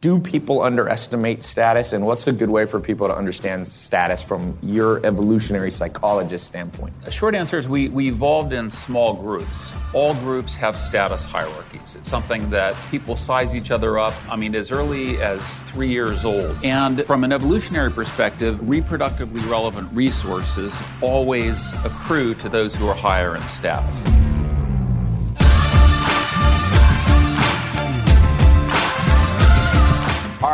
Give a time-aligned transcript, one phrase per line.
[0.00, 4.56] do people underestimate status, and what's a good way for people to understand status from
[4.62, 6.94] your evolutionary psychologist standpoint?
[7.04, 9.74] The short answer is we, we evolved in small groups.
[9.92, 11.96] All groups have status hierarchies.
[11.96, 16.24] It's something that people size each other up, I mean, as early as three years
[16.24, 16.56] old.
[16.64, 23.36] And from an evolutionary perspective, reproductively relevant resources always accrue to those who are higher
[23.36, 24.02] in status.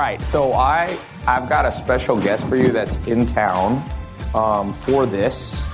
[0.06, 3.82] Right, so I I've got a special guest for you that's in town
[4.34, 5.64] um, for this,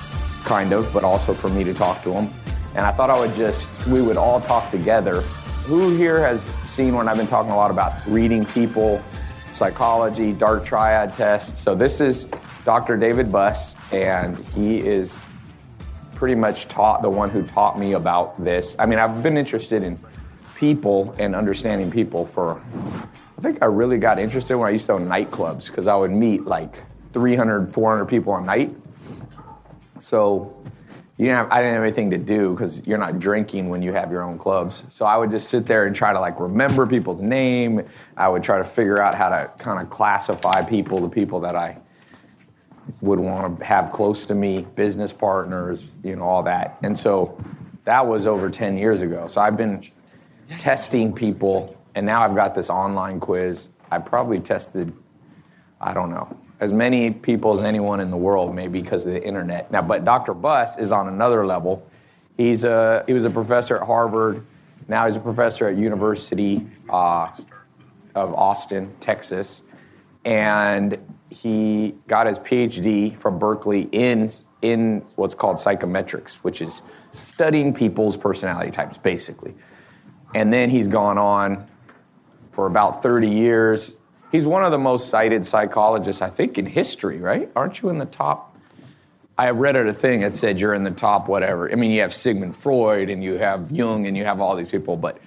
[0.43, 2.33] kind of, but also for me to talk to him.
[2.73, 5.21] And I thought I would just we would all talk together.
[5.67, 9.03] Who here has seen when I've been talking a lot about reading people,
[9.51, 11.57] psychology, dark triad test?
[11.57, 12.27] So this is
[12.65, 12.97] Dr.
[12.97, 15.19] David Buss, and he is
[16.15, 18.75] pretty much taught the one who taught me about this.
[18.79, 19.99] I mean, I've been interested in
[20.55, 22.61] people and understanding people for
[23.43, 26.45] think I really got interested when I used to own nightclubs because I would meet
[26.45, 28.73] like 300, 400 people a night.
[29.99, 30.55] So
[31.17, 33.91] you didn't have, I didn't have anything to do because you're not drinking when you
[33.91, 34.83] have your own clubs.
[34.89, 37.85] So I would just sit there and try to like remember people's name.
[38.15, 41.55] I would try to figure out how to kind of classify people, the people that
[41.55, 41.77] I
[43.01, 46.77] would want to have close to me, business partners, you know, all that.
[46.81, 47.37] And so
[47.83, 49.27] that was over 10 years ago.
[49.27, 49.83] So I've been
[50.57, 53.67] testing people and now I've got this online quiz.
[53.91, 54.93] I probably tested,
[55.79, 59.23] I don't know, as many people as anyone in the world, maybe because of the
[59.23, 59.71] internet.
[59.71, 60.33] Now, but Dr.
[60.33, 61.87] Buss is on another level.
[62.37, 64.45] He's a, he was a professor at Harvard.
[64.87, 67.29] Now he's a professor at University uh,
[68.15, 69.61] of Austin, Texas.
[70.25, 70.97] And
[71.29, 74.29] he got his PhD from Berkeley in,
[74.61, 76.81] in what's called psychometrics, which is
[77.11, 79.53] studying people's personality types, basically.
[80.33, 81.67] And then he's gone on
[82.53, 83.95] for about 30 years.
[84.31, 87.51] He's one of the most cited psychologists, I think, in history, right?
[87.55, 88.57] Aren't you in the top?
[89.37, 91.71] I read a thing that said you're in the top whatever.
[91.71, 94.69] I mean, you have Sigmund Freud and you have Jung and you have all these
[94.69, 95.19] people, but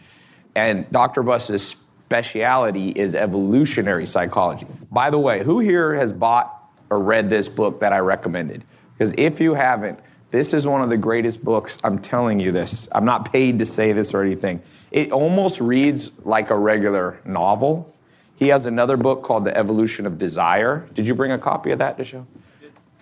[0.55, 1.23] and Dr.
[1.23, 1.77] Buss's
[2.07, 4.67] speciality is evolutionary psychology.
[4.91, 6.53] By the way, who here has bought
[6.89, 8.65] or read this book that I recommended?
[8.97, 9.99] Because if you haven't,
[10.31, 11.79] this is one of the greatest books.
[11.83, 12.89] I'm telling you this.
[12.93, 14.63] I'm not paid to say this or anything.
[14.97, 17.95] It almost reads like a regular novel.
[18.35, 20.89] He has another book called The Evolution of Desire.
[20.95, 22.27] Did you bring a copy of that to show?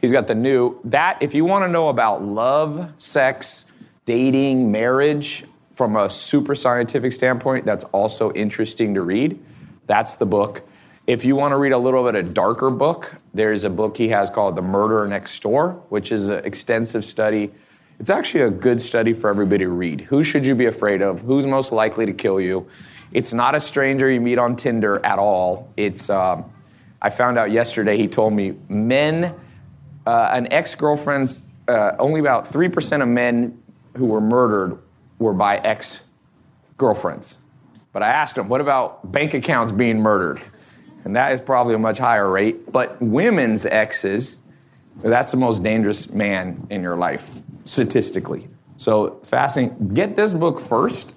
[0.01, 0.81] He's got the new.
[0.83, 3.65] That, if you want to know about love, sex,
[4.07, 9.39] dating, marriage from a super scientific standpoint, that's also interesting to read.
[9.87, 10.63] That's the book.
[11.07, 14.09] If you want to read a little bit of darker book, there's a book he
[14.09, 17.53] has called The Murder Next Door, which is an extensive study
[17.99, 20.01] it's actually a good study for everybody to read.
[20.03, 21.21] Who should you be afraid of?
[21.21, 22.69] Who's most likely to kill you?
[23.13, 25.73] It's not a stranger you meet on Tinder at all.
[25.77, 26.51] It's, um,
[27.01, 29.35] I found out yesterday, he told me men,
[30.07, 33.63] uh, an ex girlfriend's, uh, only about 3% of men
[33.97, 34.79] who were murdered
[35.19, 36.03] were by ex
[36.77, 37.39] girlfriends.
[37.93, 40.43] But I asked him, what about bank accounts being murdered?
[41.05, 42.73] And that is probably a much higher rate.
[42.73, 44.37] But women's exes,
[45.01, 48.49] that's the most dangerous man in your life statistically.
[48.77, 51.15] So fasting, get this book first,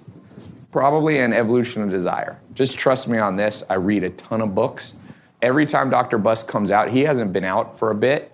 [0.70, 2.40] probably an evolution of desire.
[2.54, 3.62] Just trust me on this.
[3.68, 4.94] I read a ton of books.
[5.40, 6.18] Every time Dr.
[6.18, 8.32] Buss comes out, he hasn't been out for a bit.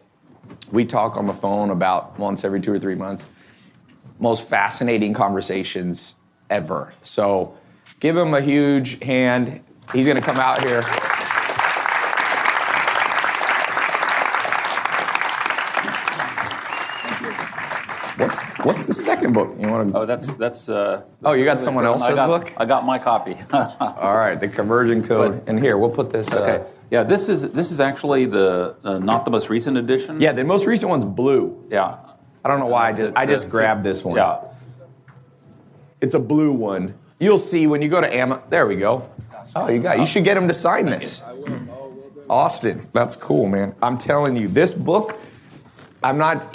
[0.72, 3.26] We talk on the phone about once every two or three months.
[4.18, 6.14] Most fascinating conversations
[6.48, 6.92] ever.
[7.02, 7.56] So
[8.00, 9.62] give him a huge hand.
[9.92, 10.82] He's going to come out here.
[18.16, 19.56] What's what's the second book?
[19.58, 19.98] You want to?
[19.98, 20.68] Oh, that's that's.
[20.68, 22.52] Uh, oh, you got someone else's I got, book?
[22.56, 23.36] I got my copy.
[23.52, 25.44] All right, the conversion code.
[25.44, 26.32] But, and here, we'll put this.
[26.32, 26.64] Uh, okay.
[26.64, 30.20] Uh, yeah, this is this is actually the uh, not the most recent edition.
[30.20, 31.66] Yeah, the most recent one's blue.
[31.70, 31.96] Yeah.
[32.44, 34.16] I don't know why I just I just grabbed this one.
[34.16, 34.44] Yeah.
[36.00, 36.94] It's a blue one.
[37.18, 38.44] You'll see when you go to Amazon.
[38.48, 39.10] There we go.
[39.56, 39.98] Oh, you got.
[39.98, 41.20] You should get him to sign this.
[42.30, 43.74] Austin, that's cool, man.
[43.82, 45.18] I'm telling you, this book.
[46.02, 46.54] I'm not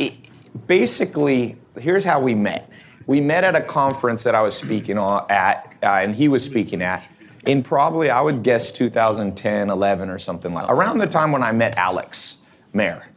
[0.67, 2.71] basically, here's how we met.
[3.05, 6.81] We met at a conference that I was speaking at, uh, and he was speaking
[6.81, 7.07] at,
[7.45, 11.51] in probably, I would guess, 2010, 11, or something like around the time when I
[11.51, 12.37] met Alex
[12.73, 13.07] Mehr.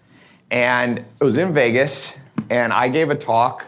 [0.50, 2.16] And it was in Vegas,
[2.48, 3.66] and I gave a talk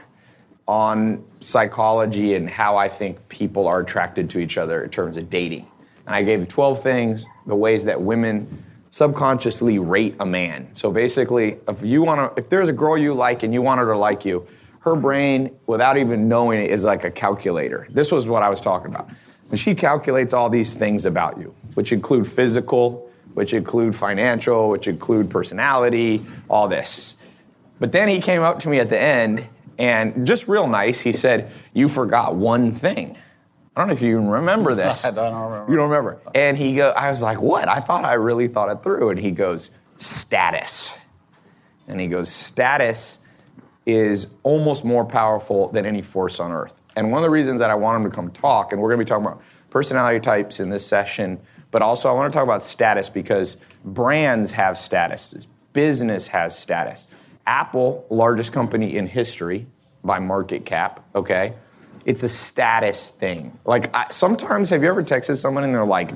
[0.67, 5.29] on psychology and how I think people are attracted to each other in terms of
[5.29, 5.67] dating.
[6.07, 8.65] And I gave 12 things, the ways that women
[8.95, 10.73] subconsciously rate a man.
[10.73, 13.81] So basically, if you want to, if there's a girl you like and you want
[13.81, 14.47] her to like you,
[14.83, 17.89] her brain, without even knowing it, is like a calculator.
[17.91, 19.11] This was what I was talking about.
[19.51, 24.87] And she calculates all these things about you, which include physical, which include financial, which
[24.87, 27.17] include personality, all this.
[27.81, 29.45] But then he came up to me at the end
[29.77, 33.17] and just real nice, he said, You forgot one thing.
[33.77, 35.05] I don't know if you even remember this.
[35.05, 35.71] I don't remember.
[35.71, 36.21] You don't remember.
[36.35, 37.69] And he go, I was like, What?
[37.69, 39.11] I thought I really thought it through.
[39.11, 40.97] And he goes, Status.
[41.87, 43.19] And he goes, Status
[43.87, 46.81] is almost more powerful than any force on earth.
[46.97, 49.01] And one of the reasons that I want him to come talk, and we're going
[49.01, 51.41] to be talking about personality types in this session,
[51.71, 57.09] but also I want to talk about status because brands have status, business has status.
[57.47, 59.67] Apple, largest company in history
[60.03, 61.55] by market cap, okay?
[62.05, 63.59] It's a status thing.
[63.65, 66.13] Like I, sometimes, have you ever texted someone and they're like,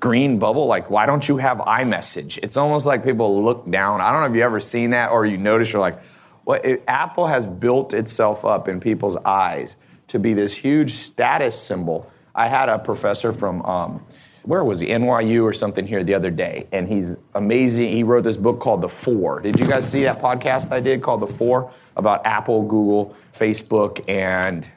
[0.00, 2.38] green bubble, like why don't you have iMessage?
[2.42, 4.00] It's almost like people look down.
[4.00, 5.98] I don't know if you ever seen that or you notice you're like,
[6.44, 9.76] well, Apple has built itself up in people's eyes
[10.08, 12.10] to be this huge status symbol.
[12.34, 14.04] I had a professor from um,
[14.42, 14.88] where was he?
[14.88, 17.92] NYU or something here the other day, and he's amazing.
[17.92, 19.40] He wrote this book called The Four.
[19.40, 24.02] Did you guys see that podcast I did called The Four about Apple, Google, Facebook,
[24.08, 24.68] and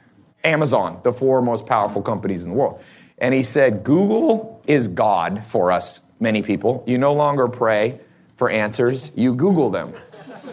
[0.44, 2.82] Amazon, the four most powerful companies in the world?
[3.18, 6.84] And he said, Google is God for us, many people.
[6.86, 8.00] You no longer pray
[8.36, 9.94] for answers, you Google them.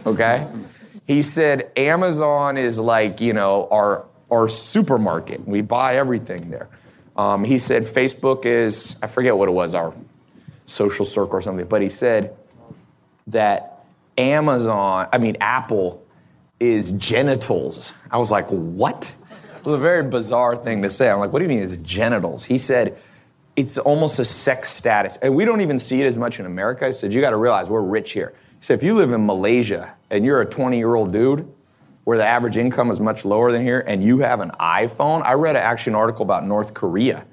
[0.06, 0.48] Okay?
[1.08, 5.48] He said, Amazon is like, you know, our, our supermarket.
[5.48, 6.70] We buy everything there.
[7.18, 9.94] Um, he said Facebook is, I forget what it was, our
[10.66, 12.36] social circle or something, but he said
[13.28, 13.84] that
[14.18, 16.06] Amazon, I mean, Apple
[16.60, 17.92] is genitals.
[18.10, 19.14] I was like, what?
[19.62, 21.08] It was a very bizarre thing to say.
[21.08, 22.46] I'm like, what do you mean it's genitals?
[22.46, 22.98] He said,
[23.56, 25.18] it's almost a sex status.
[25.18, 26.88] And we don't even see it as much in America.
[26.88, 28.34] He said, you got to realize we're rich here.
[28.60, 31.48] He said, if you live in Malaysia and you're a 20 year old dude,
[32.06, 35.24] where the average income is much lower than here, and you have an iPhone.
[35.24, 37.24] I read an action article about North Korea,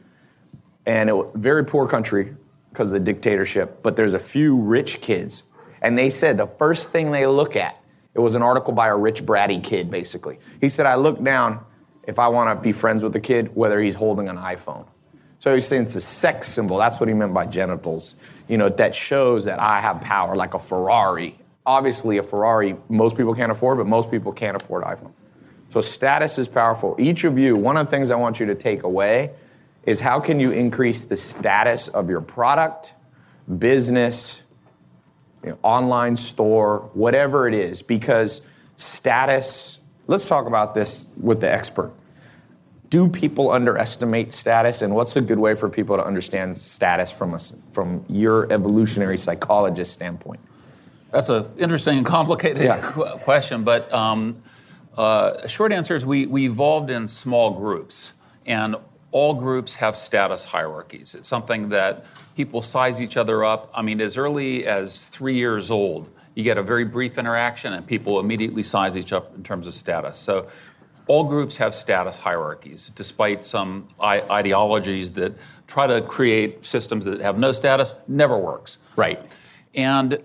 [0.84, 2.36] and it was a very poor country
[2.68, 5.44] because of the dictatorship, but there's a few rich kids.
[5.80, 7.80] And they said the first thing they look at,
[8.12, 10.38] it was an article by a rich bratty kid, basically.
[10.60, 11.64] He said, I look down
[12.08, 14.88] if I want to be friends with a kid, whether he's holding an iPhone.
[15.38, 16.78] So he's saying it's a sex symbol.
[16.78, 18.16] That's what he meant by genitals.
[18.48, 21.38] You know, that shows that I have power, like a Ferrari
[21.68, 25.12] obviously a Ferrari most people can't afford, but most people can't afford iPhone.
[25.68, 26.96] So status is powerful.
[26.98, 29.32] Each of you, one of the things I want you to take away
[29.84, 32.94] is how can you increase the status of your product,
[33.58, 34.40] business,
[35.44, 38.40] you know, online store, whatever it is, because
[38.78, 41.92] status, let's talk about this with the expert.
[42.90, 47.34] Do people underestimate status, and what's a good way for people to understand status from,
[47.34, 47.38] a,
[47.72, 50.40] from your evolutionary psychologist standpoint?
[51.10, 52.80] That's an interesting and complicated yeah.
[53.24, 54.42] question, but um,
[54.96, 58.14] uh, short answer is we, we evolved in small groups,
[58.46, 58.76] and
[59.10, 61.14] all groups have status hierarchies.
[61.14, 62.04] It's something that
[62.36, 63.70] people size each other up.
[63.74, 67.86] I mean, as early as three years old, you get a very brief interaction, and
[67.86, 70.18] people immediately size each up in terms of status.
[70.18, 70.48] So,
[71.08, 75.32] all groups have status hierarchies, despite some I- ideologies that
[75.66, 77.92] try to create systems that have no status.
[78.06, 78.78] Never works.
[78.96, 79.20] Right.
[79.74, 80.18] And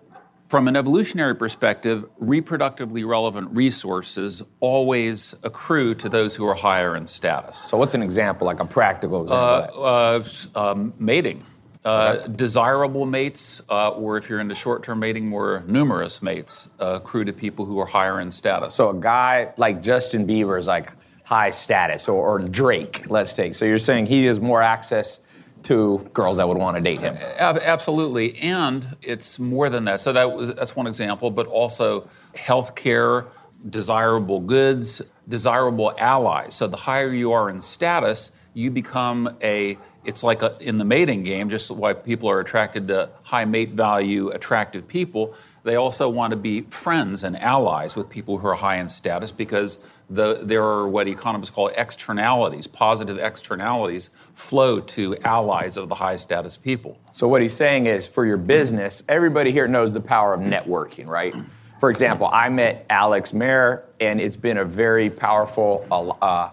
[0.49, 7.07] from an evolutionary perspective, reproductively relevant resources always accrue to those who are higher in
[7.07, 7.57] status.
[7.57, 9.83] So, what's an example, like a practical example?
[9.83, 10.23] Uh,
[10.55, 11.43] uh, um, mating.
[11.85, 12.27] Uh.
[12.27, 17.25] Desirable mates, uh, or if you're into short term mating, more numerous mates uh, accrue
[17.25, 18.73] to people who are higher in status.
[18.73, 20.93] So, a guy like Justin Bieber is like
[21.25, 23.53] high status, or, or Drake, let's take.
[23.55, 25.19] So, you're saying he has more access
[25.63, 27.15] to girls that would want to date him.
[27.15, 30.01] Absolutely, and it's more than that.
[30.01, 33.27] So that was that's one example, but also healthcare,
[33.69, 36.55] desirable goods, desirable allies.
[36.55, 40.85] So the higher you are in status, you become a it's like a, in the
[40.85, 45.35] mating game, just why people are attracted to high mate value, attractive people.
[45.63, 49.31] They also want to be friends and allies with people who are high in status
[49.31, 49.79] because
[50.09, 56.17] the, there are what economists call externalities, positive externalities flow to allies of the high
[56.17, 56.99] status people.
[57.11, 61.07] So, what he's saying is for your business, everybody here knows the power of networking,
[61.07, 61.33] right?
[61.79, 65.85] For example, I met Alex Mehr, and it's been a very powerful,
[66.21, 66.49] uh,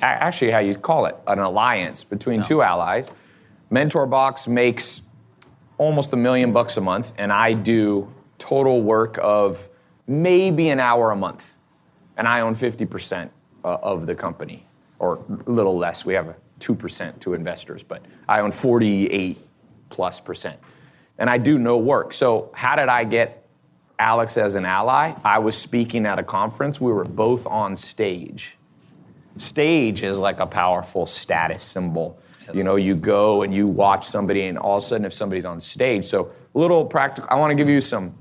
[0.00, 3.10] actually, how you call it, an alliance between two allies.
[3.70, 5.02] MentorBox makes
[5.78, 9.68] almost a million bucks a month, and I do total work of
[10.06, 11.54] maybe an hour a month
[12.16, 13.30] and I own 50%
[13.64, 14.66] uh, of the company,
[14.98, 16.04] or a little less.
[16.04, 19.38] We have a 2% to investors, but I own 48
[19.90, 20.58] plus percent.
[21.18, 22.12] And I do no work.
[22.12, 23.46] So, how did I get
[23.98, 25.14] Alex as an ally?
[25.24, 26.80] I was speaking at a conference.
[26.80, 28.56] We were both on stage.
[29.36, 32.18] Stage is like a powerful status symbol.
[32.54, 35.44] You know, you go and you watch somebody, and all of a sudden, if somebody's
[35.44, 37.28] on stage, so a little practical.
[37.30, 38.14] I want to give you some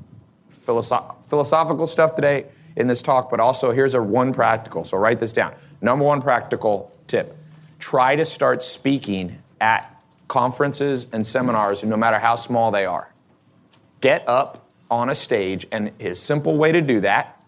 [0.52, 2.46] philosoph- philosophical stuff today
[2.76, 4.84] in this talk, but also here's a one practical.
[4.84, 5.54] So write this down.
[5.80, 7.38] Number one practical tip:
[7.80, 9.92] try to start speaking at
[10.28, 13.14] conferences and seminars, no matter how small they are.
[14.02, 17.42] Get up on a stage, and a simple way to do that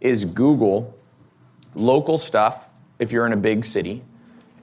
[0.00, 0.94] is Google
[1.74, 4.02] local stuff if you're in a big city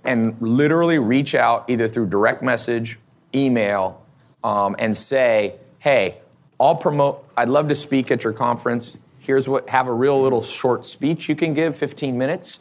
[0.04, 3.00] and literally reach out either through direct message,
[3.34, 4.04] email,
[4.44, 6.20] um, and say, hey,
[6.60, 8.98] I'll promote, I'd love to speak at your conference.
[9.20, 12.60] Here's what, have a real little short speech you can give, 15 minutes.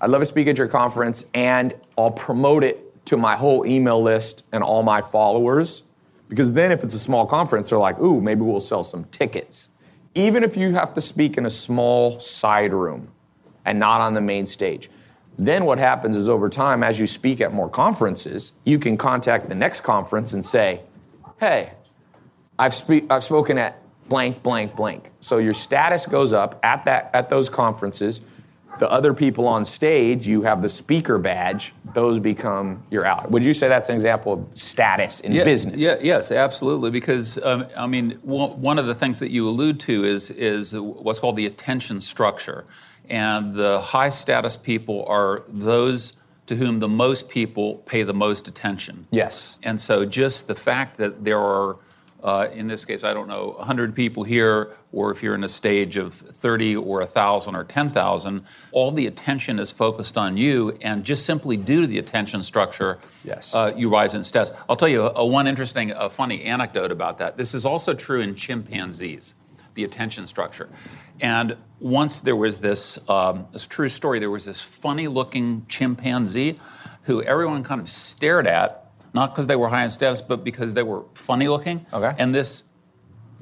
[0.00, 4.02] I'd love to speak at your conference, and I'll promote it to my whole email
[4.02, 5.84] list and all my followers.
[6.28, 9.68] Because then, if it's a small conference, they're like, ooh, maybe we'll sell some tickets.
[10.14, 13.08] Even if you have to speak in a small side room
[13.64, 14.90] and not on the main stage.
[15.36, 19.48] Then what happens is over time, as you speak at more conferences, you can contact
[19.48, 20.82] the next conference and say,
[21.40, 21.72] hey,
[22.58, 25.10] I've, spe- I've spoken at blank, blank, blank.
[25.20, 28.20] So your status goes up at, that, at those conferences.
[28.78, 33.30] The other people on stage, you have the speaker badge, those become your out.
[33.30, 35.80] Would you say that's an example of status in yeah, business?
[35.80, 36.90] Yeah, yes, absolutely.
[36.90, 41.20] Because um, I mean, one of the things that you allude to is is what's
[41.20, 42.64] called the attention structure,
[43.08, 46.14] and the high status people are those
[46.46, 49.06] to whom the most people pay the most attention.
[49.10, 49.58] Yes.
[49.62, 51.76] And so, just the fact that there are
[52.24, 55.48] uh, in this case, I don't know, 100 people here, or if you're in a
[55.48, 61.04] stage of 30 or 1,000 or 10,000, all the attention is focused on you, and
[61.04, 63.54] just simply due to the attention structure, yes.
[63.54, 64.56] Uh, you rise in status.
[64.70, 67.36] I'll tell you a, a one interesting, a funny anecdote about that.
[67.36, 69.34] This is also true in chimpanzees,
[69.74, 70.68] the attention structure.
[71.20, 76.58] And once there was this, um, this true story, there was this funny looking chimpanzee
[77.02, 80.74] who everyone kind of stared at not because they were high in status, but because
[80.74, 81.86] they were funny looking.
[81.92, 82.12] Okay.
[82.18, 82.64] And this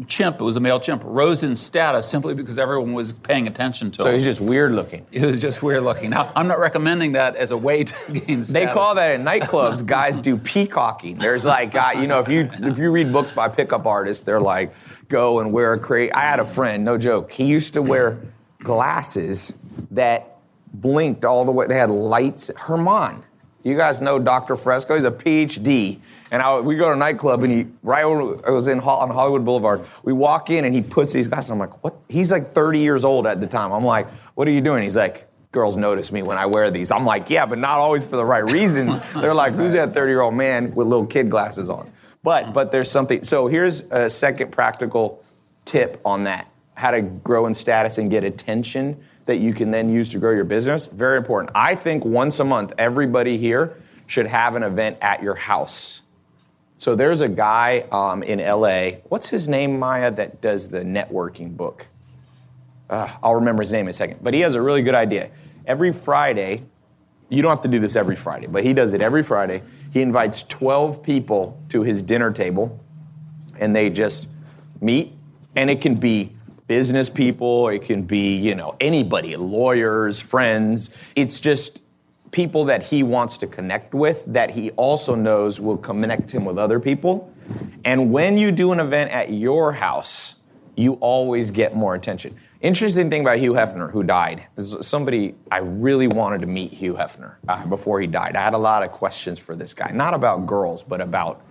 [0.07, 3.91] chimp, it was a male chimp, rose in status simply because everyone was paying attention
[3.93, 4.11] to so him.
[4.11, 5.07] So he's just weird looking.
[5.11, 6.11] He was just weird looking.
[6.11, 8.49] Now, I'm not recommending that as a way to gain status.
[8.49, 11.19] They call that in nightclubs, guys do peacocking.
[11.19, 14.41] There's like, uh, you know, if you if you read books by pickup artists, they're
[14.41, 14.75] like,
[15.09, 16.13] go and wear a crate.
[16.15, 17.33] I had a friend, no joke.
[17.33, 18.19] He used to wear
[18.59, 19.59] glasses
[19.91, 20.39] that
[20.73, 21.67] blinked all the way.
[21.67, 22.51] They had lights.
[22.57, 23.23] Herman
[23.63, 24.57] you guys know Dr.
[24.57, 24.95] Fresco.
[24.95, 26.01] He's a PhD.
[26.31, 29.11] And I, we go to a nightclub, and he, right when it was in on
[29.11, 31.51] Hollywood Boulevard, we walk in, and he puts these glasses.
[31.51, 31.97] I'm like, what?
[32.09, 33.73] He's like 30 years old at the time.
[33.73, 34.83] I'm like, what are you doing?
[34.83, 36.91] He's like, girls notice me when I wear these.
[36.91, 38.99] I'm like, yeah, but not always for the right reasons.
[39.13, 41.91] They're like, who's that 30 year old man with little kid glasses on?
[42.23, 43.25] But, but there's something.
[43.25, 45.23] So here's a second practical
[45.65, 49.91] tip on that how to grow in status and get attention that you can then
[49.91, 50.87] use to grow your business.
[50.87, 51.53] Very important.
[51.55, 53.77] I think once a month, everybody here
[54.07, 56.03] should have an event at your house.
[56.77, 58.99] So there's a guy um, in LA.
[59.09, 61.87] What's his name, Maya, that does the networking book?
[62.91, 64.19] Uh, I'll remember his name in a second.
[64.21, 65.31] But he has a really good idea.
[65.65, 66.65] Every Friday,
[67.29, 69.63] you don't have to do this every Friday, but he does it every Friday.
[69.93, 72.81] He invites 12 people to his dinner table,
[73.59, 74.29] and they just
[74.81, 75.15] meet,
[75.55, 76.33] and it can be
[76.73, 80.89] business people, it can be, you know, anybody, lawyers, friends.
[81.15, 81.83] It's just
[82.31, 86.57] people that he wants to connect with that he also knows will connect him with
[86.57, 87.31] other people.
[87.85, 90.37] And when you do an event at your house,
[90.75, 92.37] you always get more attention.
[92.63, 96.95] Interesting thing about Hugh Hefner, who died, is somebody I really wanted to meet Hugh
[96.95, 98.35] Hefner uh, before he died.
[98.35, 101.43] I had a lot of questions for this guy, not about girls, but about.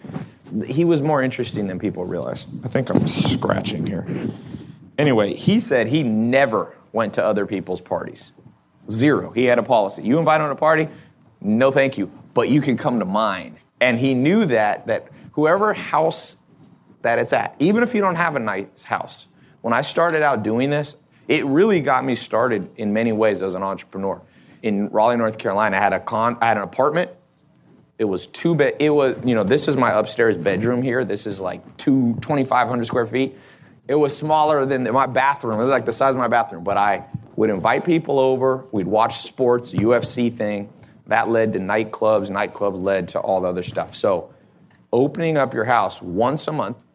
[0.65, 2.47] He was more interesting than people realized.
[2.65, 4.07] I think I'm scratching here.
[5.01, 8.33] Anyway, he said he never went to other people's parties.
[8.89, 9.31] Zero.
[9.31, 10.03] He had a policy.
[10.03, 10.89] You invite him to a party,
[11.41, 13.57] no thank you, but you can come to mine.
[13.79, 16.37] And he knew that that whoever house
[17.01, 19.25] that it's at, even if you don't have a nice house.
[19.61, 20.95] When I started out doing this,
[21.27, 24.21] it really got me started in many ways as an entrepreneur.
[24.61, 27.09] In Raleigh, North Carolina, I had a con I had an apartment.
[27.97, 28.75] It was two bed.
[28.79, 31.03] It was, you know, this is my upstairs bedroom here.
[31.05, 33.35] This is like two 2,500 square feet.
[33.87, 35.59] It was smaller than my bathroom.
[35.59, 36.63] It was like the size of my bathroom.
[36.63, 38.65] But I would invite people over.
[38.71, 40.71] We'd watch sports, UFC thing.
[41.07, 42.29] That led to nightclubs.
[42.29, 43.95] Nightclubs led to all the other stuff.
[43.95, 44.33] So,
[44.93, 46.85] opening up your house once a month.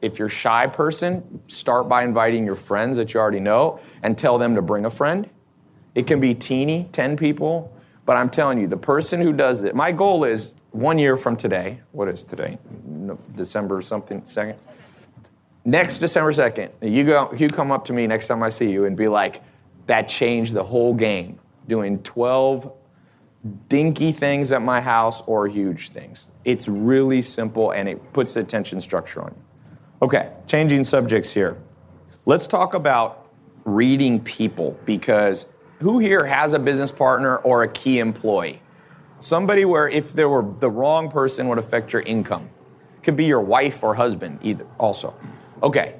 [0.00, 4.18] If you're a shy person, start by inviting your friends that you already know and
[4.18, 5.30] tell them to bring a friend.
[5.94, 7.72] It can be teeny, 10 people,
[8.04, 11.36] but I'm telling you, the person who does it, my goal is one year from
[11.36, 11.80] today.
[11.92, 12.58] What is today?
[13.36, 14.58] December something, second?
[15.64, 18.84] Next December 2nd, you, go, you come up to me next time I see you
[18.84, 19.42] and be like,
[19.86, 21.38] that changed the whole game.
[21.66, 22.72] Doing 12
[23.68, 26.28] dinky things at my house or huge things.
[26.44, 29.78] It's really simple and it puts the attention structure on you.
[30.02, 31.56] Okay, changing subjects here.
[32.24, 33.28] Let's talk about
[33.64, 35.46] reading people because
[35.80, 38.62] who here has a business partner or a key employee?
[39.18, 42.50] Somebody where if there were the wrong person would affect your income.
[43.02, 45.14] Could be your wife or husband either also.
[45.62, 45.94] Okay.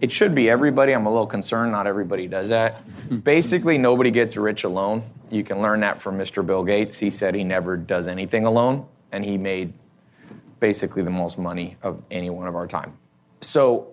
[0.00, 0.92] It should be everybody.
[0.92, 2.82] I'm a little concerned not everybody does that.
[3.24, 5.04] Basically nobody gets rich alone.
[5.30, 6.46] You can learn that from Mr.
[6.46, 6.98] Bill Gates.
[6.98, 9.72] He said he never does anything alone and he made
[10.60, 12.96] basically the most money of anyone of our time.
[13.40, 13.88] So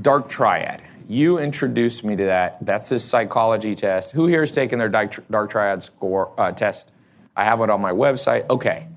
[0.00, 0.82] dark triad.
[1.08, 2.58] You introduced me to that.
[2.64, 4.12] That's this psychology test.
[4.12, 6.92] Who here has taken their dark triad score uh, test?
[7.34, 8.48] I have it on my website.
[8.50, 8.88] Okay.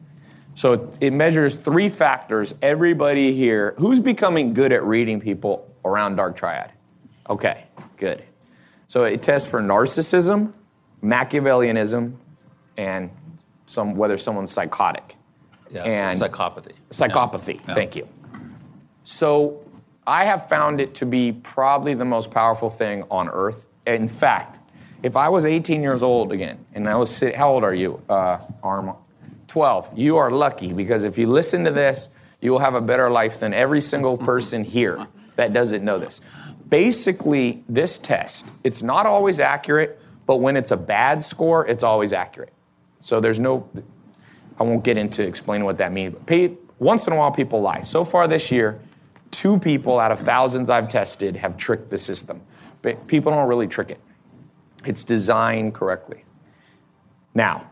[0.56, 2.54] So it measures three factors.
[2.62, 6.72] Everybody here, who's becoming good at reading people around dark triad?
[7.30, 7.64] Okay,
[7.98, 8.24] good.
[8.88, 10.54] So it tests for narcissism,
[11.02, 12.16] Machiavellianism,
[12.78, 13.10] and
[13.66, 15.16] some whether someone's psychotic.
[15.72, 16.74] Yes, and psychopathy.
[16.90, 17.66] Psychopathy.
[17.68, 17.74] Yeah.
[17.74, 18.08] Thank you.
[19.04, 19.64] So
[20.06, 23.68] I have found it to be probably the most powerful thing on earth.
[23.88, 24.60] In fact,
[25.04, 28.40] if I was 18 years old again, and I was, how old are you, uh,
[28.62, 28.94] Arm?
[29.52, 29.98] 12.
[29.98, 32.08] You are lucky because if you listen to this,
[32.40, 36.22] you will have a better life than every single person here that doesn't know this.
[36.70, 42.14] Basically, this test, it's not always accurate, but when it's a bad score, it's always
[42.14, 42.54] accurate.
[43.00, 43.70] So there's no,
[44.58, 46.16] I won't get into explaining what that means.
[46.26, 47.82] But once in a while, people lie.
[47.82, 48.80] So far this year,
[49.32, 52.40] two people out of thousands I've tested have tricked the system.
[52.82, 54.00] But people don't really trick it.
[54.86, 56.24] It's designed correctly.
[57.36, 57.71] Now,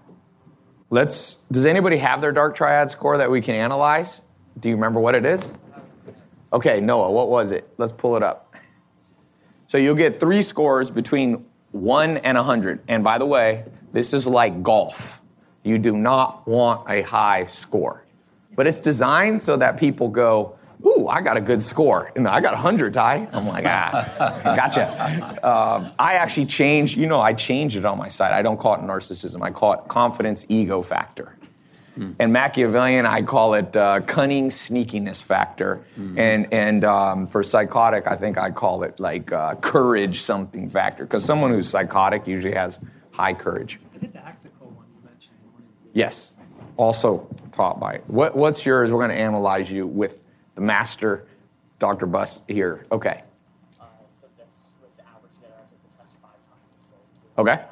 [0.90, 1.36] let's.
[1.52, 4.22] Does anybody have their dark triad score that we can analyze?
[4.60, 5.54] Do you remember what it is?
[6.52, 7.70] Okay, Noah, what was it?
[7.78, 8.54] Let's pull it up.
[9.68, 12.82] So you'll get three scores between 1 and 100.
[12.88, 15.22] And by the way, this is like golf.
[15.64, 18.04] You do not want a high score.
[18.56, 22.12] But it's designed so that people go, ooh, I got a good score.
[22.16, 23.28] And I got 100, Tai.
[23.32, 25.40] I'm like, ah, gotcha.
[25.44, 28.32] Um, I actually changed, you know, I changed it on my site.
[28.32, 29.42] I don't call it narcissism.
[29.42, 31.36] I call it confidence ego factor.
[31.98, 32.16] Mm.
[32.20, 35.84] And Machiavellian, I call it uh, cunning sneakiness factor.
[36.00, 36.18] Mm.
[36.18, 41.04] And, and um, for psychotic, I think I call it like uh, courage something factor.
[41.04, 42.80] Because someone who's psychotic usually has
[43.12, 43.80] high courage.
[43.94, 45.36] I did the Axical one you mentioned.
[45.94, 46.34] Yes,
[46.78, 47.98] also taught by.
[48.08, 48.92] What, what's yours?
[48.92, 50.22] We're going to analyze you with
[50.60, 51.26] the master,
[51.80, 52.06] Dr.
[52.06, 52.86] Buss here.
[52.92, 53.24] Okay.
[53.80, 53.86] Uh,
[54.20, 54.46] so this
[54.82, 55.54] was average together.
[55.58, 56.84] I took the test five times.
[57.36, 57.64] So okay.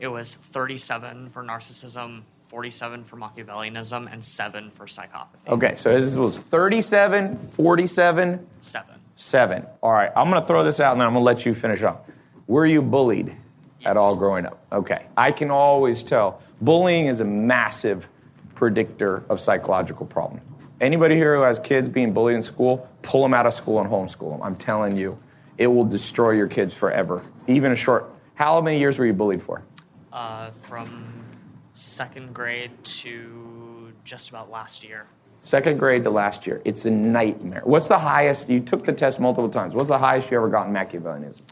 [0.00, 5.46] It was 37 for narcissism, 47 for Machiavellianism, and 7 for psychopathy.
[5.46, 8.94] Okay, so this was 37, 47, 7.
[9.14, 9.66] 7.
[9.82, 11.54] All right, I'm going to throw this out and then I'm going to let you
[11.54, 12.08] finish up.
[12.46, 13.36] Were you bullied yes.
[13.84, 14.58] at all growing up?
[14.72, 16.42] Okay, I can always tell.
[16.62, 18.08] Bullying is a massive
[18.54, 20.42] predictor of psychological problems.
[20.80, 23.90] Anybody here who has kids being bullied in school, pull them out of school and
[23.90, 24.42] homeschool them.
[24.42, 25.18] I'm telling you,
[25.58, 27.22] it will destroy your kids forever.
[27.46, 28.10] Even a short.
[28.34, 29.62] How many years were you bullied for?
[30.10, 31.26] Uh, from
[31.74, 35.06] second grade to just about last year.
[35.42, 36.62] Second grade to last year.
[36.64, 37.60] It's a nightmare.
[37.64, 38.48] What's the highest?
[38.48, 39.74] You took the test multiple times.
[39.74, 41.42] What's the highest you ever got in Machiavellianism?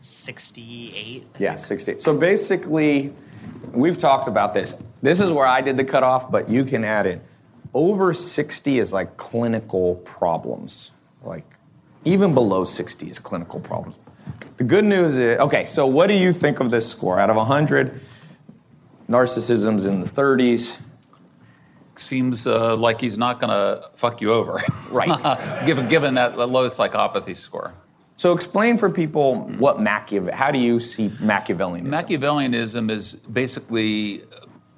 [0.00, 1.26] 68.
[1.38, 2.00] yeah, 68.
[2.00, 3.12] So basically,
[3.72, 4.74] we've talked about this.
[5.02, 7.20] This is where I did the cutoff, but you can add in
[7.74, 10.90] over 60 is like clinical problems.
[11.22, 11.44] Like
[12.04, 13.96] even below 60 is clinical problems.
[14.56, 17.18] The good news is okay, so what do you think of this score?
[17.18, 17.98] Out of 100,
[19.08, 20.78] narcissism's in the 30s.
[21.96, 24.62] Seems uh, like he's not going to fuck you over.
[24.90, 25.64] Right.
[25.66, 27.74] given, given that low psychopathy score.
[28.16, 31.86] So explain for people what Machiavelli, how do you see Machiavellianism?
[31.86, 34.24] Machiavellianism is basically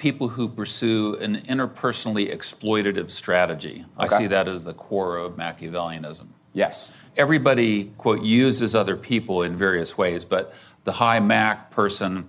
[0.02, 3.84] people who pursue an interpersonally exploitative strategy.
[4.00, 4.16] Okay.
[4.16, 6.26] I see that as the core of Machiavellianism.
[6.52, 6.90] Yes.
[7.16, 12.28] Everybody, quote, uses other people in various ways, but the high Mac person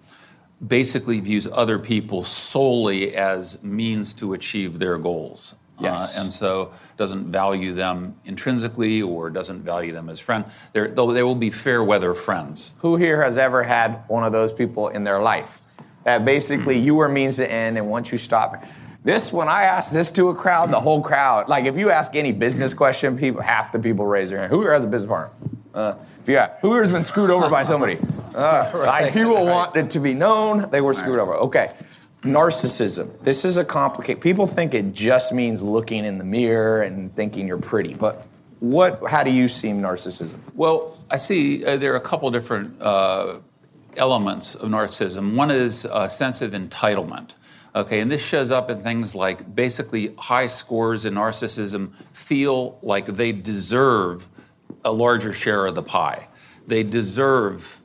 [0.65, 5.55] basically views other people solely as means to achieve their goals.
[5.79, 6.15] Yes.
[6.15, 10.45] Uh, and so doesn't value them intrinsically or doesn't value them as friends.
[10.73, 12.73] They're, they will be fair weather friends.
[12.81, 15.62] Who here has ever had one of those people in their life?
[16.03, 18.63] That basically you are means to end, and once you stop.
[19.03, 22.15] This, when I ask this to a crowd, the whole crowd, like if you ask
[22.15, 24.51] any business question, people, half the people raise their hand.
[24.51, 25.35] Who here has a business partner?
[25.73, 27.97] Uh, if you have, who here has been screwed over by somebody?
[28.33, 29.45] Uh, right, like, people right.
[29.45, 31.23] want it to be known they were screwed right.
[31.23, 31.35] over.
[31.35, 31.73] Okay.
[32.21, 33.19] Narcissism.
[33.23, 34.21] This is a complicated.
[34.21, 38.25] People think it just means looking in the mirror and thinking you're pretty, but
[38.61, 39.01] what?
[39.09, 40.39] How do you see narcissism?
[40.53, 43.39] Well, I see uh, there are a couple different uh,
[43.97, 45.35] elements of narcissism.
[45.35, 47.35] One is a sense of entitlement.
[47.75, 53.05] Okay, and this shows up in things like basically high scores in narcissism feel like
[53.05, 54.27] they deserve
[54.85, 56.27] a larger share of the pie.
[56.67, 57.79] They deserve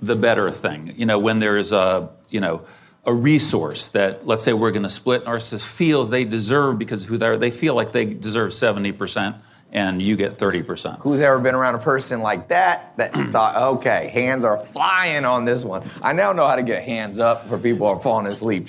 [0.00, 0.94] the better thing.
[0.96, 2.66] You know, when there's a, you know,
[3.04, 7.18] a resource that let's say we're going to split narcissist feels they deserve because who
[7.18, 9.40] they are, they feel like they deserve 70%
[9.76, 11.00] and you get 30%.
[11.00, 15.44] Who's ever been around a person like that that thought, okay, hands are flying on
[15.44, 15.82] this one?
[16.02, 18.68] I now know how to get hands up for people who are falling asleep.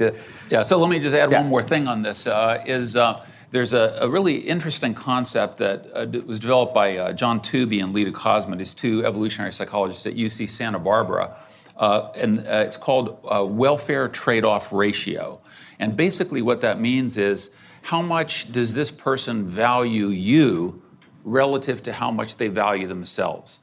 [0.50, 1.39] Yeah, so let me just add Yeah.
[1.39, 2.28] one more thing on this.
[2.28, 7.13] Uh, is uh, there's a, a really interesting concept that uh, was developed by uh,
[7.13, 11.38] John Tooby and Leda Cosmides, these two evolutionary psychologists at UC Santa Barbara.
[11.78, 15.39] Uh, and uh, it's called uh, welfare trade-off ratio.
[15.80, 17.52] And basically what that means is
[17.84, 20.82] how much does this person value you
[21.28, 23.60] relative to how much they value themselves.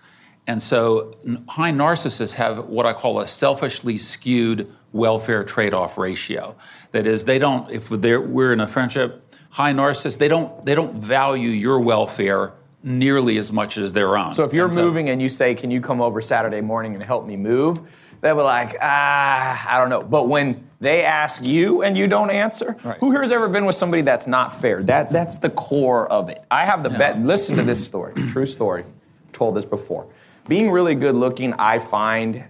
[0.46, 1.14] And so
[1.48, 6.54] high narcissists have what I call a selfishly skewed welfare trade-off ratio.
[6.92, 10.74] That is, they don't, if they're, we're in a friendship, high narcissists, they don't, they
[10.74, 14.34] don't value your welfare nearly as much as their own.
[14.34, 17.02] So if you're And moving and you say, "Can you come over Saturday morning and
[17.02, 21.82] help me move?" They'll be like, "Ah, I don't know." But when they ask you
[21.82, 22.96] and you don't answer, Right.
[22.98, 24.82] who has ever been with somebody that's not fair?
[24.82, 26.42] That that's the core of it.
[26.50, 27.20] I have the bet.
[27.20, 28.86] Listen to this story, true story.
[29.34, 30.06] Told this before.
[30.48, 32.44] Being really good looking, I find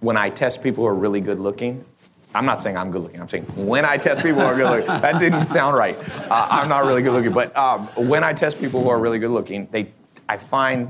[0.00, 1.84] when I test people who are really good looking.
[2.34, 3.20] I'm not saying I'm good looking.
[3.20, 4.86] I'm saying when I test people who are good looking.
[5.02, 5.98] That didn't sound right.
[6.30, 9.18] Uh, I'm not really good looking, but um, when I test people who are really
[9.18, 9.92] good looking, they,
[10.26, 10.88] I find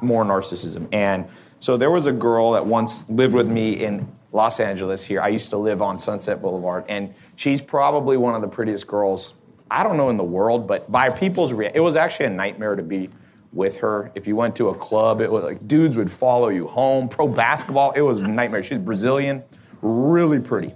[0.00, 0.86] more narcissism.
[0.92, 1.26] And
[1.60, 5.04] so there was a girl that once lived with me in Los Angeles.
[5.04, 8.86] Here, I used to live on Sunset Boulevard, and she's probably one of the prettiest
[8.86, 9.34] girls.
[9.70, 12.76] I don't know in the world, but by people's rea- it was actually a nightmare
[12.76, 13.10] to be
[13.52, 14.10] with her.
[14.14, 17.08] If you went to a club, it was like dudes would follow you home.
[17.08, 18.62] Pro basketball, it was a nightmare.
[18.62, 19.42] She's Brazilian,
[19.82, 20.72] really pretty.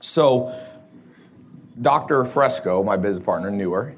[0.00, 0.52] So,
[1.80, 2.24] Dr.
[2.24, 3.94] Fresco, my business partner, knew her.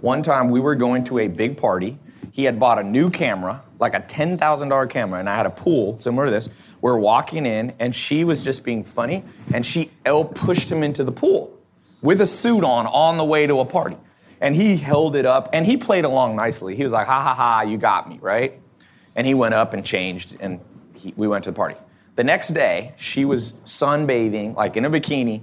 [0.00, 1.98] One time we were going to a big party.
[2.32, 5.98] He had bought a new camera, like a $10,000 camera, and I had a pool
[5.98, 6.48] similar to this.
[6.80, 11.04] We're walking in, and she was just being funny, and she L pushed him into
[11.04, 11.58] the pool
[12.02, 13.96] with a suit on on the way to a party.
[14.40, 16.76] And he held it up, and he played along nicely.
[16.76, 18.60] He was like, ha ha ha, you got me, right?
[19.14, 20.60] And he went up and changed, and
[20.94, 21.76] he, we went to the party.
[22.16, 25.42] The next day, she was sunbathing, like in a bikini,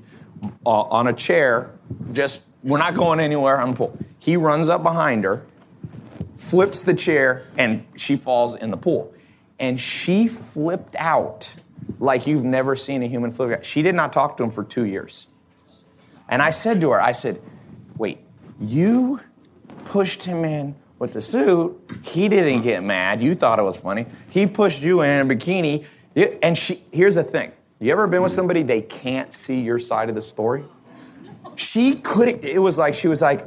[0.65, 1.71] uh, on a chair,
[2.11, 3.97] just, we're not going anywhere the pool.
[4.19, 5.45] He runs up behind her,
[6.35, 9.13] flips the chair, and she falls in the pool.
[9.59, 11.55] And she flipped out
[11.99, 13.65] like you've never seen a human flip out.
[13.65, 15.27] She did not talk to him for two years.
[16.27, 17.41] And I said to her, I said,
[17.97, 18.19] wait,
[18.59, 19.19] you
[19.85, 21.79] pushed him in with the suit.
[22.03, 23.21] He didn't get mad.
[23.21, 24.05] You thought it was funny.
[24.29, 25.85] He pushed you in a bikini.
[26.41, 27.51] And she, here's the thing.
[27.79, 30.63] You ever been with somebody they can't see your side of the story?
[31.55, 32.43] She couldn't.
[32.43, 33.45] It was like she was like,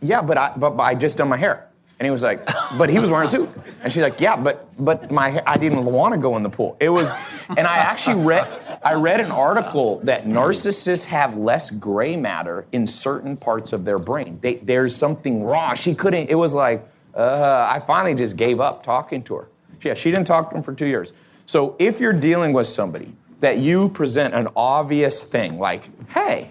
[0.00, 1.68] yeah, but I, but, but I just done my hair.
[2.02, 2.44] And he was like,
[2.76, 3.48] but he was wearing a suit.
[3.84, 6.76] And she's like, yeah, but but my I didn't want to go in the pool.
[6.80, 7.08] It was,
[7.48, 12.88] and I actually read I read an article that narcissists have less gray matter in
[12.88, 14.38] certain parts of their brain.
[14.40, 15.76] They, there's something wrong.
[15.76, 16.28] She couldn't.
[16.28, 16.84] It was like,
[17.14, 19.48] uh, I finally just gave up talking to her.
[19.80, 21.12] Yeah, she didn't talk to him for two years.
[21.46, 26.50] So if you're dealing with somebody that you present an obvious thing like, hey,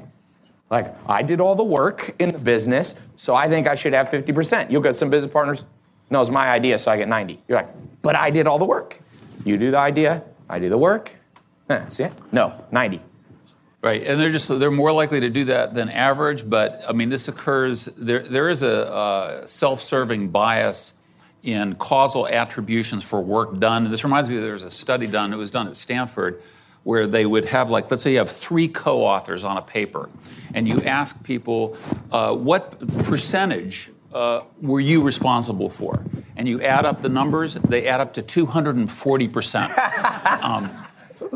[0.71, 4.07] like, I did all the work in the business, so I think I should have
[4.07, 4.71] 50%.
[4.71, 5.65] You'll get some business partners,
[6.10, 7.41] no, it's my idea, so I get 90.
[7.47, 8.99] You're like, but I did all the work.
[9.45, 11.15] You do the idea, I do the work.
[11.69, 12.13] Huh, see it?
[12.31, 13.01] No, 90.
[13.81, 16.47] Right, and they're just they're more likely to do that than average.
[16.47, 17.86] But I mean, this occurs.
[17.97, 20.93] There there is a uh, self-serving bias
[21.41, 23.86] in causal attributions for work done.
[23.86, 25.34] And this reminds me, there was a study done.
[25.34, 26.43] It was done at Stanford,
[26.84, 30.10] where they would have like let's say you have three co-authors on a paper,
[30.54, 31.78] and you ask people
[32.12, 36.04] uh, what percentage uh, were you responsible for,
[36.36, 37.54] and you add up the numbers.
[37.56, 39.72] They add up to 240 percent.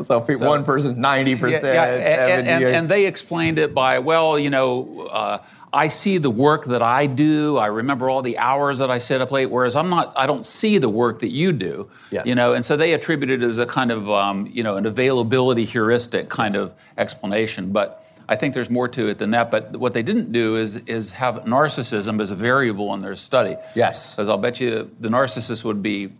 [0.02, 4.50] So, one person's 90%, Yeah, yeah, and, and, and they explained it by, well, you
[4.50, 5.38] know, uh,
[5.76, 7.58] I see the work that I do.
[7.58, 9.50] I remember all the hours that I sit up late.
[9.50, 11.90] Whereas I'm not, I don't see the work that you do.
[12.10, 12.24] Yes.
[12.24, 14.86] You know, and so they attribute it as a kind of, um, you know, an
[14.86, 17.72] availability heuristic kind of explanation.
[17.72, 19.50] But I think there's more to it than that.
[19.50, 23.56] But what they didn't do is is have narcissism as a variable in their study.
[23.74, 24.14] Yes.
[24.14, 26.12] Because I'll bet you the narcissist would be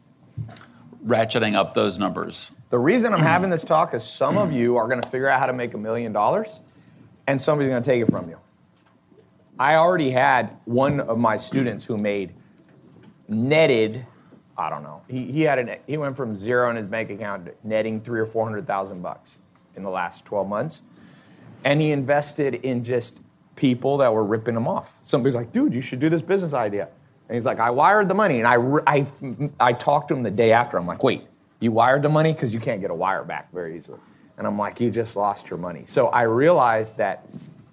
[1.03, 2.51] ratcheting up those numbers.
[2.69, 5.41] The reason I'm having this talk is some of you are going to figure out
[5.41, 6.61] how to make a million dollars,
[7.27, 8.37] and somebody's going to take it from you.
[9.59, 12.35] I already had one of my students who made
[13.29, 14.07] netted
[14.59, 15.03] I don't know.
[15.09, 18.21] He, he had an he went from zero in his bank account to netting three
[18.21, 19.39] or four hundred thousand bucks
[19.75, 20.83] in the last 12 months,
[21.65, 23.21] and he invested in just
[23.55, 24.97] people that were ripping him off.
[25.03, 26.89] Somebody's like, "Dude, you should do this business idea,"
[27.29, 29.07] and he's like, "I wired the money," and I I,
[29.61, 30.79] I talked to him the day after.
[30.79, 31.27] I'm like, "Wait,
[31.61, 34.01] you wired the money because you can't get a wire back very easily,"
[34.39, 37.27] and I'm like, "You just lost your money." So I realized that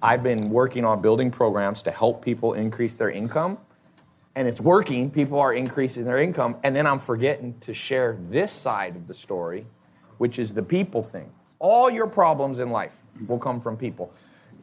[0.03, 3.57] I've been working on building programs to help people increase their income
[4.35, 5.09] and it's working.
[5.09, 6.57] People are increasing their income.
[6.63, 9.65] And then I'm forgetting to share this side of the story,
[10.17, 11.31] which is the people thing.
[11.59, 14.13] All your problems in life will come from people.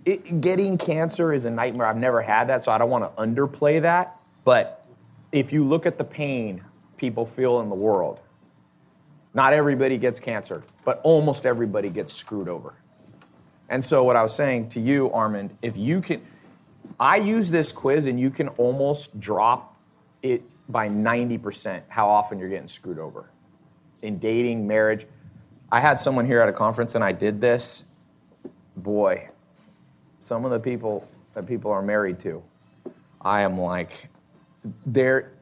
[0.04, 1.86] It, getting cancer is a nightmare.
[1.86, 4.18] I've never had that, so I don't want to underplay that.
[4.44, 4.84] But
[5.32, 6.64] if you look at the pain
[6.96, 8.20] people feel in the world,
[9.32, 12.74] not everybody gets cancer, but almost everybody gets screwed over.
[13.70, 16.20] And so, what I was saying to you, Armand, if you can,
[16.98, 19.76] I use this quiz and you can almost drop
[20.22, 23.30] it by 90% how often you're getting screwed over
[24.02, 25.06] in dating, marriage.
[25.70, 27.84] I had someone here at a conference and I did this.
[28.76, 29.30] Boy,
[30.18, 32.42] some of the people that people are married to,
[33.20, 34.08] I am like,
[34.84, 35.32] they're,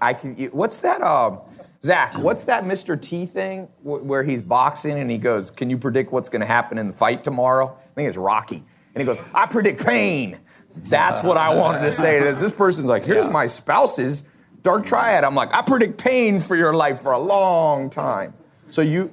[0.00, 1.40] I can, what's that, um,
[1.82, 3.00] Zach, what's that Mr.
[3.00, 6.76] T thing where he's boxing and he goes, Can you predict what's going to happen
[6.76, 7.76] in the fight tomorrow?
[7.78, 8.64] I think it's Rocky.
[8.94, 10.40] And he goes, I predict pain.
[10.74, 12.18] That's what I wanted to say.
[12.18, 13.32] This, this person's like, here's yeah.
[13.32, 14.28] my spouse's
[14.62, 15.24] dark triad.
[15.24, 18.34] I'm like, I predict pain for your life for a long time.
[18.70, 19.12] So you,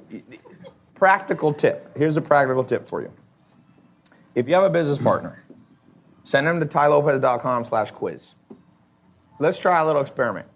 [0.94, 1.96] practical tip.
[1.96, 3.12] Here's a practical tip for you.
[4.34, 5.44] If you have a business partner,
[6.24, 8.34] send them to tailopez.com slash quiz.
[9.38, 10.46] Let's try a little experiment.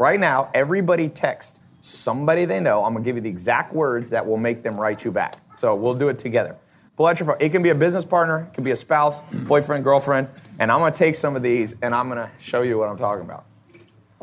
[0.00, 2.86] Right now, everybody text somebody they know.
[2.86, 5.36] I'm gonna give you the exact words that will make them write you back.
[5.54, 6.56] So we'll do it together.
[6.96, 7.36] Pull out your phone.
[7.38, 10.78] It can be a business partner, it can be a spouse, boyfriend, girlfriend, and I'm
[10.78, 13.44] gonna take some of these and I'm gonna show you what I'm talking about.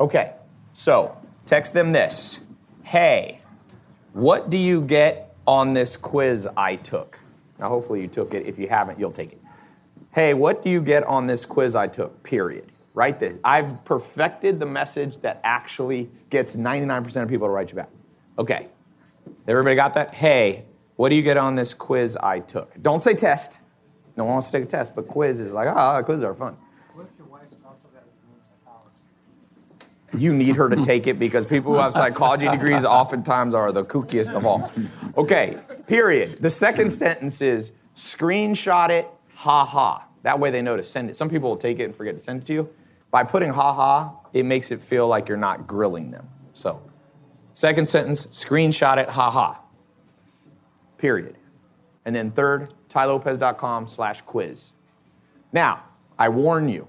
[0.00, 0.32] Okay,
[0.72, 2.40] so text them this
[2.82, 3.40] Hey,
[4.14, 7.20] what do you get on this quiz I took?
[7.60, 8.46] Now, hopefully, you took it.
[8.46, 9.42] If you haven't, you'll take it.
[10.10, 12.24] Hey, what do you get on this quiz I took?
[12.24, 12.72] Period.
[12.98, 13.38] Write this.
[13.44, 17.90] I've perfected the message that actually gets 99% of people to write you back.
[18.36, 18.66] Okay.
[19.46, 20.12] Everybody got that?
[20.12, 20.64] Hey,
[20.96, 22.72] what do you get on this quiz I took?
[22.82, 23.60] Don't say test.
[24.16, 26.34] No one wants to take a test, but quiz is like, ah, oh, quizzes are
[26.34, 26.56] fun.
[26.94, 30.24] What if your wife's also got a degree psychology?
[30.24, 33.84] You need her to take it because people who have psychology degrees oftentimes are the
[33.84, 34.72] kookiest of all.
[35.16, 35.56] Okay,
[35.86, 36.38] period.
[36.38, 40.04] The second sentence is screenshot it, ha ha.
[40.24, 41.16] That way they know to send it.
[41.16, 42.68] Some people will take it and forget to send it to you.
[43.10, 46.28] By putting ha ha, it makes it feel like you're not grilling them.
[46.52, 46.82] So,
[47.54, 49.62] second sentence, screenshot it, ha ha
[50.98, 51.36] period.
[52.04, 54.70] And then third, tailopez.com slash quiz.
[55.52, 55.84] Now,
[56.18, 56.88] I warn you,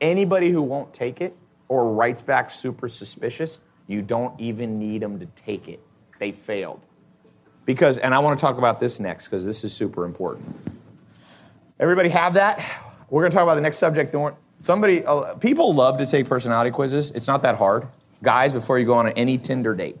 [0.00, 1.36] anybody who won't take it
[1.68, 5.80] or writes back super suspicious, you don't even need them to take it.
[6.20, 6.80] They failed.
[7.64, 10.54] Because, and I want to talk about this next because this is super important.
[11.80, 12.62] Everybody have that?
[13.08, 14.14] We're going to talk about the next subject.
[14.58, 17.10] Somebody, uh, people love to take personality quizzes.
[17.10, 17.88] It's not that hard.
[18.22, 19.98] Guys, before you go on any Tinder date,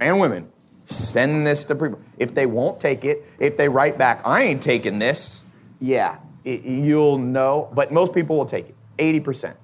[0.00, 0.50] and women,
[0.92, 2.00] Send this to people.
[2.18, 5.44] If they won't take it, if they write back, I ain't taking this,
[5.80, 7.70] yeah, it, you'll know.
[7.72, 9.54] But most people will take it, 80%.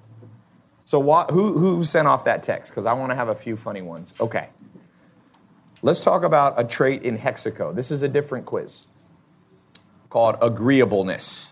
[0.85, 2.73] So what, who, who sent off that text?
[2.73, 4.15] Because I want to have a few funny ones.
[4.21, 4.49] Okay.
[5.83, 7.75] Let's talk about a trait in Hexaco.
[7.75, 8.87] This is a different quiz
[10.09, 11.48] called agreeableness,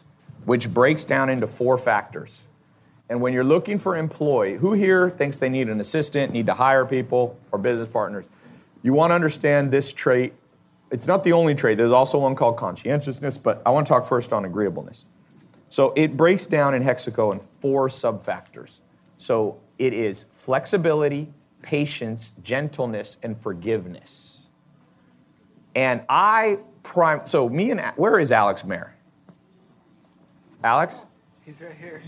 [0.47, 2.47] which breaks down into four factors.
[3.11, 6.55] And when you're looking for employee, who here thinks they need an assistant, need to
[6.55, 8.25] hire people or business partners?
[8.83, 10.33] You want to understand this trait.
[10.91, 11.77] It's not the only trait.
[11.79, 15.05] There's also one called conscientiousness, but I want to talk first on agreeableness.
[15.69, 18.79] So it breaks down in Hexaco in four subfactors.
[19.19, 21.33] So it is flexibility,
[21.63, 24.47] patience, gentleness, and forgiveness.
[25.75, 27.27] And I prime.
[27.27, 28.96] So me and where is Alex Mehr?
[30.67, 31.01] Alex?
[31.45, 32.03] He's right here.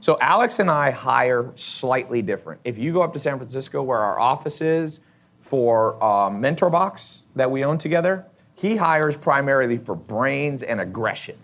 [0.00, 2.60] So Alex and I hire slightly different.
[2.64, 4.98] If you go up to San Francisco, where our office is,
[5.38, 11.36] for um, MentorBox that we own together, he hires primarily for brains and aggression.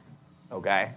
[0.50, 0.92] Okay?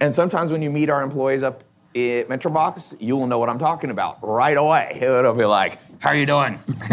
[0.00, 3.58] And sometimes when you meet our employees up at MentorBox, you will know what I'm
[3.58, 4.98] talking about right away.
[5.00, 6.54] It'll be like, How are you doing?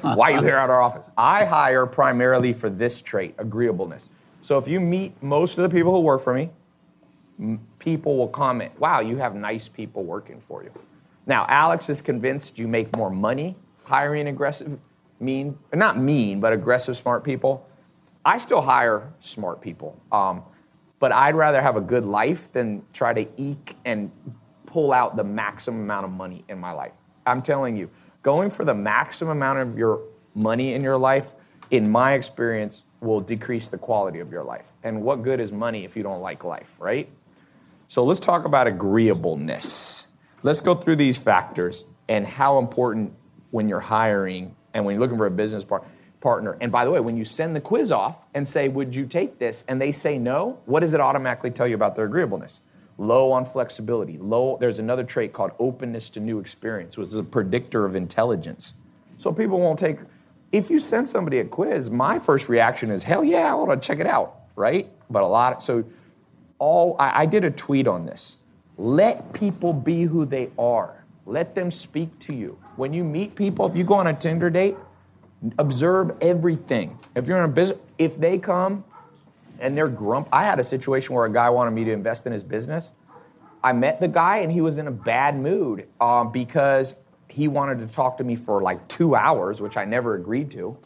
[0.00, 1.10] Why are you here at our office?
[1.16, 4.08] I hire primarily for this trait, agreeableness.
[4.42, 6.50] So if you meet most of the people who work for me,
[7.78, 10.70] people will comment, Wow, you have nice people working for you.
[11.26, 14.78] Now, Alex is convinced you make more money hiring aggressive,
[15.20, 17.66] mean, not mean, but aggressive smart people.
[18.24, 20.42] I still hire smart people, um,
[20.98, 24.10] but I'd rather have a good life than try to eke and
[24.66, 26.92] pull out the maximum amount of money in my life.
[27.24, 27.88] I'm telling you,
[28.22, 30.02] going for the maximum amount of your
[30.34, 31.34] money in your life,
[31.70, 34.66] in my experience, will decrease the quality of your life.
[34.82, 37.08] And what good is money if you don't like life, right?
[37.88, 40.08] So let's talk about agreeableness.
[40.42, 43.14] Let's go through these factors and how important
[43.50, 45.84] when you're hiring and when you're looking for a business par-
[46.20, 46.58] partner.
[46.60, 49.38] And by the way, when you send the quiz off and say, Would you take
[49.38, 49.64] this?
[49.68, 52.60] and they say no, what does it automatically tell you about their agreeableness?
[52.98, 54.18] Low on flexibility.
[54.18, 58.74] Low, there's another trait called openness to new experience, which is a predictor of intelligence.
[59.16, 59.98] So people won't take,
[60.52, 63.86] if you send somebody a quiz, my first reaction is, hell yeah, I want to
[63.86, 64.90] check it out, right?
[65.08, 65.84] But a lot, so
[66.58, 68.38] all, I, I did a tweet on this.
[68.76, 71.04] Let people be who they are.
[71.26, 72.58] Let them speak to you.
[72.76, 74.76] When you meet people, if you go on a Tinder date,
[75.58, 76.98] observe everything.
[77.14, 78.84] If you're in a business, if they come
[79.60, 80.28] and they're grump.
[80.32, 82.92] I had a situation where a guy wanted me to invest in his business.
[83.62, 86.94] I met the guy and he was in a bad mood um, because
[87.28, 90.78] he wanted to talk to me for like two hours, which I never agreed to,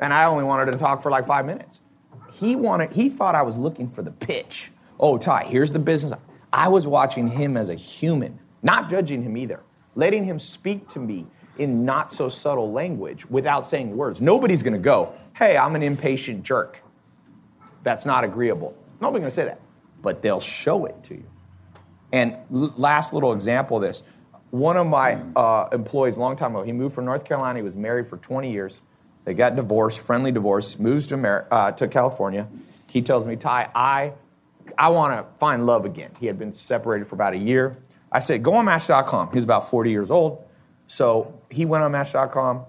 [0.00, 1.80] and I only wanted to talk for like five minutes.
[2.32, 2.92] He wanted.
[2.92, 4.70] He thought I was looking for the pitch.
[4.98, 6.12] Oh, Tai, here's the business.
[6.52, 9.60] I was watching him as a human, not judging him either,
[9.94, 11.26] letting him speak to me
[11.58, 14.20] in not so subtle language without saying words.
[14.20, 16.82] Nobody's to go, "Hey, I'm an impatient jerk."
[17.86, 18.76] that's not agreeable.
[19.00, 19.60] Nobody's to say that,
[20.02, 21.22] but they'll show it to you.
[22.12, 24.02] And last little example of this.
[24.50, 27.60] One of my uh, employees, a long time ago, he moved from North Carolina.
[27.60, 28.80] He was married for 20 years.
[29.24, 32.48] They got divorced, friendly divorce, moves to, uh, to California.
[32.88, 34.12] He tells me, Tai, I,
[34.78, 36.10] I want to find love again.
[36.20, 37.76] He had been separated for about a year.
[38.12, 39.32] I said, go on Match.com.
[39.32, 40.44] He's about 40 years old.
[40.86, 42.64] So he went on Match.com.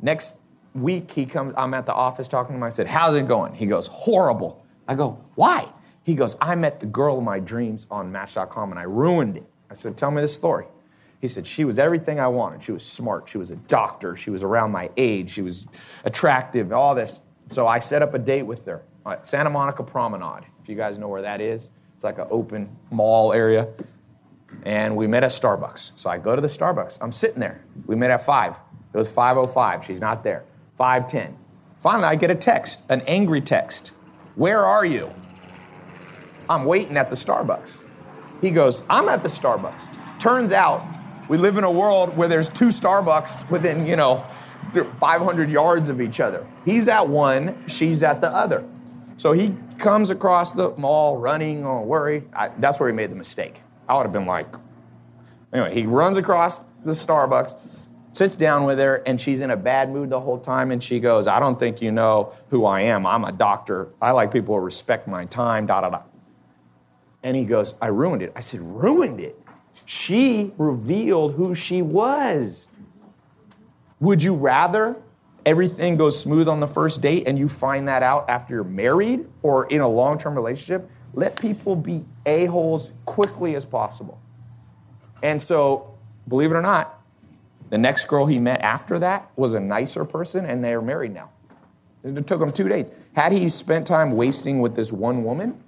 [0.00, 0.38] Next
[0.74, 2.62] week he comes i'm at the office talking to him.
[2.62, 3.54] I said how's it going?
[3.54, 4.64] He goes horrible.
[4.86, 5.68] I go why?
[6.02, 9.46] He goes i met the girl of my dreams on match.com and i ruined it.
[9.70, 10.66] I said tell me the story.
[11.20, 12.62] He said she was everything i wanted.
[12.62, 13.28] She was smart.
[13.28, 14.16] She was a doctor.
[14.16, 15.30] She was around my age.
[15.30, 15.66] She was
[16.04, 17.20] attractive all this.
[17.50, 20.98] So i set up a date with her at santa monica promenade if you guys
[20.98, 23.68] know where that is it's like an open mall area
[24.64, 27.96] and we met at starbucks so i go to the starbucks i'm sitting there we
[27.96, 28.56] met at 5
[28.92, 30.44] it was 505 she's not there
[30.80, 31.36] 510.
[31.76, 33.92] Finally, I get a text, an angry text.
[34.34, 35.12] Where are you?
[36.48, 37.82] I'm waiting at the Starbucks.
[38.40, 40.18] He goes, I'm at the Starbucks.
[40.18, 40.82] Turns out
[41.28, 44.26] we live in a world where there's two Starbucks within, you know,
[44.72, 46.46] 500 yards of each other.
[46.64, 48.66] He's at one, she's at the other.
[49.20, 52.24] So he comes across the mall running, oh, worry.
[52.32, 53.60] I, that's where he made the mistake.
[53.86, 54.46] I would have been like,
[55.52, 59.90] anyway, he runs across the Starbucks sits down with her and she's in a bad
[59.90, 63.06] mood the whole time and she goes i don't think you know who i am.
[63.06, 63.90] I'm a doctor.
[64.02, 66.02] I like people who respect my time da da da.
[67.22, 68.32] And he goes i ruined it.
[68.34, 69.38] I said ruined it?
[69.84, 72.68] She revealed who she was.
[74.00, 74.96] Would you rather
[75.50, 79.26] everything goes smooth on the first date and you find that out after you're married
[79.42, 84.20] or in a long-term relationship let people be a-holes quickly as possible
[85.22, 87.00] and so believe it or not
[87.70, 91.14] the next girl he met after that was a nicer person, and they are married
[91.14, 91.30] now.
[92.02, 92.90] It took him two dates.
[93.14, 95.62] Had he spent time wasting with this one woman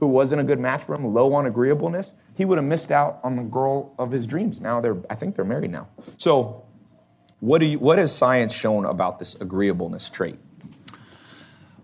[0.00, 3.20] who wasn't a good match for him, low on agreeableness, he would have missed out
[3.22, 4.60] on the girl of his dreams.
[4.60, 5.88] Now they're, I think they're married now.
[6.16, 6.64] So,
[7.40, 10.38] what, do you, what has science shown about this agreeableness trait?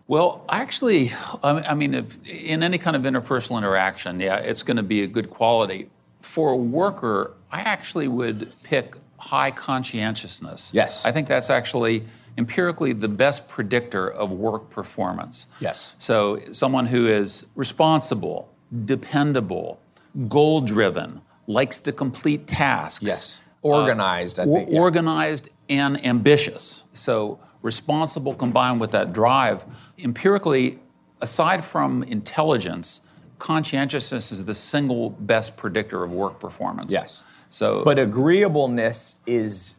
[0.07, 1.13] Well, actually,
[1.43, 5.03] um, I mean, if, in any kind of interpersonal interaction, yeah, it's going to be
[5.03, 5.89] a good quality.
[6.21, 10.73] For a worker, I actually would pick high conscientiousness.
[10.75, 11.07] Yes.
[11.07, 12.05] I think that's actually
[12.37, 15.47] empirically the best predictor of work performance.
[15.61, 15.95] Yes.
[15.99, 18.53] So, someone who is responsible,
[18.85, 19.81] dependable,
[20.29, 23.05] goal driven, likes to complete tasks.
[23.05, 23.39] Yes.
[23.65, 24.71] Organized, uh, I think.
[24.71, 24.79] Yeah.
[24.79, 26.85] Organized and ambitious.
[26.93, 29.65] So, responsible combined with that drive.
[29.99, 30.79] Empirically,
[31.21, 33.01] aside from intelligence,
[33.39, 36.93] conscientiousness is the single best predictor of work performance.
[36.93, 37.23] Yes.
[37.51, 39.77] So, but agreeableness is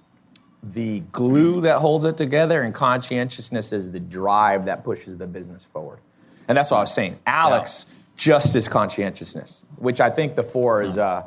[0.64, 5.64] the glue that holds it together, and conscientiousness is the drive that pushes the business
[5.64, 6.00] forward.
[6.48, 7.20] And that's what I was saying.
[7.26, 7.96] Alex, yeah.
[8.16, 11.24] just as conscientiousness, which I think the four is uh,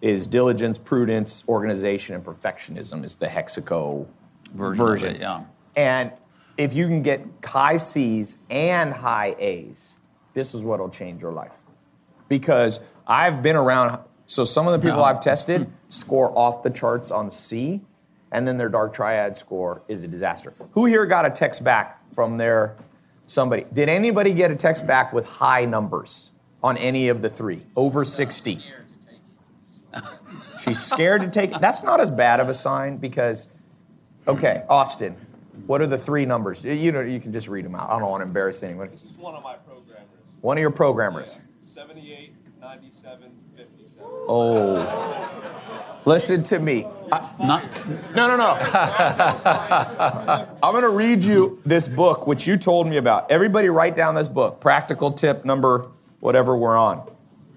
[0.00, 4.06] is diligence, prudence, organization, and perfectionism is the hexaco
[4.54, 4.84] version.
[4.84, 5.14] version.
[5.16, 5.42] It, yeah.
[5.76, 6.12] And
[6.56, 9.96] if you can get high C's and high A's,
[10.34, 11.56] this is what'll change your life.
[12.28, 15.04] Because I've been around so some of the people no.
[15.04, 17.80] I've tested score off the charts on C,
[18.30, 20.54] and then their dark triad score is a disaster.
[20.72, 22.76] Who here got a text back from their
[23.26, 23.66] somebody?
[23.72, 26.30] Did anybody get a text back with high numbers
[26.62, 27.62] on any of the three?
[27.74, 28.60] Over 60.
[30.60, 31.58] She's scared to take.
[31.58, 33.48] That's not as bad of a sign because,
[34.28, 35.16] okay, Austin,
[35.66, 36.62] what are the three numbers?
[36.64, 37.90] You know, you can just read them out.
[37.90, 38.90] I don't want to embarrass anyone.
[38.90, 40.08] This is one of my programmers.
[40.40, 41.38] One of your programmers.
[41.58, 44.06] 78, 97, 57.
[44.28, 46.00] Oh.
[46.06, 46.86] Listen to me.
[47.12, 47.62] I- Not,
[48.14, 48.52] no, no, no.
[50.62, 53.30] I'm going to read you this book, which you told me about.
[53.30, 55.86] Everybody write down this book, practical tip number
[56.20, 57.06] whatever we're on.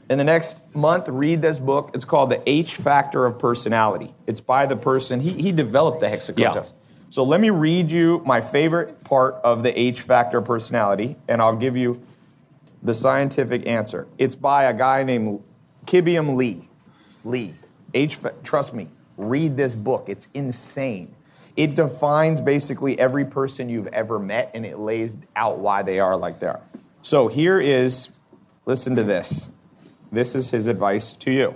[0.10, 1.92] In the next month, read this book.
[1.94, 4.14] It's called The H Factor of Personality.
[4.28, 6.52] It's by the person, he, he developed the HEXACO Yeah.
[6.52, 6.74] test.
[7.10, 11.56] So let me read you my favorite part of the H Factor personality, and I'll
[11.56, 12.02] give you
[12.82, 14.08] the scientific answer.
[14.18, 15.44] It's by a guy named
[15.86, 16.68] Kibeom Lee.
[17.24, 17.54] Lee.
[17.94, 18.18] H.
[18.44, 20.06] Trust me, read this book.
[20.10, 21.16] It's insane.
[21.56, 26.18] It defines basically every person you've ever met, and it lays out why they are
[26.18, 26.62] like they are.
[27.04, 28.10] So here is,
[28.66, 29.52] listen to this.
[30.14, 31.56] This is his advice to you.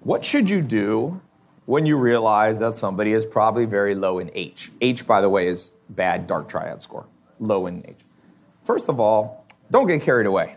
[0.00, 1.22] What should you do
[1.66, 4.72] when you realize that somebody is probably very low in H?
[4.80, 7.06] H, by the way, is bad dark triad score,
[7.38, 8.00] low in H.
[8.64, 10.56] First of all, don't get carried away.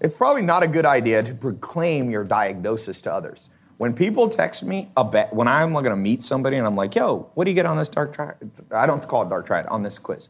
[0.00, 3.50] It's probably not a good idea to proclaim your diagnosis to others.
[3.76, 7.30] When people text me about when I'm going to meet somebody and I'm like, "Yo,
[7.34, 9.82] what do you get on this dark triad?" I don't call it dark triad on
[9.82, 10.28] this quiz.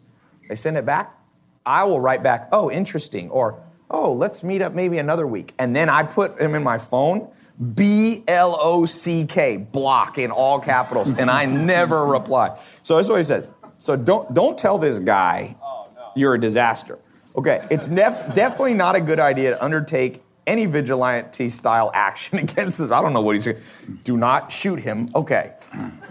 [0.49, 1.16] They send it back.
[1.64, 5.74] I will write back, "Oh, interesting," or "Oh, let's meet up maybe another week." And
[5.74, 7.28] then I put him in my phone,
[7.74, 12.59] B L O C K, block in all capitals, and I never reply.
[12.82, 13.51] So that's what he says.
[13.78, 16.99] So don't don't tell this guy oh, you're a disaster.
[17.37, 22.78] Okay, it's nef- definitely not a good idea to undertake any vigilante style action against
[22.78, 22.91] this.
[22.91, 23.59] I don't know what he's saying.
[24.05, 25.11] Do not shoot him.
[25.14, 25.53] Okay.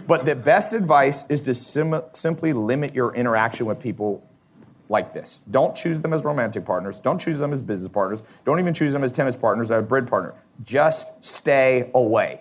[0.06, 4.26] But the best advice is to sim- simply limit your interaction with people
[4.88, 5.40] like this.
[5.50, 7.00] Don't choose them as romantic partners.
[7.00, 8.22] Don't choose them as business partners.
[8.44, 10.34] Don't even choose them as tennis partners or a bridge partner.
[10.64, 12.40] Just stay away.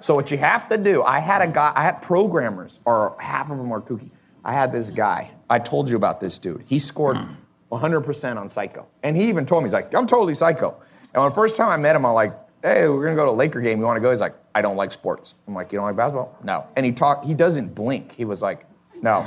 [0.00, 3.50] So what you have to do, I had a guy, I had programmers, or half
[3.50, 4.10] of them are kooky.
[4.44, 5.30] I had this guy.
[5.48, 6.64] I told you about this dude.
[6.66, 7.34] He scored hmm.
[7.70, 8.86] 100% on Psycho.
[9.02, 10.74] And he even told me, he's like, I'm totally Psycho.
[11.14, 12.32] And the first time I met him, I'm like,
[12.62, 13.78] hey, we're gonna go to a Laker game.
[13.78, 14.10] You wanna go?
[14.10, 15.34] He's like, I don't like sports.
[15.46, 16.36] I'm like, you don't like basketball?
[16.42, 16.66] No.
[16.76, 18.12] And he talked, he doesn't blink.
[18.12, 18.66] He was like,
[19.02, 19.22] no.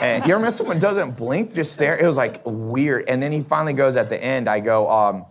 [0.00, 1.98] and you ever met someone doesn't blink, just stare?
[1.98, 3.08] It was like weird.
[3.08, 5.26] And then he finally goes at the end, I go, um,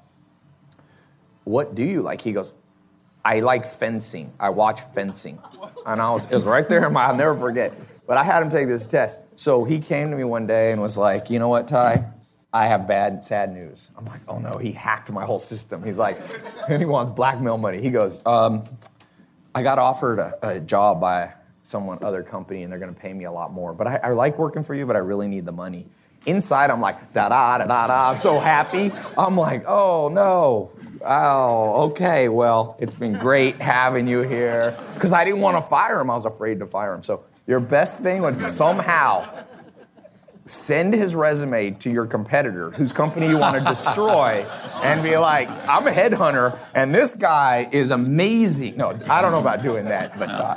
[1.45, 2.19] what do you like?
[2.21, 2.53] He goes,
[3.23, 4.33] I like fencing.
[4.39, 5.39] I watch fencing.
[5.85, 7.73] And I was, it was right there in my, I'll never forget.
[8.05, 9.19] But I had him take this test.
[9.37, 12.05] So he came to me one day and was like, you know what, Tai?
[12.53, 13.89] I have bad, sad news.
[13.97, 15.83] I'm like, oh no, he hacked my whole system.
[15.83, 16.19] He's like,
[16.67, 17.81] and he wants blackmail money.
[17.81, 18.65] He goes, um,
[19.55, 23.13] I got offered a, a job by someone other company and they're going to pay
[23.13, 23.73] me a lot more.
[23.73, 25.87] But I, I like working for you, but I really need the money.
[26.25, 28.11] Inside, I'm like da da da da da.
[28.11, 28.91] I'm so happy.
[29.17, 30.71] I'm like, oh no.
[31.03, 32.29] Oh, okay.
[32.29, 34.77] Well, it's been great having you here.
[34.93, 36.11] Because I didn't want to fire him.
[36.11, 37.01] I was afraid to fire him.
[37.01, 39.27] So your best thing would somehow
[40.51, 44.45] send his resume to your competitor whose company you want to destroy
[44.83, 48.75] and be like, I'm a headhunter and this guy is amazing.
[48.75, 50.55] No, I don't know about doing that, but uh,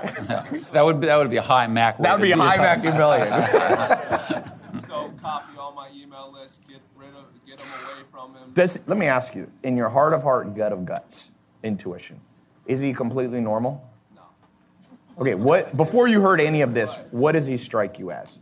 [0.73, 1.99] that would be, that would be a high Mac.
[1.99, 4.81] that would be a high Mac Machiavellian.
[4.81, 8.51] So copy all my email list, get rid of, get them away from him.
[8.53, 11.31] Does, let me ask you, in your heart of heart, gut of guts,
[11.63, 12.21] intuition,
[12.67, 13.89] is he completely normal?
[14.15, 14.23] No.
[15.21, 18.41] Okay, what before you heard any of this, what does he strike you as?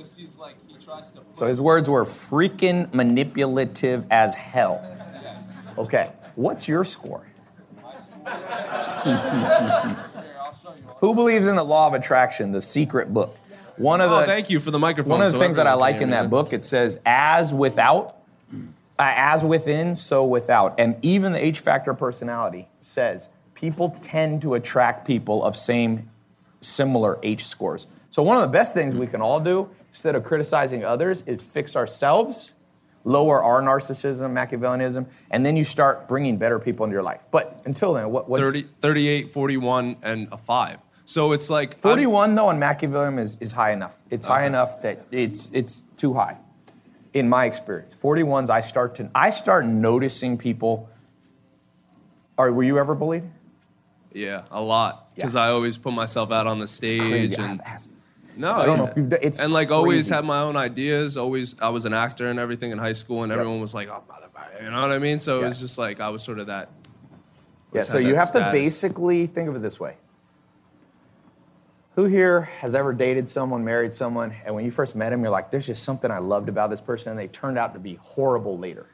[0.00, 1.20] Just, he's like, he tries to.
[1.32, 4.80] So his words were freaking manipulative as hell.
[5.22, 5.54] Yes.
[5.76, 7.22] Okay, what's your score?
[7.82, 8.24] My school.
[8.24, 9.96] Here,
[10.40, 10.82] I'll show you.
[11.00, 13.36] Who believes in the law of attraction, the secret book?
[13.76, 15.10] One of the Oh, thank you for the microphone.
[15.12, 16.28] one of the so things that I like in that me.
[16.30, 18.16] book, it says, as without,
[18.98, 20.74] uh, as within, so without.
[20.78, 26.10] And even the H factor personality says people tend to attract people of same,
[26.60, 27.86] similar H scores.
[28.10, 31.42] So one of the best things we can all do, instead of criticizing others, is
[31.42, 32.52] fix ourselves,
[33.02, 37.24] lower our narcissism, Machiavellianism, and then you start bringing better people into your life.
[37.32, 40.78] But until then, what, what 30, 38, 41, and a 5.
[41.04, 41.72] So it's like.
[41.72, 44.00] I'm- 41 though on Machiavellian is, is high enough.
[44.08, 46.36] It's high enough that it's it's too high,
[47.12, 47.96] in my experience.
[48.00, 50.88] 41s, I start to I start noticing people.
[52.36, 53.24] Are were you ever bullied?
[54.12, 55.12] Yeah, a lot.
[55.16, 55.46] Because Yeah.
[55.46, 57.36] I always put myself out on the stage.
[57.36, 57.60] And
[58.38, 60.14] No, I don't know if you've done- it's and like always crazy.
[60.14, 61.16] had my own ideas.
[61.16, 64.02] Always, I was an actor and everything in high school, and everyone was like, "Oh,
[64.08, 65.18] motherfucker," you know what I mean?
[65.18, 66.70] So it was just like I was sort of that.
[67.72, 67.82] Yeah.
[67.82, 69.96] So you have to basically think of it this way.
[71.96, 75.30] Who here has ever dated someone, married someone, and when you first met him, you're
[75.30, 77.96] like, "There's just something I loved about this person," and they turned out to be
[78.00, 78.86] horrible later.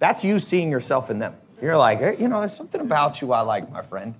[0.00, 1.34] That's you seeing yourself in them.
[1.62, 4.16] You're like, "Hey, you know, there's something about you I like, my friend.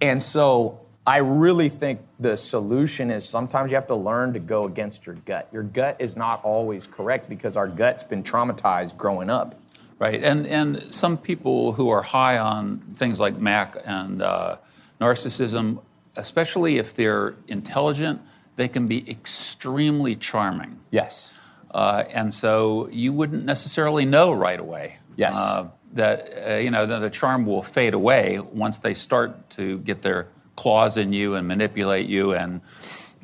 [0.00, 4.66] And so I really think the solution is sometimes you have to learn to go
[4.66, 5.48] against your gut.
[5.50, 9.58] Your gut is not always correct because our gut's been traumatized growing up.
[9.98, 14.56] Right, and and some people who are high on things like Mac and uh,
[15.00, 15.80] narcissism,
[16.14, 18.20] especially if they're intelligent,
[18.56, 20.78] they can be extremely charming.
[20.90, 21.32] Yes.
[21.70, 24.98] Uh, and so you wouldn't necessarily know right away.
[25.16, 25.38] Yes.
[25.38, 29.78] Uh, that uh, you know the, the charm will fade away once they start to
[29.78, 30.28] get their
[30.58, 32.60] claws in you and manipulate you and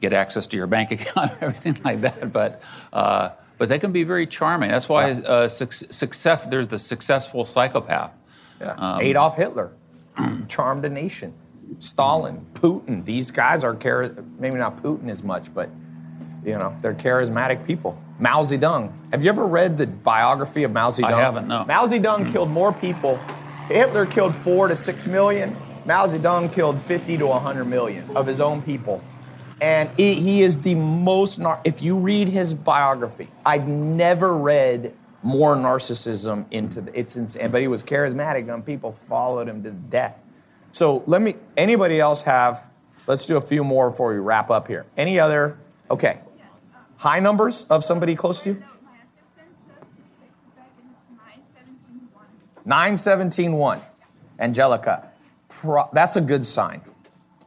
[0.01, 2.33] get access to your bank account, everything like that.
[2.33, 2.63] But
[2.93, 4.71] uh, but they can be very charming.
[4.71, 6.45] That's why uh, suc success.
[6.45, 8.13] There's the successful psychopath.
[8.61, 8.99] Yeah.
[9.01, 9.73] Adolf Hitler
[10.49, 11.35] charmed a nation.
[11.81, 15.69] Stalin, Putin, these guys are char- maybe not Putin as much, but
[16.45, 17.99] you know, they're charismatic people.
[18.21, 18.93] Mao Zedong.
[19.11, 21.13] Have you ever read the biography of Mao Zedong?
[21.13, 21.65] I haven't, no.
[21.65, 23.17] Mao Zedong killed more people.
[23.69, 25.57] Hitler killed four to six million.
[25.87, 29.03] Mao Zedong killed 50 to 100 million of his own people.
[29.61, 34.95] And he, he is the most, nar- if you read his biography, I've never read
[35.23, 39.71] more narcissism into the, it's insane, but he was charismatic and people followed him to
[39.71, 40.23] death.
[40.73, 42.65] So let me, anybody else have,
[43.07, 44.87] let's do a few more before we wrap up here.
[44.97, 45.59] Any other,
[45.91, 46.21] okay.
[46.97, 48.55] High numbers of somebody close to you?
[48.57, 52.27] No, my assistant just texted back and it's 9171.
[52.65, 53.81] 9171.
[54.41, 55.11] Angelica,
[55.65, 56.83] pro, that's a good sign.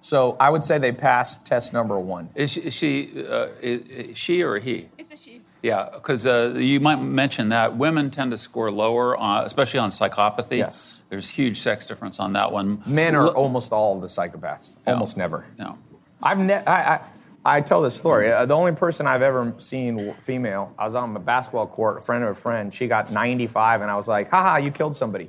[0.02, 2.30] So I would say they passed test number one.
[2.36, 4.90] Is she, is she, uh, is, is she or he?
[4.98, 5.42] It's a she.
[5.64, 9.90] Yeah, because uh, you might mention that women tend to score lower, uh, especially on
[9.90, 10.58] psychopathy.
[10.58, 11.02] Yes.
[11.10, 12.84] There's huge sex difference on that one.
[12.86, 14.78] Men are Look- almost all the psychopaths.
[14.86, 14.94] No.
[14.94, 15.46] Almost never.
[15.58, 15.78] No.
[16.22, 17.00] I've ne- I, I,
[17.44, 18.32] I tell this story.
[18.32, 22.02] Uh, the only person I've ever seen female, I was on the basketball court, a
[22.02, 22.74] friend of a friend.
[22.74, 25.28] She got 95, and I was like, haha, you killed somebody.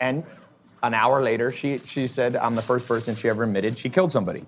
[0.00, 0.24] And
[0.82, 4.12] an hour later, she, she said, I'm the first person she ever admitted she killed
[4.12, 4.44] somebody.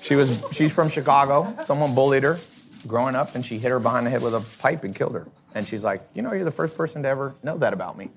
[0.00, 1.56] She was, she's from Chicago.
[1.64, 2.38] Someone bullied her
[2.86, 5.26] growing up, and she hit her behind the head with a pipe and killed her.
[5.54, 8.10] And she's like, you know, you're the first person to ever know that about me.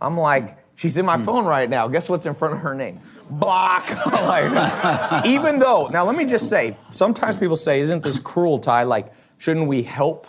[0.00, 1.24] I'm like, she's in my hmm.
[1.24, 1.88] phone right now.
[1.88, 3.00] Guess what's in front of her name?
[3.30, 3.88] Block.
[4.06, 8.84] like, even though, now let me just say, sometimes people say, isn't this cruel, Tai?
[8.84, 10.26] Like, shouldn't we help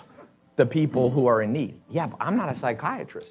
[0.56, 1.80] the people who are in need?
[1.90, 3.28] Yeah, but I'm not a psychiatrist.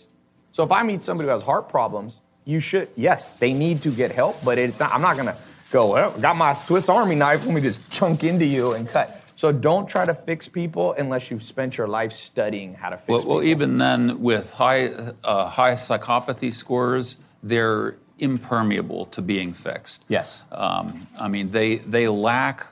[0.53, 3.91] So if I meet somebody who has heart problems, you should, yes, they need to
[3.91, 5.37] get help, but it's not, I'm not gonna
[5.71, 9.21] go, well, got my Swiss Army knife, let me just chunk into you and cut.
[9.37, 13.09] So don't try to fix people unless you've spent your life studying how to fix
[13.09, 13.35] Well, people.
[13.37, 14.87] well, even then, with high,
[15.25, 20.05] uh, high psychopathy scores, they're impermeable to being fixed.
[20.09, 20.45] Yes.
[20.53, 22.69] Um, I mean, they, they lack,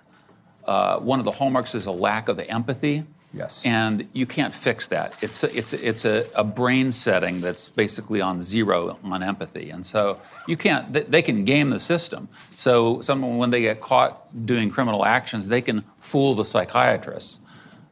[0.65, 3.05] uh, one of the hallmarks is a lack of empathy.
[3.35, 3.65] Yes.
[3.65, 5.17] And you can't fix that.
[5.23, 9.71] It's a, it's a, it's a, a brain setting that's basically on zero on empathy.
[9.71, 12.29] And so you can't, they, they can game the system.
[12.57, 17.41] So someone, when they get caught doing criminal actions, they can fool the psychiatrists.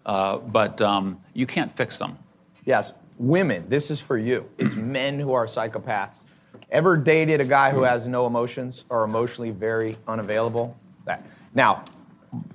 [0.05, 2.19] Uh, but um, you can't fix them.
[2.65, 4.49] Yes, women, this is for you.
[4.59, 6.25] It's men who are psychopaths.
[6.71, 10.77] Ever dated a guy who has no emotions or emotionally very unavailable?
[11.05, 11.27] That.
[11.55, 11.85] Now,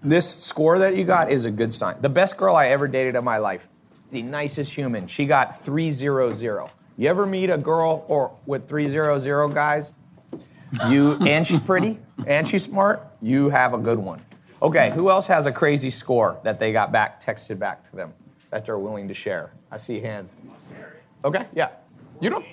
[0.01, 1.97] this score that you got is a good sign.
[2.01, 3.67] The best girl I ever dated in my life,
[4.11, 6.69] the nicest human, she got 300.
[6.97, 9.93] You ever meet a girl or with 300 guys?
[10.89, 14.21] You and she's pretty and she's smart, you have a good one.
[14.61, 18.13] Okay, who else has a crazy score that they got back texted back to them
[18.51, 19.51] that they're willing to share?
[19.71, 20.31] I see hands.
[21.23, 21.69] Okay, yeah.
[22.21, 22.45] You don't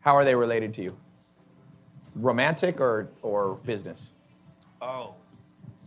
[0.00, 0.96] How are they related to you?
[2.14, 4.00] Romantic or or business?
[4.82, 5.14] Oh,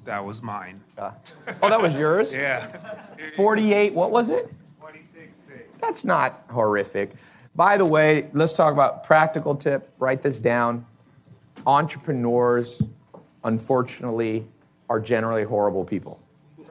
[0.05, 0.81] that was mine.
[0.97, 1.11] Uh,
[1.61, 2.31] oh, that was yours?
[2.31, 2.67] Yeah.
[3.35, 4.49] 48, what was it?
[4.79, 5.33] 26
[5.81, 7.11] That's not horrific.
[7.55, 9.91] By the way, let's talk about practical tip.
[9.99, 10.85] Write this down.
[11.67, 12.81] Entrepreneurs,
[13.43, 14.47] unfortunately,
[14.89, 16.21] are generally horrible people.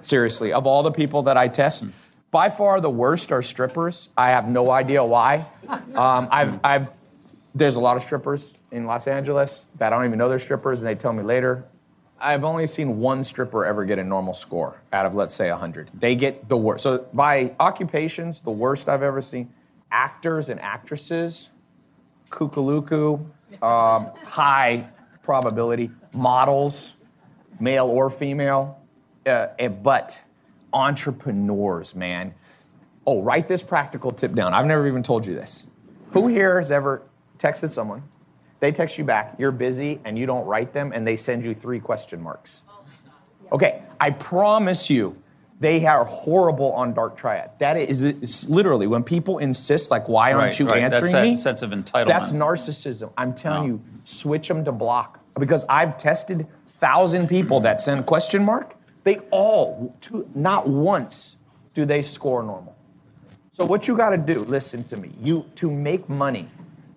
[0.01, 1.85] Seriously, of all the people that I test,
[2.31, 4.09] by far the worst are strippers.
[4.17, 5.45] I have no idea why.
[5.69, 6.91] Um, I've, I've,
[7.55, 10.83] there's a lot of strippers in Los Angeles that I don't even know they're strippers,
[10.83, 11.65] and they tell me later.
[12.25, 15.91] I've only seen one stripper ever get a normal score out of, let's say, 100.
[15.93, 16.83] They get the worst.
[16.83, 19.53] So, by occupations, the worst I've ever seen
[19.93, 21.51] actors and actresses,
[22.31, 23.21] kukuluku,
[23.63, 24.89] um, high
[25.23, 26.97] probability, models,
[27.61, 28.81] male or female,
[29.27, 30.21] uh, eh, but
[30.73, 32.35] entrepreneurs, man.
[33.07, 34.55] Oh, write this practical tip down.
[34.55, 35.67] I've never even told you this.
[36.13, 37.03] Who here has ever
[37.39, 38.03] texted someone?
[38.65, 41.55] They text you back, you're busy, and you don't write them, and they send you
[41.55, 42.63] three question marks.
[42.67, 45.19] Oh okay, I promise you,
[45.61, 47.51] They are horrible on dark triad.
[47.59, 50.81] That is it's literally when people insist, like, why aren't Right, you right.
[50.81, 51.37] That's answering that me?
[51.37, 52.07] sense of entitlement.
[52.07, 53.11] That's narcissism.
[53.19, 53.67] I'm telling Wow.
[53.67, 58.75] you, switch them to block because I've tested thousand people that send question mark.
[59.05, 61.37] They all, to, not once,
[61.75, 62.75] do they score normal.
[63.53, 65.11] So what you got to do, listen to me.
[65.21, 66.49] You to make money,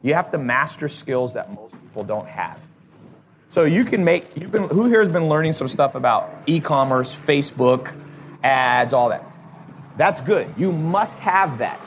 [0.07, 2.59] you have to master skills that most people don't have.
[3.49, 4.25] So you can make.
[4.35, 4.67] You've been.
[4.69, 7.95] Who here has been learning some stuff about e-commerce, Facebook,
[8.43, 9.23] ads, all that?
[9.97, 10.53] That's good.
[10.57, 11.81] You must have that,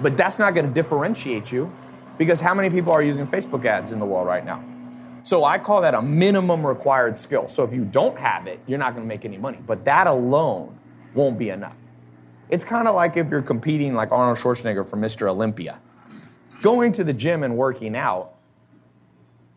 [0.00, 1.70] but that's not going to differentiate you,
[2.16, 4.64] because how many people are using Facebook ads in the world right now?
[5.24, 7.48] So I call that a minimum required skill.
[7.48, 9.58] So if you don't have it, you're not going to make any money.
[9.66, 10.78] But that alone
[11.14, 11.76] won't be enough.
[12.50, 15.28] It's kind of like if you're competing like Arnold Schwarzenegger for Mr.
[15.28, 15.80] Olympia.
[16.62, 18.34] Going to the gym and working out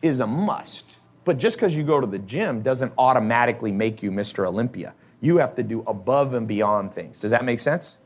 [0.02, 0.84] is a must.
[1.24, 4.46] But just because you go to the gym doesn't automatically make you Mr.
[4.46, 4.94] Olympia.
[5.20, 7.20] You have to do above and beyond things.
[7.20, 7.98] Does that make sense?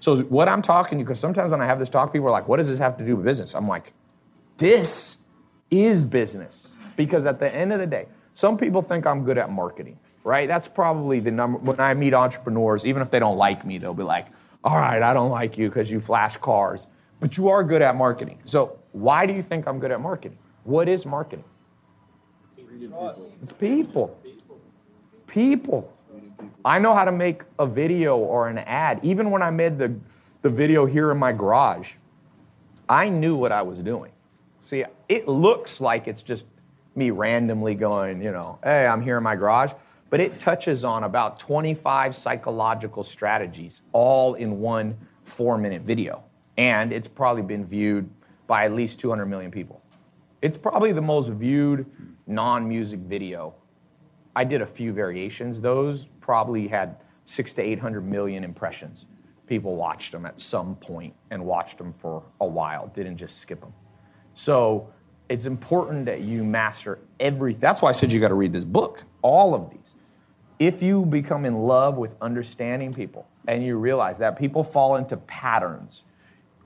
[0.00, 2.48] So what I'm talking to, because sometimes when I have this talk, people are like,
[2.48, 3.54] what does this have to do with business?
[3.54, 3.92] I'm like,
[4.56, 5.18] this
[5.70, 6.72] is business.
[6.96, 10.48] Because at the end of the day, some people think I'm good at marketing, right?
[10.48, 11.58] That's probably the number.
[11.58, 14.28] When I meet entrepreneurs, even if they don't like me, they'll be like,
[14.64, 16.86] all right, I don't like you because you flash cars,
[17.22, 18.40] but you are good at marketing.
[18.44, 20.38] So why do you think I'm good at marketing?
[20.64, 21.44] What is marketing?
[23.40, 24.20] It's people.
[25.28, 25.92] People.
[26.64, 28.98] I know how to make a video or an ad.
[29.04, 29.94] Even when I made the,
[30.42, 31.92] the video here in my garage,
[32.88, 34.10] I knew what I was doing.
[34.60, 36.46] See, it looks like it's just
[36.96, 39.72] me randomly going, you know, hey, I'm here in my garage,
[40.10, 46.24] but it touches on about 25 psychological strategies all in one four minute video.
[46.56, 48.10] And it's probably been viewed
[48.46, 49.82] by at least 200 million people.
[50.42, 51.86] It's probably the most viewed
[52.26, 53.54] non music video.
[54.34, 55.60] I did a few variations.
[55.60, 59.06] Those probably had six to 800 million impressions.
[59.46, 63.60] People watched them at some point and watched them for a while, didn't just skip
[63.60, 63.72] them.
[64.34, 64.92] So
[65.28, 67.60] it's important that you master everything.
[67.60, 69.94] That's why I said you got to read this book, all of these.
[70.58, 75.16] If you become in love with understanding people and you realize that people fall into
[75.16, 76.04] patterns,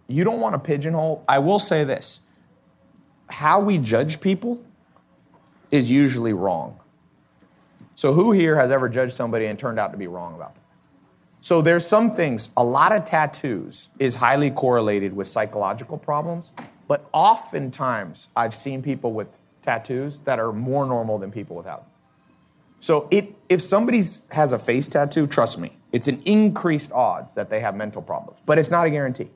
[0.08, 1.24] you don't want to pigeonhole.
[1.28, 2.20] I will say this
[3.28, 4.64] how we judge people
[5.70, 6.78] is usually wrong.
[7.94, 10.62] So, who here has ever judged somebody and turned out to be wrong about them?
[11.40, 16.52] So, there's some things, a lot of tattoos is highly correlated with psychological problems,
[16.88, 21.90] but oftentimes I've seen people with tattoos that are more normal than people without them.
[22.80, 27.48] So, it, if somebody has a face tattoo, trust me, it's an increased odds that
[27.48, 29.30] they have mental problems, but it's not a guarantee.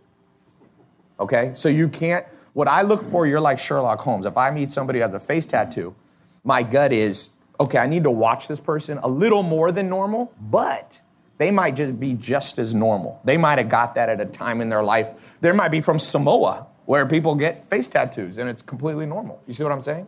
[1.20, 1.52] Okay?
[1.54, 4.26] So, you can't, what I look for, you're like Sherlock Holmes.
[4.26, 5.94] If I meet somebody who has a face tattoo,
[6.42, 10.32] my gut is, okay, I need to watch this person a little more than normal,
[10.40, 11.00] but
[11.38, 13.20] they might just be just as normal.
[13.24, 15.36] They might have got that at a time in their life.
[15.40, 19.40] There might be from Samoa where people get face tattoos and it's completely normal.
[19.46, 20.06] You see what I'm saying?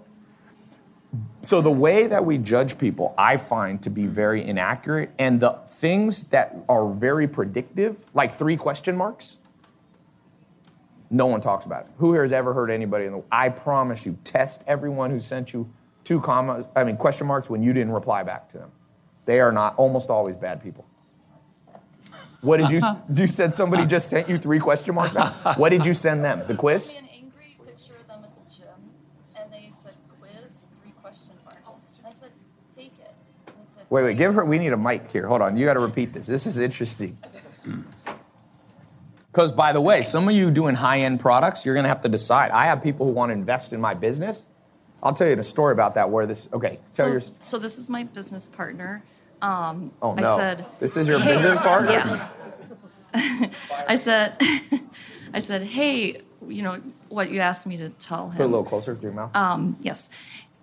[1.43, 5.59] So the way that we judge people, I find to be very inaccurate, and the
[5.67, 9.37] things that are very predictive, like three question marks,
[11.13, 11.91] no one talks about it.
[11.99, 15.53] Who here has ever heard anybody in the I promise you, test everyone who sent
[15.53, 15.71] you
[16.05, 18.73] two commas, I mean question marks when you didn't reply back to them.
[19.27, 20.87] They are not almost always bad people.
[22.41, 22.81] What did you
[23.15, 25.59] you said somebody just sent you three question marks back?
[25.59, 26.43] What did you send them?
[26.47, 26.87] The quiz?
[26.87, 28.67] Sent me an angry picture of them at the gym,
[29.37, 31.75] and they said quiz three question marks.
[31.99, 32.31] And I said
[32.75, 33.15] take it.
[33.69, 35.29] Said, Wait, wait, give her we need a mic here.
[35.29, 35.59] Hold on.
[35.59, 36.27] You got to repeat this.
[36.27, 37.19] This is interesting.
[39.33, 42.09] Cuz by the way, some of you doing high-end products, you're going to have to
[42.09, 42.51] decide.
[42.51, 44.45] I have people who want to invest in my business.
[45.03, 47.79] I'll tell you a story about that where this Okay, tell So, your so this
[47.79, 49.03] is my business partner.
[49.41, 50.35] Um, Oh no.
[50.35, 51.93] I said, this is your business partner?
[51.93, 52.29] Yeah.
[53.89, 54.41] I said,
[55.35, 58.37] I said, hey, you know what you asked me to tell him.
[58.37, 59.35] Put a little closer to your mouth.
[59.35, 60.11] Um, yes.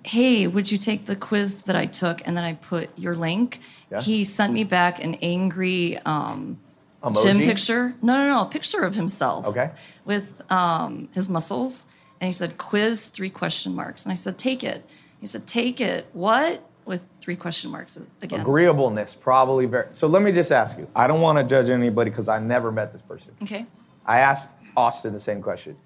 [0.03, 2.26] Hey, would you take the quiz that I took?
[2.26, 3.59] And then I put your link.
[3.91, 4.01] Yeah.
[4.01, 6.57] He sent me back an angry um,
[7.04, 7.24] Emoji?
[7.24, 7.93] gym picture.
[8.02, 9.47] No, no, no, a picture of himself.
[9.47, 9.72] Okay.
[10.06, 11.86] With um, his muscles.
[12.20, 14.04] And he said, quiz, three question marks.
[14.04, 14.86] And I said, take it.
[15.22, 16.08] He said, take it.
[16.14, 16.64] What?
[16.86, 18.41] With three question marks again.
[18.41, 19.88] Agreeableness, probably very.
[19.93, 20.88] So let me just ask you.
[20.95, 23.34] I don't want to judge anybody because I never met this person.
[23.43, 23.66] Okay.
[24.06, 25.78] I asked Austin the same question.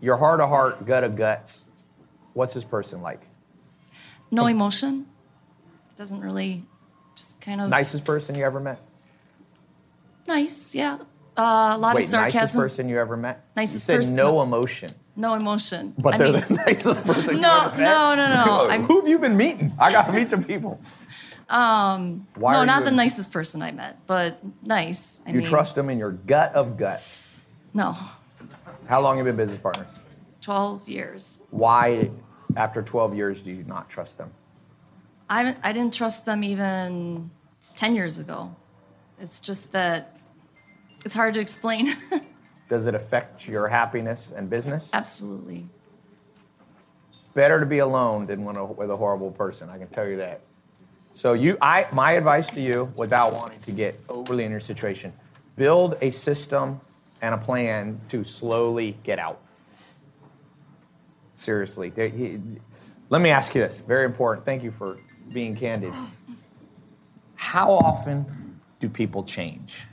[0.00, 1.64] Your heart of heart, gut of guts.
[2.34, 3.22] What's this person like?
[4.30, 5.06] No emotion.
[5.96, 6.64] Doesn't really,
[7.16, 8.80] just kind of Nicest person you ever met?
[10.30, 10.74] Nice.
[10.74, 10.98] Yeah.
[11.36, 13.44] Uh, a lot Wait, of nicest person you ever met?
[13.56, 15.94] Nicest you said person- no emotion, No emotion.
[15.96, 17.84] but I they're mean, the nicest person you No, ever met.
[17.84, 18.26] no, no,
[18.78, 18.82] no.
[18.86, 19.72] Who have you been meeting?
[19.78, 20.80] I got to meet some people.
[21.48, 25.20] Um, Why no, not the in- nicest person I met, but nice.
[25.26, 27.26] I You mean, trust them in your gut of guts.
[27.74, 27.96] No,
[28.86, 29.86] How long have you been business partners?
[30.42, 31.38] 12 years.
[31.50, 32.10] Why,
[32.56, 34.30] after 12 years, do you not trust them?
[35.28, 37.30] I, I didn't trust them even
[37.76, 38.54] 10 years ago.
[39.20, 40.16] It's just that
[41.04, 41.94] it's hard to explain.
[42.68, 44.90] Does it affect your happiness and business?
[44.92, 45.68] Absolutely.
[47.34, 49.68] Better to be alone than with a horrible person.
[49.70, 50.40] I can tell you that.
[51.14, 55.12] So you, I, my advice to you, without wanting to get overly in your situation,
[55.56, 56.80] build a system
[57.20, 59.40] and a plan to slowly get out.
[61.34, 62.40] Seriously, There- he-
[63.08, 63.78] let me ask you this.
[63.78, 64.44] Very important.
[64.46, 64.98] Thank you for
[65.32, 65.92] being candid.
[67.34, 69.86] How often do people change?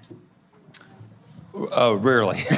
[1.71, 2.45] Oh, rarely.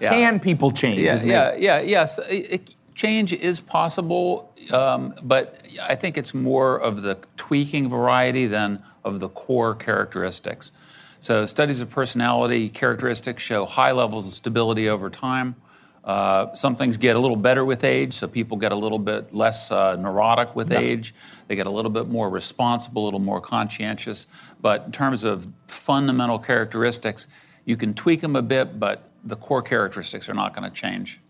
[0.00, 0.10] Yeah.
[0.10, 1.00] Can people change?
[1.00, 2.18] Yeah, yeah, yeah, yes.
[2.28, 8.48] It, it- change is possible, um, but I think it's more of the tweaking variety
[8.48, 10.72] than of the core characteristics.
[11.20, 15.54] So, studies of personality characteristics show high levels of stability over time.
[16.02, 19.32] Uh, some things get a little better with age, so people get a little bit
[19.32, 21.14] less uh, neurotic with age.
[21.46, 24.26] They get a little bit more responsible, a little more conscientious.
[24.60, 27.26] But in terms of fundamental characteristics,
[27.68, 31.20] you can tweak them a bit, but the core characteristics are not going to change.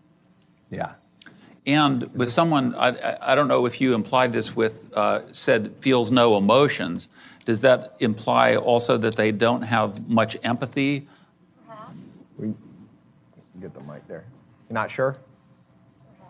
[0.71, 0.93] Yeah.
[1.67, 5.73] And with someone, I, I- I don't know if you implied this with, uh, said
[5.81, 7.09] feels no emotions.
[7.43, 11.09] Does that imply also that they don't have much empathy?
[11.67, 11.97] Perhaps.
[12.37, 12.53] We
[13.59, 14.23] get the mic there.
[14.69, 15.17] You're not sure?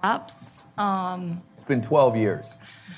[0.02, 0.68] Perhaps.
[0.76, 2.58] Um, It's been 12 years.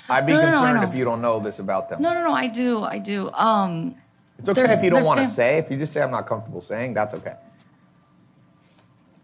[0.10, 0.88] I'd be No, no, no, concerned know.
[0.88, 2.02] if you don't know this about them.
[2.02, 2.84] no, no, no, I do.
[2.84, 3.30] I do.
[3.34, 3.96] Um,
[4.42, 5.58] It's okay They're- if you don't want to fam- say.
[5.60, 7.36] If you just say I'm not comfortable saying, that's okay.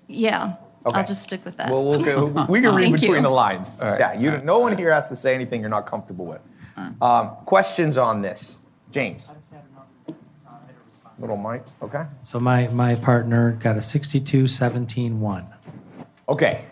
[0.07, 0.53] yeah,
[0.85, 0.99] Okay.
[1.01, 1.69] I'll just stick with that.
[1.69, 3.21] Well, we'll go, we can read between you.
[3.21, 3.75] the lines.
[3.81, 3.99] right.
[3.99, 6.39] Yeah, you, no one here has to say anything you're not comfortable with.
[7.01, 8.59] Um, questions on this,
[8.91, 9.29] James?
[11.19, 12.03] Little mic, okay?
[12.21, 15.47] So my, my partner got a 62 17 1.
[16.29, 16.63] Okay.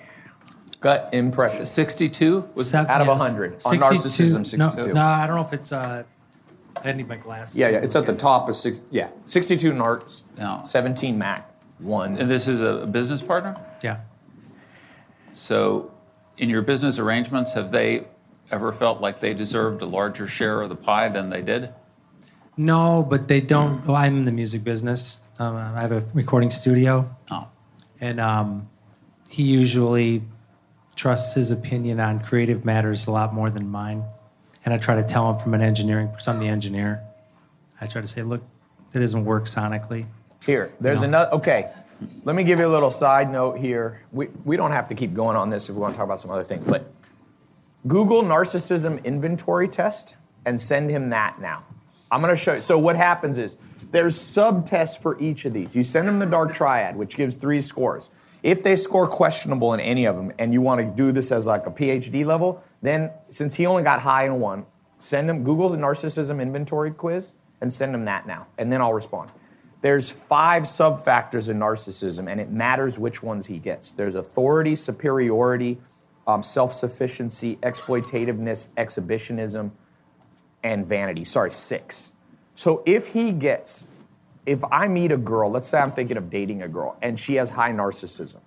[0.80, 1.66] Gut impression.
[1.66, 2.48] 62?
[2.54, 3.54] Was Sev- out of yeah, 100.
[3.66, 4.94] On narcissism, no, 62.
[4.94, 5.72] No, I don't know if it's.
[5.72, 6.04] Uh,
[6.84, 7.56] I need my glasses.
[7.56, 8.82] Yeah, yeah, it's at the top of six.
[8.92, 10.64] Yeah, 62 narcs, Yeah.
[10.64, 11.50] 17 Mac,
[11.80, 12.18] one.
[12.18, 13.56] And this is a business partner?
[13.82, 14.02] Yeah.
[15.32, 15.92] So,
[16.38, 18.06] in your business arrangements, have they
[18.52, 21.70] ever felt like they deserved a larger share of the pie than they did?
[22.58, 23.86] No, but they don't.
[23.86, 25.20] Well, I'm in the music business.
[25.40, 27.48] Um, I have a recording studio, Oh.
[28.00, 28.70] and um,
[29.28, 30.22] he usually
[30.96, 34.04] trusts his opinion on creative matters a lot more than mine.
[34.66, 37.02] And I try to tell him from an engineering, because I'm the engineer.
[37.80, 38.42] I try to say, look,
[38.92, 40.06] that doesn't work sonically.
[40.46, 41.08] Here, there's No.
[41.10, 41.32] another.
[41.36, 41.70] Okay,
[42.24, 44.02] let me give you a little side note here.
[44.12, 46.20] We, we don't have to keep going on this if we want to talk about
[46.20, 46.92] some other things, but
[47.88, 51.64] Google narcissism inventory test and send him that now.
[52.12, 52.62] I'm going to show you.
[52.62, 53.56] So, what happens is
[53.92, 55.76] there's subtests for each of these.
[55.76, 58.10] You send them the dark triad, which gives three scores.
[58.44, 61.48] If they score questionable in any of them and you want to do this as
[61.48, 64.66] like a PhD level, then since he only got high in one,
[65.00, 69.32] send him Google's narcissism inventory quiz and send him that now, and then I'll respond.
[69.82, 73.92] There's five sub factors in narcissism, and it matters which ones he gets.
[73.92, 75.78] There's authority, superiority,
[76.26, 79.72] um, self sufficiency, exploitativeness, exhibitionism,
[80.64, 81.24] and vanity.
[81.24, 82.14] Sorry, six.
[82.56, 83.86] So if he gets,
[84.46, 87.36] if I meet a girl, let's say I'm thinking of dating a girl, and she
[87.36, 88.40] has high narcissism,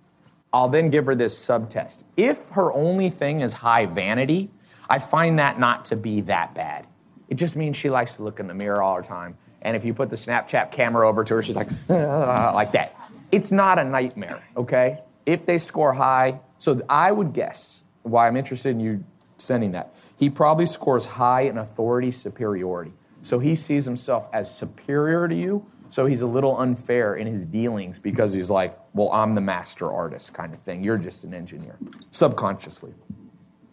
[0.52, 2.04] I'll then give her this subtest.
[2.16, 4.50] If her only thing is high vanity,
[4.88, 6.86] I find that not to be that bad.
[7.28, 9.36] It just means she likes to look in the mirror all the time.
[9.60, 12.96] And if you put the Snapchat camera over to her, she's like, like that.
[13.30, 15.00] It's not a nightmare, okay?
[15.26, 19.04] If they score high, so I would guess why I'm interested in you
[19.36, 19.94] sending that.
[20.16, 22.92] He probably scores high in authority superiority.
[23.22, 25.66] So he sees himself as superior to you.
[25.90, 29.90] So he's a little unfair in his dealings because he's like, well, I'm the master
[29.90, 30.84] artist kind of thing.
[30.84, 31.76] You're just an engineer,
[32.10, 32.92] subconsciously.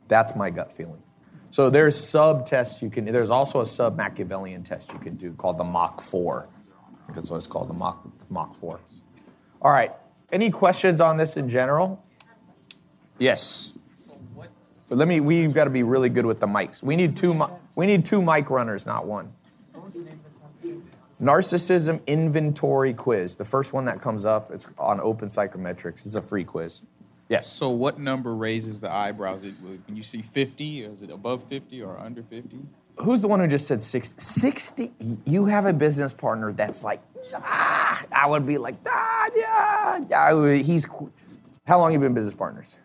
[0.08, 1.02] That's my gut feeling.
[1.52, 3.06] So there's sub tests you can.
[3.06, 6.50] There's also a sub Machiavellian test you can do called the Mach Four.
[7.02, 8.80] I think that's what it's called, the Mach Mach Four.
[9.62, 9.92] All right.
[10.32, 12.04] Any questions on this in general?
[13.20, 13.74] Yes.
[14.90, 15.20] But let me.
[15.20, 16.84] We've got to be really good with the mics.
[16.84, 17.42] We need two.
[17.76, 19.34] We need two mic runners, not one.
[21.22, 23.36] Narcissism inventory quiz.
[23.36, 24.52] The first one that comes up.
[24.52, 26.06] It's on Open Psychometrics.
[26.06, 26.82] It's a free quiz.
[27.30, 27.48] Yes.
[27.52, 29.44] So what number raises the eyebrows?
[29.44, 29.54] It,
[29.88, 32.60] when you see 50, is it above 50 or under 50?
[32.98, 34.20] Who's the one who just said 60?
[34.22, 34.92] 60?
[35.26, 37.02] You have a business partner that's like,
[37.36, 40.18] ah, I would be like, ah, yeah.
[40.18, 40.86] I would- He's,
[41.66, 42.76] how long have you been business partners?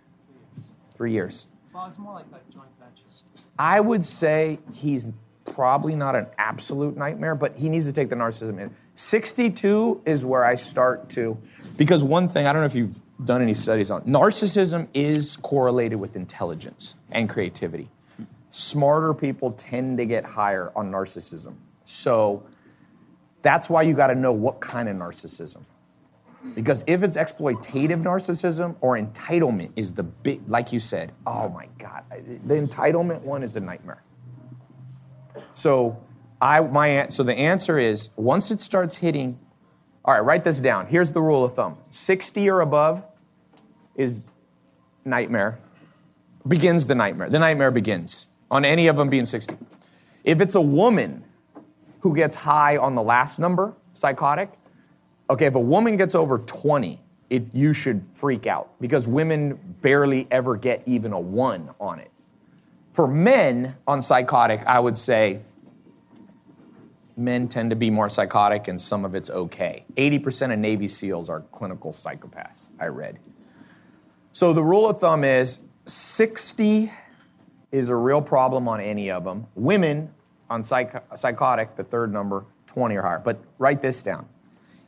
[0.96, 1.46] Three years.
[1.74, 3.24] Well, it's more like that joint ventures.
[3.58, 5.12] I would say he's
[5.54, 8.70] probably not an absolute nightmare, but he needs to take the narcissism in.
[8.94, 11.36] 62 is where I start to,
[11.76, 15.98] because one thing, I don't know if you've done any studies on, narcissism is correlated
[15.98, 17.88] with intelligence and creativity.
[18.50, 21.54] Smarter people tend to get higher on narcissism.
[21.84, 22.44] So
[23.42, 25.64] that's why you got to know what kind of narcissism.
[26.54, 31.68] Because if it's exploitative narcissism or entitlement is the big, like you said, oh my
[31.78, 32.04] God,
[32.46, 34.02] the entitlement one is a nightmare.
[35.54, 35.98] So
[36.40, 39.38] I my so the answer is once it starts hitting,
[40.04, 40.86] all right, write this down.
[40.86, 43.04] Here's the rule of thumb: 60 or above
[43.96, 44.28] is
[45.04, 45.58] nightmare.
[46.46, 47.28] Begins the nightmare.
[47.28, 49.56] The nightmare begins on any of them being 60.
[50.24, 51.24] If it's a woman
[52.00, 54.50] who gets high on the last number, psychotic,
[55.28, 60.26] okay, if a woman gets over 20, it, you should freak out because women barely
[60.30, 62.09] ever get even a one on it.
[62.92, 65.40] For men on psychotic, I would say
[67.16, 69.84] men tend to be more psychotic and some of it's okay.
[69.96, 73.20] 80% of Navy SEALs are clinical psychopaths, I read.
[74.32, 76.90] So the rule of thumb is 60
[77.72, 79.46] is a real problem on any of them.
[79.54, 80.12] Women
[80.48, 83.18] on psych- psychotic, the third number, 20 or higher.
[83.18, 84.28] But write this down.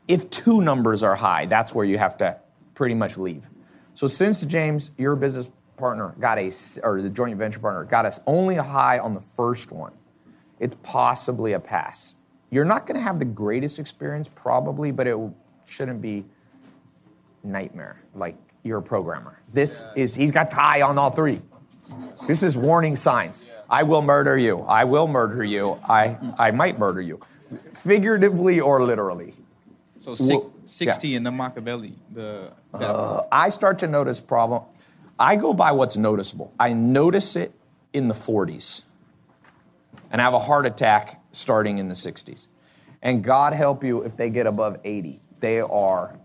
[0.08, 2.36] If two numbers are high, that's where you have to
[2.74, 3.48] pretty much leave.
[3.94, 5.50] So since James, your business
[5.82, 6.48] partner got a,
[6.84, 9.92] or the joint venture partner got us only a high on the first one,
[10.60, 12.14] it's possibly a pass.
[12.50, 15.18] You're not going to have the greatest experience, probably, but it
[15.66, 16.24] shouldn't be
[17.42, 18.00] nightmare.
[18.14, 19.40] Like you're a programmer.
[19.52, 21.40] This is he's got high on all three.
[22.28, 23.46] This is warning signs.
[23.68, 24.60] I will murder you.
[24.60, 25.80] I will murder you.
[25.88, 27.18] I I might murder you,
[27.72, 29.34] figuratively or literally.
[29.98, 34.62] So six, Well, 60 in the Machiavelli, the Uh, I start to notice problem.
[35.22, 36.52] I go by what's noticeable.
[36.58, 37.52] I notice it
[37.92, 38.82] in the 40s,
[40.10, 42.48] and I have a heart attack starting in the 60s.
[43.02, 46.18] And God help you if they get above 80, they are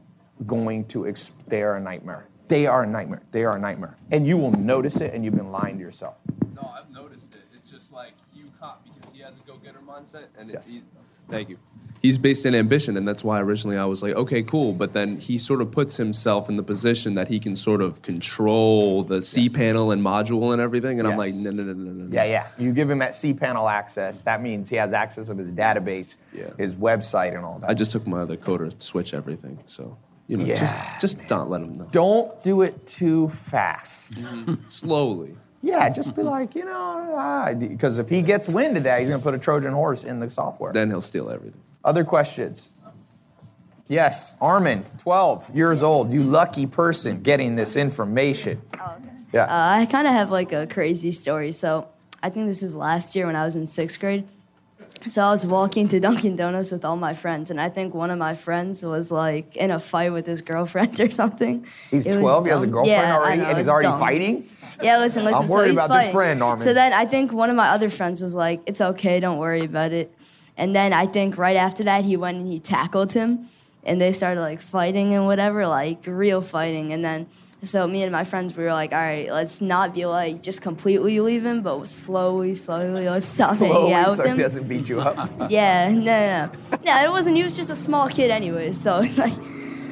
[0.48, 1.08] going to.
[1.08, 2.26] Ex- they are a nightmare.
[2.48, 3.22] They are a nightmare.
[3.32, 6.16] They are a nightmare, and you will notice it, and you've been lying to yourself.
[6.56, 7.42] No, I've noticed it.
[7.54, 10.70] It's just like you caught because he has a go-getter mindset, and Yes.
[10.70, 10.82] it, he,
[11.30, 11.60] Thank you.
[12.02, 14.74] He's based in ambition, and that's why originally I was like, okay, cool.
[14.74, 18.02] But then he sort of puts himself in the position that he can sort of
[18.02, 21.00] control the cPanel and module and everything.
[21.00, 22.14] And I'm like, no, no, no, no, no.
[22.14, 22.48] Yeah, yeah.
[22.58, 24.22] You give him that cPanel access.
[24.24, 26.50] That means he has access of his database, Yeah.
[26.58, 27.70] his website, and all that.
[27.70, 29.60] I just took my other coder to switch everything.
[29.66, 30.56] So, you know, Yeah.
[30.56, 31.88] just just don't let him know.
[31.92, 34.24] Don't do it too fast.
[34.70, 35.36] Slowly.
[35.64, 39.10] Yeah, just be like, you know, ah, because if he gets wind of that, he's
[39.10, 40.72] going to put a Trojan horse in the software.
[40.72, 41.60] Then he'll steal everything.
[41.88, 42.70] Other questions?
[43.88, 48.62] Yes, Armand, 12 years old, you lucky person getting this information.
[49.32, 49.44] Yeah.
[49.44, 51.54] Uh, I kind of have like a crazy story.
[51.54, 51.88] So
[52.22, 54.28] I think this is last year when I was in sixth grade.
[55.06, 58.10] So I was walking to Dunkin' Donuts with all my friends, and I think one
[58.12, 61.66] of my friends was like in a fight with his girlfriend or something.
[61.90, 64.00] He's It 12, he has a girlfriend Yeah, already, know, and he's already dumb.
[64.00, 64.50] fighting?
[64.82, 65.44] Yeah, listen, listen.
[65.44, 66.12] I'm so worried he's about this fighting.
[66.12, 66.64] friend, Armin.
[66.66, 69.62] So then I think one of my other friends was like, "It's okay, don't worry
[69.62, 70.14] about it."
[70.58, 73.48] And then I think right after that he went and he tackled him,
[73.84, 76.92] and they started like fighting and whatever, like real fighting.
[76.94, 77.28] And then
[77.62, 80.62] so me and my friends we were like, "All right, let's not be like just
[80.62, 84.68] completely leaving, but slowly, slowly let's stop hanging Slowly out so with he him." doesn't
[84.68, 85.32] beat you up.
[85.50, 86.78] Yeah, no, no, no.
[86.86, 87.38] No, it wasn't.
[87.38, 88.74] He was just a small kid anyway.
[88.74, 89.34] So like,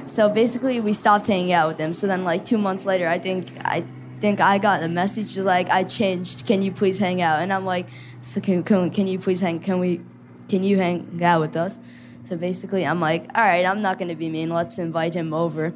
[0.05, 1.93] so basically, we stopped hanging out with him.
[1.93, 3.83] So then, like two months later, I think I
[4.19, 6.45] think I got a message just like I changed.
[6.45, 7.41] Can you please hang out?
[7.41, 7.87] And I'm like,
[8.21, 9.59] so can can, can you please hang?
[9.59, 10.01] Can we?
[10.47, 11.79] Can you hang out with us?
[12.23, 14.49] So basically, I'm like, all right, I'm not gonna be mean.
[14.49, 15.73] Let's invite him over.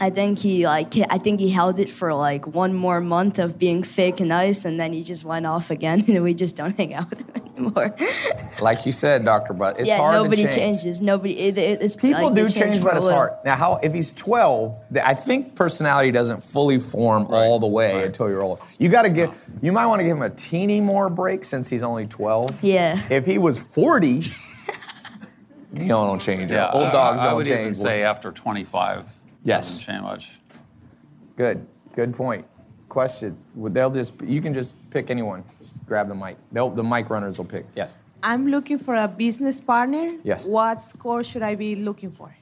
[0.00, 3.58] I think he like I think he held it for like one more month of
[3.58, 6.76] being fake and nice, and then he just went off again, and we just don't
[6.76, 7.96] hang out with him anymore.
[8.60, 9.54] Like you said, Dr.
[9.54, 10.78] Buss, it's yeah, hard nobody to change.
[10.82, 11.00] changes.
[11.00, 11.36] Nobody.
[11.38, 13.32] It, it- it's People like, do change, for but a it's hard.
[13.44, 18.28] Now, how if he's twelve, I think personality doesn't fully form all the way until
[18.28, 18.60] you're old.
[18.78, 19.46] You got to give.
[19.62, 22.62] You might want to give him a teeny more break since he's only 12.
[22.62, 23.02] Yeah.
[23.10, 24.08] If he was 40,
[25.74, 26.50] you don't change.
[26.50, 27.76] Yeah, Old dogs I, I don't would even change.
[27.78, 29.04] say after 25.
[29.44, 29.68] Yes.
[29.68, 30.30] Doesn't change much.
[31.36, 31.66] Good.
[31.94, 32.46] Good point.
[32.88, 33.44] Questions?
[33.54, 34.20] Would They'll just.
[34.22, 35.44] You can just pick anyone.
[35.62, 36.36] Just grab the mic.
[36.52, 37.66] They'll, the mic runners will pick.
[37.74, 37.96] Yes.
[38.22, 40.16] I'm looking for a business partner.
[40.22, 40.44] Yes.
[40.44, 42.34] What score should I be looking for?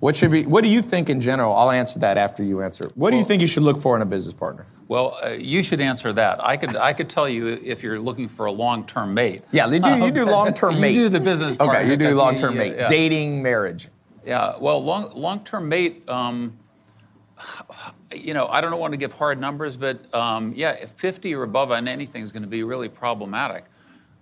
[0.00, 0.44] What should be?
[0.46, 1.54] What do you think in general?
[1.54, 2.90] I'll answer that after you answer.
[2.94, 4.66] What do you think you should look for in a business partner?
[4.86, 6.42] Well, uh, you should answer that.
[6.42, 9.42] I could I could tell you if you're looking for a long-term mate.
[9.50, 10.94] Yeah, they do, you do long-term mate.
[10.94, 11.80] You do the business partner.
[11.80, 12.74] Okay, you do long-term you- mate.
[12.76, 12.88] yeah.
[12.88, 13.88] Dating, marriage.
[14.26, 16.08] Yeah, well, long long-term mate.
[16.08, 16.58] Um,
[18.14, 21.70] you know, I don't want to give hard numbers, but um, yeah, 50 or above
[21.70, 23.64] on anything is going to be really problematic.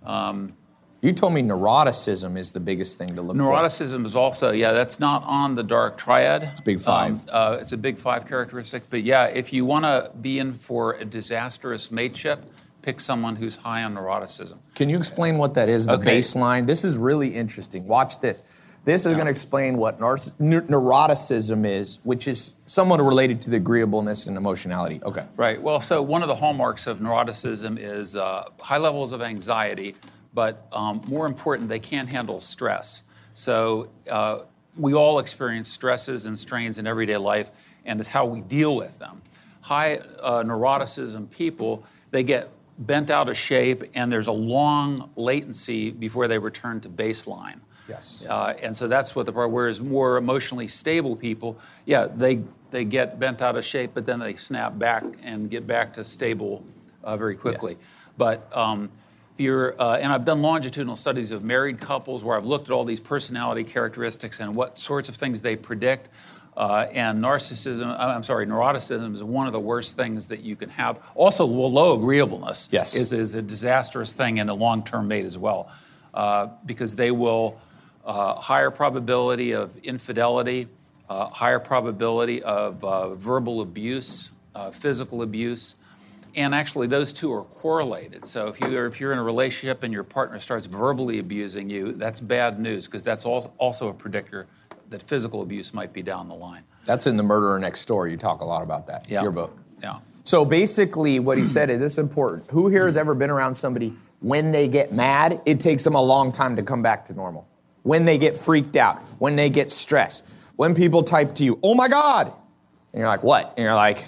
[0.03, 0.53] Um,
[1.01, 3.43] you told me neuroticism is the biggest thing to look for.
[3.43, 6.43] Neuroticism is also, yeah, that's not on the dark triad.
[6.43, 7.27] It's a big five.
[7.29, 8.89] uh, it's a big five characteristic.
[8.89, 12.43] But yeah, if you want to be in for a disastrous mateship,
[12.81, 14.57] pick someone who's high on neuroticism.
[14.75, 16.17] Can you explain what that is, the Okay.
[16.19, 16.65] baseline?
[16.65, 17.87] This is really interesting.
[17.87, 18.41] Watch this.
[18.87, 23.57] This is going to explain what neu- neuroticism is, which is somewhat related to the
[23.57, 25.01] agreeableness and emotionality.
[25.03, 25.25] Okay.
[25.35, 25.61] Right.
[25.61, 29.97] Well, so one of the hallmarks of neuroticism is uh, high levels of anxiety,
[30.33, 33.03] but um, more important, they can't handle stress.
[33.33, 34.43] So uh,
[34.77, 37.51] we all experience stresses and strains in everyday life,
[37.83, 39.21] and it's how we deal with them.
[39.59, 45.91] High uh, neuroticism people, they get bent out of shape, and there's a long latency
[45.91, 47.59] before they return to baseline.
[47.87, 48.25] Yes.
[48.27, 49.51] Uh, and so that's what the part.
[49.51, 54.19] Whereas more emotionally stable people, yeah, they they get bent out of shape, but then
[54.19, 56.63] they snap back and get back to stable
[57.03, 57.73] uh, very quickly.
[57.73, 57.81] Yes.
[58.17, 58.89] But um,
[59.35, 62.73] if you're, uh, and I've done longitudinal studies of married couples where I've looked at
[62.73, 66.09] all these personality characteristics and what sorts of things they predict.
[66.57, 70.69] Uh, and narcissism, I'm sorry, neuroticism is one of the worst things that you can
[70.69, 70.97] have.
[71.13, 72.95] Also, well, low agreeableness Yes.
[72.95, 75.69] is, is a disastrous thing in a long term mate as well,
[76.15, 77.66] uh, because they will uh,
[78.13, 80.67] higher probability of infidelity,
[81.09, 85.75] uh, higher probability of uh, verbal abuse, uh, physical abuse,
[86.35, 88.25] and actually those two are correlated.
[88.25, 91.93] So if you're if you're in a relationship and your partner starts verbally abusing you,
[91.93, 94.47] that's bad news because that's also also a predictor
[94.89, 96.63] that physical abuse might be down the line.
[96.85, 98.07] That's in The Murderer Next Door.
[98.07, 99.09] You talk a lot about that.
[99.09, 99.21] Yeah.
[99.23, 99.57] Your book.
[99.81, 99.99] Yeah.
[100.23, 102.47] So basically, what he said is this is important.
[102.51, 106.01] Who here has ever been around somebody when they get mad, it takes them a
[106.01, 107.47] long time to come back to normal?
[107.87, 110.21] When they get freaked out, when they get stressed,
[110.57, 112.33] when people type to you, oh my God.
[112.91, 113.53] And you're like, what?
[113.55, 114.05] And you're like,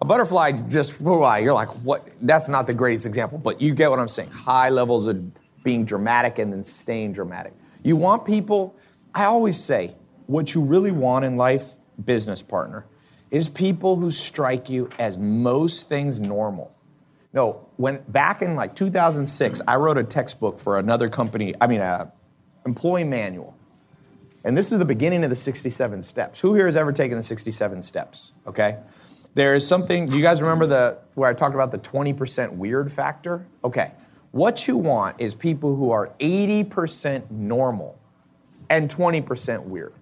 [0.00, 1.38] a butterfly just flew by.
[1.38, 2.04] You're like, what?
[2.20, 4.30] That's not the greatest example, but you get what I'm saying.
[4.30, 5.22] High levels of
[5.62, 7.52] being dramatic and then staying dramatic.
[7.84, 8.74] You want people,
[9.14, 9.94] I always say,
[10.26, 12.86] what you really want in life, business partner,
[13.30, 16.74] is people who strike you as most things normal.
[17.32, 21.80] No, when back in like 2006, I wrote a textbook for another company, I mean,
[21.80, 22.10] a
[22.66, 23.56] employee manual.
[24.44, 26.40] And this is the beginning of the 67 steps.
[26.40, 28.32] Who here has ever taken the 67 steps?
[28.46, 28.78] Okay?
[29.34, 32.92] There is something, do you guys remember the where I talked about the 20% weird
[32.92, 33.46] factor?
[33.64, 33.92] Okay.
[34.32, 37.98] What you want is people who are 80% normal
[38.68, 39.92] and 20% weird.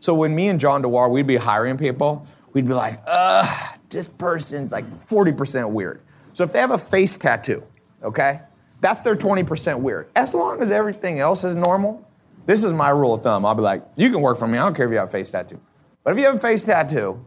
[0.00, 4.08] So when me and John DeWar, we'd be hiring people, we'd be like, ugh, this
[4.08, 6.00] person's like 40% weird.
[6.32, 7.62] So if they have a face tattoo,
[8.02, 8.40] okay,
[8.80, 10.08] that's their 20% weird.
[10.14, 12.06] As long as everything else is normal,
[12.46, 13.44] this is my rule of thumb.
[13.44, 15.12] I'll be like, you can work for me, I don't care if you have a
[15.12, 15.60] face tattoo.
[16.04, 17.24] But if you have a face tattoo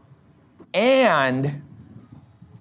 [0.72, 1.62] and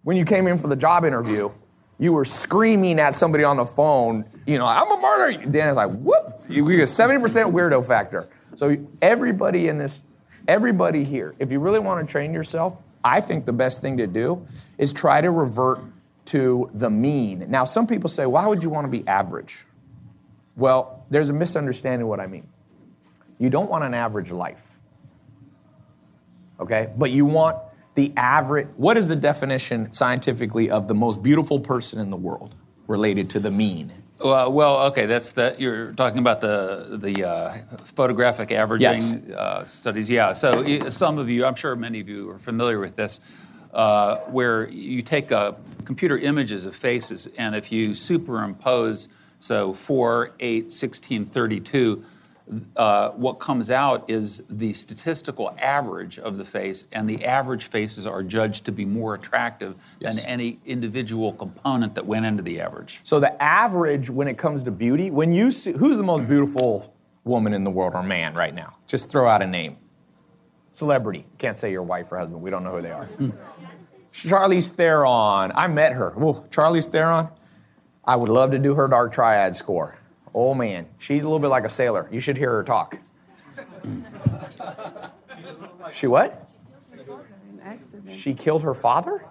[0.04, 1.52] when you came in for the job interview,
[2.00, 5.46] you were screaming at somebody on the phone, you know, I'm a murderer.
[5.52, 8.28] Dan is like, whoop, you get a 70% weirdo factor.
[8.56, 10.02] So everybody in this,
[10.48, 14.08] everybody here, if you really want to train yourself, I think the best thing to
[14.08, 14.46] do
[14.78, 15.80] is try to revert
[16.30, 17.46] to the mean.
[17.50, 19.66] Now, some people say, why would you want to be average?
[20.56, 22.48] Well, there's a misunderstanding of what I mean.
[23.38, 24.66] You don't want an average life,
[26.60, 26.90] okay?
[26.98, 27.58] But you want
[27.96, 28.68] the average.
[28.76, 32.56] What is the definition scientifically of the most beautiful person in the world
[32.88, 33.92] related to the mean?
[34.20, 37.54] Well, well, okay, that's the you're talking about the the uh,
[37.84, 39.30] photographic averaging Yes.
[39.30, 40.10] uh, studies.
[40.10, 40.34] Yeah.
[40.34, 43.22] So some of you, I'm sure many of you are familiar with this,
[43.80, 45.54] uh, where you take uh,
[45.86, 49.08] computer images of faces, and if you superimpose,
[49.40, 52.04] so 4, 8, 16, 32,
[52.76, 58.06] uh, what comes out is the statistical average of the face, and the average faces
[58.06, 60.18] are judged to be more attractive Yes.
[60.18, 63.00] than any individual component that went into the average.
[63.04, 66.94] So the average when it comes to beauty, when you see who's the most beautiful
[67.24, 68.74] woman in the world or man right now?
[68.88, 69.78] Just throw out a name.
[70.80, 71.26] Celebrity.
[71.38, 72.42] Can't say your wife or husband.
[72.42, 73.10] We don't know who they are.
[74.14, 75.52] Charlize Theron.
[75.54, 76.12] I met her.
[76.12, 77.28] Whoa, Charlize Theron.
[78.06, 79.96] I would love to do her dark triad score.
[80.34, 82.08] Oh man, she's a little bit like a sailor.
[82.14, 82.98] You should hear her talk.
[85.92, 86.48] She what?
[88.10, 89.26] She killed her father?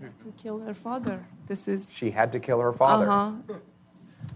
[0.00, 1.26] To kill her father.
[1.46, 1.94] This is.
[1.94, 3.08] She had to kill her father.
[3.08, 3.54] Uh huh.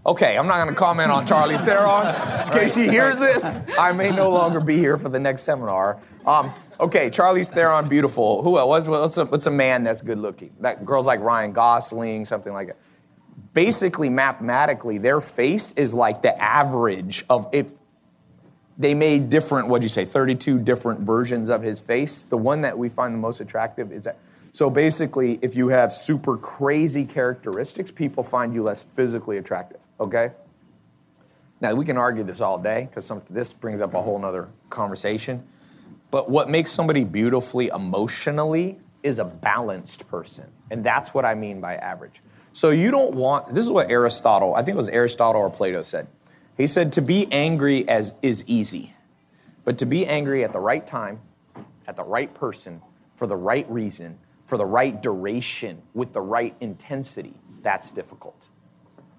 [0.05, 3.65] Okay, I'm not going to comment on Charlize Theron in case she hears this.
[3.79, 5.99] I may no longer be here for the next seminar.
[6.27, 8.43] Um, okay, Charlize Theron, beautiful.
[8.43, 8.87] Who else?
[8.87, 10.53] What's, what's, a, what's a man that's good looking?
[10.59, 12.77] That girls like Ryan Gosling, something like that.
[13.53, 17.71] Basically, mathematically, their face is like the average of if
[18.77, 19.69] they made different.
[19.69, 20.05] What'd you say?
[20.05, 22.23] 32 different versions of his face.
[22.23, 24.17] The one that we find the most attractive is that.
[24.51, 30.31] So basically, if you have super crazy characteristics, people find you less physically attractive, okay?
[31.61, 35.47] Now, we can argue this all day because this brings up a whole nother conversation.
[36.11, 40.51] But what makes somebody beautifully emotionally is a balanced person.
[40.71, 42.21] And that's what I mean by average.
[42.53, 45.83] So you don't want, this is what Aristotle, I think it was Aristotle or Plato
[45.83, 46.07] said.
[46.57, 48.93] He said, to be angry as is easy,
[49.63, 51.19] but to be angry at the right time,
[51.87, 52.81] at the right person,
[53.13, 58.47] for the right reason, for the right duration, with the right intensity, that's difficult.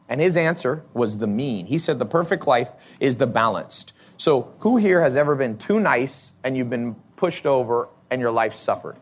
[0.09, 1.67] And his answer was the mean.
[1.67, 3.93] He said the perfect life is the balanced.
[4.17, 8.31] So, who here has ever been too nice and you've been pushed over and your
[8.31, 8.97] life suffered?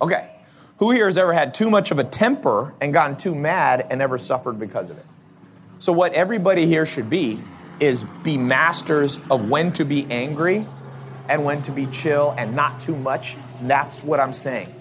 [0.00, 0.30] Okay.
[0.78, 4.00] Who here has ever had too much of a temper and gotten too mad and
[4.00, 5.04] ever suffered because of it?
[5.78, 7.40] So, what everybody here should be
[7.80, 10.66] is be masters of when to be angry
[11.28, 13.36] and when to be chill and not too much.
[13.62, 14.74] That's what I'm saying.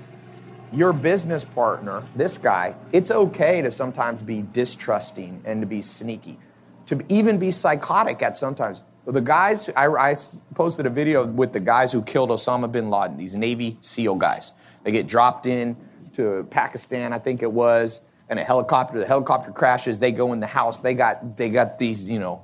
[0.71, 6.37] Your business partner, this guy, it's okay to sometimes be distrusting and to be sneaky,
[6.85, 8.83] to even be psychotic at sometimes.
[9.07, 10.15] The guys, I, I
[10.53, 14.51] posted a video with the guys who killed Osama bin Laden, these Navy SEAL guys.
[14.83, 15.75] They get dropped in
[16.13, 20.39] to Pakistan, I think it was, and a helicopter, the helicopter crashes, they go in
[20.39, 22.43] the house, they got, they got these, you know,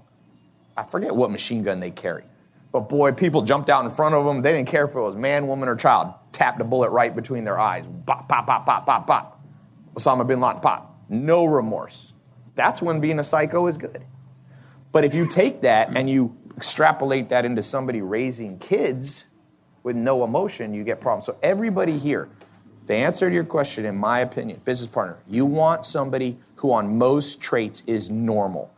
[0.76, 2.24] I forget what machine gun they carry.
[2.76, 4.42] But boy, people jumped out in front of them.
[4.42, 6.14] They didn't care if it was man, woman, or child.
[6.34, 7.86] Tapped a bullet right between their eyes.
[8.06, 9.42] Pop, pop, pop, pop, pop, pop.
[9.94, 11.00] Osama bin Laden, pop.
[11.08, 12.12] No remorse.
[12.56, 14.04] That's when being a psycho is good.
[14.92, 19.24] But if you take that and you extrapolate that into somebody raising kids
[19.84, 21.26] with no emotion, you get problems.
[21.26, 22.28] So everybody here,
[22.88, 26.98] the answer to your question, in my opinion, business partner, you want somebody who on
[26.98, 28.70] most traits is normal.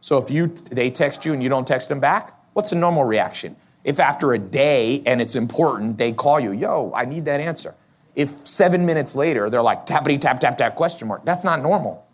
[0.00, 3.04] So if you they text you and you don't text them back, what's a normal
[3.04, 3.54] reaction?
[3.84, 7.74] If after a day and it's important, they call you, yo, I need that answer.
[8.14, 12.06] If seven minutes later they're like tappity tap tap tap question mark, that's not normal.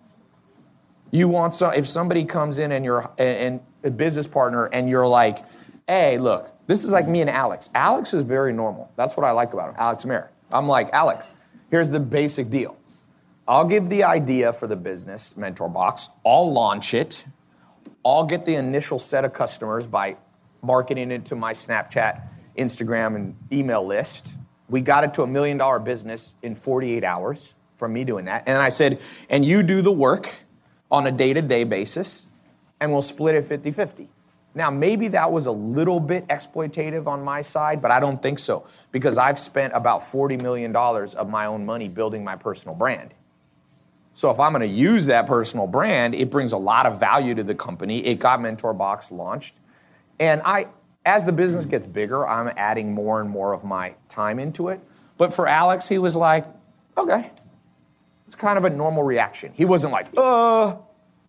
[1.12, 5.06] You want so if somebody comes in and you're and a business partner and you're
[5.06, 5.38] like,
[5.86, 7.70] hey, look, this is like me and Alex.
[7.72, 8.90] Alex is very normal.
[8.96, 10.32] That's what I like about him, Alex Mehr.
[10.50, 11.30] I'm like, Alex,
[11.70, 12.76] here's the basic deal.
[13.46, 16.08] I'll give the idea for the business mentor box.
[16.26, 17.26] I'll launch it.
[18.04, 20.16] I'll get the initial set of customers by
[20.62, 22.22] marketing it to my Snapchat,
[22.56, 24.36] Instagram, and email list.
[24.68, 28.44] We got it to a million dollar business in 48 hours from me doing that.
[28.46, 30.44] And I said, and you do the work
[30.90, 32.26] on a day to day basis,
[32.80, 34.08] and we'll split it 50 50.
[34.54, 38.38] Now, maybe that was a little bit exploitative on my side, but I don't think
[38.38, 43.14] so because I've spent about $40 million of my own money building my personal brand.
[44.14, 47.34] So if I'm going to use that personal brand, it brings a lot of value
[47.34, 48.04] to the company.
[48.04, 49.54] It got Mentor Box launched.
[50.22, 50.68] And I
[51.04, 54.78] as the business gets bigger, I'm adding more and more of my time into it.
[55.18, 56.46] But for Alex, he was like,
[56.96, 57.32] okay.
[58.28, 59.52] It's kind of a normal reaction.
[59.52, 60.76] He wasn't like, uh,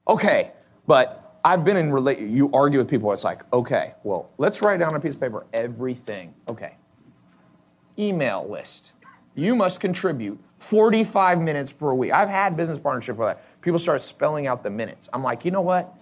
[0.07, 0.51] okay.
[0.85, 4.79] But I've been in relate you argue with people, it's like, okay, well, let's write
[4.79, 6.35] down on a piece of paper everything.
[6.47, 6.75] Okay.
[7.97, 8.91] Email list.
[9.33, 12.11] You must contribute 45 minutes per week.
[12.11, 15.09] I've had business partnership where people start spelling out the minutes.
[15.11, 15.95] I'm like, you know what?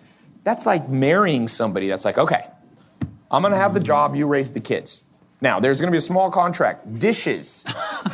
[0.43, 2.47] That's like marrying somebody that's like, okay,
[3.31, 5.03] I'm gonna have the job, you raise the kids.
[5.39, 6.99] Now, there's gonna be a small contract.
[6.99, 7.65] Dishes,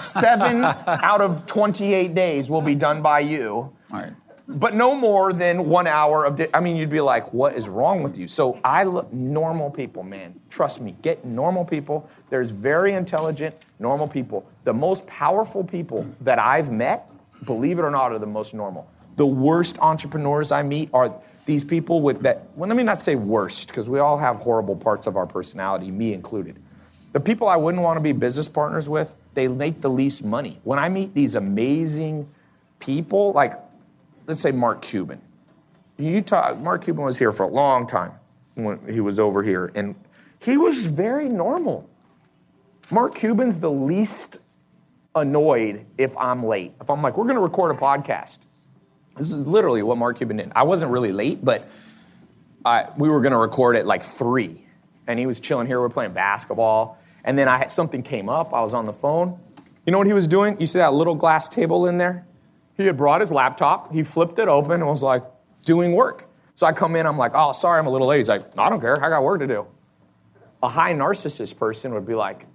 [0.02, 3.52] seven out of 28 days will be done by you.
[3.52, 4.14] All right.
[4.50, 6.38] But no more than one hour of.
[6.38, 9.70] Di- I mean, you'd be like, "What is wrong with you?" So I look normal
[9.70, 10.40] people, man.
[10.50, 12.10] Trust me, get normal people.
[12.30, 14.50] There's very intelligent, normal people.
[14.64, 17.10] The most powerful people that I've met,
[17.44, 18.90] believe it or not, are the most normal.
[19.18, 21.14] The worst entrepreneurs I meet are
[21.48, 22.50] these people with that.
[22.56, 25.90] Well, let me not say worst, because we all have horrible parts of our personality,
[25.90, 26.58] me included.
[27.14, 30.60] The people I wouldn't want to be business partners with, they make the least money.
[30.64, 32.30] When I meet these amazing
[32.80, 33.54] people, like
[34.28, 35.22] let's say Mark Cuban.
[35.98, 38.12] You talk, Mark Cuban was here for a long time
[38.54, 39.96] when he was over here, and
[40.40, 41.90] he was very normal.
[42.92, 44.38] Mark Cuban's the least
[45.16, 46.74] annoyed if I'm late.
[46.80, 48.38] If I'm like, we're going to record a podcast.
[49.18, 50.52] This is literally what Mark Cuban did.
[50.56, 51.68] I wasn't really late, but
[52.66, 54.66] I, we were going to record at like three,
[55.08, 55.80] and he was chilling here.
[55.80, 58.54] We're playing basketball, and then I had something came up.
[58.54, 59.40] I was on the phone.
[59.86, 60.60] You know what he was doing?
[60.60, 62.26] You see that little glass table in there?
[62.76, 65.24] He had brought his laptop, he flipped it open, and was like,
[65.66, 66.30] doing work.
[66.56, 68.18] So I come in, I'm like, oh, sorry, I'm a little late.
[68.20, 69.68] He's like, I don't care, I got work to do.
[70.64, 72.46] A high narcissist person would be like,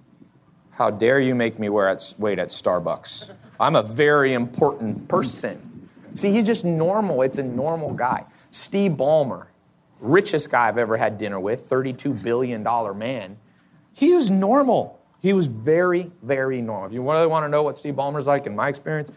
[0.70, 3.30] how dare you make me at, wait at Starbucks?
[3.60, 5.71] I'm a very important person.
[6.14, 7.22] See, he's just normal.
[7.22, 8.24] It's a normal guy.
[8.50, 9.46] Steve Ballmer,
[10.00, 12.62] richest guy I've ever had dinner with, $32 billion
[12.98, 13.38] man.
[13.94, 15.00] He was normal.
[15.20, 16.86] He was very, very normal.
[16.86, 19.10] If you really want to know what Steve Ballmer's like in my experience,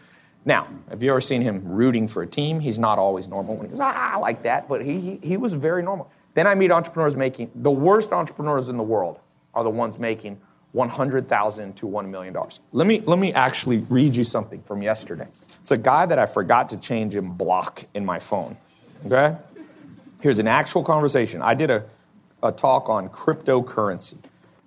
[0.46, 2.60] now, have you ever seen him rooting for a team?
[2.60, 5.52] He's not always normal when he goes, ah, like that, but he, he, he was
[5.52, 6.08] very normal.
[6.34, 9.18] Then I meet entrepreneurs making, the worst entrepreneurs in the world
[9.54, 10.40] are the ones making
[10.76, 12.36] 100,000 to $1 million.
[12.72, 15.26] Let me, let me actually read you something from yesterday.
[15.58, 18.58] It's a guy that I forgot to change in block in my phone.
[19.06, 19.36] Okay?
[20.20, 21.40] Here's an actual conversation.
[21.40, 21.84] I did a,
[22.42, 24.18] a talk on cryptocurrency.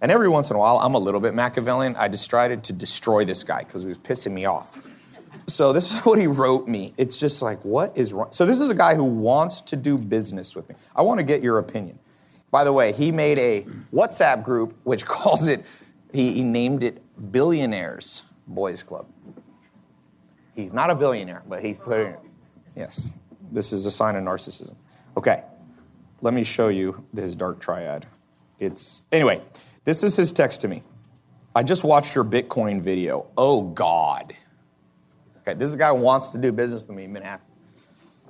[0.02, 1.96] And every once in a while, I'm a little bit Machiavellian.
[1.96, 4.82] I decided to destroy this guy because he was pissing me off.
[5.46, 6.96] So this is what he wrote me.
[6.98, 8.30] It's just like, what is wrong?
[8.32, 10.76] So this is a guy who wants to do business with me.
[10.96, 12.00] I want to get your opinion.
[12.50, 15.64] By the way, he made a WhatsApp group which calls it,
[16.14, 19.08] he, he named it Billionaires Boys Club.
[20.56, 22.20] He's not a billionaire, but he's putting it.
[22.76, 23.16] Yes,
[23.52, 24.76] this is a sign of narcissism.
[25.16, 25.44] Okay,
[26.22, 28.06] let me show you his dark triad.
[28.60, 29.42] It's, anyway,
[29.86, 30.84] this is his text to me.
[31.56, 33.28] I just watched your Bitcoin video.
[33.38, 34.34] Oh, God.
[35.40, 37.46] Okay, this is a guy who wants to do business with me in Manhattan.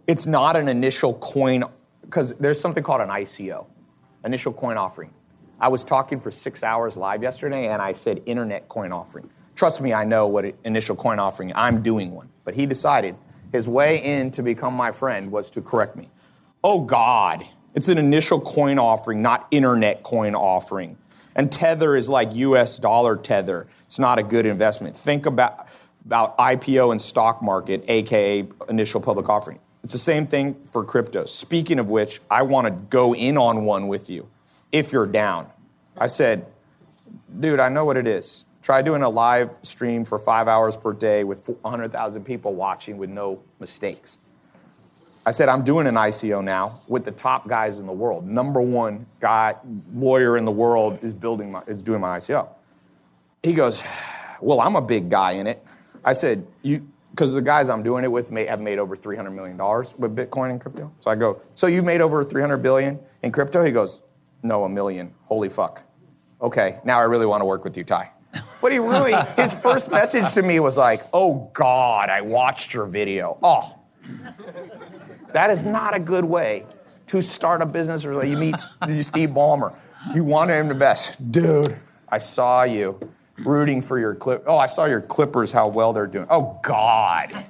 [0.07, 1.64] It's not an initial coin,
[2.01, 3.65] because there's something called an ICO,
[4.23, 5.14] initial coin offering.
[5.61, 9.30] I was talking for six hours live yesterday, and I said internet coin offering.
[9.56, 11.52] Trust me, I know what initial coin offering.
[11.53, 13.15] I'm doing one, but he decided
[13.52, 16.10] his way in to become my friend was to correct me.
[16.64, 17.44] Oh God,
[17.76, 20.98] it's an initial coin offering, not internet coin offering.
[21.36, 23.68] And Tether is like US dollar Tether.
[23.86, 24.95] It's not a good investment.
[24.95, 25.68] Think about,
[26.06, 29.60] about IPO and stock market, AKA initial public offering.
[29.84, 31.26] It's the same thing for crypto.
[31.26, 34.30] Speaking of which, I want to go in on one with you
[34.71, 35.47] if you're down.
[35.97, 36.45] I said,
[37.39, 38.45] dude, I know what it is.
[38.61, 43.09] Try doing a live stream for five hours per day with 100,000 people watching with
[43.09, 44.19] no mistakes.
[45.25, 48.25] I said, I'm doing an ICO now with the top guys in the world.
[48.27, 49.55] Number one guy,
[49.93, 52.47] lawyer in the world is building my, is doing my ICO.
[53.43, 53.83] He goes,
[54.41, 55.63] Well, I'm a big guy in it.
[56.03, 59.33] I said, You, because the guys I'm doing it with may have made over $300
[59.33, 59.57] million
[59.97, 60.91] with Bitcoin and crypto.
[60.99, 63.63] So I go, So you made over 300 billion in crypto?
[63.63, 64.01] He goes,
[64.43, 65.13] No, a million.
[65.25, 65.83] Holy fuck.
[66.41, 68.11] Okay, now I really want to work with you, Tai.
[68.61, 72.85] But he really, his first message to me was like, Oh God, I watched your
[72.85, 73.37] video.
[73.41, 73.75] Oh,
[75.33, 76.65] that is not a good way
[77.07, 78.57] to start a business or you meet
[79.01, 79.77] Steve Ballmer.
[80.13, 81.31] You want him the best.
[81.31, 82.99] Dude, I saw you
[83.45, 84.43] rooting for your clip.
[84.47, 86.27] Oh, I saw your Clippers, how well they're doing.
[86.29, 87.45] Oh, God.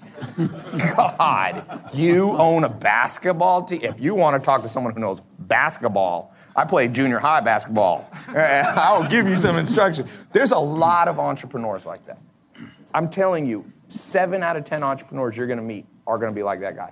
[0.96, 1.90] God.
[1.94, 3.82] You own a basketball team?
[3.84, 8.10] If you want to talk to someone who knows basketball, I played junior high basketball.
[8.36, 10.06] I will give you some instruction.
[10.34, 12.18] There's a lot of entrepreneurs like that.
[12.94, 16.36] I'm telling you, seven out of 10 entrepreneurs you're going to meet are going to
[16.36, 16.92] be like that guy.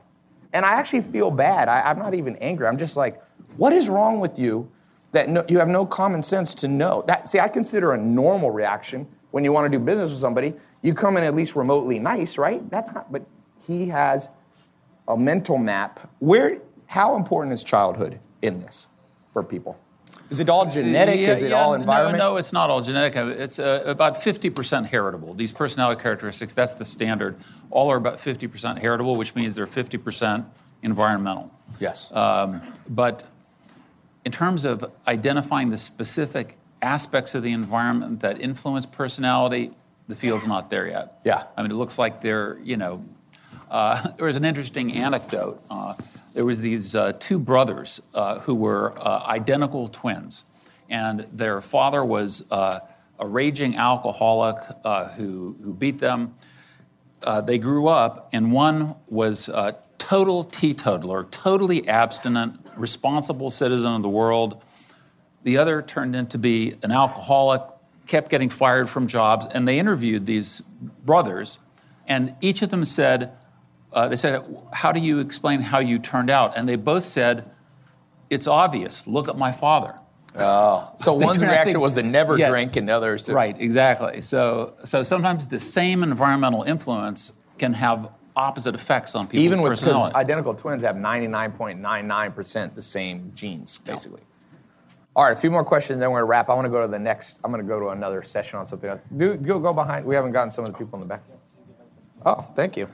[0.54, 1.68] And I actually feel bad.
[1.68, 2.66] I, am not even angry.
[2.66, 3.22] I'm just like,
[3.58, 4.72] what is wrong with you
[5.12, 7.04] that no, you have no common sense to know?
[7.06, 10.54] That, see, I consider a normal reaction when you want to do business with somebody.
[10.82, 12.68] You come in at least remotely nice, right?
[12.70, 13.26] That's not, but
[13.68, 14.30] he has
[15.10, 16.10] a mental map.
[16.20, 18.88] Where, how important is childhood in this
[19.38, 19.78] for people?
[20.32, 21.20] Is it all genetic?
[21.20, 22.18] Yeah, is it yeah, all environment?
[22.18, 23.16] No, no, it's not all genetic.
[23.16, 25.36] It's uh, about 50% heritable.
[25.36, 27.38] These personality characteristics, that's the standard.
[27.70, 30.46] All are about 50% heritable, which means they're 50%
[30.82, 31.52] environmental.
[31.80, 32.12] Yes.
[32.12, 33.26] Um, but
[34.26, 39.72] in terms of identifying the specific aspects of the environment that influence personality,
[40.08, 41.20] the field's not there yet.
[41.24, 41.44] Yeah.
[41.56, 43.06] I mean, it looks like they're, you know,
[43.70, 45.62] uh, there was an interesting anecdote.
[45.70, 45.94] Uh,
[46.38, 50.44] there was these uh, two brothers uh, who were uh, identical twins,
[50.88, 52.80] and their father was uh,
[53.18, 54.58] a raging alcoholic
[55.16, 56.36] who, who beat them.
[57.44, 64.10] they grew up, and one was a total teetotaler, totally abstinent, responsible citizen of the
[64.10, 64.64] world.
[65.42, 67.64] The other turned into be an alcoholic,
[68.06, 70.62] kept getting fired from jobs, and they interviewed these
[71.04, 71.58] brothers,
[72.08, 73.32] and each of them said,
[73.94, 74.44] uh, they said,
[74.74, 76.58] How do you explain how you turned out?
[76.58, 77.50] And they both said,
[78.30, 79.08] It's obvious.
[79.08, 79.96] Look at my father.
[80.36, 82.50] Oh, so one's reaction think- was to never Yeah.
[82.50, 84.22] drink, and the others to Right, exactly.
[84.22, 89.44] So, so sometimes the same environmental influence can have opposite effects on people.
[89.44, 89.82] even with
[90.16, 94.22] identical twins have 99.99% the same genes, basically.
[95.16, 96.48] All right, a few more questions, then we're gonna wrap.
[96.50, 97.40] I want to go to the next.
[97.44, 99.00] I'm going to go to another session on something else.
[99.16, 100.06] Do go go behind.
[100.06, 101.24] We haven't gotten some of the people in the back.
[102.24, 102.88] Oh, thank you.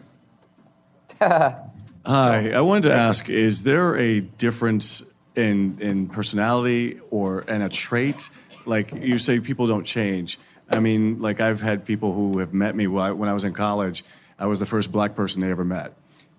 [1.21, 5.03] Hi, I wanted to ask: Is there a difference
[5.35, 8.29] in in personality or and a trait?
[8.65, 10.39] Like you say, people don't change.
[10.69, 13.43] I mean, like I've had people who have met me when I, when I was
[13.43, 14.03] in college.
[14.39, 15.93] I was the first black person they ever met,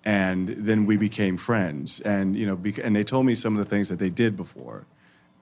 [0.05, 2.01] and then we became friends.
[2.01, 4.37] And you know, bec- and they told me some of the things that they did
[4.37, 4.87] before,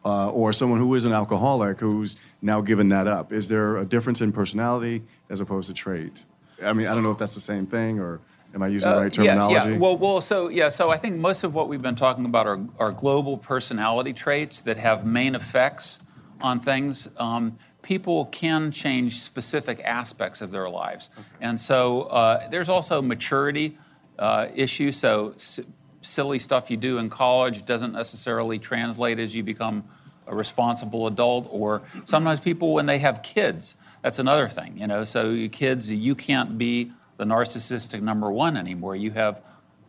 [0.05, 3.33] uh, or someone who is an alcoholic who's now given that up?
[3.33, 6.27] Is there a difference in personality as opposed to trait?
[6.63, 8.21] I mean, I don't know if that's the same thing or
[8.55, 9.55] am I using the Uh, right terminology?
[9.55, 9.79] Yeah, yeah.
[9.79, 12.61] Well, well, so yeah, so I think most of what we've been talking about are,
[12.79, 15.99] are global personality traits that have main effects
[16.41, 17.09] on things.
[17.17, 21.11] Um, people can change specific aspects of their lives,
[21.41, 23.79] and so uh, there's also maturity
[24.19, 24.97] uh, issues.
[24.97, 25.61] So s-
[26.01, 29.85] silly stuff you do in college doesn't necessarily translate as you become
[30.27, 31.47] a responsible adult.
[31.51, 34.79] Or sometimes people when they have kids, that's another thing.
[34.79, 36.93] You know, so kids, you can't be
[37.23, 38.97] the narcissistic number one anymore.
[38.97, 39.43] You have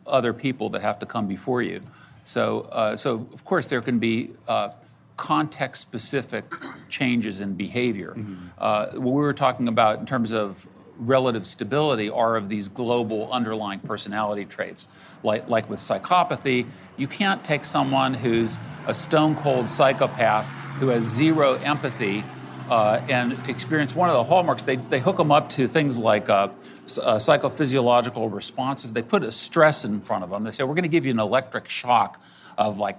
[0.06, 1.80] other people that have to come before you.
[2.24, 4.70] So, uh, so of course, there can be uh,
[5.16, 6.44] context-specific
[6.88, 8.16] changes in behavior.
[8.56, 13.32] Uh, what we were talking about in terms of relative stability are of these global
[13.32, 14.86] underlying personality traits.
[15.24, 16.66] Like, like with psychopathy,
[16.96, 20.46] you can't take someone who's a stone cold psychopath
[20.78, 22.22] who has zero empathy
[22.70, 24.62] uh, and experience one of the hallmarks.
[24.62, 26.48] They, they hook them up to things like uh,
[26.84, 28.92] uh, psychophysiological responses.
[28.92, 30.44] They put a stress in front of them.
[30.44, 32.20] They say, We're going to give you an electric shock
[32.56, 32.98] of like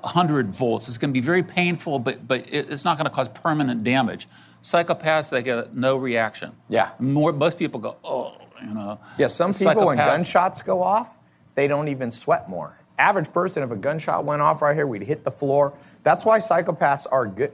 [0.00, 0.88] 100 volts.
[0.88, 4.28] It's going to be very painful, but, but it's not going to cause permanent damage.
[4.62, 6.52] Psychopaths, they get no reaction.
[6.68, 6.92] Yeah.
[6.98, 9.00] More, most people go, oh, you know.
[9.18, 11.18] Yeah, some people, when gunshots go off,
[11.54, 12.78] they don't even sweat more.
[12.98, 15.74] Average person, if a gunshot went off right here, we'd hit the floor.
[16.02, 17.52] That's why psychopaths are good.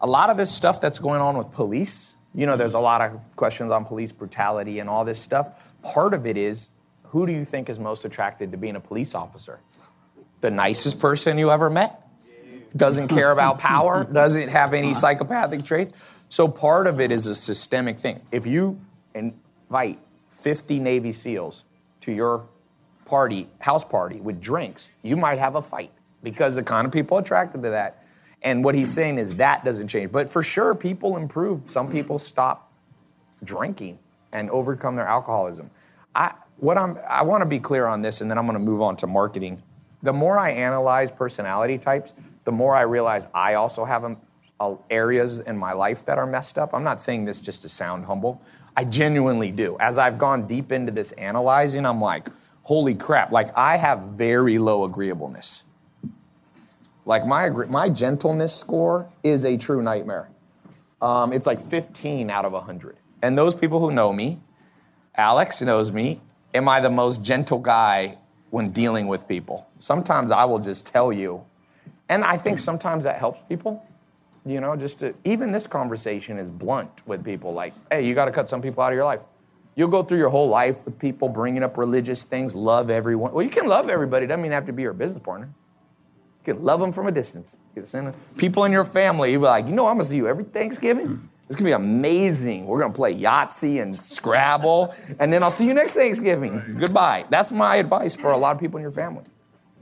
[0.00, 3.00] A lot of this stuff that's going on with police, you know, there's a lot
[3.00, 5.66] of questions on police brutality and all this stuff.
[5.82, 6.70] Part of it is
[7.04, 9.60] who do you think is most attracted to being a police officer?
[10.40, 12.06] The nicest person you ever met?
[12.76, 15.00] Doesn't care about power, doesn't have any uh-huh.
[15.00, 16.18] psychopathic traits.
[16.28, 18.20] So part of it is a systemic thing.
[18.30, 18.80] If you
[19.12, 19.98] invite
[20.30, 21.64] 50 Navy SEALs
[22.02, 22.46] to your
[23.04, 25.90] party, house party with drinks, you might have a fight
[26.22, 27.99] because the kind of people attracted to that.
[28.42, 30.12] And what he's saying is that doesn't change.
[30.12, 31.68] But for sure, people improve.
[31.70, 32.72] Some people stop
[33.44, 33.98] drinking
[34.32, 35.70] and overcome their alcoholism.
[36.14, 38.64] I what I'm I want to be clear on this, and then I'm going to
[38.64, 39.62] move on to marketing.
[40.02, 42.14] The more I analyze personality types,
[42.44, 44.16] the more I realize I also have um,
[44.58, 46.74] uh, areas in my life that are messed up.
[46.74, 48.42] I'm not saying this just to sound humble.
[48.76, 49.76] I genuinely do.
[49.80, 52.28] As I've gone deep into this analyzing, I'm like,
[52.62, 53.32] holy crap!
[53.32, 55.64] Like I have very low agreeableness.
[57.10, 60.30] Like my my gentleness score is a true nightmare.
[61.02, 62.98] Um, it's like 15 out of 100.
[63.20, 64.38] And those people who know me,
[65.16, 66.20] Alex knows me,
[66.54, 68.18] am I the most gentle guy
[68.50, 69.66] when dealing with people?
[69.80, 71.44] Sometimes I will just tell you.
[72.08, 73.84] And I think sometimes that helps people.
[74.46, 78.26] You know, just to, even this conversation is blunt with people like, hey, you got
[78.26, 79.22] to cut some people out of your life.
[79.74, 83.32] You'll go through your whole life with people bringing up religious things, love everyone.
[83.32, 85.50] Well, you can love everybody, doesn't mean have to be your business partner.
[86.44, 87.60] You can love them from a distance.
[87.74, 90.04] You can send them- people in your family, you'll be like, you know, I'm gonna
[90.04, 91.06] see you every Thanksgiving.
[91.06, 91.26] Mm-hmm.
[91.46, 92.66] It's gonna be amazing.
[92.66, 96.76] We're gonna play Yahtzee and Scrabble, and then I'll see you next Thanksgiving.
[96.78, 97.26] Goodbye.
[97.28, 99.24] That's my advice for a lot of people in your family,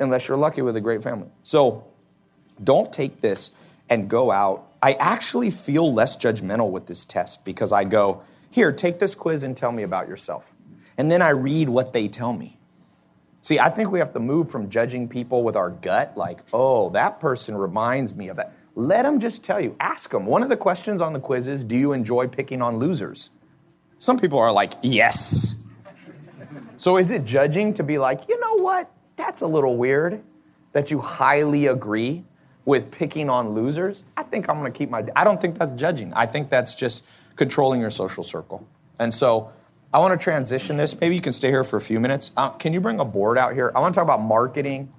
[0.00, 1.28] unless you're lucky with a great family.
[1.42, 1.84] So
[2.62, 3.50] don't take this
[3.88, 4.66] and go out.
[4.82, 9.42] I actually feel less judgmental with this test because I go, here, take this quiz
[9.42, 10.54] and tell me about yourself.
[10.96, 12.57] And then I read what they tell me.
[13.48, 16.90] See, I think we have to move from judging people with our gut, like, oh,
[16.90, 18.52] that person reminds me of that.
[18.74, 19.74] Let them just tell you.
[19.80, 20.26] Ask them.
[20.26, 23.30] One of the questions on the quiz is, do you enjoy picking on losers?
[23.96, 25.64] Some people are like, yes.
[26.76, 28.90] So is it judging to be like, you know what?
[29.16, 30.22] That's a little weird
[30.72, 32.24] that you highly agree
[32.66, 34.04] with picking on losers?
[34.14, 35.06] I think I'm going to keep my.
[35.16, 36.12] I don't think that's judging.
[36.12, 37.02] I think that's just
[37.36, 38.68] controlling your social circle.
[38.98, 39.52] And so
[39.92, 40.98] I want to transition this.
[41.00, 42.30] Maybe you can stay here for a few minutes.
[42.36, 43.72] Uh, can you bring a board out here?
[43.74, 44.92] I want to talk about marketing,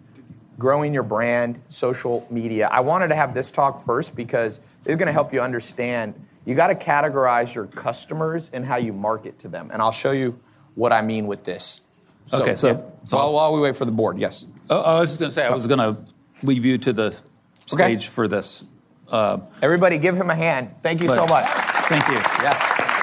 [0.58, 2.68] growing your brand, social media.
[2.72, 6.16] I wanted to have this talk first because it's going to help you understand.
[6.46, 9.70] You got to categorize your customers and how you market to them.
[9.72, 10.40] And I'll show you
[10.74, 11.82] what I mean with this.
[12.34, 12.82] Okay, so- yeah.
[13.06, 14.48] so- while, while we wait for the board, yes.
[14.70, 15.98] Uh, I was just going to say, I was going to
[16.42, 17.20] leave you to the
[17.68, 18.64] stage for this.
[19.08, 20.74] Uh, Everybody give him a hand.
[20.82, 21.46] Thank you so much.
[21.46, 22.16] Thank you.
[22.16, 22.60] Yes.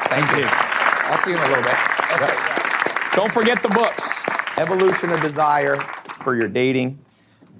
[0.09, 0.66] Thank you.
[1.09, 1.77] I'll see you in a little bit.
[2.21, 3.15] Yep.
[3.15, 4.11] Don't forget the books
[4.59, 6.99] Evolution of Desire for your dating.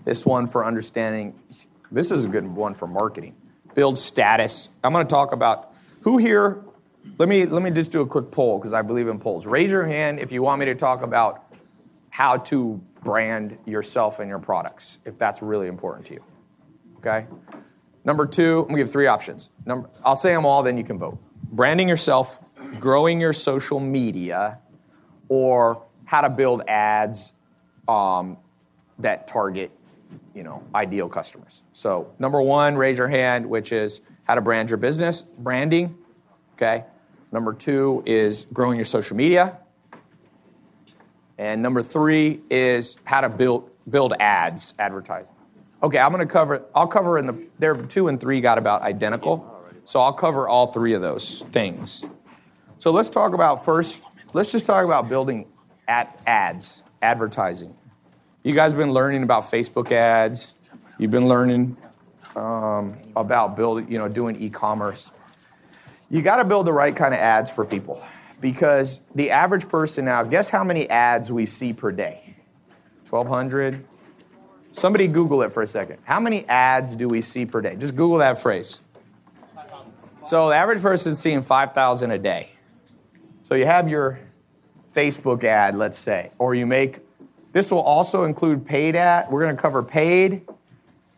[0.05, 1.35] This one for understanding.
[1.91, 3.37] This is a good one for marketing.
[3.75, 4.69] Build status.
[4.83, 6.63] I'm going to talk about who here.
[7.19, 9.47] Let me, let me just do a quick poll because I believe in polls.
[9.47, 11.45] Raise your hand if you want me to talk about
[12.11, 16.25] how to brand yourself and your products, if that's really important to you.
[16.99, 17.27] Okay?
[18.05, 19.51] Number two, I'm gonna give three options.
[19.65, 21.19] Number, I'll say them all, then you can vote.
[21.51, 22.41] Branding yourself,
[22.81, 24.59] growing your social media,
[25.29, 27.33] or how to build ads
[27.89, 28.37] um,
[28.99, 29.71] that target
[30.35, 31.63] you know, ideal customers.
[31.73, 35.97] So number one, raise your hand, which is how to brand your business, branding.
[36.55, 36.85] Okay.
[37.33, 39.59] Number two is growing your social media.
[41.39, 45.33] And number three is how to build build ads, advertising.
[45.83, 46.65] Okay, I'm going to cover.
[46.75, 47.47] I'll cover in the.
[47.59, 52.05] There, two and three got about identical, so I'll cover all three of those things.
[52.87, 54.07] So let's talk about first.
[54.33, 55.49] Let's just talk about building
[55.89, 57.75] ad, ads, advertising.
[58.45, 60.55] You guys have been learning about Facebook ads.
[60.97, 61.77] You've been learning
[62.37, 65.11] um, about building, you know, doing e-commerce.
[66.11, 68.01] You got to build the right kind of ads for people
[68.41, 70.23] because the average person now.
[70.23, 72.37] Guess how many ads we see per day?
[73.11, 73.85] 1,200.
[74.71, 75.99] Somebody Google it for a second.
[76.05, 77.75] How many ads do we see per day?
[77.75, 78.79] Just Google that phrase.
[80.25, 82.51] So the average person's seeing 5,000 a day.
[83.47, 84.19] So you have your
[84.93, 86.99] Facebook ad, let's say, or you make,
[87.53, 89.31] this will also include paid ad.
[89.31, 90.43] We're going to cover paid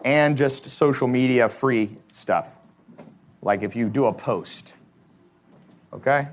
[0.05, 2.59] and just social media free stuff.
[3.41, 4.75] Like if you do a post.
[5.95, 6.29] Okay?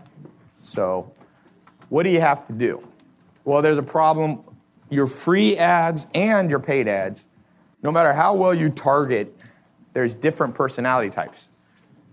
[0.59, 1.13] So
[1.88, 2.85] what do you have to do?
[3.45, 4.43] Well, there's a problem.
[4.89, 7.23] Your free ads and your paid ads,
[7.81, 9.34] no matter how well you target,
[9.93, 11.47] there's different personality types.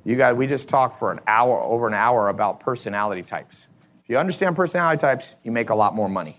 [0.04, 3.66] You guys, we just talked for an hour, over an hour about personality types.
[4.12, 6.36] You understand personality types, you make a lot more money.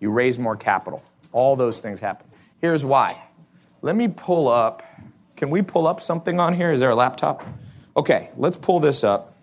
[0.00, 1.00] You raise more capital.
[1.30, 2.26] All those things happen.
[2.60, 3.16] Here's why.
[3.82, 4.82] Let me pull up.
[5.36, 6.72] Can we pull up something on here?
[6.72, 7.46] Is there a laptop?
[7.96, 9.38] Okay, let's pull this up.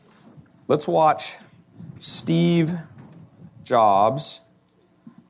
[0.67, 1.37] Let's watch
[1.97, 2.73] Steve
[3.63, 4.41] Jobs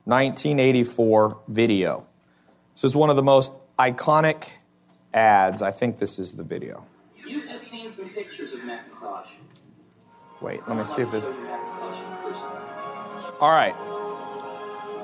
[0.06, 2.08] 1984 video.
[2.74, 4.50] This is one of the most iconic
[5.14, 5.62] ads.
[5.62, 6.84] I think this is the video.
[7.24, 9.28] You some pictures of Macintosh.
[10.40, 11.24] Wait, let me see if this.
[13.42, 13.74] All right.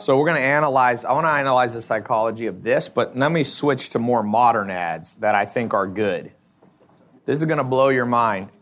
[0.00, 3.32] So we're going to analyze, I want to analyze the psychology of this, but let
[3.32, 6.30] me switch to more modern ads that I think are good.
[7.24, 8.52] This is going to blow your mind.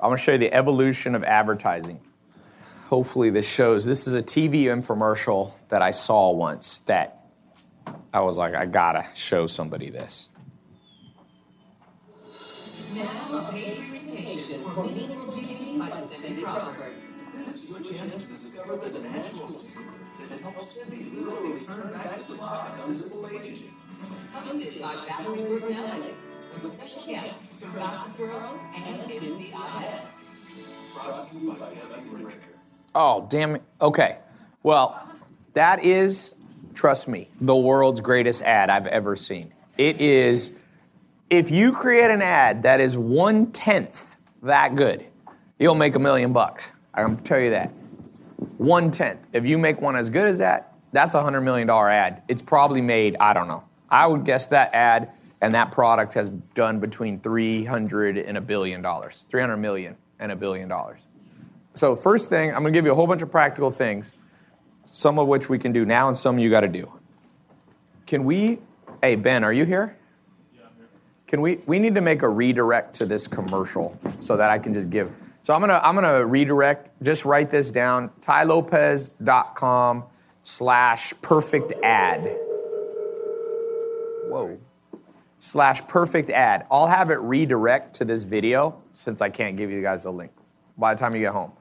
[0.00, 2.00] I'm going to show you the evolution of advertising.
[2.88, 3.84] Hopefully, this shows.
[3.84, 7.24] This is a TV infomercial that I saw once that
[8.12, 10.28] I was like, I gotta show somebody this.
[12.96, 16.91] Now, a paid presentation for Meaningful by Cindy Crawford.
[17.72, 19.96] This is your chance to discover the natural secret
[20.28, 23.70] that helps Cindy literally turn back the clock on visible aging.
[24.34, 26.12] Hosted by Valerie Bertinelli,
[26.52, 30.02] with special guests from Gossip Girl and NCIS.
[30.94, 32.42] Brought to you by Guthy-Renker.
[32.94, 33.62] Oh, damn it.
[33.80, 34.18] Okay.
[34.62, 35.08] Well,
[35.54, 36.34] that is,
[36.74, 39.50] trust me, the world's greatest ad I've ever seen.
[39.78, 40.52] It is,
[41.30, 45.06] if you create an ad that is one tenth that good,
[45.58, 46.70] you'll make a million bucks.
[46.94, 47.68] I can tell you that.
[48.58, 49.20] One tenth.
[49.32, 52.22] If you make one as good as that, that's a hundred million dollar ad.
[52.28, 53.64] It's probably made, I don't know.
[53.90, 58.82] I would guess that ad and that product has done between 300 and a billion
[58.82, 61.00] dollars, 300 million and a billion dollars.
[61.74, 64.12] So, first thing, I'm going to give you a whole bunch of practical things,
[64.84, 66.92] some of which we can do now and some you got to do.
[68.06, 68.58] Can we,
[69.02, 69.96] hey, Ben, are you here?
[70.54, 70.88] Yeah, I'm here.
[71.26, 74.74] Can we, we need to make a redirect to this commercial so that I can
[74.74, 75.10] just give.
[75.42, 80.04] So I'm gonna, I'm gonna redirect, just write this down, tailopez.com
[80.44, 82.36] slash perfect ad.
[84.28, 84.58] Whoa.
[85.40, 86.66] Slash perfect ad.
[86.70, 90.30] I'll have it redirect to this video since I can't give you guys a link
[90.78, 91.52] by the time you get home.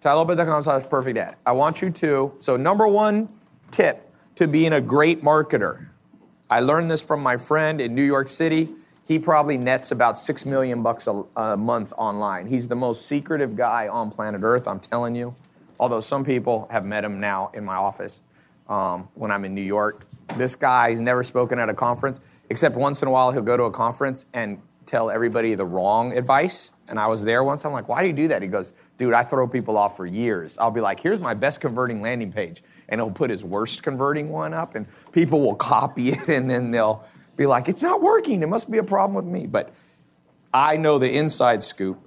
[0.00, 1.36] tailopez.com slash perfect ad.
[1.44, 3.28] I want you to, so number one
[3.70, 5.88] tip to being a great marketer.
[6.48, 8.70] I learned this from my friend in New York City.
[9.06, 12.46] He probably nets about six million bucks a, a month online.
[12.46, 15.34] He's the most secretive guy on planet Earth, I'm telling you.
[15.80, 18.20] Although some people have met him now in my office
[18.68, 20.06] um, when I'm in New York.
[20.36, 23.64] This guy, never spoken at a conference, except once in a while he'll go to
[23.64, 26.72] a conference and tell everybody the wrong advice.
[26.88, 27.64] And I was there once.
[27.64, 28.42] I'm like, why do you do that?
[28.42, 30.58] He goes, dude, I throw people off for years.
[30.58, 32.62] I'll be like, here's my best converting landing page.
[32.88, 36.70] And he'll put his worst converting one up, and people will copy it, and then
[36.70, 37.04] they'll
[37.36, 38.42] be like, it's not working.
[38.42, 39.46] It must be a problem with me.
[39.46, 39.72] But
[40.52, 41.98] I know the inside scoop.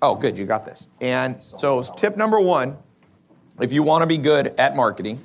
[0.00, 0.88] Oh, good, you got this.
[1.00, 2.76] And so, tip number one
[3.60, 5.20] if you want to be good at marketing,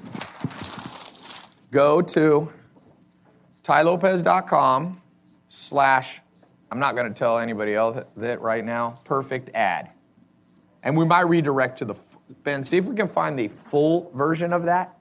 [1.71, 2.51] go to
[3.63, 5.01] tailopez.com
[5.49, 6.21] slash,
[6.69, 9.91] I'm not going to tell anybody else that right now, perfect ad.
[10.84, 11.95] And we might redirect to the,
[12.43, 14.97] Ben, see if we can find the full version of that.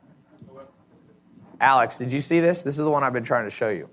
[1.60, 2.62] Alex, did you see this?
[2.62, 3.88] This is the one I've been trying to show you.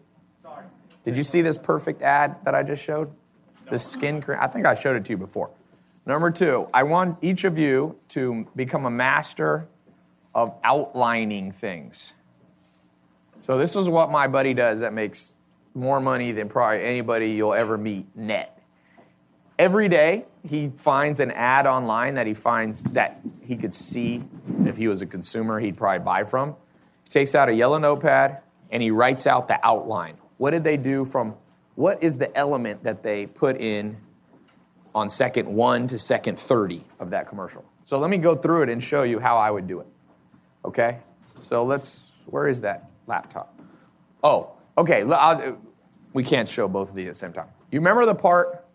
[1.05, 3.11] Did you see this perfect ad that I just showed?
[3.69, 4.37] The skin cream.
[4.41, 5.49] I think I showed it to you before.
[6.05, 9.67] Number two, I want each of you to become a master
[10.35, 12.13] of outlining things.
[13.45, 15.35] So this is what my buddy does that makes
[15.73, 18.61] more money than probably anybody you'll ever meet net.
[19.57, 24.23] Every day, he finds an ad online that he finds that he could see
[24.65, 26.55] if he was a consumer he'd probably buy from.
[27.03, 28.39] He takes out a yellow notepad
[28.71, 30.17] and he writes out the outline.
[30.43, 31.35] What did they do from
[31.75, 33.95] what is the element that they put in
[34.93, 37.63] on second 1 to second 30 of that commercial?
[37.85, 39.87] So let me go through it and show you how I would do it.
[40.65, 40.97] Okay?
[41.39, 43.57] So let's where is that laptop?
[44.21, 45.09] Oh, okay.
[45.09, 45.59] I'll-
[46.11, 47.47] we can't show both of these at the same time.
[47.71, 48.65] You remember the part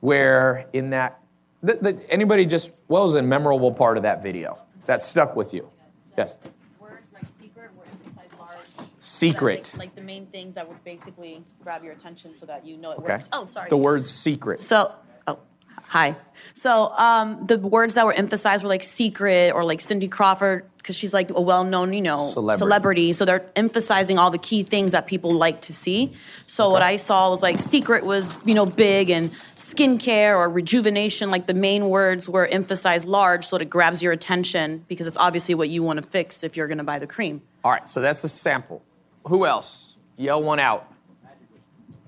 [0.00, 1.18] where in that,
[1.62, 5.54] the, the, anybody just, what was a memorable part of that video that stuck with
[5.54, 5.70] you?
[6.18, 6.36] Yes.
[6.78, 8.90] Words like secret were emphasized large.
[9.06, 9.70] Secret.
[9.74, 12.90] Like, like the main things that would basically grab your attention so that you know
[12.90, 13.12] it Okay.
[13.12, 13.28] works.
[13.32, 13.68] Oh, sorry.
[13.70, 14.60] The word secret.
[14.60, 14.90] So,
[15.28, 15.38] oh,
[15.76, 16.16] hi.
[16.54, 20.96] So, um, the words that were emphasized were like secret or like Cindy Crawford, because
[20.96, 22.58] she's like a well known, you know, Celebrity.
[22.58, 23.12] celebrity.
[23.12, 26.12] So, they're emphasizing all the key things that people like to see.
[26.48, 31.30] So, what I saw was like secret was, you know, big and skincare or rejuvenation.
[31.30, 35.16] Like the main words were emphasized large so that it grabs your attention because it's
[35.18, 37.42] obviously what you want to fix if you're going to buy the cream.
[37.62, 38.82] All right, so that's a sample.
[39.26, 39.96] Who else?
[40.16, 40.90] Yell one out.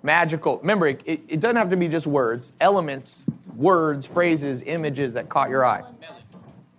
[0.03, 0.59] Magical.
[0.59, 5.51] Remember, it, it, doesn't have to be just words, elements, words, phrases, images that caught
[5.51, 5.83] your eye.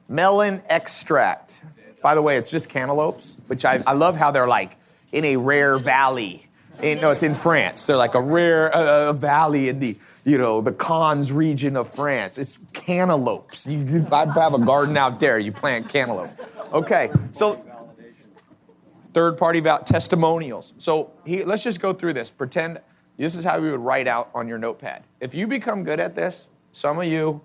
[0.07, 1.61] Melon extract.
[2.01, 4.77] By the way, it's just cantaloupes, which I, I love how they're like
[5.11, 6.47] in a rare valley.
[6.81, 7.85] In, no, it's in France.
[7.85, 12.37] They're like a rare uh, valley in the, you know, the Cannes region of France.
[12.37, 13.67] It's cantaloupes.
[13.67, 15.37] You, you, I have a garden out there.
[15.37, 16.31] You plant cantaloupe.
[16.71, 17.61] Okay, so
[19.13, 20.73] third party val- testimonials.
[20.77, 22.29] So he, let's just go through this.
[22.29, 22.79] Pretend
[23.17, 25.03] this is how we would write out on your notepad.
[25.19, 27.41] If you become good at this, some of you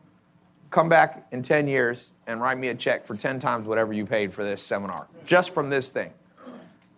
[0.70, 4.06] come back in 10 years and write me a check for 10 times whatever you
[4.06, 6.12] paid for this seminar, just from this thing.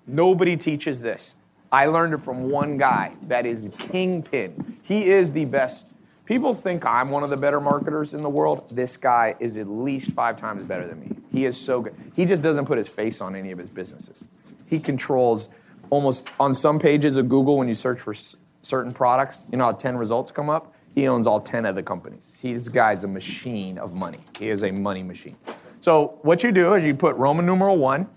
[0.07, 1.35] Nobody teaches this.
[1.73, 4.79] I learned it from one guy that is kingpin.
[4.83, 5.91] He is the best.
[6.25, 8.69] People think I'm one of the better marketers in the world.
[8.71, 11.11] This guy is at least five times better than me.
[11.33, 11.95] He is so good.
[12.15, 14.27] He just doesn't put his face on any of his businesses.
[14.67, 15.49] He controls
[15.91, 19.65] almost on some pages of Google when you search for s- certain products, you know
[19.65, 20.75] how 10 results come up?
[20.95, 22.39] He owns all 10 of the companies.
[22.43, 24.19] He, this guy's a machine of money.
[24.39, 25.37] He is a money machine.
[25.81, 28.09] So what you do is you put Roman numeral one,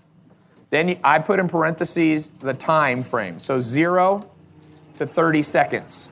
[0.70, 3.38] then you, I put in parentheses the time frame.
[3.38, 4.28] So zero
[4.96, 6.08] to 30 seconds.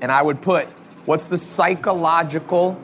[0.00, 0.66] And I would put
[1.06, 2.80] what's the psychological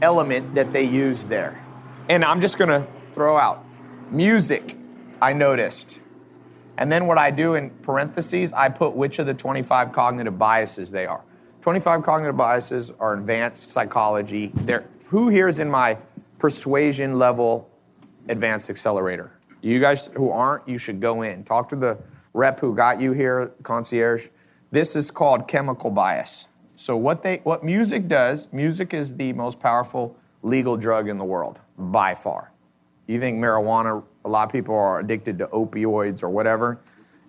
[0.00, 1.62] element that they use there.
[2.08, 3.64] And I'm just gonna throw out
[4.10, 4.76] music,
[5.20, 6.00] I noticed.
[6.76, 10.90] And then what I do in parentheses, I put which of the 25 cognitive biases
[10.90, 11.22] they are.
[11.60, 14.52] 25 cognitive biases are advanced psychology.
[14.54, 15.98] They're, who here is in my
[16.38, 17.68] persuasion level
[18.28, 19.32] advanced accelerator?
[19.60, 21.42] You guys who aren't, you should go in.
[21.42, 21.98] Talk to the
[22.32, 24.28] rep who got you here, concierge.
[24.70, 26.46] This is called chemical bias.
[26.76, 31.24] So what they what music does, music is the most powerful legal drug in the
[31.24, 32.52] world by far.
[33.08, 36.78] You think marijuana, a lot of people are addicted to opioids or whatever.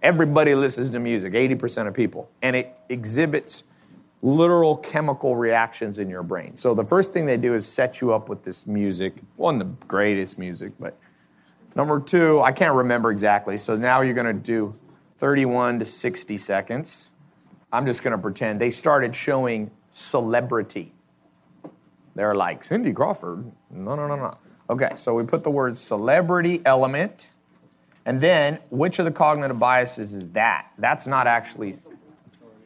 [0.01, 2.29] Everybody listens to music, 80% of people.
[2.41, 3.63] And it exhibits
[4.21, 6.55] literal chemical reactions in your brain.
[6.55, 9.13] So the first thing they do is set you up with this music.
[9.37, 10.97] One the greatest music, but
[11.73, 13.57] number two, I can't remember exactly.
[13.57, 14.73] So now you're gonna do
[15.19, 17.11] 31 to 60 seconds.
[17.71, 20.93] I'm just gonna pretend they started showing celebrity.
[22.13, 23.49] They're like, Cindy Crawford.
[23.71, 24.37] No, no, no, no.
[24.69, 27.29] Okay, so we put the word celebrity element,
[28.05, 30.71] and then which of the cognitive biases is that?
[30.77, 31.79] That's not actually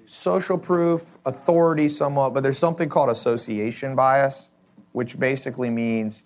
[0.06, 4.50] social proof, authority somewhat, but there's something called association bias,
[4.92, 6.26] which basically means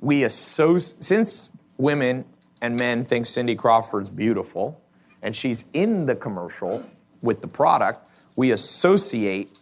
[0.00, 2.24] we associate, since women
[2.60, 4.80] and men think Cindy Crawford's beautiful
[5.22, 6.84] and she's in the commercial
[7.20, 9.60] with the product, we associate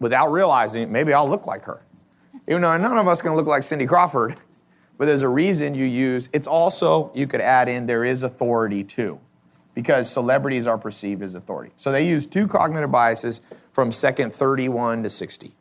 [0.00, 1.82] without realizing maybe I'll look like her.
[2.48, 4.36] Even though none of us can look like Cindy Crawford,
[4.98, 8.84] but there's a reason you use it's also, you could add in there is authority
[8.84, 9.20] too,
[9.74, 11.72] because celebrities are perceived as authority.
[11.76, 13.40] So they use two cognitive biases
[13.72, 15.52] from second 31 to 60.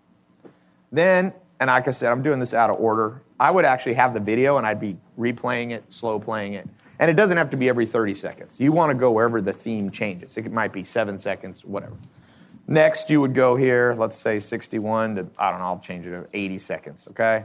[0.92, 3.22] Then, and like I said, I'm doing this out of order.
[3.40, 6.68] I would actually have the video and I'd be replaying it, slow playing it.
[7.00, 8.60] And it doesn't have to be every 30 seconds.
[8.60, 10.38] You want to go wherever the theme changes.
[10.38, 11.96] It might be seven seconds, whatever.
[12.72, 16.12] Next, you would go here, let's say 61 to, I don't know, I'll change it
[16.12, 17.44] to 80 seconds, okay?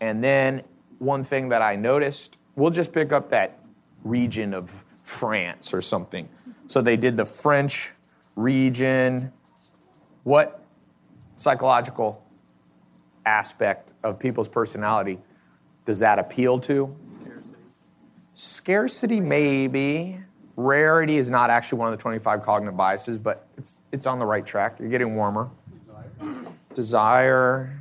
[0.00, 0.64] And then
[0.98, 3.60] one thing that I noticed, we'll just pick up that
[4.02, 6.28] region of France or something.
[6.66, 7.92] So they did the French
[8.34, 9.32] region.
[10.24, 10.64] What
[11.36, 12.24] psychological
[13.24, 15.20] aspect of people's personality
[15.84, 16.96] does that appeal to?
[18.34, 20.18] Scarcity, maybe.
[20.56, 24.24] Rarity is not actually one of the 25 cognitive biases, but it's, it's on the
[24.24, 24.76] right track.
[24.80, 25.50] You're getting warmer.
[26.72, 27.78] Desire.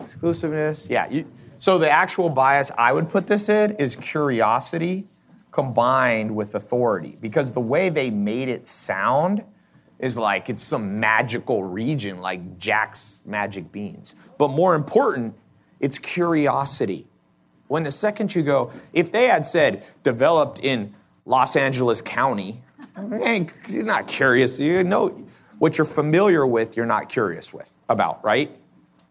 [0.00, 0.86] Exclusiveness.
[0.88, 1.08] Yeah.
[1.10, 1.26] You,
[1.58, 5.06] so the actual bias I would put this in is curiosity
[5.50, 9.44] combined with authority because the way they made it sound
[9.98, 14.14] is like it's some magical region like Jack's magic beans.
[14.38, 15.36] But more important,
[15.78, 17.06] it's curiosity.
[17.72, 20.94] When the second you go, if they had said developed in
[21.24, 22.60] Los Angeles County,
[22.98, 24.60] you're not curious.
[24.60, 25.26] You know
[25.58, 28.54] what you're familiar with, you're not curious with about, right?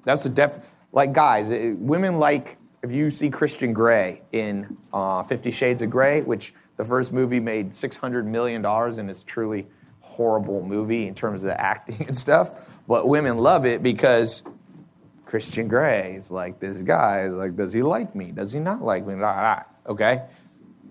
[0.04, 0.60] That's the def.
[0.92, 5.90] Like guys, eh, women like if you see Christian Grey in uh, Fifty Shades of
[5.90, 9.66] Grey, which the first movie made six hundred million dollars and is truly
[10.02, 14.44] horrible movie in terms of the acting and stuff, but women love it because
[15.32, 17.28] Christian Grey is like this guy.
[17.28, 18.34] Like, does he like me?
[18.34, 19.14] Does he not like me?
[19.88, 20.24] Okay,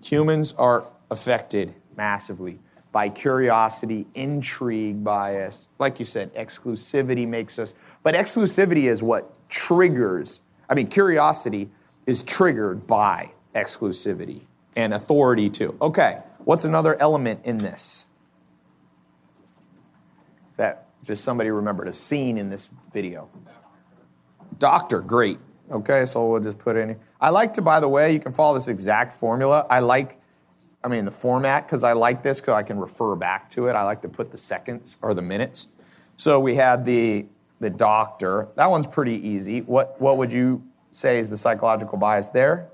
[0.03, 2.57] humans are affected massively
[2.91, 5.67] by curiosity, intrigue, bias.
[5.77, 7.75] Like you said, exclusivity makes us.
[8.01, 10.41] But exclusivity is what triggers.
[10.67, 11.69] I mean, curiosity
[12.07, 14.41] is triggered by exclusivity
[14.75, 15.77] and authority too.
[15.79, 18.07] Okay, what's another element in this?
[20.57, 23.29] That just somebody remembered a scene in this video.
[24.61, 25.39] Doctor, great.
[25.71, 26.95] Okay, so we'll just put in.
[27.19, 29.65] I like to, by the way, you can follow this exact formula.
[29.71, 30.21] I like,
[30.83, 33.73] I mean, the format because I like this because I can refer back to it.
[33.73, 35.67] I like to put the seconds or the minutes.
[36.15, 37.25] So we had the
[37.59, 38.49] the doctor.
[38.53, 39.61] That one's pretty easy.
[39.61, 42.69] What what would you say is the psychological bias there?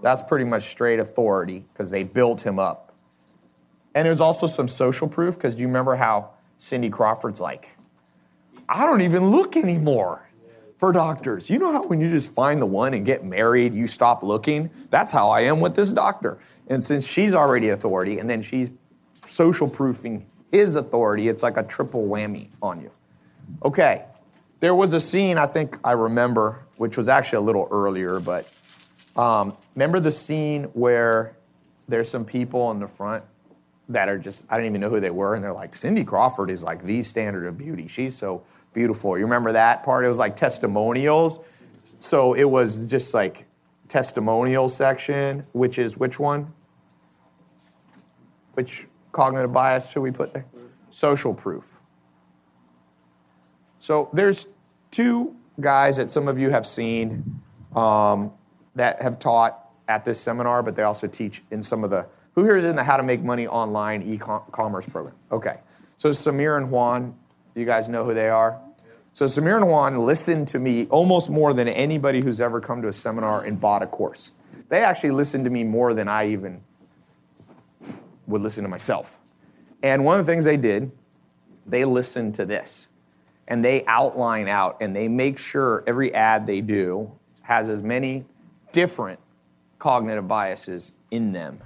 [0.00, 2.94] That's pretty much straight authority because they built him up.
[3.96, 6.30] And there's also some social proof because do you remember how
[6.60, 7.70] Cindy Crawford's like,
[8.68, 10.23] I don't even look anymore
[10.84, 11.48] for doctors.
[11.48, 14.70] You know how when you just find the one and get married, you stop looking?
[14.90, 16.36] That's how I am with this doctor.
[16.68, 18.70] And since she's already authority and then she's
[19.24, 22.90] social proofing his authority, it's like a triple whammy on you.
[23.64, 24.04] Okay,
[24.60, 28.52] there was a scene I think I remember, which was actually a little earlier, but
[29.16, 31.34] um, remember the scene where
[31.88, 33.24] there's some people in the front
[33.88, 36.50] that are just, I don't even know who they were, and they're like, Cindy Crawford
[36.50, 37.88] is like the standard of beauty.
[37.88, 38.42] She's so
[38.74, 39.16] beautiful.
[39.16, 40.04] You remember that part?
[40.04, 41.40] It was like testimonials.
[41.98, 43.46] So it was just like
[43.88, 46.52] testimonial section, which is which one?
[48.54, 50.44] Which cognitive bias should we put there?
[50.90, 51.80] Social proof.
[53.78, 54.46] So there's
[54.90, 57.40] two guys that some of you have seen
[57.74, 58.32] um,
[58.74, 62.06] that have taught at this seminar, but they also teach in some of the.
[62.34, 65.14] Who here is in the How to Make Money Online e-commerce program?
[65.30, 65.58] Okay,
[65.96, 67.14] so Samir and Juan,
[67.54, 68.60] you guys know who they are.
[69.14, 72.92] So Samir Juan listened to me almost more than anybody who's ever come to a
[72.92, 74.32] seminar and bought a course.
[74.68, 76.62] They actually listened to me more than I even
[78.26, 79.20] would listen to myself.
[79.84, 80.90] And one of the things they did,
[81.64, 82.88] they listened to this
[83.46, 87.12] and they outline out and they make sure every ad they do
[87.42, 88.24] has as many
[88.72, 89.20] different
[89.78, 91.60] cognitive biases in them.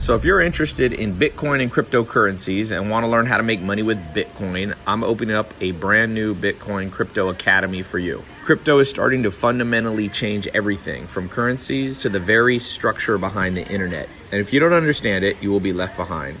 [0.00, 3.60] So, if you're interested in Bitcoin and cryptocurrencies and want to learn how to make
[3.60, 8.22] money with Bitcoin, I'm opening up a brand new Bitcoin Crypto Academy for you.
[8.44, 13.66] Crypto is starting to fundamentally change everything from currencies to the very structure behind the
[13.66, 14.08] internet.
[14.30, 16.40] And if you don't understand it, you will be left behind.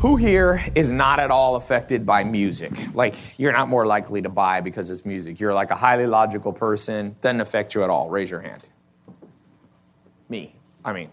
[0.00, 2.70] Who here is not at all affected by music?
[2.94, 5.40] Like, you're not more likely to buy because it's music.
[5.40, 8.08] You're like a highly logical person, doesn't affect you at all.
[8.08, 8.62] Raise your hand.
[10.28, 10.54] Me.
[10.84, 11.10] I mean,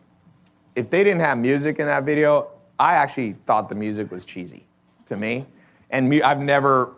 [0.75, 4.67] if they didn't have music in that video, I actually thought the music was cheesy
[5.07, 5.47] to me.
[5.89, 6.93] And mu- I've never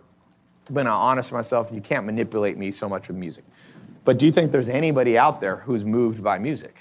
[0.69, 1.71] been honest with myself.
[1.73, 3.45] You can't manipulate me so much with music.
[4.03, 6.75] But do you think there's anybody out there who's moved by music?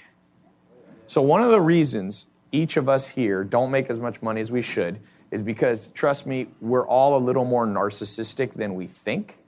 [1.07, 4.51] So, one of the reasons each of us here don't make as much money as
[4.51, 4.99] we should
[5.31, 9.39] is because, trust me, we're all a little more narcissistic than we think.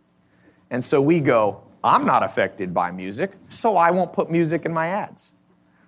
[0.69, 4.73] And so we go, I'm not affected by music, so I won't put music in
[4.73, 5.33] my ads.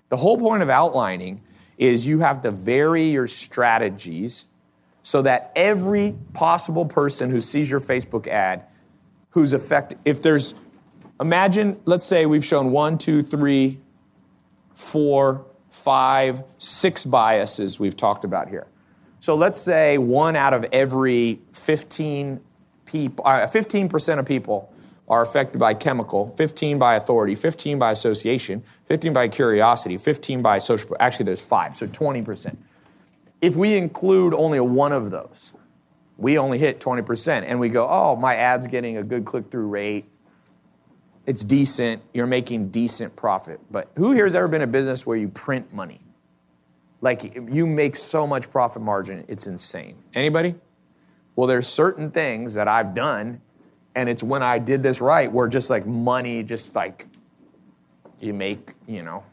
[0.10, 1.42] The whole point of outlining
[1.78, 4.48] is you have to vary your strategies
[5.04, 8.64] so that every possible person who sees your Facebook ad
[9.32, 10.54] who's affected, if there's,
[11.20, 13.80] imagine, let's say we've shown one, two, three,
[14.74, 18.68] four, five, six biases we've talked about here.
[19.20, 22.42] So let's say one out of every 15
[22.86, 24.72] people, uh, 15% of people
[25.08, 30.60] are affected by chemical, 15 by authority, 15 by association, 15 by curiosity, 15 by
[30.60, 30.96] social.
[31.00, 32.58] Actually, there's five, so 20%.
[33.42, 35.52] If we include only one of those,
[36.18, 39.68] we only hit 20%, and we go, oh, my ad's getting a good click through
[39.68, 40.06] rate.
[41.26, 42.02] It's decent.
[42.14, 43.60] You're making decent profit.
[43.70, 46.02] But who here has ever been a business where you print money?
[47.02, 49.98] Like you make so much profit margin, it's insane.
[50.14, 50.56] Anybody?
[51.36, 53.42] Well, there's certain things that I've done,
[53.96, 57.08] and it's when I did this right where just like money, just like
[58.20, 59.24] you make, you know,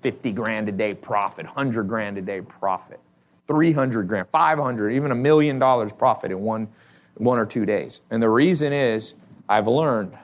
[0.00, 3.00] 50 grand a day profit, 100 grand a day profit,
[3.46, 6.68] 300 grand, 500, even a million dollars profit in one,
[7.16, 8.00] one or two days.
[8.10, 9.14] And the reason is
[9.48, 10.16] I've learned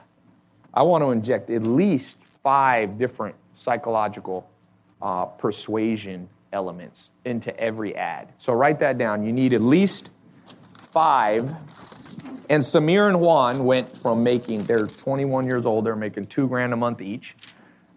[0.73, 4.49] I want to inject at least five different psychological
[5.01, 8.31] uh, persuasion elements into every ad.
[8.37, 9.23] So write that down.
[9.23, 10.11] You need at least
[10.77, 11.49] five.
[12.49, 16.73] And Samir and Juan went from making, they're 21 years old, they're making two grand
[16.73, 17.35] a month each.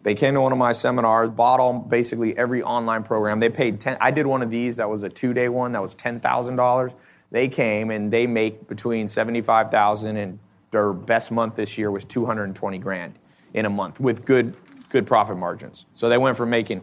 [0.03, 3.40] They came to one of my seminars, bought all basically every online program.
[3.40, 5.82] They paid 10, I did one of these that was a two day one that
[5.82, 6.94] was $10,000.
[7.32, 10.39] They came and they make between 75,000 and
[10.77, 13.15] their best month this year was 220 grand
[13.55, 14.55] in a month with good
[14.90, 15.86] good profit margins.
[15.94, 16.82] So they went from making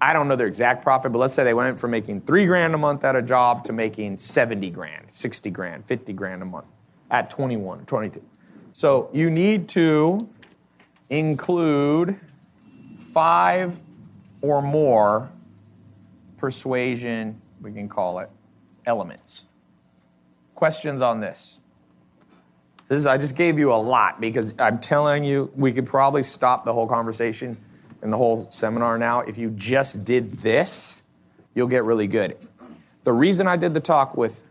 [0.00, 2.74] I don't know their exact profit, but let's say they went from making 3 grand
[2.74, 6.66] a month at a job to making 70 grand, 60 grand, 50 grand a month
[7.10, 8.22] at 21, 22.
[8.72, 10.28] So you need to
[11.08, 12.20] include
[12.98, 13.80] 5
[14.42, 15.30] or more
[16.36, 18.28] persuasion, we can call it,
[18.84, 19.44] elements.
[20.54, 21.58] Questions on this?
[22.88, 26.22] This is, I just gave you a lot because I'm telling you, we could probably
[26.22, 27.56] stop the whole conversation
[28.00, 29.20] and the whole seminar now.
[29.20, 31.02] If you just did this,
[31.54, 32.36] you'll get really good.
[33.02, 34.44] The reason I did the talk with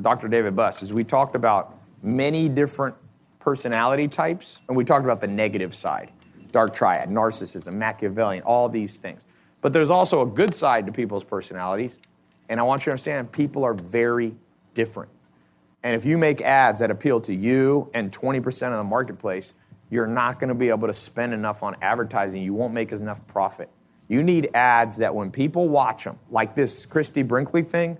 [0.00, 0.28] Dr.
[0.28, 2.96] David Buss is we talked about many different
[3.38, 6.10] personality types, and we talked about the negative side
[6.52, 9.24] dark triad, narcissism, Machiavellian, all these things.
[9.60, 11.98] But there's also a good side to people's personalities,
[12.48, 14.34] and I want you to understand people are very
[14.74, 15.10] different.
[15.82, 19.54] And if you make ads that appeal to you and 20% of the marketplace,
[19.90, 22.42] you're not going to be able to spend enough on advertising.
[22.42, 23.68] You won't make enough profit.
[24.08, 27.98] You need ads that when people watch them, like this Christie Brinkley thing,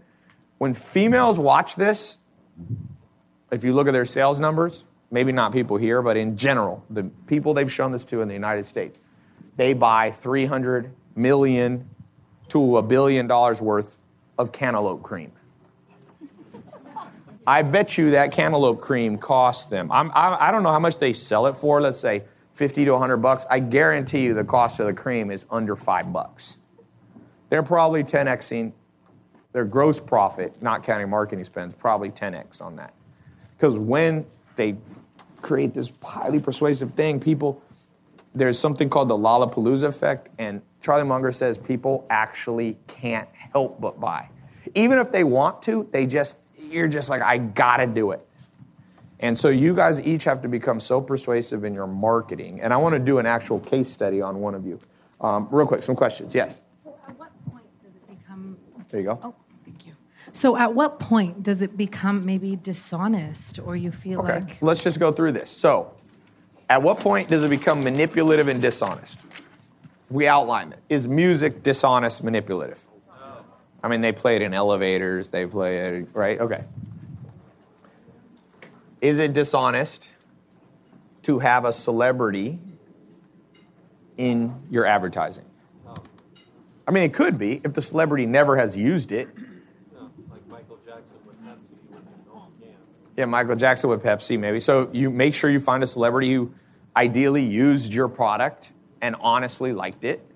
[0.59, 2.19] when females watch this,
[3.51, 7.05] if you look at their sales numbers, maybe not people here, but in general, the
[7.27, 9.01] people they've shown this to in the United States,
[9.57, 11.89] they buy 300 million
[12.49, 13.99] to a billion dollars worth
[14.39, 15.33] of cantaloupe cream.
[17.47, 19.91] I bet you that cantaloupe cream costs them.
[19.91, 21.81] I'm, I, I don't know how much they sell it for.
[21.81, 23.47] Let's say 50 to 100 bucks.
[23.51, 26.59] I guarantee you the cost of the cream is under five bucks.
[27.49, 28.73] They're probably 10xing
[29.53, 32.95] their gross profit, not counting marketing spends, probably 10x on that.
[33.57, 34.27] Because when
[34.57, 34.77] they
[35.43, 37.63] create this highly persuasive thing, people,
[38.35, 43.99] there's something called the Lollapalooza effect, and Charlie Munger says people actually can't help but
[44.01, 44.29] buy.
[44.75, 46.39] Even if they want to, they just
[46.71, 48.27] you're just like, I gotta do it.
[49.19, 52.61] And so you guys each have to become so persuasive in your marketing.
[52.63, 54.79] And I want to do an actual case study on one of you.
[55.21, 56.35] Um, real quick, some questions.
[56.35, 56.63] Yes.
[56.83, 58.57] So at what point does it become?
[58.89, 59.19] There you go.
[59.23, 59.35] Oh,
[59.65, 59.93] thank you.
[60.33, 64.41] So at what point does it become maybe dishonest, or you feel Okay.
[64.41, 65.51] like Let's just go through this.
[65.51, 65.93] So,
[66.71, 69.19] at what point does it become manipulative and dishonest?
[70.09, 70.79] We outline it.
[70.89, 72.83] Is music dishonest, manipulative?
[73.83, 76.39] I mean, they play it in elevators, they play it, right?
[76.41, 76.65] Okay.
[79.01, 80.11] Is it dishonest
[81.23, 82.59] to have a celebrity
[84.17, 85.47] in your advertising?
[86.87, 89.29] I mean, it could be if the celebrity never has used it.
[93.17, 94.61] Yeah, Michael Jackson with Pepsi, maybe.
[94.61, 96.53] So you make sure you find a celebrity who
[96.97, 100.27] ideally used your product and honestly liked it.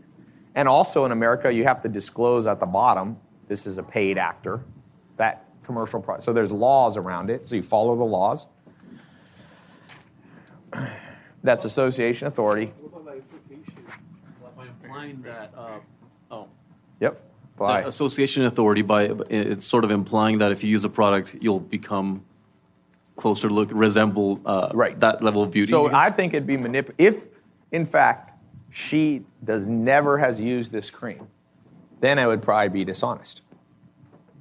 [0.55, 3.19] And also in America, you have to disclose at the bottom
[3.49, 4.63] this is a paid actor.
[5.17, 6.25] That commercial product.
[6.25, 7.49] So there's laws around it.
[7.49, 8.47] So you follow the laws.
[11.43, 12.73] That's association authority.
[14.57, 15.79] By implying that, uh,
[16.31, 16.49] oh.
[17.01, 17.21] Yep.
[17.59, 21.61] That association authority by, it's sort of implying that if you use a product, you'll
[21.61, 22.25] become
[23.17, 25.71] closer look, resemble uh, that level of beauty.
[25.71, 26.91] So I think it'd be manip.
[26.99, 27.29] If,
[27.71, 28.33] in fact,
[28.71, 31.29] she does never has used this cream,
[32.05, 33.43] then it would probably be dishonest.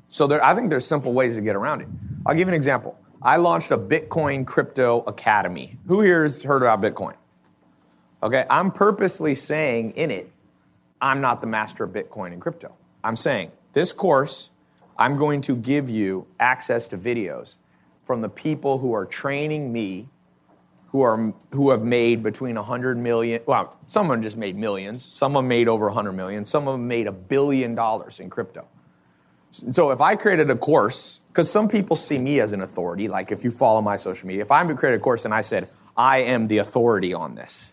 [0.09, 1.87] So there, I think there's simple ways to get around it.
[2.25, 2.99] I'll give you an example.
[3.21, 5.77] I launched a Bitcoin crypto academy.
[5.87, 7.15] Who here has heard about Bitcoin?
[8.21, 10.31] Okay, I'm purposely saying in it,
[11.01, 12.73] I'm not the master of Bitcoin and crypto.
[13.03, 14.49] I'm saying this course,
[14.97, 17.55] I'm going to give you access to videos
[18.05, 20.09] from the people who are training me
[20.93, 25.05] who are who have made between 100 million well some of them just made millions.
[25.11, 26.45] Some of them made over 100 million.
[26.45, 28.65] Some of them made a billion dollars in crypto.
[29.51, 33.31] So if i created a course because some people see me as an authority like
[33.31, 35.67] if you follow my social media if i created a course and i said
[35.97, 37.71] i am the authority on this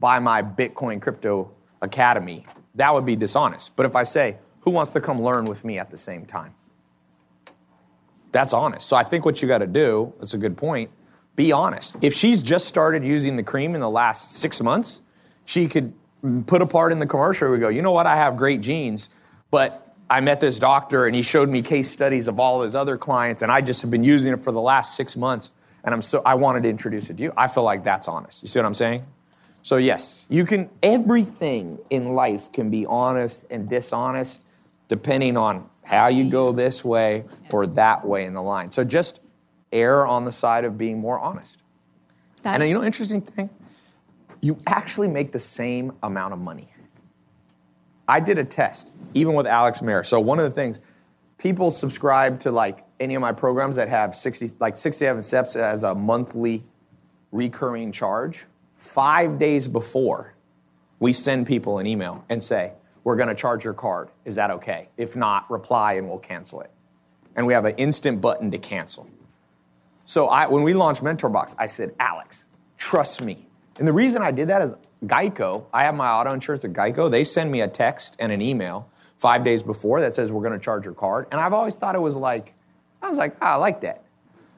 [0.00, 1.50] by my bitcoin crypto
[1.82, 3.76] academy that would be dishonest.
[3.76, 6.54] But if i say who wants to come learn with me at the same time?
[8.32, 8.88] That's honest.
[8.88, 10.90] So I think what you got to do, that's a good point,
[11.36, 11.96] be honest.
[12.02, 15.00] If she's just started using the cream in the last six months,
[15.44, 15.92] she could
[16.46, 17.50] put a part in the commercial.
[17.50, 18.06] We go, you know what?
[18.06, 19.08] I have great genes,
[19.50, 22.96] but I met this doctor and he showed me case studies of all his other
[22.96, 25.50] clients, and I just have been using it for the last six months,
[25.82, 27.32] and I'm so I wanted to introduce it to you.
[27.36, 28.42] I feel like that's honest.
[28.42, 29.04] You see what I'm saying?
[29.62, 30.70] So yes, you can.
[30.82, 34.42] Everything in life can be honest and dishonest,
[34.88, 38.70] depending on how you go this way or that way in the line.
[38.70, 39.20] So just
[39.74, 41.58] err on the side of being more honest.
[42.44, 43.50] and uh, you know, interesting thing,
[44.40, 46.68] you actually make the same amount of money.
[48.06, 50.04] I did a test, even with Alex Mehr.
[50.04, 50.80] So one of the things,
[51.38, 55.82] people subscribe to like any of my programs that have 60, like 67 steps as
[55.82, 56.64] a monthly
[57.32, 58.44] recurring charge.
[58.76, 60.34] Five days before,
[61.00, 62.72] we send people an email and say,
[63.02, 64.10] we're going to charge your card.
[64.24, 64.88] Is that okay?
[64.96, 66.70] If not, reply and we'll cancel it.
[67.36, 69.08] And we have an instant button to cancel.
[70.04, 73.46] So I, when we launched MentorBox, I said, Alex, trust me.
[73.78, 74.74] And the reason I did that is
[75.04, 77.10] Geico, I have my auto insurance with Geico.
[77.10, 80.58] They send me a text and an email five days before that says, we're going
[80.58, 81.26] to charge your card.
[81.32, 82.52] And I've always thought it was like,
[83.02, 84.04] I was like, oh, I like that.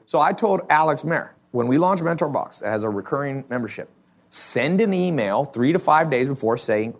[0.05, 3.89] So I told Alex Mehr, when we launch MentorBox, it has a recurring membership,
[4.29, 6.95] send an email three to five days before saying,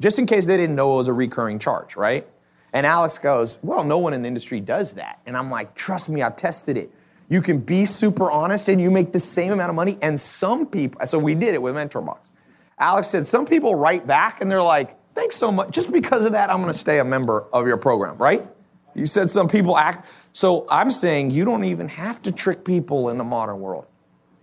[0.00, 2.26] just in case they didn't know it was a recurring charge, right?
[2.72, 5.20] And Alex goes, Well, no one in the industry does that.
[5.24, 6.90] And I'm like, Trust me, I've tested it.
[7.28, 9.98] You can be super honest and you make the same amount of money.
[10.02, 12.30] And some people, so we did it with MentorBox.
[12.78, 15.70] Alex said, Some people write back and they're like, Thanks so much.
[15.70, 18.46] Just because of that, I'm going to stay a member of your program, right?
[18.94, 20.12] You said some people act.
[20.32, 23.86] So I'm saying you don't even have to trick people in the modern world.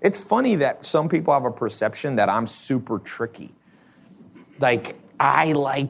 [0.01, 3.53] It's funny that some people have a perception that I'm super tricky.
[4.59, 5.89] Like, I like,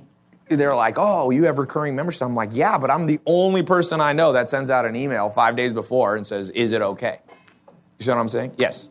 [0.58, 2.24] they're like, oh, you have recurring membership.
[2.24, 5.30] I'm like, yeah, but I'm the only person I know that sends out an email
[5.30, 7.20] five days before and says, is it okay?
[8.00, 8.54] You see what I'm saying?
[8.58, 8.88] Yes.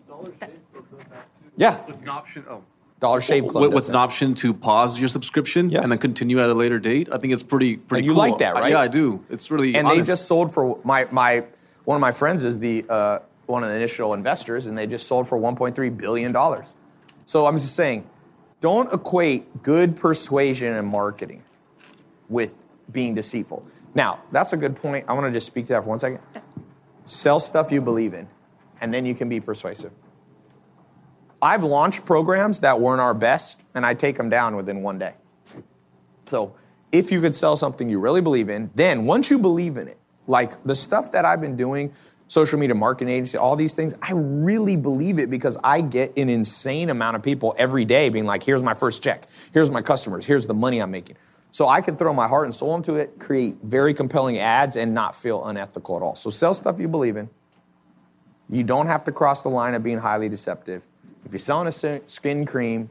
[1.57, 1.85] Yeah.
[1.87, 2.62] With an option, oh.
[3.01, 3.62] Dollar Shave Club.
[3.65, 3.99] With, with an that.
[3.99, 7.09] option to pause your subscription and then continue at a later date.
[7.11, 8.19] I think it's pretty pretty And you cool.
[8.31, 8.73] like that, I- right?
[8.73, 9.24] yeah, I do.
[9.31, 10.07] It's really and honest.
[10.07, 11.45] they just sold for my my
[11.85, 15.07] one of my friends is the uh, one of the initial investors, and they just
[15.07, 16.74] sold for 1.3 billion dollars.
[17.24, 18.05] So I'm just saying,
[18.61, 21.43] don't equate good persuasion and marketing
[22.31, 23.66] with being deceitful.
[23.94, 25.05] Now, that's a good point.
[25.09, 26.20] I want to just speak to that for one second.
[27.05, 28.28] Sell stuff you believe in,
[28.81, 29.93] and then you can be persuasive.
[31.43, 35.15] I've launched programs that weren't our best, and I take them down within one day.
[36.27, 36.55] So
[36.93, 39.98] if you could sell something you really believe in, then once you believe in it,
[40.27, 41.93] like the stuff that I've been doing,
[42.28, 46.28] social media marketing agency, all these things, I really believe it because I get an
[46.28, 50.27] insane amount of people every day being like, here's my first check, here's my customers,
[50.27, 51.16] here's the money I'm making.
[51.52, 54.94] So I can throw my heart and soul into it, create very compelling ads, and
[54.94, 56.14] not feel unethical at all.
[56.14, 57.28] So sell stuff you believe in.
[58.48, 60.86] You don't have to cross the line of being highly deceptive.
[61.24, 62.90] If you're selling a skin cream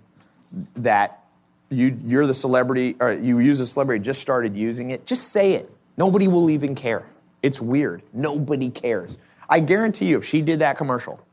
[0.76, 1.24] that
[1.70, 5.54] you, you're the celebrity, or you use a celebrity, just started using it, just say
[5.54, 5.70] it.
[5.98, 7.06] Nobody will even care.
[7.44, 8.04] It's weird.
[8.14, 9.18] Nobody cares.
[9.50, 11.26] I guarantee you, if she did that commercial,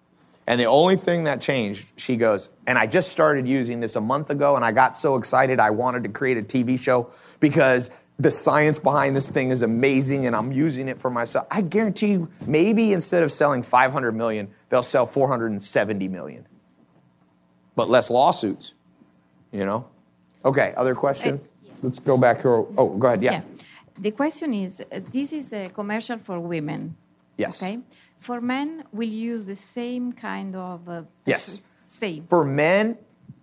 [0.47, 4.01] and the only thing that changed, she goes, and I just started using this a
[4.01, 7.11] month ago, and I got so excited I wanted to create a TV show
[7.41, 11.47] because the science behind this thing is amazing and I'm using it for myself.
[11.51, 16.47] I guarantee you, maybe instead of selling 500 million, they'll sell 470 million.
[17.75, 18.73] But less lawsuits,
[19.53, 19.87] you know?
[20.45, 21.51] Okay, other questions?
[21.83, 22.65] let's go back here.
[22.79, 23.23] Oh, go ahead.
[23.23, 23.33] Yeah.
[23.33, 23.43] Yeah.
[23.99, 26.97] The question is uh, this is a commercial for women.
[27.37, 27.63] Yes.
[27.63, 27.81] Okay.
[28.27, 30.89] For men, we'll use the same kind of.
[30.89, 31.63] Uh, Yes.
[31.85, 32.27] Same.
[32.27, 32.99] For men,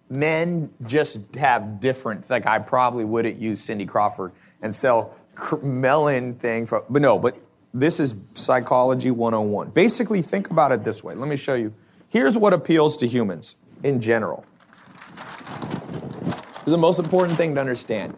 [0.10, 2.30] men just have different.
[2.30, 5.15] Like I probably wouldn't use Cindy Crawford and sell
[5.61, 6.84] melon thing for.
[6.89, 7.38] But no, but
[7.73, 9.69] this is psychology 101.
[9.69, 11.15] Basically, think about it this way.
[11.15, 11.73] Let me show you.
[12.10, 14.43] Here's what appeals to humans in general.
[15.55, 18.18] This is the most important thing to understand.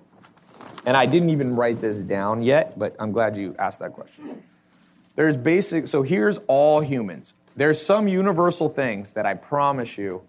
[0.83, 4.41] And I didn't even write this down yet, but I'm glad you asked that question.
[5.15, 7.33] There's basic, so here's all humans.
[7.55, 10.21] There's some universal things that I promise you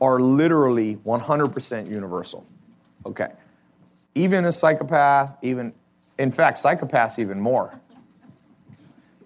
[0.00, 2.46] are literally 100% universal.
[3.04, 3.28] Okay.
[4.14, 5.72] Even a psychopath, even,
[6.18, 7.78] in fact, psychopaths even more.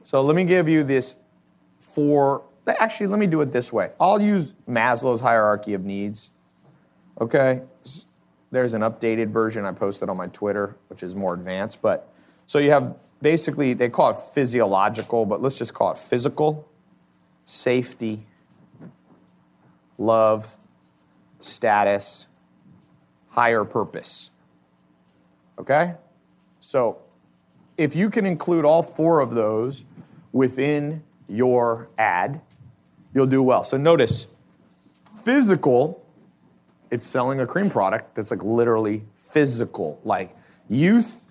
[0.05, 1.17] So let me give you this
[1.81, 3.91] four, actually, let me do it this way.
[4.01, 6.31] I'll use Maslow's hierarchy of needs.
[7.21, 7.63] Okay.
[8.51, 11.83] There's an updated version I posted on my Twitter, which is more advanced.
[11.83, 12.13] But
[12.47, 16.69] so you have basically, they call it physiological, but let's just call it physical,
[17.45, 18.27] safety,
[19.99, 20.57] love,
[21.41, 22.27] status,
[23.31, 24.31] higher purpose.
[25.59, 25.95] Okay?
[26.61, 27.03] So
[27.77, 29.85] if you can include all four of those
[30.33, 32.41] within your ad,
[33.15, 33.65] you'll do well.
[33.65, 34.27] So notice
[35.25, 36.07] physical,
[36.91, 40.01] it's selling a cream product that's like literally physical.
[40.05, 40.37] Like
[40.69, 41.26] youth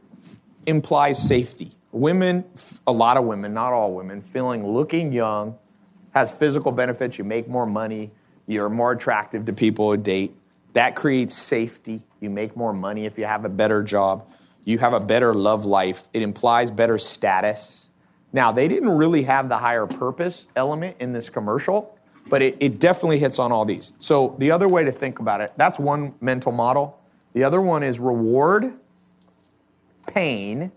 [0.65, 1.71] implies safety.
[1.91, 2.43] Women,
[2.85, 5.57] a lot of women, not all women, feeling looking young
[6.13, 7.17] has physical benefits.
[7.17, 8.11] You make more money,
[8.47, 10.35] you're more attractive to people who date.
[10.73, 12.03] That creates safety.
[12.19, 14.29] You make more money if you have a better job.
[14.65, 16.09] You have a better love life.
[16.11, 17.89] It implies better status.
[18.33, 21.97] Now, they didn't really have the higher purpose element in this commercial,
[22.27, 23.93] but it, it definitely hits on all these.
[23.97, 26.99] So, the other way to think about it that's one mental model.
[27.31, 28.73] The other one is reward,
[30.07, 30.71] pain.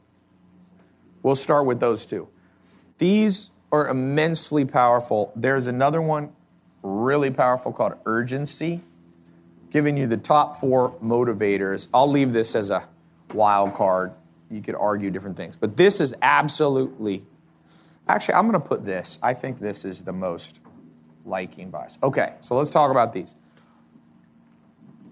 [1.22, 2.28] We'll start with those two.
[2.98, 5.32] These are immensely powerful.
[5.36, 6.32] There's another one
[6.82, 8.80] really powerful called urgency,
[9.70, 11.88] giving you the top four motivators.
[11.92, 12.88] I'll leave this as a
[13.34, 14.12] wild card.
[14.50, 17.24] You could argue different things, but this is absolutely.
[18.08, 19.18] Actually, I'm going to put this.
[19.22, 20.60] I think this is the most
[21.26, 21.98] liking bias.
[22.02, 23.34] Okay, so let's talk about these.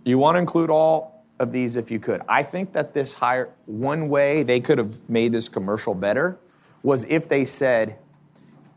[0.05, 2.23] You want to include all of these if you could.
[2.29, 6.39] I think that this higher one way they could have made this commercial better
[6.83, 7.99] was if they said,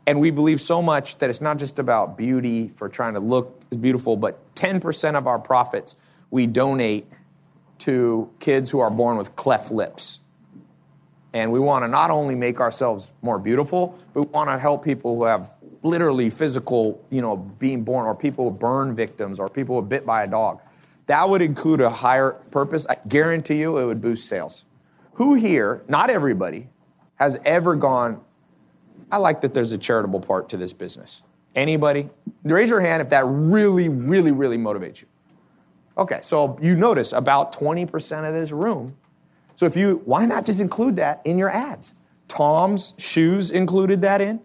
[0.06, 3.64] and we believe so much that it's not just about beauty for trying to look
[3.80, 5.94] beautiful, but 10% of our profits
[6.30, 7.06] we donate
[7.78, 10.20] to kids who are born with cleft lips.
[11.32, 14.84] And we want to not only make ourselves more beautiful, but we want to help
[14.84, 15.50] people who have
[15.82, 19.86] literally physical, you know, being born, or people who burn victims, or people who are
[19.86, 20.60] bit by a dog.
[21.10, 22.86] That would include a higher purpose.
[22.88, 24.64] I guarantee you it would boost sales.
[25.14, 26.68] Who here, not everybody,
[27.16, 28.20] has ever gone,
[29.10, 31.24] I like that there's a charitable part to this business?
[31.56, 32.10] Anybody?
[32.44, 35.08] Raise your hand if that really, really, really motivates you.
[35.98, 38.96] Okay, so you notice about 20% of this room.
[39.56, 41.96] So if you, why not just include that in your ads?
[42.28, 44.38] Tom's shoes included that in.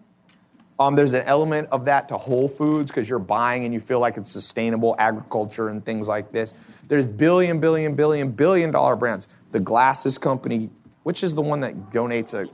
[0.78, 3.98] Um, there's an element of that to Whole Foods because you're buying and you feel
[3.98, 6.52] like it's sustainable agriculture and things like this.
[6.86, 9.26] There's billion, billion, billion, billion dollar brands.
[9.52, 10.68] The glasses company,
[11.02, 12.50] which is the one that donates a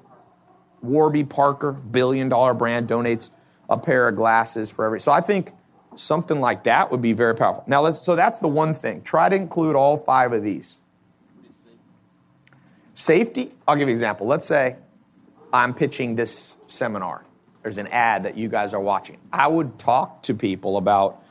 [0.82, 3.30] Warby Parker, billion dollar brand, donates
[3.68, 5.00] a pair of glasses for every.
[5.00, 5.52] So I think
[5.96, 7.64] something like that would be very powerful.
[7.66, 8.04] Now let's.
[8.04, 9.02] So that's the one thing.
[9.02, 10.78] Try to include all five of these.
[12.94, 13.50] Safety.
[13.66, 14.28] I'll give you an example.
[14.28, 14.76] Let's say
[15.52, 17.24] I'm pitching this seminar.
[17.62, 19.18] There's an ad that you guys are watching.
[19.32, 21.22] I would talk to people about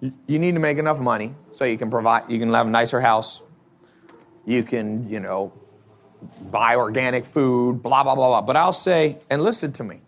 [0.00, 3.00] you need to make enough money so you can provide you can have a nicer
[3.00, 3.42] house.
[4.46, 5.52] You can, you know,
[6.50, 8.42] buy organic food, blah blah blah blah.
[8.42, 10.00] But I'll say, and listen to me.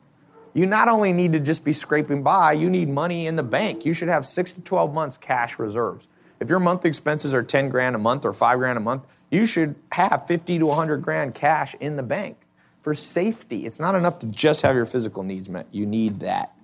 [0.52, 3.84] You not only need to just be scraping by, you need money in the bank.
[3.84, 6.08] You should have 6 to 12 months cash reserves.
[6.40, 9.46] If your monthly expenses are 10 grand a month or 5 grand a month, you
[9.46, 12.39] should have 50 to 100 grand cash in the bank
[12.80, 13.66] for safety.
[13.66, 15.66] It's not enough to just have your physical needs met.
[15.70, 16.54] You need that.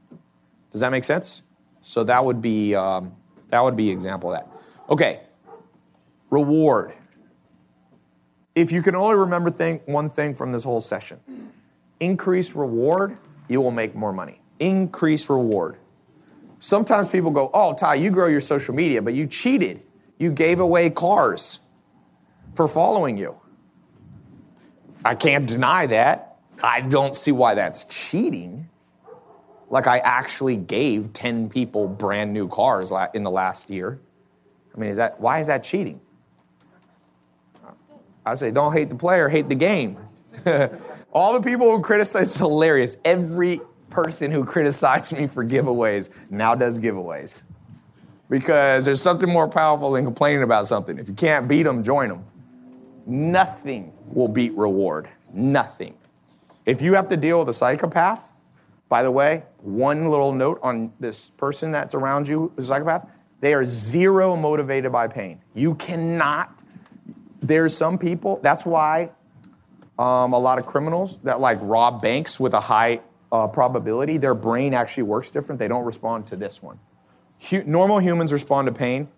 [0.72, 1.42] Does that make sense?
[1.80, 3.14] So that would be um,
[3.50, 4.50] that would be example of that.
[4.90, 5.20] Okay.
[6.30, 6.92] Reward.
[8.54, 11.20] If you can only remember thing, one thing from this whole session,
[12.00, 13.18] increase reward,
[13.48, 14.40] you will make more money.
[14.58, 15.76] Increase reward.
[16.58, 19.82] Sometimes people go, "Oh, Tai, you grow your social media, but you cheated.
[20.18, 21.60] You gave away cars
[22.54, 23.36] for following you."
[25.06, 26.38] I can't deny that.
[26.62, 28.68] I don't see why that's cheating.
[29.70, 34.00] Like I actually gave 10 people brand new cars in the last year.
[34.74, 36.00] I mean, is that why is that cheating?
[38.24, 39.96] I say, don't hate the player, hate the game.
[41.12, 42.96] All the people who criticize, it's hilarious.
[43.04, 47.44] Every person who criticized me for giveaways now does giveaways.
[48.28, 50.98] Because there's something more powerful than complaining about something.
[50.98, 52.24] If you can't beat them, join them.
[53.06, 55.08] Nothing will beat reward.
[55.32, 55.94] Nothing.
[56.64, 58.32] If you have to deal with a psychopath,
[58.88, 63.08] by the way, one little note on this person that's around you, who's a psychopath,
[63.40, 65.40] they are zero motivated by pain.
[65.54, 66.62] You cannot,
[67.40, 69.10] there's some people, that's why
[69.98, 73.00] um, a lot of criminals that like rob banks with a high
[73.30, 75.58] uh, probability, their brain actually works different.
[75.58, 76.78] They don't respond to this one.
[77.66, 79.08] Normal humans respond to pain.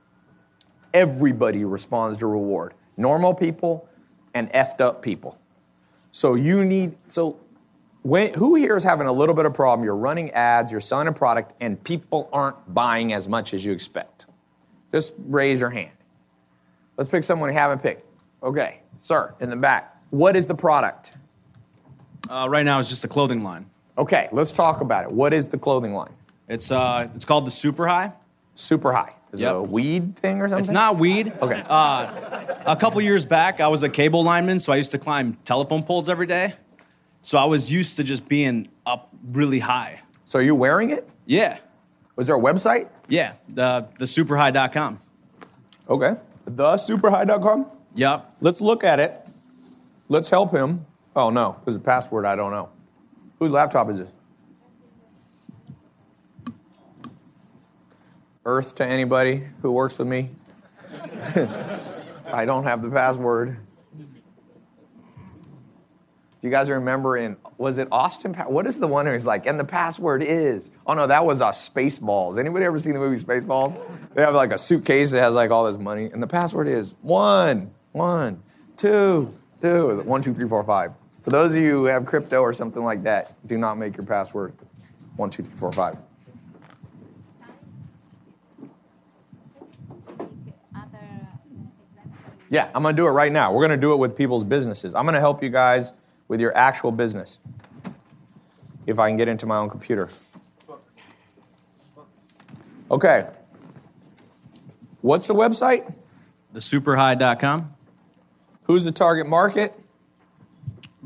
[0.92, 2.74] Everybody responds to reward.
[2.98, 3.88] Normal people
[4.34, 5.38] and effed up people.
[6.12, 7.38] So you need so
[8.02, 9.84] when, who here is having a little bit of problem?
[9.84, 13.72] You're running ads, you're selling a product, and people aren't buying as much as you
[13.72, 14.26] expect.
[14.92, 15.90] Just raise your hand.
[16.96, 18.04] Let's pick someone you haven't picked.
[18.42, 19.96] Okay, sir, in the back.
[20.10, 21.12] What is the product?
[22.30, 23.66] Uh, right now, it's just a clothing line.
[23.96, 25.12] Okay, let's talk about it.
[25.12, 26.12] What is the clothing line?
[26.48, 28.12] It's uh, it's called the Super High.
[28.54, 29.14] Super High.
[29.32, 30.60] Is it a weed thing or something?
[30.60, 31.32] It's not weed.
[31.42, 31.62] Okay.
[31.68, 35.34] Uh, a couple years back, I was a cable lineman, so I used to climb
[35.44, 36.54] telephone poles every day.
[37.20, 40.00] So I was used to just being up really high.
[40.24, 41.08] So are you wearing it?
[41.26, 41.58] Yeah.
[42.16, 42.88] Was there a website?
[43.08, 45.00] Yeah, the the superhigh.com.
[45.88, 46.16] Okay.
[46.46, 47.66] Thesuperhigh.com?
[47.94, 48.36] Yep.
[48.40, 49.14] Let's look at it.
[50.08, 50.86] Let's help him.
[51.14, 52.70] Oh no, there's a password I don't know.
[53.38, 54.14] Whose laptop is this?
[58.48, 60.30] Earth to anybody who works with me?
[62.32, 63.58] I don't have the password.
[66.40, 68.32] You guys remember in was it Austin?
[68.32, 70.70] What is the one he's like, and the password is?
[70.86, 72.38] Oh no, that was uh, Spaceballs.
[72.38, 74.14] Anybody ever seen the movie Spaceballs?
[74.14, 76.94] They have like a suitcase that has like all this money, and the password is
[77.02, 78.42] one, one,
[78.78, 79.90] two, two.
[79.90, 80.92] Is it One, two, three, four, five.
[81.20, 84.06] For those of you who have crypto or something like that, do not make your
[84.06, 84.54] password
[85.16, 85.98] one, two, three, four, five.
[92.50, 93.52] Yeah, I'm gonna do it right now.
[93.52, 94.94] We're gonna do it with people's businesses.
[94.94, 95.92] I'm gonna help you guys
[96.28, 97.38] with your actual business.
[98.86, 100.08] If I can get into my own computer.
[102.90, 103.26] Okay.
[105.02, 105.92] What's the website?
[106.54, 107.74] Thesuperhigh.com.
[108.62, 109.74] Who's the target market?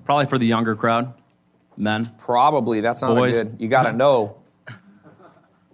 [0.04, 1.12] Probably for the younger crowd,
[1.76, 2.12] men.
[2.18, 2.80] Probably.
[2.80, 3.36] That's not a Boys.
[3.36, 3.56] good.
[3.58, 4.36] You gotta know.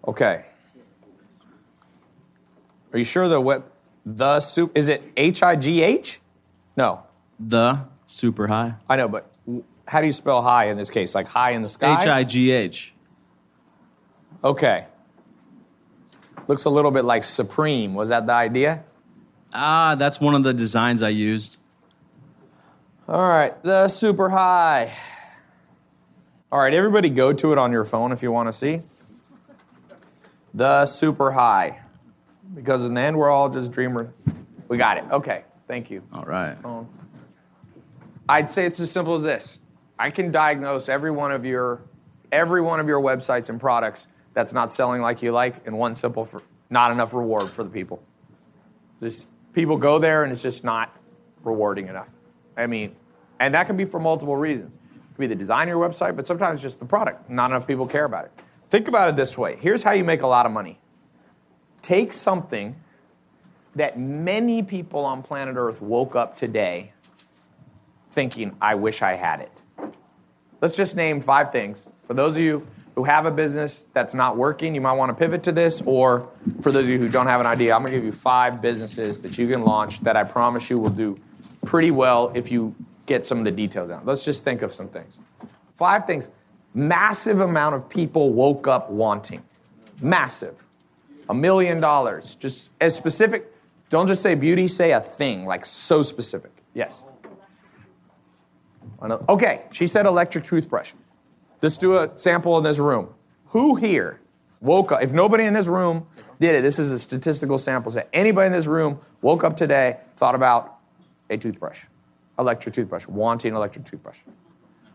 [0.06, 0.42] Okay.
[2.94, 3.62] Are you sure the web
[4.16, 6.20] the soup is it H I G H?
[6.76, 7.04] No.
[7.38, 8.74] The super high.
[8.88, 9.30] I know, but
[9.86, 11.14] how do you spell high in this case?
[11.14, 12.02] Like high in the sky?
[12.02, 12.94] H I G H.
[14.42, 14.86] Okay.
[16.46, 17.94] Looks a little bit like Supreme.
[17.94, 18.84] Was that the idea?
[19.52, 21.58] Ah, that's one of the designs I used.
[23.08, 24.92] All right, the super high.
[26.50, 28.80] All right, everybody go to it on your phone if you want to see.
[30.54, 31.80] The super high.
[32.54, 34.08] Because in the end, we're all just dreamers.
[34.68, 35.04] We got it.
[35.10, 36.02] Okay, thank you.
[36.14, 36.56] All right.
[36.58, 36.88] Phone.
[38.28, 39.58] I'd say it's as simple as this.
[39.98, 41.82] I can diagnose every one of your
[42.30, 45.94] every one of your websites and products that's not selling like you like in one
[45.94, 48.02] simple for not enough reward for the people.
[48.98, 50.94] There's people go there and it's just not
[51.42, 52.10] rewarding enough.
[52.56, 52.94] I mean,
[53.40, 54.74] and that can be for multiple reasons.
[54.74, 57.30] It could be the design of your website, but sometimes just the product.
[57.30, 58.32] Not enough people care about it.
[58.68, 59.56] Think about it this way.
[59.60, 60.78] Here's how you make a lot of money.
[61.82, 62.76] Take something
[63.74, 66.92] that many people on planet Earth woke up today
[68.10, 69.62] thinking, I wish I had it.
[70.60, 71.88] Let's just name five things.
[72.02, 75.14] For those of you who have a business that's not working, you might want to
[75.14, 75.80] pivot to this.
[75.82, 76.28] Or
[76.62, 78.60] for those of you who don't have an idea, I'm going to give you five
[78.60, 81.16] businesses that you can launch that I promise you will do
[81.64, 82.74] pretty well if you
[83.06, 84.02] get some of the details down.
[84.04, 85.18] Let's just think of some things.
[85.74, 86.28] Five things.
[86.74, 89.42] Massive amount of people woke up wanting.
[90.02, 90.64] Massive.
[91.28, 92.34] A million dollars.
[92.36, 93.52] Just as specific.
[93.90, 96.52] Don't just say beauty, say a thing, like so specific.
[96.74, 97.02] Yes.
[99.28, 100.92] Okay, she said electric toothbrush.
[101.62, 103.14] Let's do a sample in this room.
[103.48, 104.20] Who here
[104.60, 105.02] woke up?
[105.02, 106.06] If nobody in this room
[106.40, 108.08] did it, this is a statistical sample set.
[108.12, 110.76] Anybody in this room woke up today, thought about
[111.30, 111.84] a toothbrush,
[112.38, 114.18] electric toothbrush, wanting an electric toothbrush.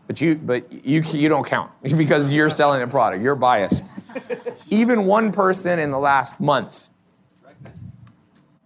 [0.06, 3.22] But you, but you, you don't count because you're selling a product.
[3.22, 3.84] You're biased.
[4.70, 6.88] Even one person in the last month.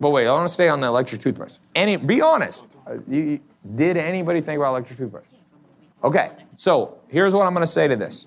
[0.00, 1.54] But wait, I want to stay on the electric toothbrush.
[1.74, 2.64] Any, be honest.
[2.86, 3.40] Uh, you-
[3.74, 5.24] did anybody think about electric toothbrush?
[6.04, 8.26] Okay, so here's what I'm going to say to this.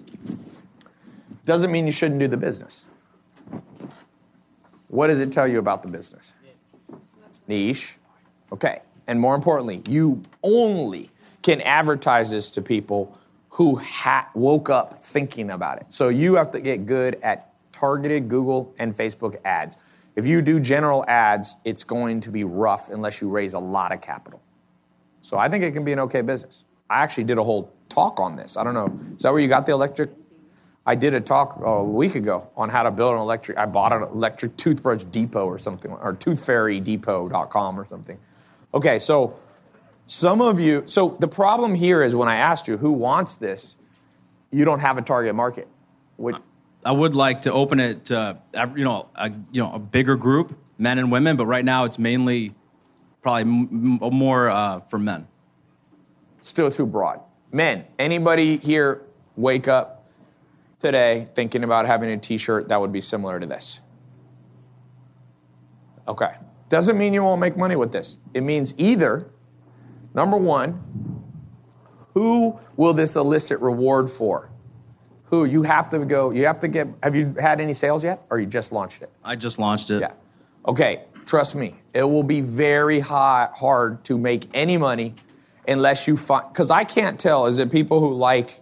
[1.46, 2.86] Doesn't mean you shouldn't do the business.
[4.90, 6.36] What does it tell you about the business?
[7.48, 7.98] Niche.
[8.52, 8.82] Okay.
[9.08, 11.10] and more importantly, you only
[11.42, 13.18] can advertise this to people
[13.52, 15.88] who ha- woke up thinking about it.
[15.90, 19.78] So you have to get good at targeted Google and Facebook ads.
[20.16, 23.92] If you do general ads, it's going to be rough unless you raise a lot
[23.92, 24.42] of capital.
[25.22, 26.66] So I think it can be an okay business.
[26.90, 28.58] I actually did a whole talk on this.
[28.58, 28.98] I don't know.
[29.16, 30.12] Is that where you got the electric?
[30.86, 33.58] I did a talk a week ago on how to build an electric.
[33.58, 38.18] I bought an electric toothbrush depot or something, or toothfairydepot.com or something.
[38.74, 39.38] Okay, so
[40.12, 43.78] some of you, so the problem here is when I asked you who wants this,
[44.52, 45.70] you don't have a target market.
[46.18, 46.36] Which,
[46.84, 48.38] I would like to open it to
[48.76, 51.98] you know a you know a bigger group, men and women, but right now it's
[51.98, 52.54] mainly
[53.22, 55.28] probably m- m- more uh, for men.
[56.42, 57.22] still too broad.
[57.54, 59.04] Men, anybody here
[59.38, 60.10] wake up
[60.80, 63.80] today thinking about having a t-shirt that would be similar to this?
[66.06, 66.34] Okay.
[66.68, 68.18] Doesn't mean you won't make money with this.
[68.34, 69.28] It means either
[70.14, 71.22] number 1,
[72.14, 74.50] who will this elicit reward for?
[75.26, 78.26] Who you have to go, you have to get have you had any sales yet
[78.30, 79.10] or you just launched it?
[79.24, 80.02] I just launched it.
[80.02, 80.12] Yeah.
[80.68, 85.16] Okay, trust me, it will be very high, hard to make any money
[85.68, 86.48] unless you find.
[86.52, 87.48] Because I can't tell.
[87.48, 88.60] Is it people who like?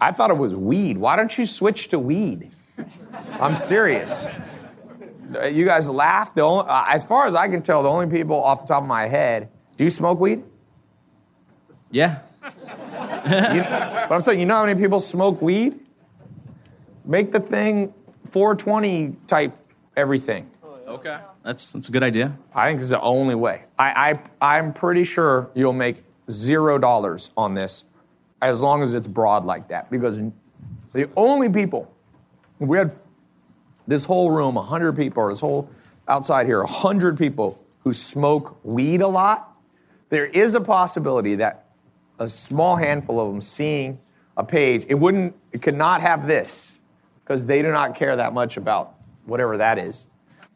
[0.00, 0.98] I thought it was weed.
[0.98, 2.50] Why don't you switch to weed?
[3.40, 4.26] I'm serious.
[5.50, 6.34] You guys laugh.
[6.34, 8.82] The only, uh, as far as I can tell, the only people off the top
[8.82, 9.48] of my head.
[9.76, 10.44] Do you smoke weed?
[11.94, 12.18] Yeah.
[12.42, 13.62] You-
[14.08, 15.78] but I'm saying, you know how many people smoke weed?
[17.04, 17.94] Make the thing
[18.26, 19.52] 420 type
[19.96, 20.50] everything.
[20.88, 21.18] Okay.
[21.44, 22.36] That's that's a good idea.
[22.54, 23.64] I think it's the only way.
[23.78, 27.84] I, I I'm pretty sure you'll make zero dollars on this
[28.42, 29.90] as long as it's broad like that.
[29.90, 30.20] Because
[30.92, 31.92] the only people,
[32.60, 32.90] if we had
[33.86, 35.70] this whole room, 100 people, or this whole
[36.08, 39.56] outside here, 100 people who smoke weed a lot,
[40.08, 41.63] there is a possibility that
[42.24, 43.98] a small handful of them seeing
[44.36, 46.74] a page, it wouldn't, it could not have this
[47.22, 48.94] because they do not care that much about
[49.24, 50.06] whatever that is.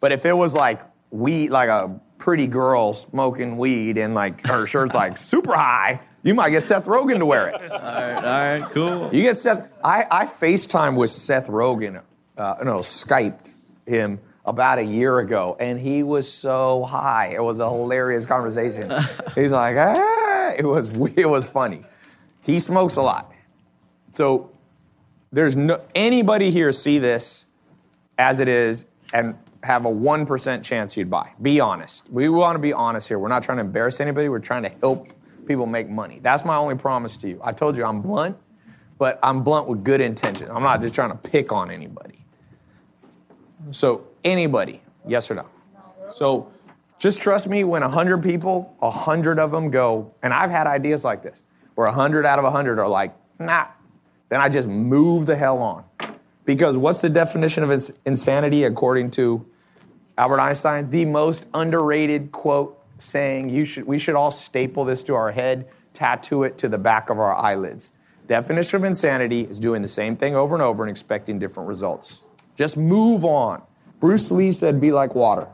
[0.01, 0.81] But if it was like
[1.11, 6.35] weed, like a pretty girl smoking weed and like her shirt's like super high, you
[6.35, 7.71] might get Seth Rogen to wear it.
[7.71, 9.15] All right, all right, cool.
[9.15, 9.73] You get Seth.
[9.83, 12.03] I, I FaceTime with Seth Rogen,
[12.37, 13.51] uh, no, Skyped
[13.87, 17.29] him about a year ago, and he was so high.
[17.35, 18.91] It was a hilarious conversation.
[19.35, 20.28] He's like, ah,
[20.65, 21.85] it was it was funny.
[22.43, 23.33] He smokes a lot,
[24.13, 24.51] so
[25.31, 27.47] there's no anybody here see this
[28.19, 31.33] as it is and have a one percent chance you'd buy.
[31.41, 32.11] Be honest.
[32.11, 33.19] We want to be honest here.
[33.19, 34.29] We're not trying to embarrass anybody.
[34.29, 35.13] We're trying to help
[35.47, 36.19] people make money.
[36.23, 37.41] That's my only promise to you.
[37.43, 38.37] I told you I'm blunt,
[38.99, 40.51] but I'm blunt with good intention.
[40.51, 42.25] I'm not just trying to pick on anybody.
[43.71, 45.47] So anybody, yes or no?
[46.11, 46.51] So
[46.99, 47.65] just trust me.
[47.65, 51.45] When hundred people, hundred of them go, and I've had ideas like this,
[51.75, 53.67] where hundred out of hundred are like, nah.
[54.29, 55.85] Then I just move the hell on.
[56.45, 59.47] Because what's the definition of ins- insanity according to
[60.17, 60.91] Albert Einstein?
[60.91, 65.69] The most underrated quote saying you should, we should all staple this to our head,
[65.95, 67.91] tattoo it to the back of our eyelids.
[68.27, 72.23] Definition of insanity is doing the same thing over and over and expecting different results.
[72.57, 73.63] Just move on.
[74.01, 75.49] Bruce Lee said, be like water.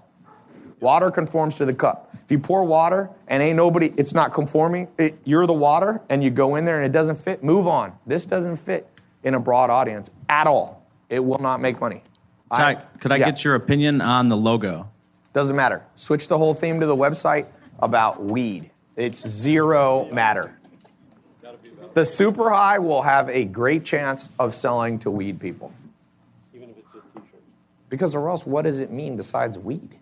[0.85, 2.15] Water conforms to the cup.
[2.23, 6.23] If you pour water and ain't nobody, it's not conforming, it, you're the water and
[6.23, 7.99] you go in there and it doesn't fit, move on.
[8.07, 8.87] This doesn't fit
[9.23, 10.87] in a broad audience at all.
[11.09, 12.03] It will not make money.
[12.55, 13.31] Tai, could I yeah.
[13.31, 14.91] get your opinion on the logo?
[15.33, 15.83] Doesn't matter.
[15.97, 18.71] Switch the whole theme to the website about weed.
[18.95, 20.55] It's zero matter.
[21.95, 25.73] The super high will have a great chance of selling to weed people.
[26.55, 27.43] Even if it's just t-shirts.
[27.89, 29.97] Because or else, what does it mean besides weed?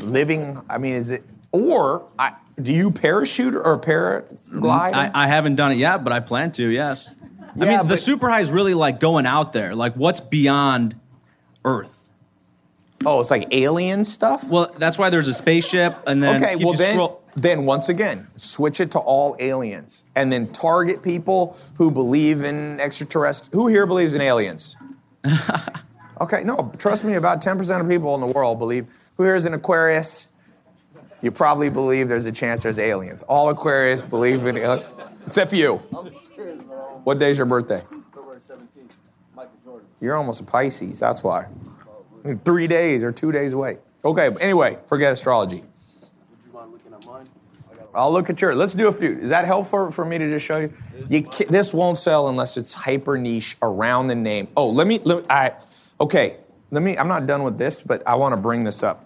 [0.00, 1.22] Living, I mean, is it,
[1.52, 4.94] or I, do you parachute or paraglide?
[4.94, 6.68] I, I haven't done it yet, but I plan to.
[6.68, 7.10] Yes.
[7.58, 9.74] I Yeah, mean, the super high is really like going out there.
[9.74, 10.94] Like, what's beyond
[11.64, 11.92] Earth?
[13.04, 14.48] Oh, it's like alien stuff.
[14.48, 18.26] Well, that's why there's a spaceship, and then okay, well then, scroll- then once again,
[18.36, 23.62] switch it to all aliens, and then target people who believe in extraterrestrial.
[23.62, 24.76] Who here believes in aliens?
[26.20, 28.86] okay, no, trust me, about ten percent of people in the world believe.
[29.16, 30.28] Who here is an Aquarius?
[31.22, 33.22] You probably believe there's a chance there's aliens.
[33.24, 34.86] All Aquarius believe in aliens,
[35.26, 35.76] except you.
[37.04, 37.82] What day's your birthday?
[38.14, 38.94] February 17th.
[39.34, 39.88] Michael Jordan.
[40.00, 41.00] You're almost a Pisces.
[41.00, 41.46] That's why.
[42.44, 43.78] Three days or two days away.
[44.04, 45.64] Okay, anyway, forget astrology.
[47.96, 48.54] I'll look at your.
[48.54, 49.18] Let's do a few.
[49.18, 50.72] Is that helpful for me to just show you?
[51.08, 54.48] you ca- this won't sell unless it's hyper niche around the name.
[54.54, 54.98] Oh, let me.
[54.98, 55.52] Let, I,
[55.98, 56.36] okay,
[56.70, 56.98] let me.
[56.98, 59.05] I'm not done with this, but I want to bring this up.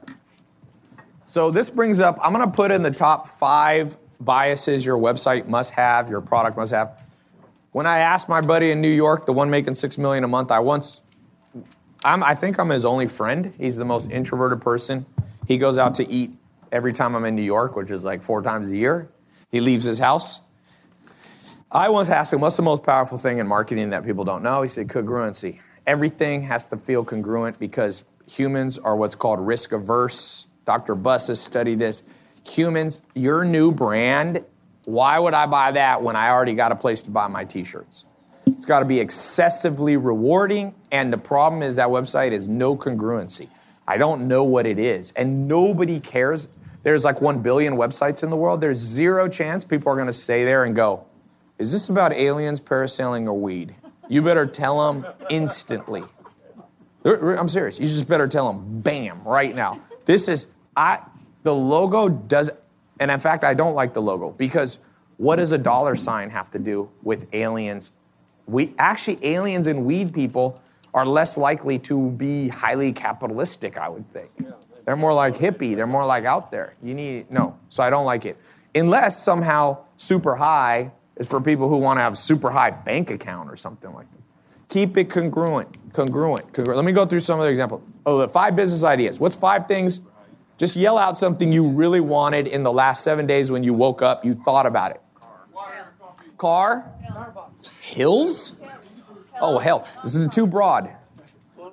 [1.30, 5.74] So this brings up, I'm gonna put in the top five biases your website must
[5.74, 6.98] have, your product must have.
[7.70, 10.50] When I asked my buddy in New York, the one making six million a month,
[10.50, 11.02] I once,
[12.04, 13.54] I'm, I think I'm his only friend.
[13.58, 15.06] He's the most introverted person.
[15.46, 16.34] He goes out to eat
[16.72, 19.08] every time I'm in New York, which is like four times a year.
[19.52, 20.40] He leaves his house.
[21.70, 24.62] I once asked him, what's the most powerful thing in marketing that people don't know?
[24.62, 25.60] He said, congruency.
[25.86, 30.48] Everything has to feel congruent because humans are what's called risk averse.
[30.70, 30.94] Dr.
[30.94, 32.04] Buss has studied this.
[32.46, 34.44] Humans, your new brand,
[34.84, 37.64] why would I buy that when I already got a place to buy my t
[37.64, 38.04] shirts?
[38.46, 43.48] It's got to be excessively rewarding, and the problem is that website is no congruency.
[43.88, 46.46] I don't know what it is, and nobody cares.
[46.84, 48.60] There's like 1 billion websites in the world.
[48.60, 51.04] There's zero chance people are going to stay there and go,
[51.58, 53.74] Is this about aliens, parasailing, or weed?
[54.08, 56.04] You better tell them instantly.
[57.04, 57.80] I'm serious.
[57.80, 59.82] You just better tell them, bam, right now.
[60.04, 60.46] This is,
[60.80, 61.04] I,
[61.42, 62.50] the logo does,
[62.98, 64.78] and in fact, I don't like the logo because
[65.18, 67.92] what does a dollar sign have to do with aliens?
[68.46, 70.62] We actually, aliens and weed people
[70.94, 74.30] are less likely to be highly capitalistic, I would think.
[74.86, 76.74] They're more like hippie, they're more like out there.
[76.82, 77.58] You need, no.
[77.68, 78.38] So I don't like it.
[78.74, 83.50] Unless somehow super high is for people who want to have super high bank account
[83.50, 84.20] or something like that.
[84.70, 86.76] Keep it congruent, congruent, congruent.
[86.76, 87.82] Let me go through some other examples.
[88.06, 89.20] Oh, the five business ideas.
[89.20, 90.00] What's five things?
[90.60, 94.02] Just yell out something you really wanted in the last seven days when you woke
[94.02, 95.00] up, you thought about it.
[95.14, 95.94] Car?
[96.36, 96.92] Car?
[97.80, 98.60] Hills?
[99.40, 99.88] Oh, hell.
[100.02, 100.90] This is too broad.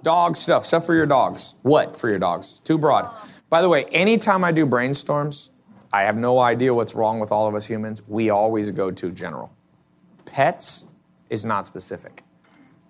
[0.04, 1.56] Dog stuff, stuff for your dogs.
[1.64, 2.60] What for your dogs?
[2.60, 3.14] Too broad.
[3.50, 5.50] By the way, anytime I do brainstorms,
[5.92, 8.02] I have no idea what's wrong with all of us humans.
[8.08, 9.52] We always go to general.
[10.24, 10.86] Pets
[11.30, 12.24] is not specific,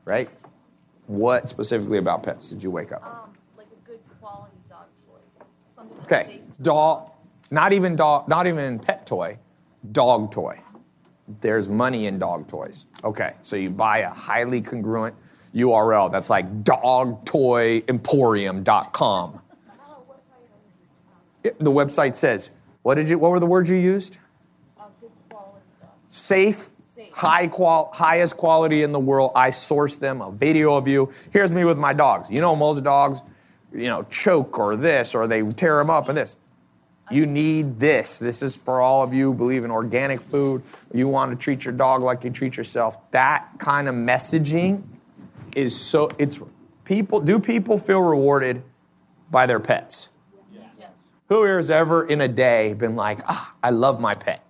[0.05, 0.29] right?
[1.07, 3.03] What specifically about pets did you wake up?
[3.03, 5.45] Um, like a good quality dog toy.
[5.73, 7.11] Something that's Okay, dog,
[7.51, 9.37] not even dog, not even pet toy,
[9.91, 10.57] dog toy.
[11.41, 12.85] There's money in dog toys.
[13.03, 15.15] Okay, so you buy a highly congruent
[15.53, 19.41] URL that's like dogtoyemporium.com.
[21.43, 22.51] The website says,
[22.83, 23.19] what did you?
[23.19, 24.17] What were the words you used?
[26.05, 26.69] Safe,
[27.11, 29.33] high qual, highest quality in the world.
[29.35, 30.21] I source them.
[30.21, 31.11] A video of you.
[31.31, 32.31] Here's me with my dogs.
[32.31, 33.23] You know, most dogs,
[33.73, 36.35] you know, choke or this or they tear them up and this.
[37.09, 38.19] You need this.
[38.19, 40.61] This is for all of you who believe in organic food.
[40.93, 43.11] You want to treat your dog like you treat yourself.
[43.11, 44.83] That kind of messaging
[45.55, 46.39] is so it's
[46.83, 48.61] people do people feel rewarded
[49.31, 50.09] by their pets?
[50.51, 50.89] Yes.
[51.29, 54.43] Who here has ever in a day been like, ah, I love my pet?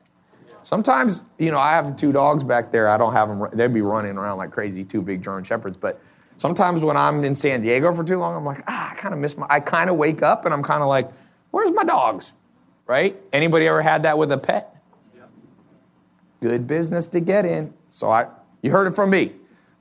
[0.64, 2.90] Sometimes, you know, I have two dogs back there.
[2.90, 5.78] I don't have them, they'd be running around like crazy, two big German Shepherds.
[5.78, 6.02] But
[6.38, 9.20] sometimes when I'm in San Diego for too long, I'm like, ah, I kind of
[9.20, 11.10] miss my, I kind of wake up and I'm kind of like,
[11.52, 12.34] where's my dogs?
[12.86, 13.18] Right?
[13.34, 14.74] Anybody ever had that with a pet?
[16.40, 17.74] Good business to get in.
[17.90, 18.28] So I,
[18.62, 19.34] you heard it from me.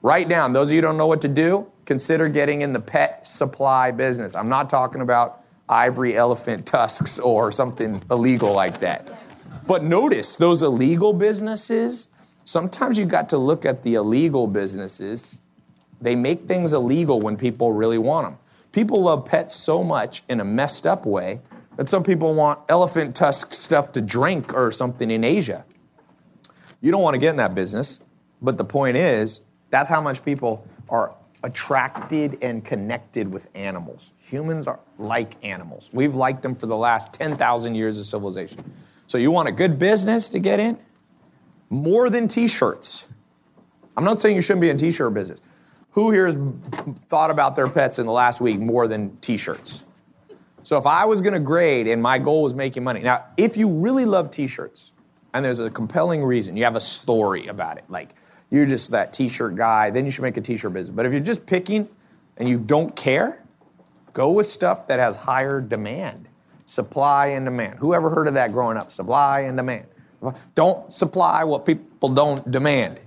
[0.03, 2.81] Write down, those of you who don't know what to do, consider getting in the
[2.81, 4.35] pet supply business.
[4.35, 9.11] I'm not talking about ivory elephant tusks or something illegal like that.
[9.67, 12.09] But notice those illegal businesses,
[12.45, 15.43] sometimes you got to look at the illegal businesses.
[16.01, 18.39] They make things illegal when people really want them.
[18.73, 21.41] People love pets so much in a messed up way
[21.77, 25.65] that some people want elephant tusk stuff to drink or something in Asia.
[26.81, 28.01] You don't want to get in that business,
[28.43, 29.41] but the point is,
[29.71, 34.13] that's how much people are attracted and connected with animals.
[34.19, 35.91] Humans are like animals.
[35.93, 38.65] We've liked them for the last 10,000 years of civilization.
[39.07, 40.79] So you want a good business to get in?
[41.71, 43.09] More than t-shirts.
[43.97, 45.41] I'm not saying you shouldn't be in t-shirt business.
[45.97, 46.39] Who here has
[47.09, 49.83] thought about their pets in the last week more than t-shirts?
[50.63, 53.01] So if I was going to grade and my goal was making money.
[53.01, 54.93] Now, if you really love t-shirts
[55.33, 58.11] and there's a compelling reason, you have a story about it, like
[58.51, 60.95] you're just that t-shirt guy, then you should make a t-shirt business.
[60.95, 61.89] But if you're just picking
[62.37, 63.43] and you don't care,
[64.13, 66.29] go with stuff that has higher demand.
[66.67, 67.79] Supply and demand.
[67.79, 68.93] Who ever heard of that growing up?
[68.93, 69.87] Supply and demand.
[70.55, 73.01] Don't supply what people don't demand.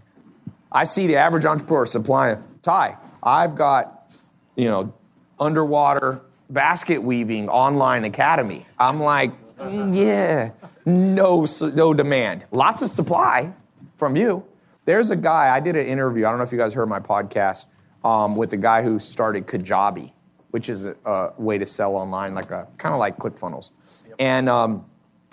[0.71, 4.15] I see the average entrepreneur supplying, Tai, I've got,
[4.55, 4.93] you know,
[5.39, 8.65] underwater basket weaving online academy.
[8.77, 10.51] I'm like, "Mm, yeah,
[10.85, 11.45] no,
[11.75, 12.45] no demand.
[12.51, 13.53] Lots of supply
[13.95, 14.43] from you.
[14.85, 16.99] There's a guy, I did an interview, I don't know if you guys heard my
[16.99, 17.67] podcast,
[18.03, 20.11] um, with the guy who started Kajabi,
[20.51, 23.71] which is a, a way to sell online, like a kind of like ClickFunnels.
[24.17, 24.85] And um,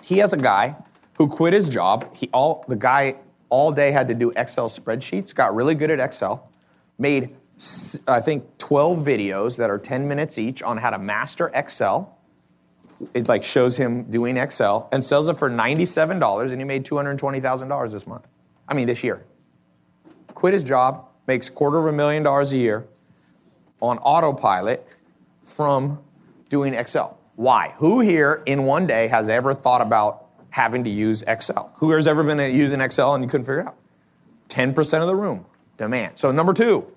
[0.03, 0.75] he has a guy
[1.17, 2.15] who quit his job.
[2.15, 3.15] He all the guy
[3.49, 6.46] all day had to do Excel spreadsheets, got really good at Excel,
[6.97, 7.35] made
[8.07, 12.15] I think 12 videos that are 10 minutes each on how to master Excel.
[13.13, 17.91] it like shows him doing Excel and sells it for $97 and he made $220,000
[17.91, 18.27] this month.
[18.67, 19.25] I mean, this year.
[20.35, 22.87] Quit his job, makes quarter of a million dollars a year
[23.81, 24.85] on autopilot
[25.43, 25.99] from
[26.49, 27.17] doing Excel.
[27.35, 27.73] Why?
[27.77, 31.73] Who here in one day has ever thought about having to use Excel?
[31.77, 33.77] Who has ever been using Excel and you couldn't figure it out?
[34.49, 35.45] 10% of the room
[35.77, 36.17] demand.
[36.17, 36.91] So, number two,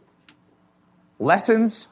[1.18, 1.88] lessons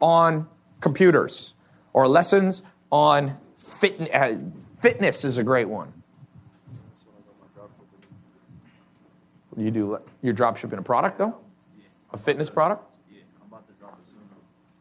[0.00, 0.48] on
[0.80, 1.54] computers
[1.92, 4.36] or lessons on fit, uh,
[4.76, 5.92] fitness is a great one.
[9.56, 11.36] You do you're drop shipping a product though?
[12.12, 12.84] A fitness product?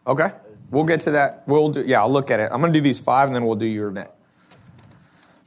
[0.06, 0.31] Okay.
[0.69, 1.44] We'll get to that.
[1.48, 2.49] We'll do yeah, I'll look at it.
[2.52, 4.15] I'm gonna do these five and then we'll do your net.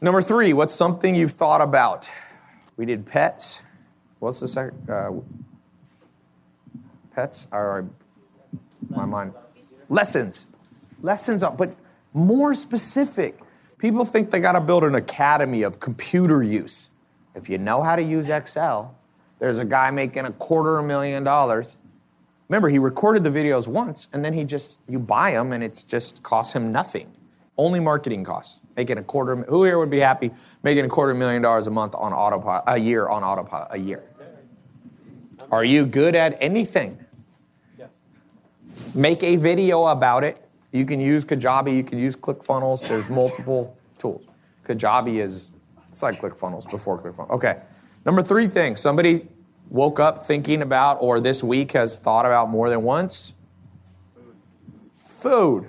[0.01, 2.10] Number three, what's something you've thought about?
[2.76, 3.62] We did pets.
[4.18, 4.90] What's the second?
[4.90, 5.12] Uh,
[7.20, 7.48] pets?
[7.52, 7.84] Right.
[8.88, 9.34] My mind.
[9.88, 10.47] Lessons.
[11.02, 11.74] Lessons, on, but
[12.12, 13.38] more specific.
[13.78, 16.90] People think they got to build an academy of computer use.
[17.34, 18.94] If you know how to use Excel,
[19.38, 21.76] there's a guy making a quarter million dollars.
[22.48, 25.84] Remember, he recorded the videos once, and then he just you buy them, and it's
[25.84, 27.12] just costs him nothing.
[27.56, 28.62] Only marketing costs.
[28.76, 29.36] Making a quarter.
[29.36, 30.30] Who here would be happy
[30.62, 32.64] making a quarter million dollars a month on autopilot?
[32.66, 33.68] A year on autopilot.
[33.70, 34.02] A year.
[35.51, 36.98] Are you good at anything?
[38.94, 40.44] Make a video about it.
[40.73, 41.77] You can use Kajabi.
[41.77, 42.86] You can use ClickFunnels.
[42.86, 44.27] There's multiple tools.
[44.66, 45.51] Kajabi is
[45.89, 47.31] it's like ClickFunnels before ClickFunnels.
[47.31, 47.61] Okay.
[48.05, 48.77] Number three thing.
[48.77, 49.27] Somebody
[49.69, 53.35] woke up thinking about, or this week has thought about more than once.
[55.05, 55.69] Food.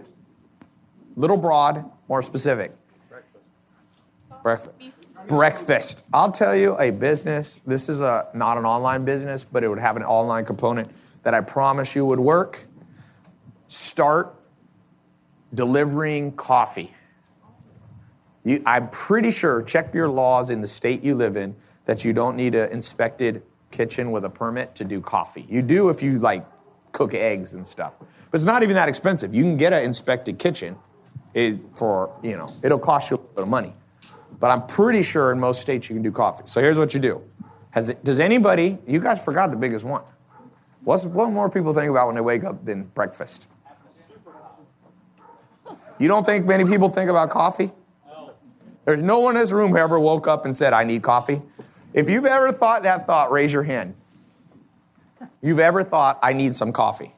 [1.15, 2.73] Little broad, more specific.
[3.09, 4.43] Breakfast.
[4.43, 5.27] Breakfast.
[5.27, 6.03] Breakfast.
[6.13, 7.59] I'll tell you a business.
[7.65, 10.89] This is a not an online business, but it would have an online component
[11.23, 12.65] that I promise you would work.
[13.71, 14.35] Start
[15.53, 16.93] delivering coffee.
[18.43, 22.11] You, I'm pretty sure, check your laws in the state you live in, that you
[22.11, 25.45] don't need an inspected kitchen with a permit to do coffee.
[25.47, 26.45] You do if you like
[26.91, 27.97] cook eggs and stuff.
[27.97, 29.33] But it's not even that expensive.
[29.33, 30.75] You can get an inspected kitchen
[31.33, 33.73] it, for, you know, it'll cost you a little bit of money.
[34.37, 36.43] But I'm pretty sure in most states you can do coffee.
[36.45, 37.23] So here's what you do.
[37.73, 40.03] It, does anybody, you guys forgot the biggest one.
[40.83, 43.47] What's, what more people think about when they wake up than breakfast?
[46.01, 47.69] You don't think many people think about coffee?
[48.85, 51.43] There's no one in this room who ever woke up and said, I need coffee.
[51.93, 53.93] If you've ever thought that thought, raise your hand.
[55.43, 57.13] You've ever thought, I need some coffee?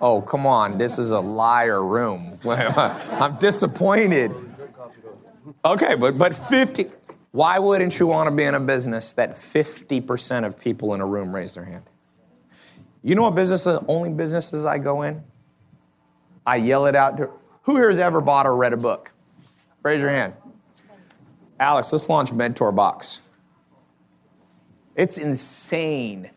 [0.00, 2.38] Oh, come on, this is a liar room.
[2.46, 4.32] I'm disappointed.
[5.64, 6.92] Okay, but, but 50,
[7.32, 11.06] why wouldn't you want to be in a business that 50% of people in a
[11.06, 11.82] room raise their hand?
[13.02, 15.24] You know what business, the only businesses I go in?
[16.46, 17.30] I yell it out to,
[17.64, 19.10] who here has ever bought or read a book?
[19.82, 20.34] Raise your hand.
[21.60, 23.20] Alex, let's launch Mentor Box.
[24.96, 26.30] It's insane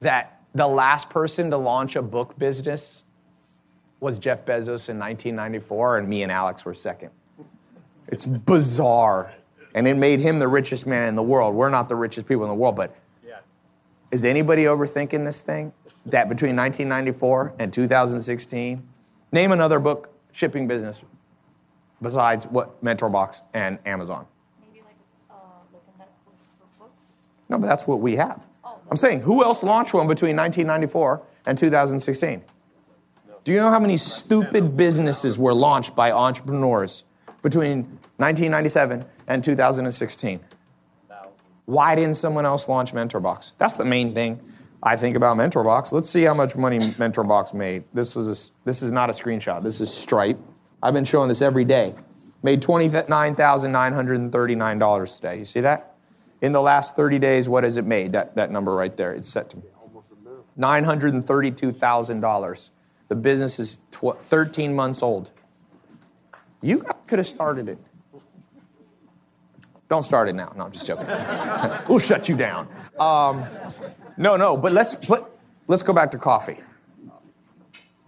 [0.00, 3.04] that the last person to launch a book business
[4.00, 7.10] was Jeff Bezos in 1994, and me and Alex were second.
[8.08, 9.32] It's bizarre.
[9.74, 11.54] And it made him the richest man in the world.
[11.54, 12.96] We're not the richest people in the world, but
[14.10, 15.72] is anybody overthinking this thing?
[16.06, 18.88] That between 1994 and 2016,
[19.30, 20.09] name another book
[20.40, 21.02] shipping business
[22.00, 24.26] besides what MentorBox and Amazon.
[27.50, 28.46] No, but that's what we have.
[28.90, 32.42] I'm saying, who else launched one between 1994 and 2016?
[33.44, 37.04] Do you know how many stupid businesses were launched by entrepreneurs
[37.42, 37.82] between
[38.16, 40.40] 1997 and 2016?
[41.66, 43.52] Why didn't someone else launch MentorBox?
[43.58, 44.40] That's the main thing
[44.82, 45.92] I think about MentorBox.
[45.92, 47.84] Let's see how much money MentorBox made.
[47.92, 48.32] This was a,
[48.64, 49.62] this is not a screenshot.
[49.62, 50.38] This is Stripe.
[50.82, 51.94] I've been showing this every day.
[52.42, 55.38] Made $29,939 today.
[55.38, 55.96] You see that?
[56.40, 58.12] In the last 30 days, what has it made?
[58.12, 59.12] That, that number right there.
[59.12, 59.58] It's set to
[60.58, 62.70] $932,000.
[63.08, 65.32] The business is tw- 13 months old.
[66.62, 67.76] You could have started it.
[69.90, 70.52] Don't start it now.
[70.56, 71.06] No, I'm just joking.
[71.88, 72.68] we'll shut you down.
[72.98, 73.44] Um,
[74.20, 75.24] no, no, but let's put,
[75.66, 76.58] let's go back to coffee.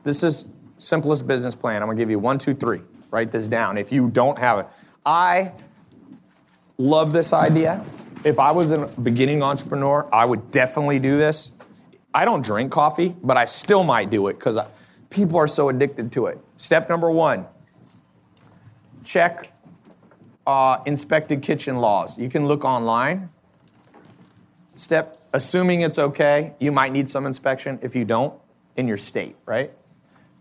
[0.04, 0.44] This is
[0.78, 1.82] simplest business plan.
[1.82, 2.82] I'm gonna give you one, two, three.
[3.10, 3.78] Write this down.
[3.78, 4.66] If you don't have it,
[5.06, 5.52] I
[6.76, 7.84] love this idea.
[8.24, 11.50] If I was a beginning entrepreneur, I would definitely do this.
[12.14, 14.58] I don't drink coffee, but I still might do it because
[15.08, 16.38] people are so addicted to it.
[16.56, 17.46] Step number one
[19.04, 19.52] check
[20.46, 22.18] uh, inspected kitchen laws.
[22.18, 23.30] You can look online.
[24.74, 27.78] Step, assuming it's okay, you might need some inspection.
[27.82, 28.34] If you don't,
[28.76, 29.70] in your state, right?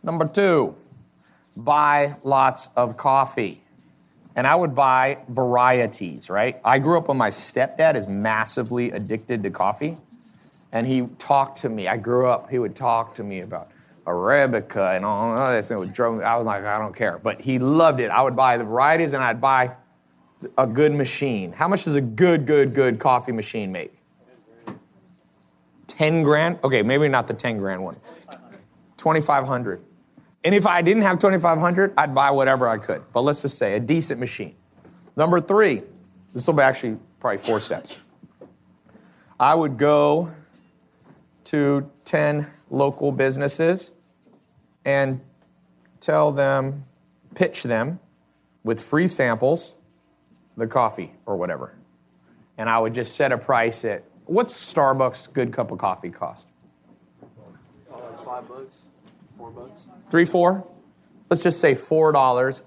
[0.03, 0.75] Number two,
[1.55, 3.61] buy lots of coffee.
[4.35, 6.59] and I would buy varieties, right?
[6.63, 9.97] I grew up when my stepdad is massively addicted to coffee,
[10.71, 11.87] and he talked to me.
[11.87, 13.69] I grew up, he would talk to me about
[14.05, 16.23] Arabica and all this, and it drove me.
[16.23, 17.17] I was like, I don't care.
[17.17, 18.09] But he loved it.
[18.09, 19.71] I would buy the varieties, and I'd buy
[20.57, 21.51] a good machine.
[21.51, 23.93] How much does a good, good, good coffee machine make?
[26.01, 26.57] 10 grand?
[26.63, 27.95] Okay, maybe not the 10 grand one.
[28.97, 29.83] 2,500.
[30.43, 33.03] And if I didn't have 2,500, I'd buy whatever I could.
[33.13, 34.55] But let's just say a decent machine.
[35.15, 35.83] Number three,
[36.33, 37.97] this will be actually probably four steps.
[39.39, 40.31] I would go
[41.43, 43.91] to 10 local businesses
[44.83, 45.21] and
[45.99, 46.83] tell them,
[47.35, 47.99] pitch them
[48.63, 49.75] with free samples
[50.57, 51.75] the coffee or whatever.
[52.57, 56.47] And I would just set a price at what's Starbucks good cup of coffee cost?
[57.91, 58.87] Uh, five bucks,
[59.37, 59.89] four bucks.
[60.09, 60.65] Three, four?
[61.29, 62.63] Let's just say four dollars.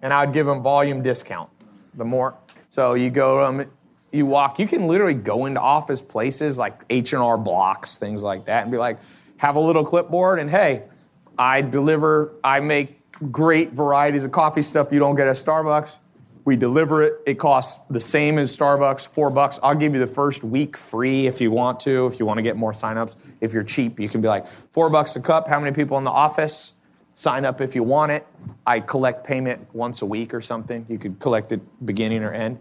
[0.00, 1.50] And I would give them volume discount.
[1.94, 2.36] The more,
[2.70, 3.66] so you go, um,
[4.12, 4.60] you walk.
[4.60, 8.62] You can literally go into office places like H and R Blocks, things like that,
[8.62, 8.98] and be like,
[9.38, 10.84] have a little clipboard, and hey,
[11.36, 12.34] I deliver.
[12.44, 13.00] I make
[13.32, 15.90] great varieties of coffee stuff you don't get at Starbucks.
[16.48, 17.20] We deliver it.
[17.26, 19.60] It costs the same as Starbucks, four bucks.
[19.62, 22.42] I'll give you the first week free if you want to, if you want to
[22.42, 23.16] get more signups.
[23.42, 25.46] If you're cheap, you can be like, four bucks a cup.
[25.46, 26.72] How many people in the office?
[27.14, 28.26] Sign up if you want it.
[28.66, 30.86] I collect payment once a week or something.
[30.88, 32.58] You could collect it beginning or end.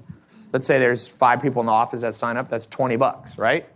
[0.51, 2.49] Let's say there's five people in the office that sign up.
[2.49, 3.69] That's 20 bucks, right?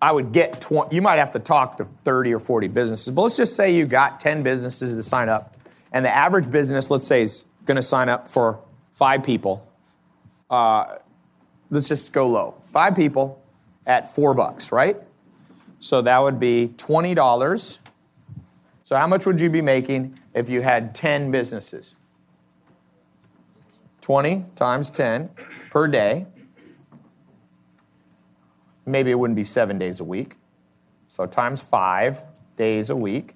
[0.00, 3.22] I would get 20, you might have to talk to 30 or 40 businesses, but
[3.22, 5.56] let's just say you got 10 businesses to sign up,
[5.90, 8.60] and the average business, let's say, is going to sign up for
[8.92, 9.66] five people.
[10.50, 10.96] Uh,
[11.70, 12.54] let's just go low.
[12.66, 13.42] Five people
[13.86, 14.96] at four bucks, right?
[15.80, 17.78] So that would be $20.
[18.84, 21.94] So how much would you be making if you had 10 businesses?
[24.00, 25.30] 20 times 10
[25.70, 26.26] per day.
[28.86, 30.34] Maybe it wouldn't be seven days a week.
[31.08, 32.22] So times five
[32.56, 33.34] days a week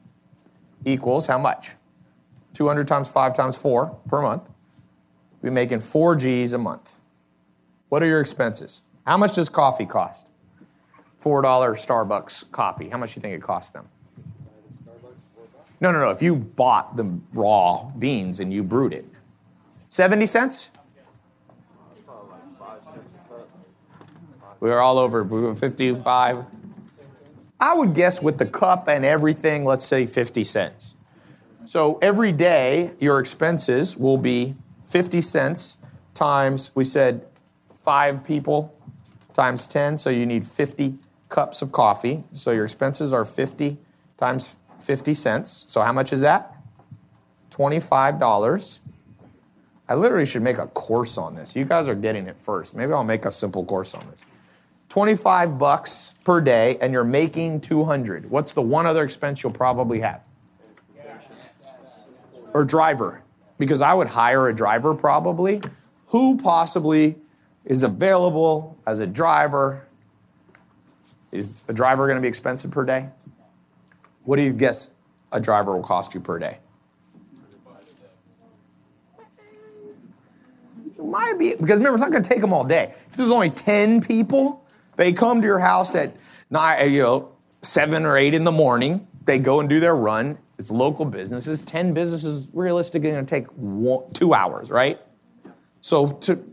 [0.85, 1.77] equals how much?
[2.59, 4.51] 200 times five times four per month.
[5.43, 6.97] We're making four G's a month.
[7.89, 8.83] What are your expenses?
[9.07, 10.27] How much does coffee cost?
[11.23, 12.89] $4 Starbucks coffee.
[12.89, 13.89] How much do you think it costs them?
[15.81, 16.11] No, no, no.
[16.11, 19.05] If you bought the raw beans and you brewed it,
[19.89, 20.71] 70 cents?
[24.59, 25.23] We were all over.
[25.23, 26.45] We were 55.
[27.61, 30.95] I would guess with the cup and everything, let's say 50 cents.
[31.69, 34.55] So every day, your expenses will be
[34.85, 35.77] 50 cents
[36.15, 37.27] times, we said
[37.82, 38.74] five people
[39.35, 39.99] times 10.
[39.99, 40.95] So you need 50
[41.28, 42.24] cups of coffee.
[42.32, 43.77] So your expenses are 50
[44.16, 45.65] times 50 cents.
[45.66, 46.57] So how much is that?
[47.51, 48.78] $25.
[49.90, 51.55] I literally should make a course on this.
[51.55, 52.74] You guys are getting it first.
[52.74, 54.23] Maybe I'll make a simple course on this.
[54.89, 58.31] 25 bucks per day and you're making 200.
[58.31, 60.23] What's the one other expense you'll probably have?
[62.59, 63.23] Or driver.
[63.57, 65.63] Because I would hire a driver probably.
[66.09, 67.15] Who possibly
[67.65, 69.87] is available as a driver?
[71.31, 73.11] Is a driver going to be expensive per day?
[74.25, 74.91] What do you guess
[75.31, 76.59] a driver will cost you per day?
[80.99, 82.93] Might be because remember it's not going to take them all day.
[83.09, 84.67] If there's only ten people,
[84.97, 86.17] they come to your house at
[86.51, 87.29] nine, you know,
[87.63, 89.07] seven or eight in the morning.
[89.27, 90.39] They go and do their run.
[90.59, 91.63] It's local businesses.
[91.63, 95.01] Ten businesses realistically going to take one, two hours, right?
[95.81, 96.45] So to,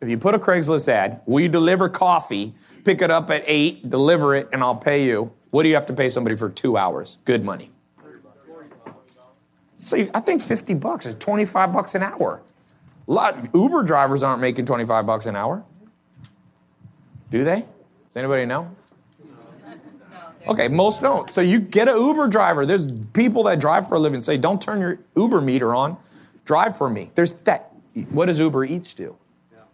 [0.00, 2.54] if you put a Craigslist ad, will you deliver coffee?
[2.84, 5.32] Pick it up at eight, deliver it, and I'll pay you.
[5.50, 7.18] What do you have to pay somebody for two hours?
[7.24, 7.70] Good money.
[9.78, 12.42] See, I think 50 bucks is 25 bucks an hour.
[13.06, 15.64] A lot Uber drivers aren't making 25 bucks an hour.
[17.30, 17.64] Do they?
[18.08, 18.74] Does anybody know?
[20.48, 21.28] Okay, most don't.
[21.30, 22.64] So you get an Uber driver.
[22.64, 25.96] There's people that drive for a living say, don't turn your Uber meter on,
[26.44, 27.10] drive for me.
[27.14, 27.72] There's that.
[28.10, 29.16] What does Uber Eats do?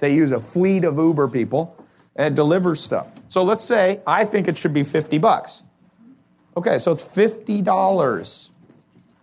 [0.01, 1.77] They use a fleet of Uber people
[2.17, 3.09] and deliver stuff.
[3.29, 5.63] So let's say I think it should be 50 bucks.
[6.57, 8.51] Okay, so it's $50.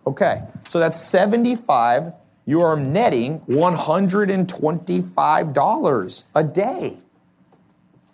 [0.06, 2.12] Okay, so that's 75.
[2.44, 6.98] You are netting $125 a day.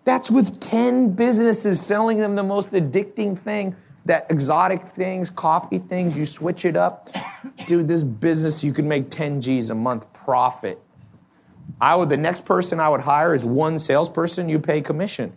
[0.08, 3.76] That's with 10 businesses selling them the most addicting thing,
[4.06, 7.10] that exotic things, coffee things, you switch it up.
[7.66, 10.80] Dude, this business, you can make 10 G's a month profit.
[11.78, 15.36] I would, the next person I would hire is one salesperson, you pay commission.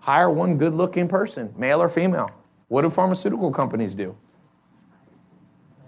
[0.00, 2.32] Hire one good looking person, male or female.
[2.66, 4.16] What do pharmaceutical companies do?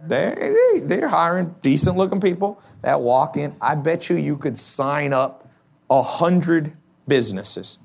[0.04, 3.56] They, they, they're hiring decent looking people that walk in.
[3.60, 5.50] I bet you you could sign up
[5.90, 6.76] a hundred
[7.06, 7.78] businesses.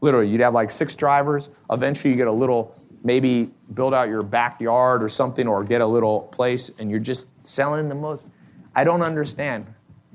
[0.00, 1.48] Literally, you'd have like six drivers.
[1.70, 2.74] Eventually, you get a little,
[3.04, 7.26] maybe build out your backyard or something, or get a little place, and you're just
[7.46, 8.26] selling the most.
[8.74, 9.66] I don't understand.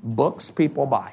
[0.02, 1.12] Books people buy.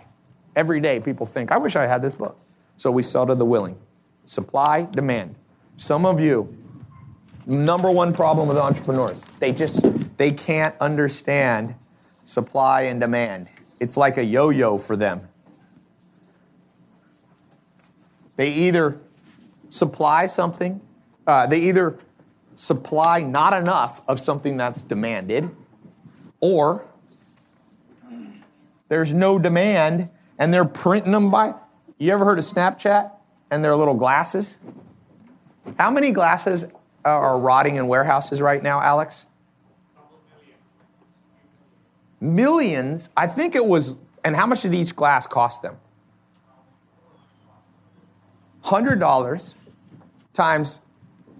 [0.55, 2.39] Every day, people think, I wish I had this book.
[2.77, 3.77] So we sell to the willing.
[4.25, 5.35] Supply, demand.
[5.77, 6.55] Some of you,
[7.45, 11.75] number one problem with entrepreneurs, they just they can't understand
[12.25, 13.49] supply and demand.
[13.79, 15.27] It's like a yo-yo for them.
[18.35, 18.99] They either
[19.69, 20.81] supply something,
[21.27, 21.97] uh, they either
[22.55, 25.49] supply not enough of something that's demanded,
[26.39, 26.85] or
[28.89, 31.53] there's no demand and they're printing them by.
[31.97, 33.11] You ever heard of Snapchat
[33.49, 34.57] and their little glasses?
[35.79, 36.65] How many glasses
[37.05, 39.25] are rotting in warehouses right now, Alex?
[42.19, 43.09] Millions.
[43.15, 45.77] I think it was, and how much did each glass cost them?
[48.63, 49.55] $100
[50.33, 50.79] times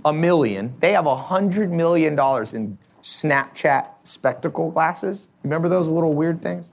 [0.06, 0.76] a million.
[0.80, 5.28] They have $100 million in Snapchat spectacle glasses.
[5.44, 6.70] Remember those little weird things?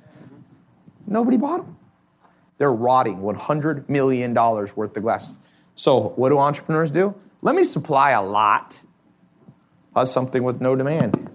[1.07, 1.77] Nobody bought them.
[2.59, 5.35] They're rotting $100 million worth of glasses.
[5.75, 7.15] So, what do entrepreneurs do?
[7.43, 8.83] Let me supply a lot
[9.97, 11.31] of something with no demand.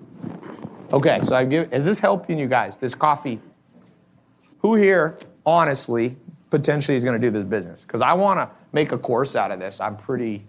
[0.94, 2.78] Okay, so I give, is this helping you guys?
[2.78, 3.40] This coffee?
[4.60, 6.18] Who here, honestly,
[6.50, 7.84] potentially is going to do this business?
[7.84, 9.80] Because I want to make a course out of this.
[9.80, 10.46] I'm pretty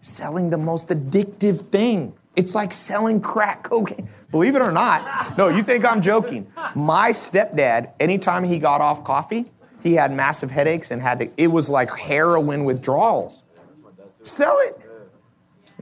[0.00, 2.14] selling the most addictive thing.
[2.34, 4.08] It's like selling crack cocaine.
[4.30, 5.36] Believe it or not.
[5.36, 6.50] No, you think I'm joking.
[6.74, 9.50] My stepdad, anytime he got off coffee,
[9.82, 13.42] he had massive headaches and had to, it was like heroin withdrawals.
[14.22, 14.78] Sell it.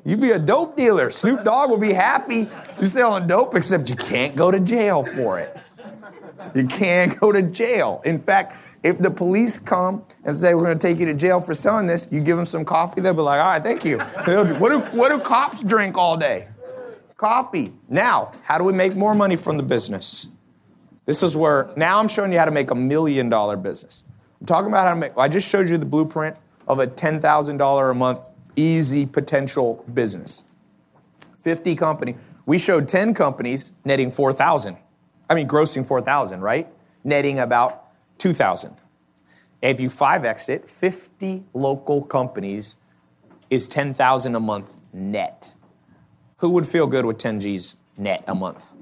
[0.05, 1.10] You'd be a dope dealer.
[1.10, 2.48] Snoop Dogg would be happy
[2.78, 5.56] you're selling dope, except you can't go to jail for it.
[6.55, 8.01] You can't go to jail.
[8.05, 11.40] In fact, if the police come and say we're going to take you to jail
[11.40, 13.98] for selling this, you give them some coffee, they'll be like, all right, thank you.
[13.98, 16.48] what, do, what do cops drink all day?
[17.16, 17.73] Coffee.
[17.89, 20.28] Now, how do we make more money from the business?
[21.05, 24.05] This is where, now I'm showing you how to make a million dollar business.
[24.40, 27.90] I'm talking about how to make, I just showed you the blueprint of a $10,000
[27.90, 28.21] a month
[28.56, 30.45] easy potential business.
[31.40, 32.16] 50 company.
[32.46, 34.77] We showed 10 companies netting 4,000.
[35.29, 36.69] I mean, grossing 4,000, right?
[37.05, 37.80] Netting about
[38.21, 38.77] 2,000.
[39.63, 42.77] If you 5x it, 50 local companies
[43.49, 45.55] is 10,000 a month net.
[46.39, 48.73] Who would feel good with 10 G's net a month?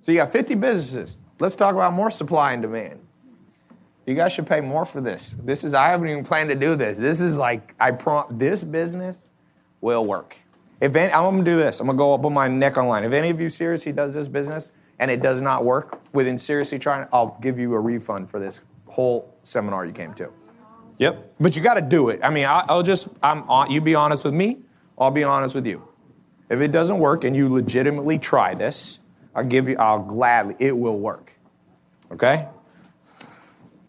[0.00, 1.16] So you got 50 businesses.
[1.40, 3.00] Let's talk about more supply and demand.
[4.06, 5.34] You guys should pay more for this.
[5.42, 6.98] This is I haven't even planned to do this.
[6.98, 9.18] This is like I prompt this business
[9.80, 10.36] will work.
[10.80, 13.04] If any, I'm gonna do this, I'm gonna go up on my neck online.
[13.04, 14.72] If any of you seriously does this business
[15.02, 18.60] and it does not work within seriously trying, I'll give you a refund for this
[18.86, 20.32] whole seminar you came to.
[20.98, 21.34] Yep.
[21.40, 22.20] But you got to do it.
[22.22, 23.72] I mean, I, I'll just I'm on.
[23.72, 24.58] You be honest with me.
[24.96, 25.82] I'll be honest with you.
[26.48, 29.00] If it doesn't work and you legitimately try this,
[29.34, 29.76] I'll give you.
[29.76, 30.54] I'll gladly.
[30.60, 31.32] It will work.
[32.12, 32.46] Okay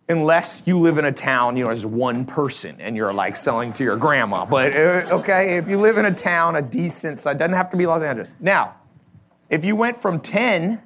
[0.09, 3.71] unless you live in a town, you know, as one person and you're like selling
[3.71, 4.45] to your grandma.
[4.45, 7.77] But uh, okay, if you live in a town, a decent size, doesn't have to
[7.77, 8.35] be Los Angeles.
[8.39, 8.75] Now,
[9.49, 10.81] if you went from 10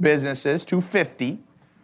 [0.00, 1.38] businesses to 50,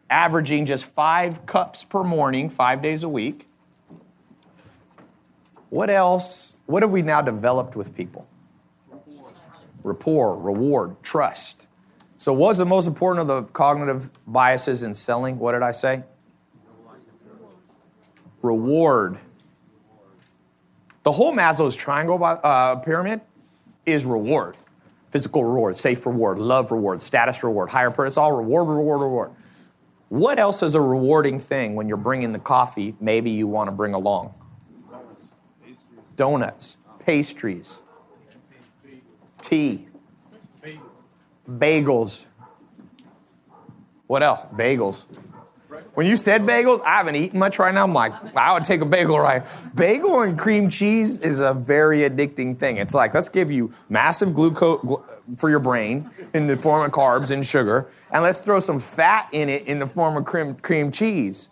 [0.09, 3.49] averaging just five cups per morning, five days a week,
[5.69, 6.57] what else?
[6.67, 8.27] What have we now developed with people?
[9.83, 11.67] Rapport, reward, trust.
[12.19, 15.39] So, what's the most important of the cognitive biases in selling?
[15.39, 16.03] What did I say?
[18.47, 19.19] reward.
[21.03, 23.20] The whole Maslow's triangle uh, pyramid
[23.85, 24.57] is reward.
[25.10, 29.31] Physical reward, safe reward, love reward, status reward, higher purpose, it's all reward, reward, reward.
[30.09, 33.73] What else is a rewarding thing when you're bringing the coffee maybe you want to
[33.73, 34.35] bring along?
[36.17, 37.81] Donuts, pastries,
[39.43, 39.89] tea,
[41.49, 42.26] bagels.
[44.07, 44.41] What else?
[44.55, 45.05] Bagels.
[45.97, 47.83] When you said bagels, I haven't eaten much right now.
[47.83, 49.42] I'm like, I would take a bagel right.
[49.75, 52.76] Bagel and cream cheese is a very addicting thing.
[52.76, 55.02] It's like, let's give you massive glucose gl-
[55.39, 59.31] for your brain in the form of carbs and sugar, and let's throw some fat
[59.33, 61.49] in it in the form of cream, cream cheese.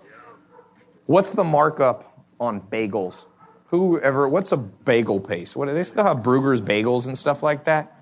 [1.07, 3.25] What's the markup on bagels?
[3.69, 5.57] Whoever, what's a bagel paste?
[5.57, 7.99] What do they still have Bruegger's bagels and stuff like that?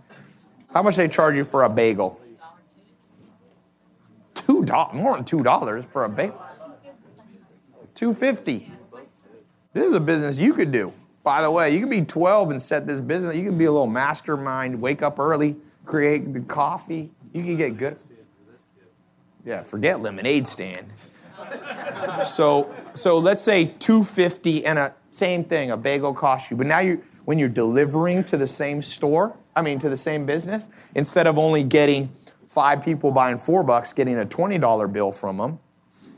[0.75, 2.21] How much they charge you for a bagel?
[4.65, 6.41] Dollars, more than two dollars for a bagel.
[7.95, 8.73] Two fifty.
[9.73, 10.93] This is a business you could do.
[11.23, 13.37] By the way, you could be 12 and set this business.
[13.37, 17.11] You could be a little mastermind, wake up early, create the coffee.
[17.33, 17.97] You can get good.
[19.47, 20.89] Yeah, forget lemonade stand.
[22.25, 26.57] so, so let's say 250 and a same thing, a bagel costs you.
[26.57, 30.25] But now you, when you're delivering to the same store, I mean to the same
[30.27, 32.11] business, instead of only getting
[32.53, 35.59] five people buying four bucks, getting a $20 bill from them,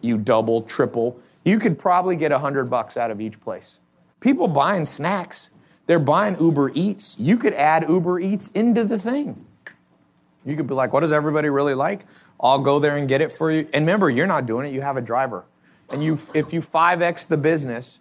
[0.00, 1.16] you double, triple.
[1.44, 3.78] You could probably get a hundred bucks out of each place.
[4.18, 5.50] People buying snacks,
[5.86, 7.16] they're buying Uber Eats.
[7.20, 9.46] You could add Uber Eats into the thing.
[10.44, 12.04] You could be like, what does everybody really like?
[12.40, 13.68] I'll go there and get it for you.
[13.72, 15.44] And remember, you're not doing it, you have a driver.
[15.90, 18.00] And you if you 5x the business,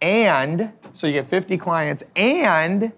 [0.00, 2.92] and so you get 50 clients, and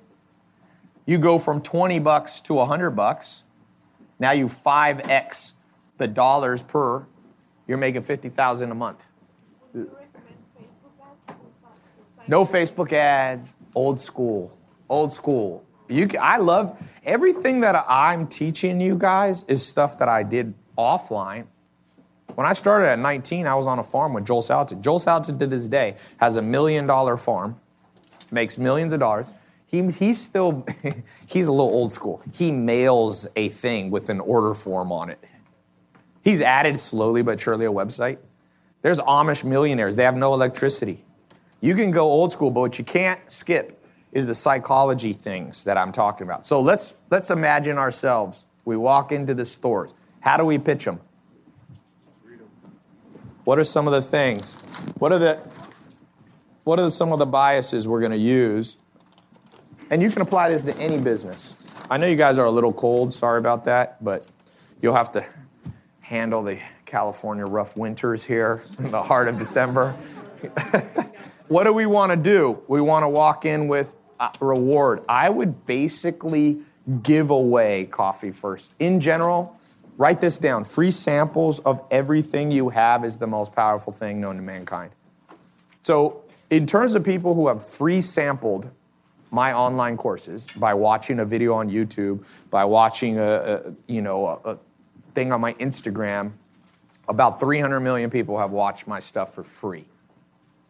[1.06, 3.42] you go from 20 bucks to 100 bucks,
[4.18, 5.52] now you 5x
[5.98, 7.06] the dollars per,
[7.66, 9.08] you're making 50,000 a month.
[12.26, 14.56] No Facebook ads, old school,
[14.88, 15.64] old school.
[15.88, 20.54] You, ca- I love everything that I'm teaching you guys is stuff that I did
[20.78, 21.46] offline.
[22.34, 24.80] When I started at 19, I was on a farm with Joel Salatin.
[24.80, 27.60] Joel Salatin to this day has a million dollar farm,
[28.30, 29.32] makes millions of dollars.
[29.74, 30.64] He, he's still,
[31.26, 32.22] he's a little old school.
[32.32, 35.18] He mails a thing with an order form on it.
[36.22, 38.18] He's added slowly but surely a website.
[38.82, 41.04] There's Amish millionaires, they have no electricity.
[41.60, 45.76] You can go old school, but what you can't skip is the psychology things that
[45.76, 46.46] I'm talking about.
[46.46, 48.46] So let's let's imagine ourselves.
[48.64, 49.92] We walk into the stores.
[50.20, 51.00] How do we pitch them?
[53.42, 54.54] What are some of the things?
[54.98, 55.40] What are the
[56.62, 58.76] what are some of the biases we're going to use?
[59.90, 61.66] And you can apply this to any business.
[61.90, 64.26] I know you guys are a little cold, sorry about that, but
[64.80, 65.24] you'll have to
[66.00, 69.92] handle the California rough winters here in the heart of December.
[71.48, 72.62] what do we want to do?
[72.68, 73.96] We want to walk in with
[74.40, 75.02] reward.
[75.08, 76.60] I would basically
[77.02, 78.74] give away coffee first.
[78.78, 79.56] In general,
[79.96, 80.64] write this down.
[80.64, 84.92] Free samples of everything you have is the most powerful thing known to mankind.
[85.80, 88.70] So, in terms of people who have free sampled
[89.34, 94.26] my online courses by watching a video on YouTube, by watching a, a you know
[94.44, 94.58] a, a
[95.14, 96.32] thing on my Instagram,
[97.08, 99.86] about 300 million people have watched my stuff for free.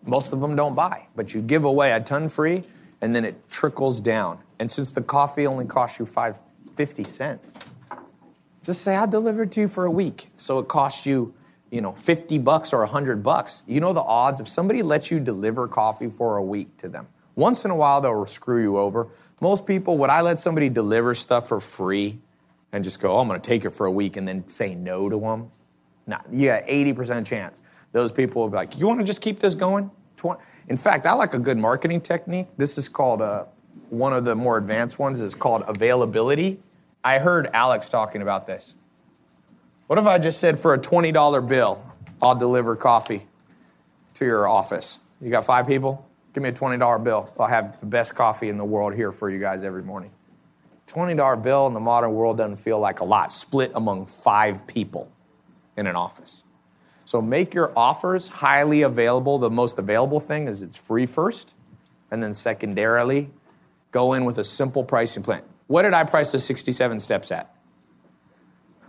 [0.04, 2.64] Most of them don't buy, but you give away a ton free,
[3.00, 4.38] and then it trickles down.
[4.58, 6.38] And since the coffee only costs you five,
[6.74, 7.52] 50 cents,
[8.62, 10.28] just say I'll deliver to you for a week.
[10.36, 11.34] So it costs you,
[11.70, 13.62] you know, 50 bucks or 100 bucks.
[13.66, 17.08] You know the odds if somebody lets you deliver coffee for a week to them.
[17.36, 19.08] Once in a while they'll screw you over.
[19.40, 22.18] Most people, would I let somebody deliver stuff for free
[22.72, 24.74] and just go, oh, I'm going to take it for a week and then say
[24.74, 25.50] no to them?
[26.06, 27.62] Not, got 80% chance.
[27.92, 29.90] Those people will be like, you want to just keep this going?
[30.68, 32.46] In fact, I like a good marketing technique.
[32.56, 33.44] This is called, uh,
[33.90, 36.58] one of the more advanced ones is called availability.
[37.02, 38.72] I heard Alex talking about this.
[39.86, 41.84] What if I just said for a $20 bill,
[42.22, 43.26] I'll deliver coffee
[44.14, 45.00] to your office?
[45.20, 46.08] You got five people?
[46.34, 47.32] Give me a $20 bill.
[47.38, 50.10] I'll have the best coffee in the world here for you guys every morning.
[50.88, 55.10] $20 bill in the modern world doesn't feel like a lot, split among five people
[55.76, 56.44] in an office.
[57.04, 59.38] So make your offers highly available.
[59.38, 61.54] The most available thing is it's free first,
[62.10, 63.30] and then secondarily,
[63.92, 65.42] go in with a simple pricing plan.
[65.68, 67.54] What did I price the 67 steps at?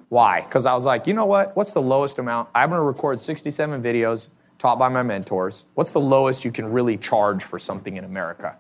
[0.10, 0.42] Why?
[0.42, 1.56] Because I was like, you know what?
[1.56, 2.50] What's the lowest amount?
[2.56, 5.66] I'm going to record 67 videos taught by my mentors.
[5.74, 8.58] What's the lowest you can really charge for something in America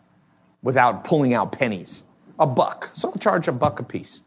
[0.61, 2.03] without pulling out pennies?
[2.39, 2.89] A buck.
[2.93, 4.23] So I'll charge a buck a piece.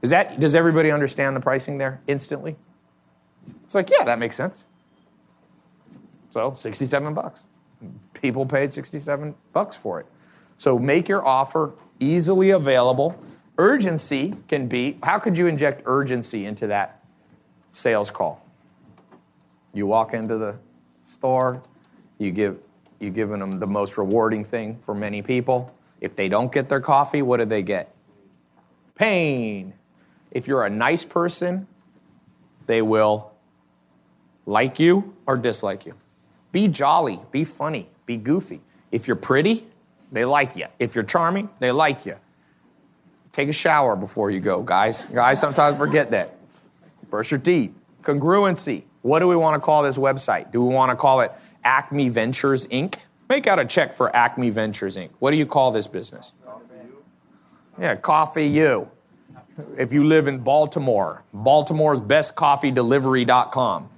[0.00, 2.56] Is that, does everybody understand the pricing there instantly?
[3.64, 4.66] It's like, yeah, that makes sense.
[6.30, 7.40] So 67 bucks.
[8.14, 10.06] People paid 67 bucks for it.
[10.56, 13.20] So make your offer easily available.
[13.58, 17.02] Urgency can be how could you inject urgency into that
[17.72, 18.44] sales call?
[19.74, 20.56] You walk into the
[21.12, 21.62] store,
[22.18, 22.58] you give
[22.98, 25.74] you giving them the most rewarding thing for many people.
[26.00, 27.94] If they don't get their coffee, what do they get?
[28.94, 29.74] Pain.
[30.30, 31.66] If you're a nice person,
[32.66, 33.32] they will
[34.46, 35.94] like you or dislike you.
[36.52, 38.60] Be jolly, be funny, be goofy.
[38.90, 39.66] If you're pretty,
[40.12, 40.66] they like you.
[40.78, 42.16] If you're charming, they like you.
[43.32, 45.06] Take a shower before you go, guys.
[45.06, 46.36] Guys sometimes forget that.
[47.08, 47.74] Brush your teeth.
[48.02, 48.84] Congruency.
[49.02, 50.52] What do we want to call this website?
[50.52, 51.32] Do we want to call it
[51.64, 53.06] Acme Ventures Inc.?
[53.28, 55.10] Make out a check for Acme Ventures Inc.
[55.18, 56.32] What do you call this business?
[57.80, 58.90] Yeah, Coffee You.
[59.76, 63.88] If you live in Baltimore, Baltimore's bestcoffeedelivery.com.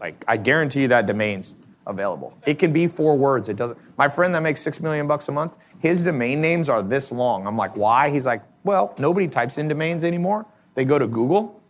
[0.00, 1.54] Like I guarantee you that domain's
[1.86, 2.36] available.
[2.44, 3.48] It can be four words.
[3.48, 3.78] It doesn't.
[3.96, 7.46] My friend that makes six million bucks a month, his domain names are this long.
[7.46, 8.10] I'm like, why?
[8.10, 10.46] He's like, Well, nobody types in domains anymore.
[10.74, 11.60] They go to Google,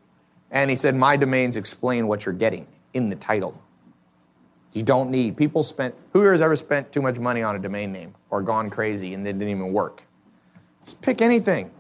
[0.50, 3.60] and he said, My domains explain what you're getting in the title.
[4.73, 7.58] You don't need, people spent, who here has ever spent too much money on a
[7.58, 10.05] domain name or gone crazy and it didn't even work?
[10.84, 11.70] Just pick anything.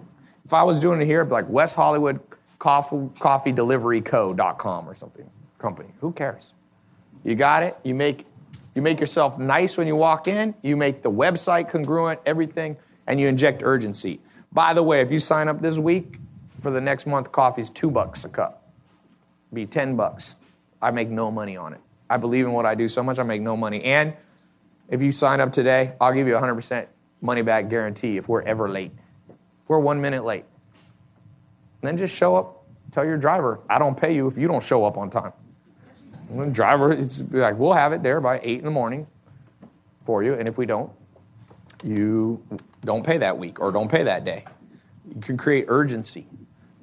[0.44, 2.20] If I was doing it here, like West Hollywood
[2.58, 5.28] Coffee, Coffee Delivery Co.com or something,
[5.58, 5.90] company.
[6.00, 6.54] Who cares?
[7.22, 7.76] You got it.
[7.84, 8.24] You make,
[8.74, 10.54] you make yourself nice when you walk in.
[10.62, 14.20] You make the website congruent, everything, and you inject urgency.
[14.50, 16.18] By the way, if you sign up this week
[16.60, 18.72] for the next month, coffee's two bucks a cup.
[19.52, 20.36] Be ten bucks.
[20.80, 21.80] I make no money on it.
[22.10, 23.82] I believe in what I do so much, I make no money.
[23.84, 24.14] And
[24.88, 26.86] if you sign up today, I'll give you a 100%
[27.20, 28.92] money back guarantee if we're ever late.
[29.28, 30.44] If we're one minute late.
[31.82, 32.64] then just show up.
[32.90, 35.32] Tell your driver, I don't pay you if you don't show up on time.
[36.30, 39.06] And the driver is like, we'll have it there by 8 in the morning
[40.04, 40.34] for you.
[40.34, 40.90] And if we don't,
[41.84, 42.42] you
[42.82, 44.44] don't pay that week or don't pay that day.
[45.14, 46.26] You can create urgency.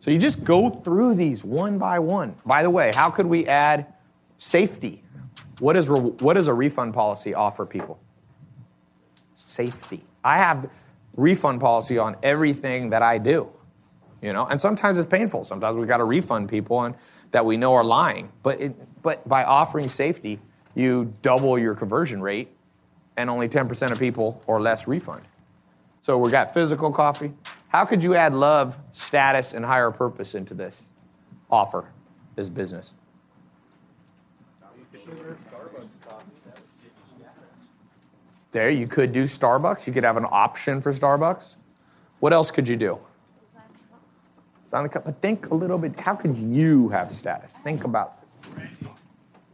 [0.05, 2.35] So you just go through these one by one.
[2.45, 3.87] By the way, how could we add
[4.37, 5.01] safety?
[5.57, 7.99] What, is re- what does a refund policy offer people?
[9.33, 10.03] Safety.
[10.23, 10.71] I have
[11.15, 13.49] refund policy on everything that I do.
[14.21, 15.43] You know, and sometimes it's painful.
[15.43, 16.95] Sometimes we've got to refund people on,
[17.31, 18.31] that we know are lying.
[18.43, 20.39] But it, but by offering safety,
[20.75, 22.49] you double your conversion rate,
[23.17, 25.23] and only 10% of people or less refund.
[26.03, 27.33] So we've got physical coffee.
[27.75, 30.87] How could you add love, status, and higher purpose into this
[31.51, 31.89] offer,
[32.37, 32.93] this business?
[38.51, 39.87] There, you could do Starbucks.
[39.87, 41.57] You could have an option for Starbucks.
[42.21, 42.97] What else could you do?
[44.63, 45.03] Design the cup.
[45.03, 45.99] But think a little bit.
[45.99, 47.57] How could you have status?
[47.61, 48.24] Think about.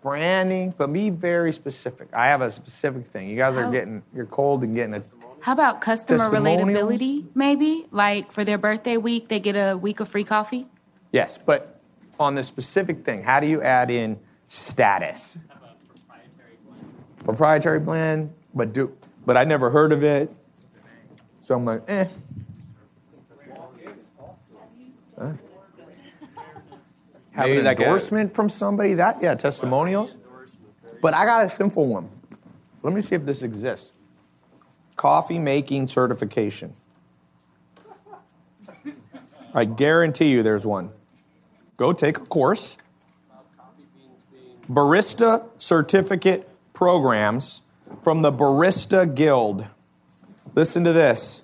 [0.02, 2.10] Branding, but be very specific.
[2.12, 3.30] I have a specific thing.
[3.30, 5.14] You guys are getting, you're cold and getting it.
[5.42, 7.86] How about customer relatability, maybe?
[7.92, 10.66] Like for their birthday week, they get a week of free coffee?
[11.12, 11.80] Yes, but
[12.20, 15.38] on the specific thing, how do you add in status?
[17.24, 20.36] Proprietary blend, but do, but I never heard of it.
[21.42, 22.08] So I'm like, eh.
[25.20, 25.34] Huh?
[27.32, 28.96] Have Maybe an like a- endorsement from somebody.
[28.96, 30.16] That yeah, testimonials.
[31.02, 32.10] But I got a simple one.
[32.84, 33.92] Let me see if this exists.
[34.96, 36.74] Coffee making certification.
[39.54, 40.92] I guarantee you there's one.
[41.78, 42.78] Go take a course.
[44.70, 47.62] Barista certificate programs
[48.02, 49.66] from the Barista Guild.
[50.54, 51.42] Listen to this.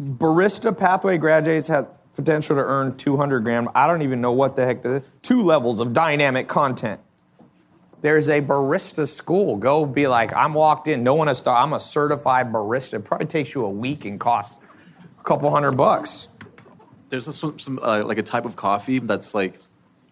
[0.00, 1.86] Barista pathway graduates have
[2.20, 3.68] potential to earn 200 grand.
[3.74, 5.02] I don't even know what the heck is.
[5.22, 7.00] Two levels of dynamic content.
[8.00, 9.56] There's a barista school.
[9.56, 11.02] Go be like, I'm walked in.
[11.02, 11.60] No one has started.
[11.62, 12.94] I'm a certified barista.
[12.94, 14.56] It probably takes you a week and costs
[15.18, 16.28] a couple hundred bucks.
[17.10, 19.58] There's a, some, some uh, like a type of coffee that's like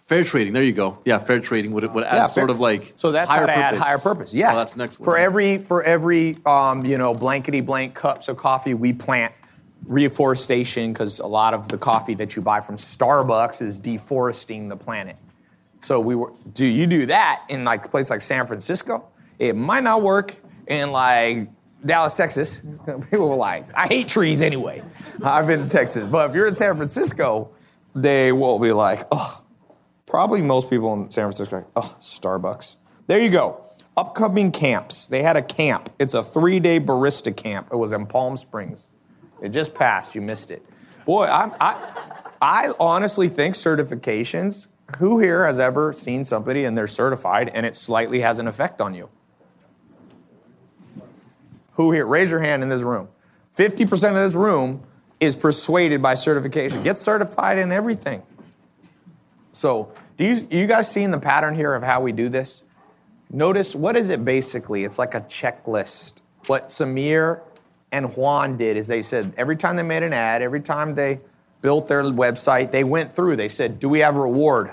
[0.07, 0.53] fair trading.
[0.53, 0.99] There you go.
[1.05, 3.47] Yeah, fair trading would would add Yeah, sort fair- of like so that's higher how
[3.47, 3.87] to add purpose.
[3.87, 4.35] higher purpose.
[4.35, 5.05] Yeah, Oh, that's next one.
[5.05, 9.33] For every for every um, you know blankety blank cups of coffee we plant
[9.84, 14.76] reforestation because a lot of the coffee that you buy from Starbucks is deforesting the
[14.76, 15.16] planet.
[15.81, 19.08] So we were do you do that in like a place like San Francisco?
[19.39, 21.48] It might not work in like
[21.84, 22.60] Dallas, Texas.
[23.10, 24.82] People were like, I hate trees anyway.
[25.23, 27.50] I've been to Texas, but if you're in San Francisco,
[27.94, 29.42] they will be like, oh,
[30.08, 32.76] Probably most people in San Francisco like, oh, Starbucks.
[33.08, 33.62] There you go.
[33.94, 35.07] Upcoming camps.
[35.07, 35.90] They had a camp.
[35.98, 37.68] It's a three day barista camp.
[37.70, 38.89] It was in Palm Springs.
[39.41, 40.15] It just passed.
[40.15, 40.65] You missed it.
[41.05, 42.02] Boy, I, I,
[42.41, 44.68] I honestly think certifications.
[44.99, 48.81] Who here has ever seen somebody and they're certified and it slightly has an effect
[48.81, 49.10] on you?
[51.73, 52.07] Who here?
[52.07, 53.08] Raise your hand in this room.
[53.55, 54.83] 50% of this room
[55.20, 56.83] is persuaded by certification.
[56.83, 58.23] Get certified in everything.
[59.52, 62.62] So, do you, you guys seeing the pattern here of how we do this?
[63.31, 64.84] Notice what is it basically?
[64.84, 66.23] It's like a checklist.
[66.47, 67.42] What Samir
[67.91, 71.20] and Juan did is they said every time they made an ad, every time they
[71.62, 73.36] built their website, they went through.
[73.36, 74.73] They said, "Do we have a reward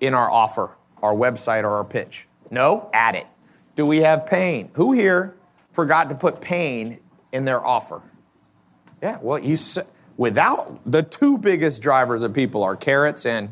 [0.00, 0.70] in our offer,
[1.02, 3.26] our website, or our pitch?" No, add it.
[3.76, 4.70] Do we have pain?
[4.74, 5.34] Who here
[5.72, 6.98] forgot to put pain
[7.32, 8.02] in their offer?
[9.02, 9.56] Yeah, well, you
[10.16, 13.50] without the two biggest drivers of people are carrots and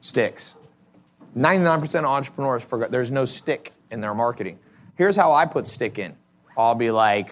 [0.00, 0.54] sticks.
[1.36, 4.58] 99% of entrepreneurs forgot there's no stick in their marketing.
[4.96, 6.14] Here's how I put stick in.
[6.56, 7.28] I'll be like,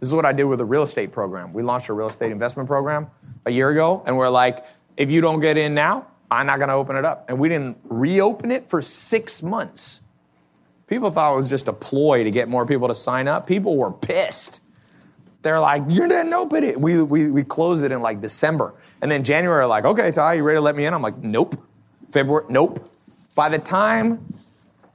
[0.00, 1.52] this is what I did with a real estate program.
[1.52, 3.08] We launched a real estate investment program
[3.46, 4.64] a year ago, and we're like,
[4.96, 7.24] if you don't get in now, I'm not gonna open it up.
[7.28, 10.00] And we didn't reopen it for six months.
[10.86, 13.46] People thought it was just a ploy to get more people to sign up.
[13.46, 14.62] People were pissed.
[15.42, 16.80] They're like, you didn't open it.
[16.80, 18.74] We, we, we closed it in like December.
[19.00, 20.94] And then January, like, okay, Tai, you ready to let me in?
[20.94, 21.62] I'm like, nope.
[22.10, 22.90] February, nope.
[23.34, 24.34] By the time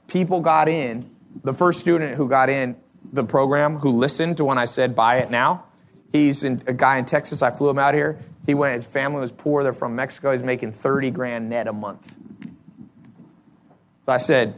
[0.07, 1.09] people got in,
[1.43, 2.75] the first student who got in
[3.13, 5.65] the program, who listened to when I said buy it now,
[6.11, 7.41] he's in, a guy in Texas.
[7.41, 8.19] I flew him out here.
[8.45, 9.63] He went, his family was poor.
[9.63, 10.31] They're from Mexico.
[10.31, 12.15] He's making 30 grand net a month.
[14.05, 14.55] So I said,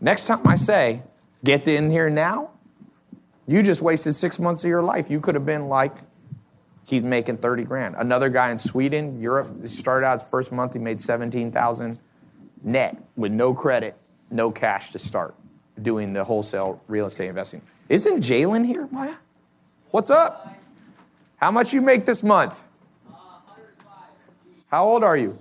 [0.00, 1.02] next time I say,
[1.42, 2.50] get in here now,
[3.46, 5.10] you just wasted six months of your life.
[5.10, 5.96] You could have been like,
[6.86, 7.94] he's making 30 grand.
[7.96, 11.98] Another guy in Sweden, Europe, started out his first month, he made 17,000
[12.62, 13.96] net with no credit,
[14.30, 15.34] no cash to start
[15.80, 17.62] doing the wholesale real estate investing.
[17.88, 19.16] Isn't Jalen here, Maya?
[19.90, 20.56] What's up?
[21.36, 22.64] How much you make this month?
[24.68, 25.38] How old are you?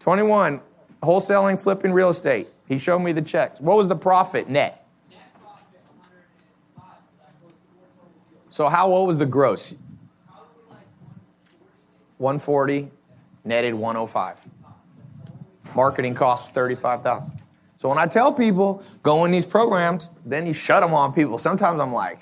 [0.00, 0.60] 21.
[1.02, 2.46] Wholesaling, flipping real estate.
[2.68, 3.60] He showed me the checks.
[3.60, 4.86] What was the profit net?
[8.50, 9.74] So how what was the gross?
[12.18, 12.90] 140,
[13.44, 14.38] netted 105.
[15.74, 17.41] Marketing costs 35,000.
[17.82, 21.36] So when I tell people go in these programs, then you shut them on people.
[21.36, 22.20] Sometimes I'm like,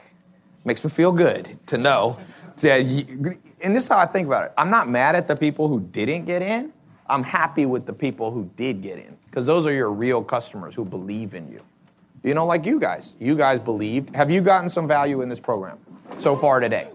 [0.64, 2.16] makes me feel good to know
[2.62, 2.86] that.
[2.86, 4.52] You, and this is how I think about it.
[4.56, 6.72] I'm not mad at the people who didn't get in.
[7.10, 10.74] I'm happy with the people who did get in because those are your real customers
[10.74, 11.60] who believe in you.
[12.22, 13.14] You know, like you guys.
[13.20, 14.16] You guys believed.
[14.16, 15.76] Have you gotten some value in this program
[16.16, 16.88] so far today?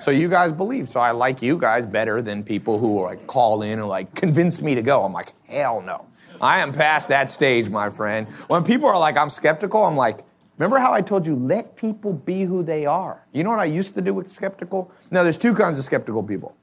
[0.00, 0.90] So you guys believe.
[0.90, 4.14] So I like you guys better than people who are like call in and like
[4.14, 5.04] convince me to go.
[5.04, 6.04] I'm like, hell no.
[6.44, 8.28] I am past that stage, my friend.
[8.48, 10.20] When people are like, I'm skeptical, I'm like,
[10.58, 13.24] remember how I told you, let people be who they are.
[13.32, 14.92] You know what I used to do with skeptical?
[15.10, 16.54] Now, there's two kinds of skeptical people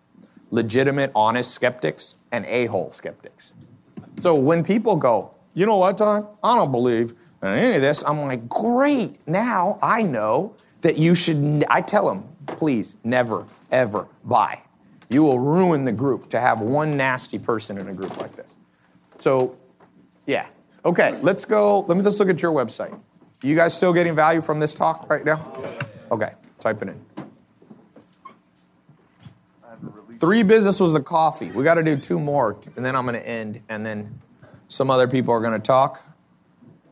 [0.51, 3.53] legitimate, honest skeptics and a hole skeptics.
[4.19, 6.27] So when people go, you know what, Tom?
[6.43, 9.25] I don't believe in any of this, I'm like, great.
[9.27, 14.61] Now I know that you should, I tell them, please never, ever buy.
[15.09, 18.53] You will ruin the group to have one nasty person in a group like this.
[19.19, 19.55] So,
[20.31, 20.47] yeah.
[20.85, 21.81] Okay, let's go.
[21.81, 22.97] Let me just look at your website.
[23.43, 25.39] You guys still getting value from this talk right now?
[26.09, 27.05] Okay, type it in.
[30.19, 31.51] Three business was the coffee.
[31.51, 34.21] We got to do two more, and then I'm going to end, and then
[34.69, 36.01] some other people are going to talk.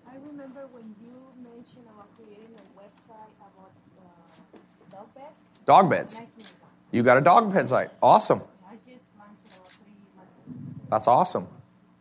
[0.06, 5.66] I remember when you mentioned about creating a website about uh, dog beds.
[5.66, 6.22] Dog beds.
[6.92, 7.92] You got a dog bed site.
[8.02, 8.42] Awesome.
[10.90, 11.48] That's awesome.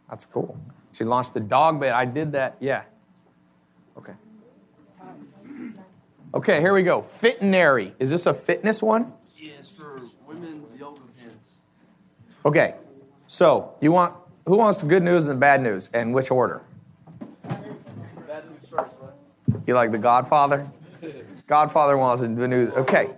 [0.08, 0.58] That's cool.
[0.98, 1.92] She launched the dog bed.
[1.92, 2.56] I did that.
[2.58, 2.82] Yeah.
[3.96, 4.14] Okay.
[6.34, 7.02] Okay, here we go.
[7.02, 7.94] Fitnary.
[8.00, 9.12] Is this a fitness one?
[9.36, 11.58] Yes, for women's yoga pants.
[12.44, 12.74] Okay.
[13.28, 16.62] So, you want who wants the good news and bad news and which order?
[17.44, 17.62] Bad
[18.50, 19.62] news first, right?
[19.68, 20.68] You like the Godfather?
[21.46, 22.70] Godfather wants the news.
[22.70, 23.10] Okay.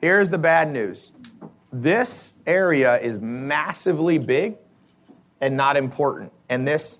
[0.00, 1.12] Here's the bad news.
[1.72, 4.56] This area is massively big
[5.40, 6.32] and not important.
[6.48, 6.98] And this,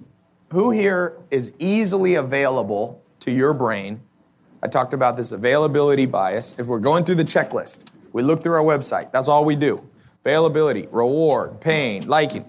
[0.51, 4.01] who here is easily available to your brain?
[4.63, 6.55] I talked about this availability bias.
[6.59, 7.81] If we're going through the checklist,
[8.13, 9.13] we look through our website.
[9.13, 9.89] That's all we do.
[10.25, 12.45] Availability, reward, pain, liking.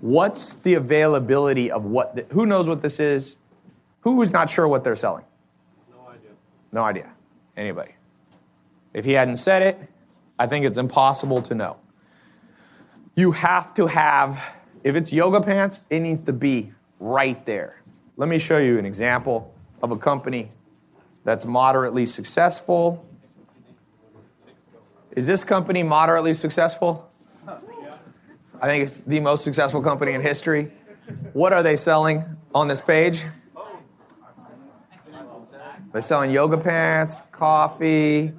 [0.00, 2.14] What's the availability of what?
[2.14, 3.36] The, who knows what this is?
[4.02, 5.24] Who is not sure what they're selling?
[5.90, 6.30] No idea.
[6.70, 7.12] No idea.
[7.56, 7.92] Anybody?
[8.92, 9.90] If he hadn't said it,
[10.38, 11.76] I think it's impossible to know.
[13.14, 14.55] You have to have,
[14.86, 17.82] if it's yoga pants, it needs to be right there.
[18.16, 20.52] Let me show you an example of a company
[21.24, 23.04] that's moderately successful.
[25.10, 27.10] Is this company moderately successful?
[28.62, 30.70] I think it's the most successful company in history.
[31.32, 32.24] What are they selling
[32.54, 33.26] on this page?
[35.90, 38.34] They're selling yoga pants, coffee.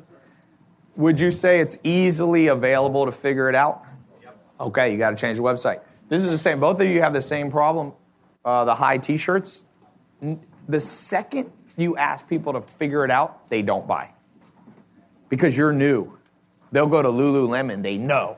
[0.96, 3.84] Would you say it's easily available to figure it out?
[4.62, 5.82] Okay, you got to change the website.
[6.10, 6.60] This is the same.
[6.60, 7.94] Both of you have the same problem.
[8.46, 9.64] Uh, the high T-shirts.
[10.70, 14.12] The second you ask people to figure it out, they don't buy
[15.30, 16.18] because you're new.
[16.72, 17.84] They'll go to Lululemon.
[17.84, 18.38] They know.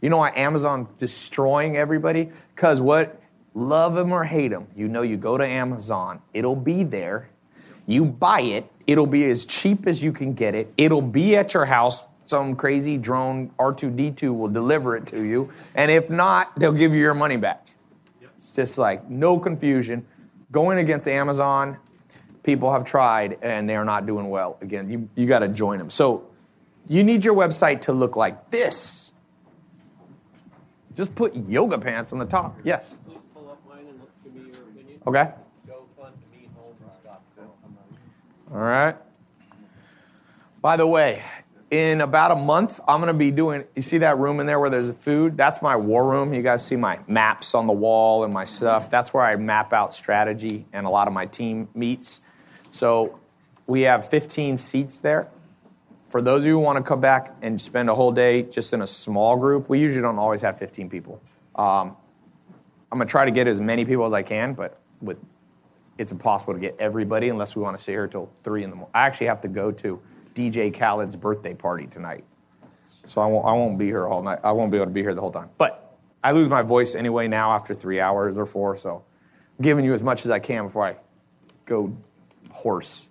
[0.00, 2.30] You know why Amazon destroying everybody?
[2.54, 3.20] Because what?
[3.54, 4.66] Love them or hate them.
[4.76, 7.30] You know, you go to Amazon, it'll be there.
[7.86, 10.72] You buy it, it'll be as cheap as you can get it.
[10.76, 12.08] It'll be at your house.
[12.26, 15.50] Some crazy drone R2D2 will deliver it to you.
[15.74, 17.68] And if not, they'll give you your money back.
[18.22, 20.06] It's just like no confusion.
[20.50, 21.76] Going against Amazon,
[22.42, 24.58] people have tried and they are not doing well.
[24.60, 25.90] Again, you, you got to join them.
[25.90, 26.28] So
[26.88, 29.12] you need your website to look like this.
[30.94, 32.56] Just put yoga pants on the top.
[32.62, 32.96] Yes.
[35.06, 35.30] Okay.
[38.52, 38.96] All right.
[40.62, 41.22] By the way,
[41.70, 43.64] in about a month, I'm gonna be doing.
[43.74, 45.36] You see that room in there where there's food?
[45.36, 46.32] That's my war room.
[46.32, 48.90] You guys see my maps on the wall and my stuff.
[48.90, 52.20] That's where I map out strategy and a lot of my team meets.
[52.70, 53.18] So
[53.66, 55.28] we have 15 seats there.
[56.04, 58.72] For those of you who want to come back and spend a whole day just
[58.72, 61.20] in a small group, we usually don't always have 15 people.
[61.54, 61.96] Um,
[62.92, 65.18] I'm gonna try to get as many people as I can, but with
[65.98, 68.76] it's impossible to get everybody unless we want to stay here till three in the
[68.76, 68.90] morning.
[68.94, 70.00] I actually have to go to
[70.34, 72.24] DJ Khaled's birthday party tonight,
[73.06, 73.46] so I won't.
[73.46, 74.40] I won't be here all night.
[74.42, 75.50] I won't be able to be here the whole time.
[75.58, 79.04] But I lose my voice anyway now after three hours or four, so
[79.58, 80.96] I'm giving you as much as I can before I
[81.66, 81.96] go
[82.50, 83.08] hoarse.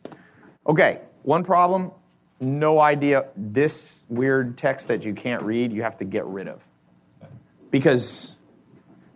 [0.68, 1.92] Okay, one problem.
[2.40, 3.28] No idea.
[3.38, 6.62] This weird text that you can't read, you have to get rid of
[7.72, 8.36] because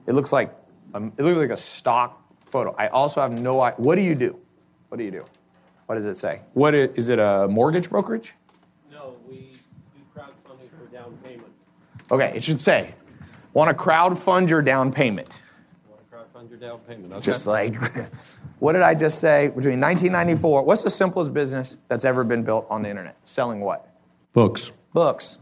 [0.07, 0.55] it looks like
[0.93, 2.73] um, it looks like a stock photo.
[2.77, 3.77] I also have no idea.
[3.77, 4.39] What do you do?
[4.89, 5.25] What do you do?
[5.87, 6.41] What does it say?
[6.53, 8.35] What is, is it a mortgage brokerage?
[8.91, 9.37] No, we
[9.95, 11.47] do crowdfunding for down payment.
[12.11, 12.93] Okay, it should say,
[13.53, 15.41] want to crowdfund your down payment.
[15.89, 17.13] Want to crowdfund your down payment.
[17.13, 17.21] Okay.
[17.21, 17.75] Just like,
[18.59, 19.47] what did I just say?
[19.47, 23.15] Between 1994, what's the simplest business that's ever been built on the internet?
[23.23, 23.89] Selling what?
[24.33, 24.73] Books.
[24.91, 25.39] Books.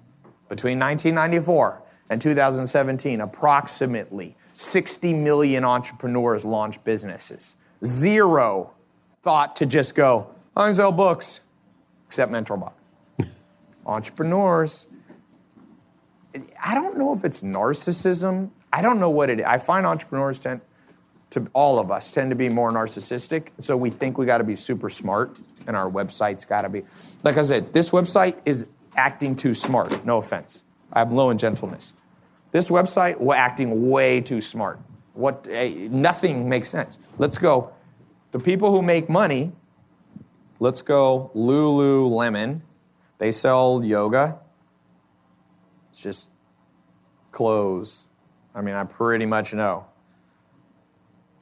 [0.48, 7.56] Between 1994 and 2017, approximately 60 million entrepreneurs launched businesses.
[7.83, 8.74] Zero
[9.24, 11.42] thought to just go, I sell books,
[12.08, 12.75] except Mentor Box.
[13.85, 14.88] Entrepreneurs.
[16.64, 18.51] I don't know if it's narcissism.
[18.72, 19.45] I don't know what it is.
[19.45, 20.61] I find entrepreneurs tend
[21.30, 23.50] to, all of us, tend to be more narcissistic.
[23.59, 26.84] So we think we got to be super smart and our website's got to be.
[27.24, 30.06] Like I said, this website is acting too smart.
[30.06, 30.64] No offense.
[30.92, 31.93] I'm low in gentleness.
[32.51, 34.80] This website, we're acting way too smart.
[35.14, 35.48] What?
[35.50, 37.00] eh, nothing makes sense.
[37.17, 37.72] Let's go.
[38.32, 39.51] The people who make money.
[40.66, 41.30] Let's go.
[41.35, 42.61] Lululemon.
[43.19, 44.40] They sell yoga.
[45.90, 46.32] It's just
[47.30, 48.08] clothes.
[48.56, 49.85] I mean, I pretty much know.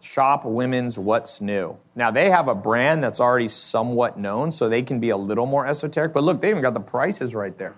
[0.02, 1.78] Shop Women's What's New.
[1.96, 5.46] Now, they have a brand that's already somewhat known, so they can be a little
[5.46, 6.12] more esoteric.
[6.12, 7.76] But look, they even got the prices right there.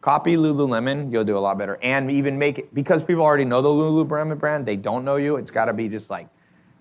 [0.00, 1.78] Copy Lululemon, you'll do a lot better.
[1.84, 5.36] And even make it, because people already know the Lululemon brand, they don't know you,
[5.36, 6.26] it's got to be just like,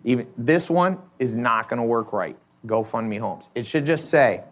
[0.04, 2.40] even this one is not going to work right.
[2.66, 3.50] GoFundMe Homes.
[3.56, 4.44] It should just say,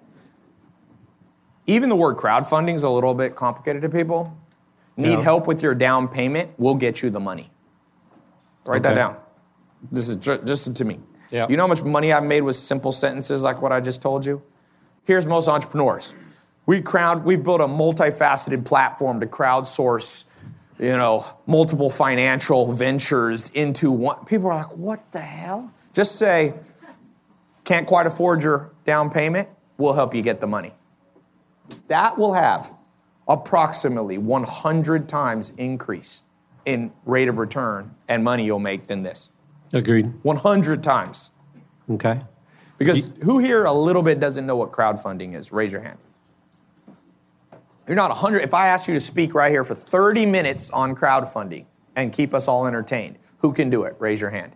[1.67, 4.37] even the word crowdfunding is a little bit complicated to people.
[4.97, 6.51] Need help with your down payment?
[6.57, 7.49] We'll get you the money.
[8.65, 9.17] Write that down.
[9.91, 10.99] This is ju- just to me.
[11.31, 11.47] Yeah.
[11.49, 14.25] You know how much money I've made with simple sentences like what I just told
[14.25, 14.41] you?
[15.05, 16.13] Here's most entrepreneurs.
[16.65, 20.25] We crowd, we've built a multifaceted platform to crowdsource,
[20.77, 24.23] you know, multiple financial ventures into one.
[24.25, 25.71] People are like, what the hell?
[25.93, 26.53] Just say,
[27.71, 30.73] can't quite afford your down payment, we'll help you get the money.
[31.87, 32.73] That will have
[33.29, 36.21] approximately 100 times increase
[36.65, 39.31] in rate of return and money you'll make than this.
[39.71, 40.11] Agreed.
[40.23, 41.31] 100 times.
[41.89, 42.19] Okay.
[42.77, 45.53] Because who here a little bit doesn't know what crowdfunding is?
[45.53, 45.97] Raise your hand.
[47.87, 48.39] You're not 100.
[48.39, 52.33] If I ask you to speak right here for 30 minutes on crowdfunding and keep
[52.33, 53.95] us all entertained, who can do it?
[53.97, 54.51] Raise your hand.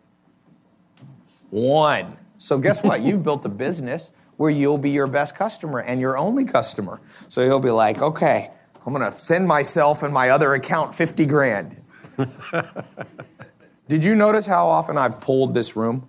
[1.50, 2.18] One.
[2.38, 3.02] So guess what?
[3.02, 7.00] You've built a business where you'll be your best customer and your only customer.
[7.30, 8.52] So you'll be like, okay,
[8.86, 11.84] I'm gonna send myself and my other account 50 grand.
[13.88, 16.08] Did you notice how often I've pulled this room?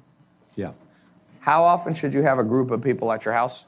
[0.56, 0.72] Yeah.
[1.40, 3.66] How often should you have a group of people at your house?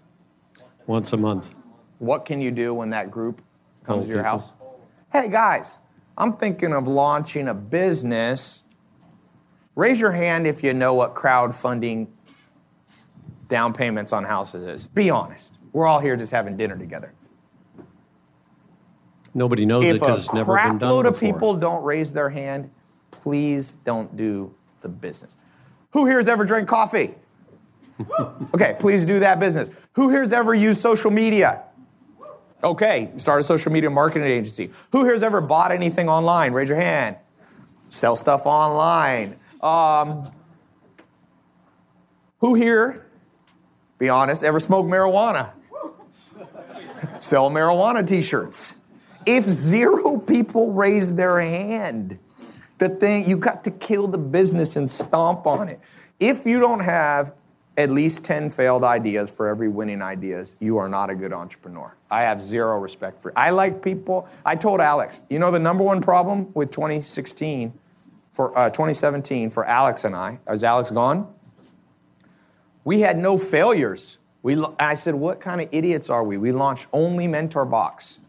[0.87, 1.55] Once a month.
[1.99, 3.41] What can you do when that group
[3.85, 4.31] comes Call to your people.
[4.31, 4.53] house?
[5.13, 5.79] Hey guys,
[6.17, 8.65] I'm thinking of launching a business.
[9.75, 12.09] Raise your hand if you know what crowdfunding
[13.49, 14.87] down payments on houses is.
[14.87, 15.53] Be honest.
[15.73, 17.13] We're all here just having dinner together.
[19.35, 21.33] Nobody knows it if a because it's never been done load of before.
[21.33, 22.71] people don't raise their hand,
[23.11, 25.37] please don't do the business.
[25.93, 27.15] Who here has ever drank coffee?
[28.55, 29.71] okay, please do that business.
[29.93, 31.63] Who here has ever used social media?
[32.63, 34.71] Okay, start a social media marketing agency.
[34.93, 36.53] Who here has ever bought anything online?
[36.53, 37.17] Raise your hand.
[37.89, 39.37] Sell stuff online.
[39.61, 40.31] Um,
[42.41, 43.07] who here,
[43.99, 45.51] be honest, ever smoked marijuana?
[47.21, 48.79] Sell marijuana t shirts.
[49.27, 52.19] If zero people raise their hand,
[52.79, 55.81] the thing, you got to kill the business and stomp on it.
[56.21, 57.35] If you don't have
[57.77, 61.95] at least 10 failed ideas for every winning ideas, you are not a good entrepreneur.
[62.11, 64.29] I have zero respect for I like people.
[64.45, 67.73] I told Alex, you know the number one problem with 2016
[68.33, 71.33] for uh, 2017 for Alex and I, is Alex gone?
[72.85, 74.19] We had no failures.
[74.43, 76.39] We, I said, what kind of idiots are we?
[76.39, 78.21] We launched only Mentor Box.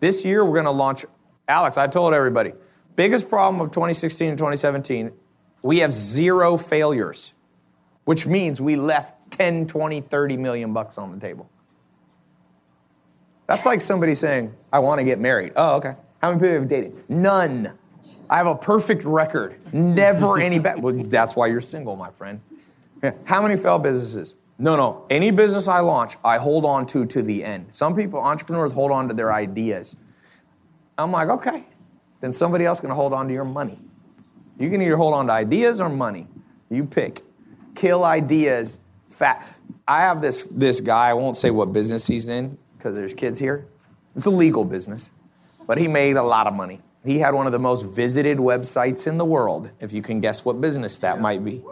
[0.00, 1.04] This year, we're going to launch.
[1.46, 2.52] Alex, I told everybody,
[2.96, 5.12] biggest problem of 2016 and 2017,
[5.62, 7.34] we have zero failures,
[8.04, 11.50] which means we left 10, 20, 30 million bucks on the table.
[13.46, 15.52] That's like somebody saying, I want to get married.
[15.56, 15.94] Oh, okay.
[16.20, 17.08] How many people have dated?
[17.08, 17.72] None.
[18.28, 19.58] I have a perfect record.
[19.72, 20.82] Never any bad.
[20.82, 22.40] Well, that's why you're single, my friend.
[23.02, 23.12] Yeah.
[23.24, 24.34] How many failed businesses?
[24.58, 25.06] No, no.
[25.08, 27.72] Any business I launch, I hold on to to the end.
[27.72, 29.96] Some people, entrepreneurs, hold on to their ideas.
[30.96, 31.64] I'm like, okay,
[32.20, 33.78] then somebody else can hold on to your money.
[34.58, 36.26] You can either hold on to ideas or money.
[36.70, 37.22] You pick.
[37.76, 38.80] Kill ideas.
[39.06, 39.46] Fat.
[39.86, 41.10] I have this this guy.
[41.10, 43.66] I won't say what business he's in because there's kids here.
[44.16, 45.12] It's a legal business,
[45.66, 46.80] but he made a lot of money.
[47.04, 49.70] He had one of the most visited websites in the world.
[49.80, 51.62] If you can guess what business that might be.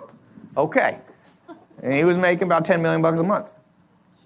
[0.56, 1.00] Okay.
[1.82, 3.56] And he was making about 10 million bucks a month.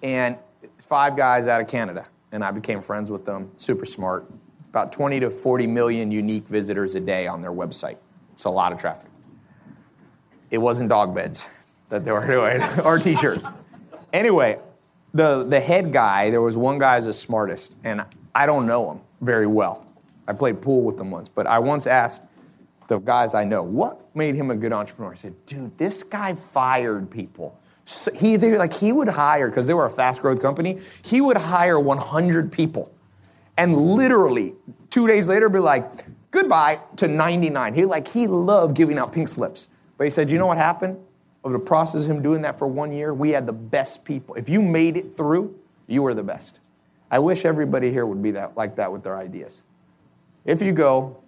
[0.01, 0.37] And
[0.83, 2.07] five guys out of Canada.
[2.31, 4.29] And I became friends with them, super smart.
[4.69, 7.97] About 20 to 40 million unique visitors a day on their website.
[8.33, 9.11] It's a lot of traffic.
[10.49, 11.47] It wasn't dog beds
[11.89, 13.51] that they were doing or t shirts.
[14.13, 14.59] Anyway,
[15.13, 18.91] the, the head guy, there was one guy who's the smartest, and I don't know
[18.91, 19.85] him very well.
[20.27, 22.23] I played pool with him once, but I once asked
[22.87, 25.13] the guys I know, what made him a good entrepreneur?
[25.13, 27.57] I said, dude, this guy fired people.
[27.85, 30.79] So he they, like he would hire because they were a fast growth company.
[31.03, 32.93] He would hire 100 people,
[33.57, 34.53] and literally
[34.89, 35.89] two days later be like,
[36.31, 37.73] goodbye to 99.
[37.73, 39.67] He like he loved giving out pink slips,
[39.97, 40.99] but he said, you know what happened?
[41.43, 44.35] Over the process of him doing that for one year, we had the best people.
[44.35, 46.59] If you made it through, you were the best.
[47.09, 49.61] I wish everybody here would be that like that with their ideas.
[50.45, 51.20] If you go,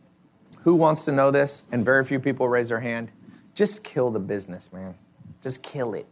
[0.64, 1.64] who wants to know this?
[1.72, 3.11] And very few people raise their hand.
[3.53, 4.95] Just kill the business, man.
[5.42, 6.08] Just kill it.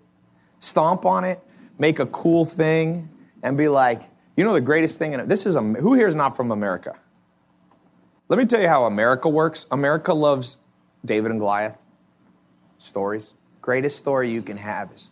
[0.59, 1.39] Stomp on it,
[1.79, 3.09] make a cool thing,
[3.41, 4.03] and be like,
[4.37, 5.27] you know, the greatest thing in it.
[5.27, 6.95] This is a, who here is not from America?
[8.29, 9.65] Let me tell you how America works.
[9.71, 10.57] America loves
[11.03, 11.85] David and Goliath
[12.77, 13.33] stories.
[13.61, 15.09] Greatest story you can have is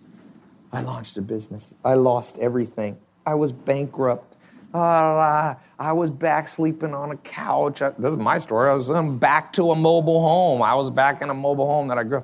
[0.72, 4.29] I launched a business, I lost everything, I was bankrupt.
[4.74, 7.80] Ah, I was back sleeping on a couch.
[7.80, 8.70] This is my story.
[8.70, 10.62] I was um, back to a mobile home.
[10.62, 12.24] I was back in a mobile home that I grew.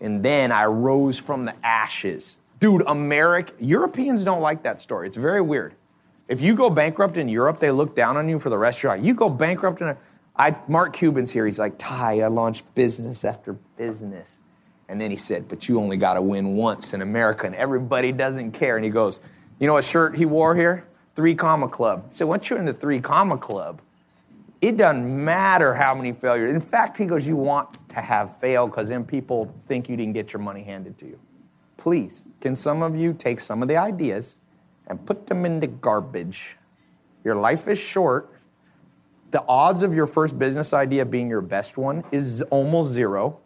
[0.00, 2.36] And then I rose from the ashes.
[2.58, 5.06] Dude, America, Europeans don't like that story.
[5.06, 5.74] It's very weird.
[6.28, 8.82] If you go bankrupt in Europe, they look down on you for the rest of
[8.82, 9.04] your life.
[9.04, 9.96] You go bankrupt in a,
[10.34, 11.46] I, Mark Cuban's here.
[11.46, 14.40] He's like, Tai, I launched business after business.
[14.88, 18.12] And then he said, but you only got to win once in America, and everybody
[18.12, 18.76] doesn't care.
[18.76, 19.20] And he goes,
[19.58, 20.86] you know what shirt he wore here?
[21.16, 22.08] Three Comma Club.
[22.10, 23.80] So once you're in the Three Comma Club,
[24.60, 26.52] it doesn't matter how many failures.
[26.52, 30.12] In fact, he goes, you want to have fail because then people think you didn't
[30.12, 31.18] get your money handed to you.
[31.78, 34.40] Please, can some of you take some of the ideas
[34.86, 36.58] and put them in the garbage?
[37.24, 38.32] Your life is short.
[39.30, 43.40] The odds of your first business idea being your best one is almost zero.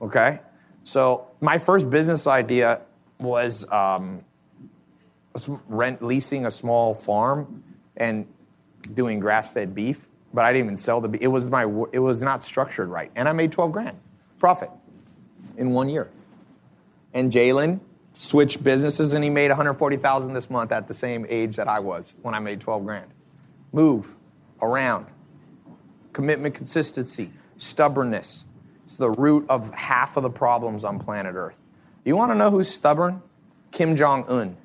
[0.00, 0.40] Okay?
[0.84, 2.82] So, my first business idea
[3.18, 4.20] was um,
[5.68, 7.62] rent leasing a small farm
[7.96, 8.26] and
[8.94, 11.22] doing grass-fed beef, but I didn't even sell the beef.
[11.22, 13.98] It was my it was not structured right, and I made 12 grand
[14.38, 14.70] profit
[15.56, 16.08] in one year.
[17.12, 17.80] And Jalen
[18.12, 22.14] switched businesses, and he made 140,000 this month at the same age that I was
[22.22, 23.10] when I made 12 grand.
[23.72, 24.16] Move
[24.62, 25.06] around,
[26.12, 28.46] commitment, consistency, stubbornness.
[28.84, 31.58] It's the root of half of the problems on planet Earth.
[32.04, 33.22] You want to know who's stubborn?
[33.70, 34.56] Kim Jong Un.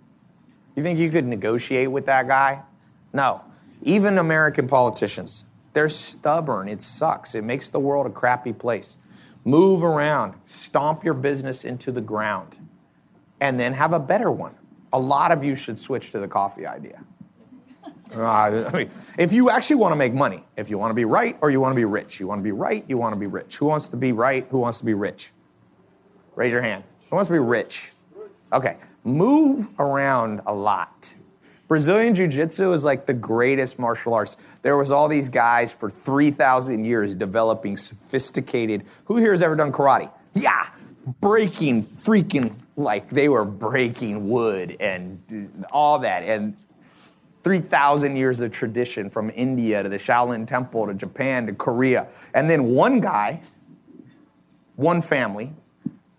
[0.75, 2.61] You think you could negotiate with that guy?
[3.13, 3.41] No.
[3.81, 6.67] Even American politicians, they're stubborn.
[6.67, 7.35] It sucks.
[7.35, 8.97] It makes the world a crappy place.
[9.43, 12.57] Move around, stomp your business into the ground,
[13.39, 14.55] and then have a better one.
[14.91, 17.03] A lot of you should switch to the coffee idea.
[18.13, 21.03] Uh, I mean, if you actually want to make money, if you want to be
[21.03, 23.19] right or you want to be rich, you want to be right, you want to
[23.19, 23.57] be rich.
[23.57, 24.45] Who wants to be right?
[24.51, 25.31] Who wants to be rich?
[26.35, 26.83] Raise your hand.
[27.09, 27.91] Who wants to be rich?
[28.53, 31.15] Okay, move around a lot.
[31.67, 34.37] Brazilian Jiu Jitsu is like the greatest martial arts.
[34.61, 38.83] There was all these guys for 3,000 years developing sophisticated.
[39.05, 40.11] Who here has ever done karate?
[40.33, 40.69] Yeah,
[41.21, 46.23] breaking freaking, like they were breaking wood and all that.
[46.23, 46.55] And
[47.43, 52.07] 3,000 years of tradition from India to the Shaolin Temple to Japan to Korea.
[52.33, 53.41] And then one guy,
[54.75, 55.53] one family,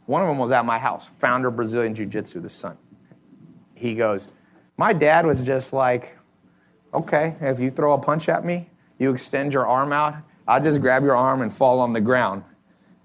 [0.06, 2.78] one of them was at my house, founder of Brazilian Jiu Jitsu, the son.
[3.74, 4.28] He goes,
[4.76, 6.16] My dad was just like,
[6.94, 10.16] okay, if you throw a punch at me, you extend your arm out,
[10.48, 12.44] I'll just grab your arm and fall on the ground.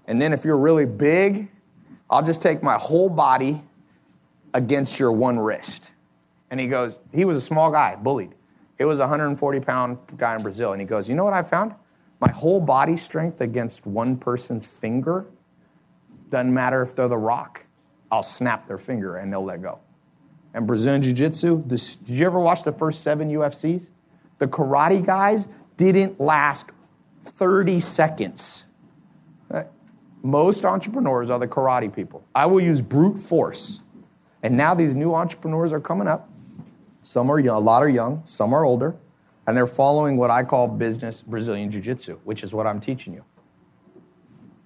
[0.06, 1.50] And then if you're really big,
[2.08, 3.62] I'll just take my whole body
[4.54, 5.90] against your one wrist.
[6.50, 8.34] And he goes, he was a small guy, bullied.
[8.78, 11.34] He It was a 140 pound guy in Brazil, and he goes, You know what
[11.34, 11.74] I found?
[12.20, 15.26] My whole body strength against one person's finger
[16.32, 17.66] doesn't matter if they're the rock.
[18.10, 19.78] I'll snap their finger and they'll let go.
[20.54, 23.90] And Brazilian Jiu Jitsu, did you ever watch the first seven UFCs?
[24.38, 26.70] The karate guys didn't last
[27.20, 28.66] 30 seconds.
[30.24, 32.24] Most entrepreneurs are the karate people.
[32.34, 33.80] I will use brute force.
[34.42, 36.28] And now these new entrepreneurs are coming up.
[37.02, 38.94] Some are young, a lot are young, some are older,
[39.46, 43.12] and they're following what I call business Brazilian Jiu Jitsu, which is what I'm teaching
[43.12, 43.24] you.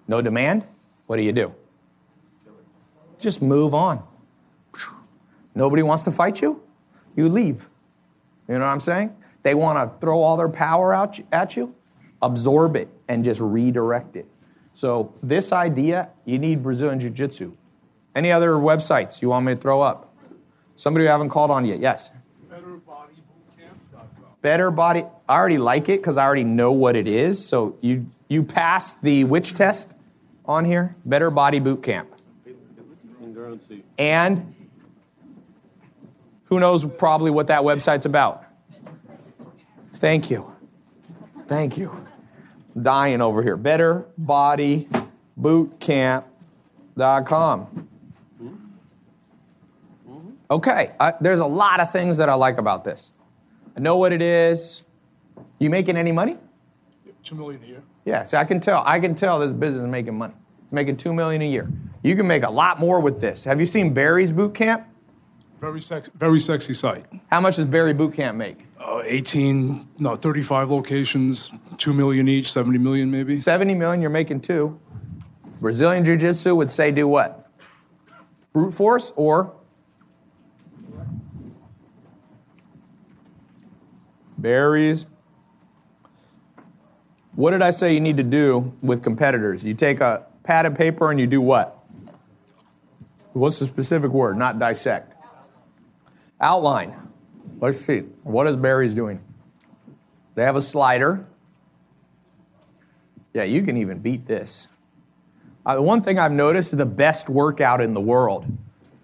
[0.07, 0.67] No demand?
[1.07, 1.55] What do you do?
[3.19, 4.03] Just move on.
[5.55, 6.63] Nobody wants to fight you?
[7.17, 7.69] You leave.
[8.49, 9.17] You know what I'm saying?
[9.43, 11.75] They want to throw all their power out at you?
[12.21, 14.27] Absorb it and just redirect it.
[14.75, 17.57] So, this idea, you need Brazilian Jiu Jitsu.
[18.15, 20.15] Any other websites you want me to throw up?
[20.75, 21.81] Somebody who haven't called on yet?
[21.81, 22.11] Yes.
[24.43, 25.05] Better body.
[25.29, 27.45] I already like it because I already know what it is.
[27.45, 29.96] So you you pass the witch test
[30.47, 30.97] on here?
[31.05, 32.09] Better Body Boot Camp.
[33.99, 34.55] And
[36.45, 38.45] who knows probably what that website's about?
[39.95, 40.53] Thank you.
[41.47, 42.07] Thank you.
[42.81, 43.57] Dying over here.
[43.57, 44.89] Better Body
[45.37, 46.29] Boot Camp.com.
[50.49, 53.11] Okay, I, there's a lot of things that I like about this.
[53.77, 54.85] I know what it is.
[55.59, 56.37] You making any money?
[57.25, 57.83] Two million a year.
[58.07, 58.85] Yeah, see, I can tell.
[58.87, 60.33] I can tell this business is making money.
[60.63, 61.69] It's making two million a year.
[62.05, 63.45] You can make a lot more with this.
[63.45, 64.87] Have you seen Barry's Boot Camp?
[65.61, 67.05] Very sexy, very sexy site.
[67.31, 68.65] How much does Barry Boot Camp make?
[68.79, 73.39] Uh, 18, no, 35 locations, two million each, 70 million maybe.
[73.39, 74.79] 70 million, you're making two.
[75.61, 77.51] Brazilian Jiu Jitsu would say do what?
[78.53, 79.57] Brute force or
[84.39, 85.07] berries.
[87.37, 89.63] What did I say you need to do with competitors?
[89.63, 91.79] You take a pad of paper and you do what?
[93.35, 94.39] What's the specific word?
[94.39, 95.13] Not dissect.
[96.41, 96.95] Outline.
[97.61, 98.01] Let's see.
[98.23, 99.23] What is Barry's doing?
[100.35, 101.27] They have a slider.
[103.35, 104.69] Yeah, you can even beat this.
[105.67, 108.47] Uh, the one thing I've noticed is the best workout in the world.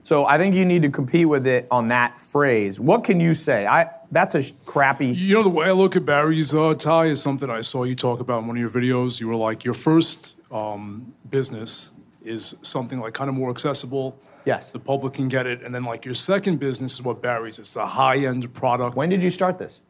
[0.05, 2.81] So I think you need to compete with it on that phrase.
[2.81, 3.67] What can you say?
[3.67, 5.07] I that's a crappy.
[5.07, 7.97] You know, the way I look at Barry's uh, Tai is something I saw you
[7.97, 9.19] talk about in one of your videos.
[9.21, 11.91] You were like, your first um, business
[12.23, 14.19] is something like kind of more accessible.
[14.45, 14.69] Yes.
[14.69, 15.63] The public can get it.
[15.63, 18.97] And then, like, your second business is what Barry's It's a high end product.
[18.97, 19.81] When did you start this?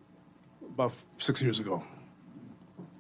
[0.74, 1.82] About f- six years ago.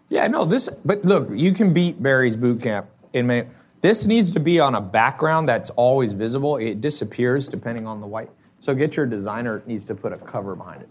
[0.08, 0.68] Yeah, no, this.
[0.84, 3.48] But look, you can beat Barry's boot camp in many.
[3.80, 6.56] This needs to be on a background that's always visible.
[6.56, 8.30] It disappears depending on the white.
[8.60, 10.88] So get your designer needs to put a cover behind it.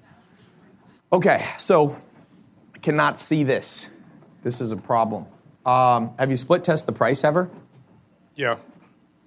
[1.14, 1.98] Okay, so
[2.74, 3.86] I cannot see this.
[4.44, 5.26] This is a problem.
[5.66, 7.52] Um, have you split test the price ever?
[8.36, 8.56] Yeah.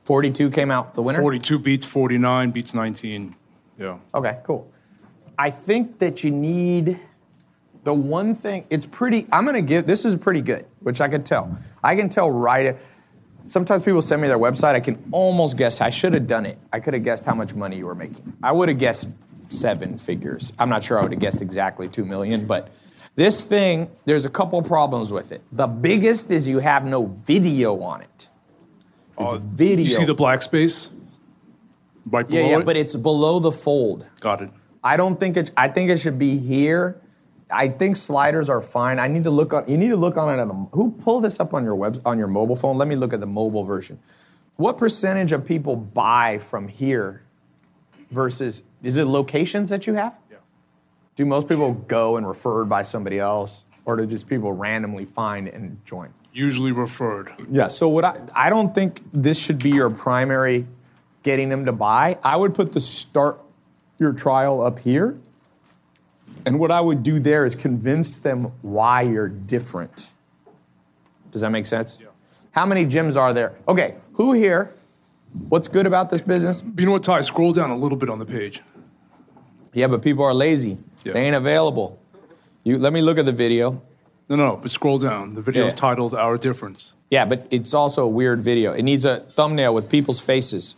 [0.05, 1.21] 42 came out the winner?
[1.21, 3.37] 42 beats 49, beats 19.
[3.79, 3.99] Yeah.
[4.15, 4.73] Okay, cool.
[5.39, 7.01] I think that you need
[7.85, 11.23] the one thing, it's pretty, I'm gonna give, this is pretty good, which I can
[11.23, 11.59] tell.
[11.83, 12.79] I can tell right,
[13.45, 16.59] sometimes people send me their website, I can almost guess, I should have done it.
[16.73, 18.39] I could have guessed how much money you were making.
[18.43, 19.11] I would have guessed
[19.55, 20.53] seven figures.
[20.59, 22.71] I'm not sure I would have guessed exactly two million, but
[23.15, 25.43] this thing, there's a couple problems with it.
[25.53, 28.29] The biggest is you have no video on it.
[29.19, 29.85] It's video.
[29.85, 30.89] Uh, You see the black space?
[32.07, 32.65] Right Yeah, yeah, it?
[32.65, 34.07] but it's below the fold.
[34.21, 34.51] Got it.
[34.83, 35.51] I don't think it.
[35.57, 37.01] I think it should be here.
[37.51, 38.99] I think sliders are fine.
[38.99, 39.69] I need to look on.
[39.69, 40.43] You need to look on it.
[40.43, 42.77] At the, who pull this up on your web on your mobile phone?
[42.77, 43.99] Let me look at the mobile version.
[44.57, 47.23] What percentage of people buy from here
[48.11, 50.15] versus is it locations that you have?
[50.31, 50.37] Yeah.
[51.17, 55.49] Do most people go and referred by somebody else, or do just people randomly find
[55.49, 56.13] and join?
[56.33, 57.33] Usually referred.
[57.49, 57.69] Yeah.
[57.69, 60.67] So what I I don't think this should be your primary
[61.23, 62.19] getting them to buy.
[62.23, 63.41] I would put the start
[63.99, 65.19] your trial up here.
[66.47, 70.09] And what I would do there is convince them why you're different.
[71.31, 71.99] Does that make sense?
[72.01, 72.09] Yeah.
[72.51, 73.55] How many gyms are there?
[73.67, 74.75] Okay, who here?
[75.49, 76.63] What's good about this business?
[76.77, 77.23] You know what, Tai?
[77.23, 78.63] Scroll down a little bit on the page.
[79.75, 80.79] Yeah, but people are lazy.
[81.03, 81.99] They ain't available.
[82.63, 83.83] You let me look at the video.
[84.29, 85.35] No, no, but scroll down.
[85.35, 85.77] The video is Yeah.
[85.77, 86.95] titled Our Difference.
[87.11, 88.73] Yeah, but it's also a weird video.
[88.73, 90.77] It needs a thumbnail with people's faces.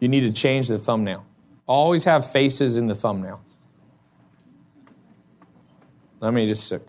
[0.00, 1.24] You need to change the thumbnail.
[1.66, 3.40] Always have faces in the thumbnail.
[6.20, 6.82] Let me just sick.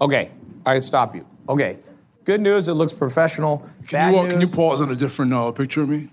[0.00, 0.30] Okay,
[0.64, 1.24] I stop you.
[1.48, 1.76] Okay,
[2.24, 3.58] Good news, it looks professional.
[3.88, 6.08] Can Bad you, uh, news, can you pause on a different uh, picture of me?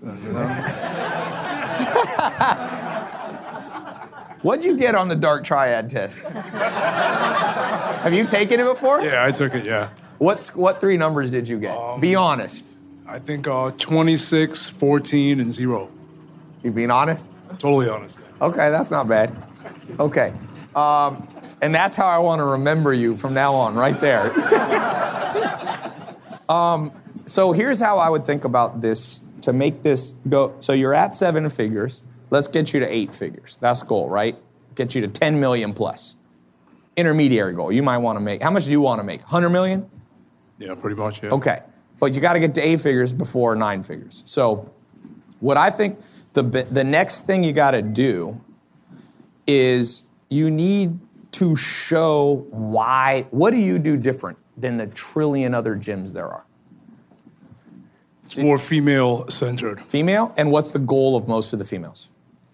[4.42, 6.18] What'd you get on the dark triad test?
[6.18, 9.02] Have you taken it before?
[9.02, 9.90] Yeah, I took it, yeah.
[10.18, 12.00] What's what three numbers did you get?
[12.00, 12.66] Be honest.
[13.06, 15.90] I think uh, 26, 14, and 0.
[16.62, 17.28] You being honest?
[17.58, 18.18] Totally honest.
[18.40, 19.34] Okay, that's not bad.
[19.98, 20.32] Okay.
[20.74, 21.28] Um,
[21.60, 24.30] and that's how I want to remember you from now on, right there.
[26.50, 26.90] um,
[27.26, 30.56] so here's how I would think about this to make this go.
[30.60, 32.02] So you're at seven figures.
[32.30, 33.56] Let's get you to eight figures.
[33.58, 34.36] That's goal, right?
[34.74, 36.16] Get you to 10 million plus.
[36.96, 37.70] Intermediary goal.
[37.70, 39.20] You might want to make, how much do you want to make?
[39.20, 39.88] 100 million?
[40.58, 41.30] Yeah, pretty much, yeah.
[41.30, 41.62] Okay.
[42.00, 44.22] But you got to get to eight figures before nine figures.
[44.26, 44.70] So,
[45.38, 46.00] what I think
[46.32, 48.40] the, the next thing you got to do
[49.46, 50.98] is you need
[51.32, 53.26] to show why.
[53.30, 56.44] What do you do different than the trillion other gyms there are?
[58.24, 59.80] It's more female centered.
[59.86, 60.32] Female?
[60.36, 62.08] And what's the goal of most of the females?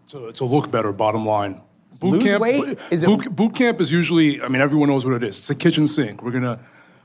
[0.09, 1.61] To, look better, bottom line.
[2.03, 2.79] Lose weight?
[2.91, 5.37] Is it- boot, boot camp is usually, I mean, everyone knows what it is.
[5.39, 6.23] It's a kitchen sink.
[6.23, 6.59] We're going to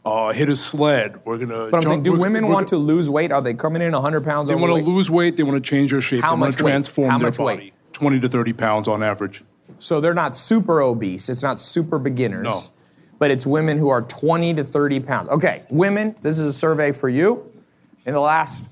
[0.06, 1.26] uh, hit a sled.
[1.26, 3.32] We're going to But I'm saying, do women want to lose weight?
[3.32, 5.36] Are they coming in 100 pounds They want to lose weight.
[5.38, 6.22] They want to change their shape.
[6.22, 6.72] How they want much to weight?
[6.72, 7.58] transform How their much weight?
[7.58, 7.74] body.
[7.94, 9.44] 20 to 30 pounds on average.
[9.80, 11.28] So they're not super obese.
[11.30, 12.44] It's not super beginners.
[12.44, 12.62] No.
[13.22, 15.30] But it's women who are 20 to 30 pounds.
[15.30, 17.52] Okay, women, this is a survey for you.
[18.08, 18.64] In the last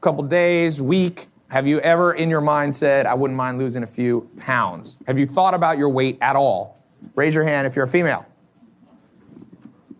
[0.00, 3.86] couple days, week, have you ever in your mind said, I wouldn't mind losing a
[3.86, 4.96] few pounds?
[5.06, 6.82] Have you thought about your weight at all?
[7.16, 8.24] Raise your hand if you're a female.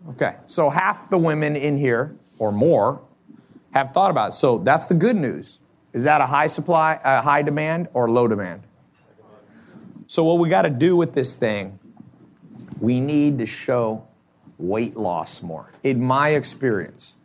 [0.09, 2.99] Okay, so half the women in here, or more,
[3.75, 4.33] have thought about it.
[4.33, 5.59] So that's the good news.
[5.93, 8.63] Is that a high supply, a high demand, or low demand?
[10.07, 11.77] So, what we got to do with this thing,
[12.83, 14.05] we need to show
[14.57, 15.71] weight loss more.
[15.83, 17.15] In my experience,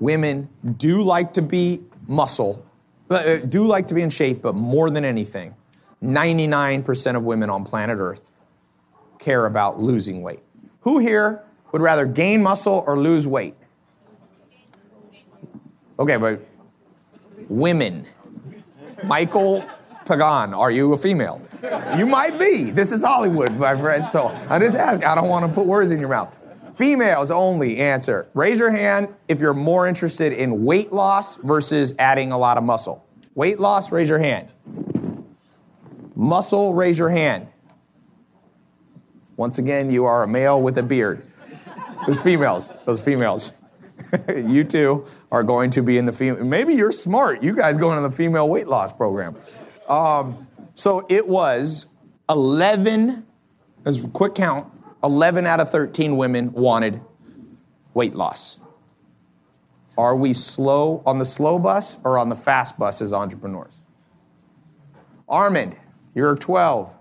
[0.00, 2.64] women do like to be muscle,
[3.10, 5.56] uh, do like to be in shape, but more than anything,
[6.02, 8.32] 99% of women on planet Earth
[9.18, 10.40] care about losing weight.
[10.80, 13.56] Who here would rather gain muscle or lose weight?
[15.98, 16.40] Okay, but
[17.50, 18.06] women.
[19.02, 19.66] Michael
[20.06, 21.40] Pagan, are you a female?
[21.96, 22.70] You might be.
[22.70, 24.06] This is Hollywood, my friend.
[24.10, 25.04] So I just ask.
[25.04, 26.38] I don't want to put words in your mouth.
[26.74, 28.28] Females only answer.
[28.34, 32.64] Raise your hand if you're more interested in weight loss versus adding a lot of
[32.64, 33.06] muscle.
[33.34, 34.48] Weight loss, raise your hand.
[36.16, 37.48] Muscle, raise your hand.
[39.36, 41.24] Once again, you are a male with a beard.
[42.06, 43.52] Those females, those females.
[44.28, 46.44] you two are going to be in the female.
[46.44, 47.42] Maybe you're smart.
[47.42, 49.36] You guys going in the female weight loss program.
[49.88, 51.86] Um, so it was
[52.28, 53.26] 11,
[53.84, 54.70] as a quick count,
[55.02, 57.00] 11 out of 13 women wanted
[57.92, 58.58] weight loss.
[59.96, 63.80] Are we slow on the slow bus or on the fast bus as entrepreneurs?
[65.28, 65.76] Armand,
[66.14, 66.92] you're 12.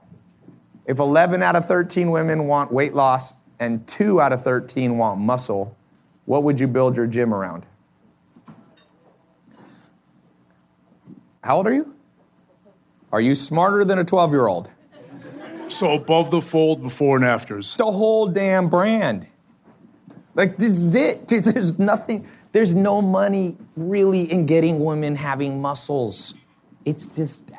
[0.85, 5.19] If 11 out of 13 women want weight loss and 2 out of 13 want
[5.19, 5.75] muscle,
[6.25, 7.65] what would you build your gym around?
[11.43, 11.93] How old are you?
[13.13, 14.71] Are you smarter than a 12 year old?
[15.67, 17.75] So above the fold, before and afters.
[17.75, 19.27] The whole damn brand.
[20.33, 21.27] Like, this is it.
[21.27, 26.33] There's nothing, there's no money really in getting women having muscles.
[26.85, 27.51] It's just,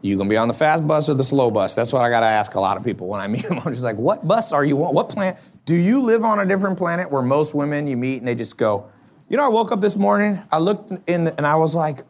[0.00, 1.76] you gonna be on the fast bus or the slow bus?
[1.76, 3.60] That's what I gotta ask a lot of people when I meet them.
[3.64, 4.94] I'm just like, what bus are you on?
[4.94, 5.40] What planet?
[5.64, 8.56] Do you live on a different planet where most women you meet and they just
[8.56, 8.88] go,
[9.28, 12.02] you know, I woke up this morning, I looked in the, and I was like,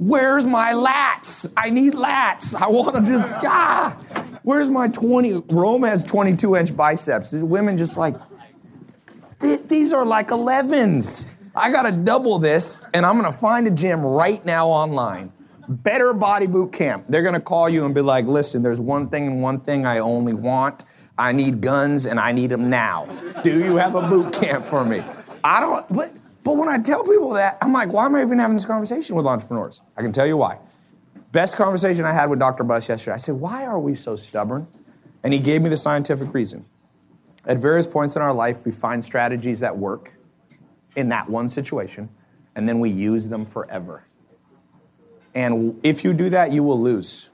[0.00, 1.52] where's my lats?
[1.56, 2.54] I need lats.
[2.54, 3.96] I wanna just, ah,
[4.42, 5.42] where's my 20?
[5.50, 7.32] Rome has 22 inch biceps.
[7.32, 8.16] Women just like,
[9.40, 11.26] these are like 11s.
[11.54, 15.32] I gotta double this and I'm gonna find a gym right now online.
[15.68, 17.04] Better Body Boot Camp.
[17.08, 19.98] They're gonna call you and be like, listen, there's one thing and one thing I
[19.98, 20.84] only want.
[21.18, 23.06] I need guns and I need them now.
[23.44, 25.04] Do you have a boot camp for me?
[25.44, 26.12] I don't, but,
[26.42, 29.16] but when I tell people that, I'm like, why am I even having this conversation
[29.16, 29.82] with entrepreneurs?
[29.96, 30.58] I can tell you why.
[31.32, 32.64] Best conversation I had with Dr.
[32.64, 33.14] Buss yesterday.
[33.14, 34.66] I said, why are we so stubborn?
[35.22, 36.64] And he gave me the scientific reason.
[37.46, 40.14] At various points in our life, we find strategies that work
[40.96, 42.08] in that one situation,
[42.54, 44.04] and then we use them forever.
[45.34, 47.30] And if you do that, you will lose.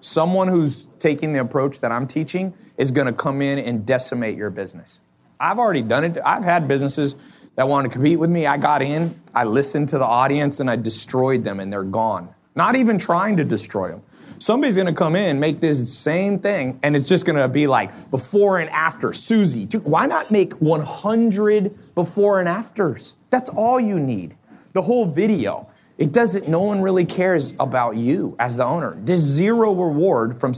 [0.00, 4.36] Someone who's taking the approach that I'm teaching is going to come in and decimate
[4.36, 5.00] your business.
[5.38, 6.18] I've already done it.
[6.24, 7.16] I've had businesses
[7.60, 8.46] that wanted to compete with me.
[8.46, 12.30] I got in, I listened to the audience, and I destroyed them, and they're gone.
[12.56, 14.00] Not even trying to destroy them.
[14.38, 18.60] Somebody's gonna come in, make this same thing, and it's just gonna be like before
[18.60, 19.12] and after.
[19.12, 23.12] Susie, why not make 100 before and afters?
[23.28, 24.36] That's all you need.
[24.72, 25.68] The whole video.
[25.98, 28.96] It doesn't, no one really cares about you as the owner.
[29.04, 30.54] There's zero reward from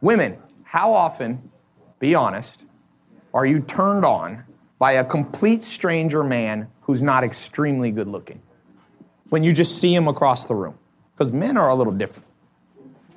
[0.00, 0.36] women.
[0.62, 1.50] How often,
[1.98, 2.64] be honest,
[3.32, 4.44] are you turned on
[4.78, 8.40] by a complete stranger man who's not extremely good looking?
[9.30, 10.78] When you just see him across the room.
[11.14, 12.28] Because men are a little different.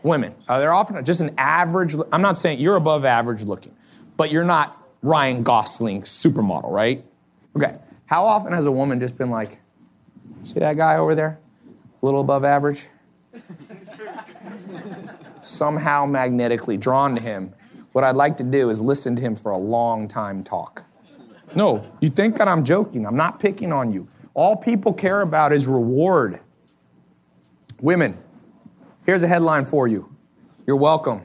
[0.03, 3.75] Women, uh, they're often just an average, I'm not saying you're above average looking,
[4.15, 7.03] but you're not Ryan Gosling supermodel, right?
[7.55, 7.77] Okay.
[8.05, 9.59] How often has a woman just been like,
[10.43, 11.39] see that guy over there?
[12.01, 12.87] A little above average?
[15.41, 17.53] Somehow magnetically drawn to him.
[17.91, 20.85] What I'd like to do is listen to him for a long time talk.
[21.57, 23.07] No, you think that I'm joking.
[23.07, 24.07] I'm not picking on you.
[24.35, 26.39] All people care about is reward.
[27.81, 28.15] Women,
[29.07, 30.15] here's a headline for you.
[30.67, 31.23] You're welcome.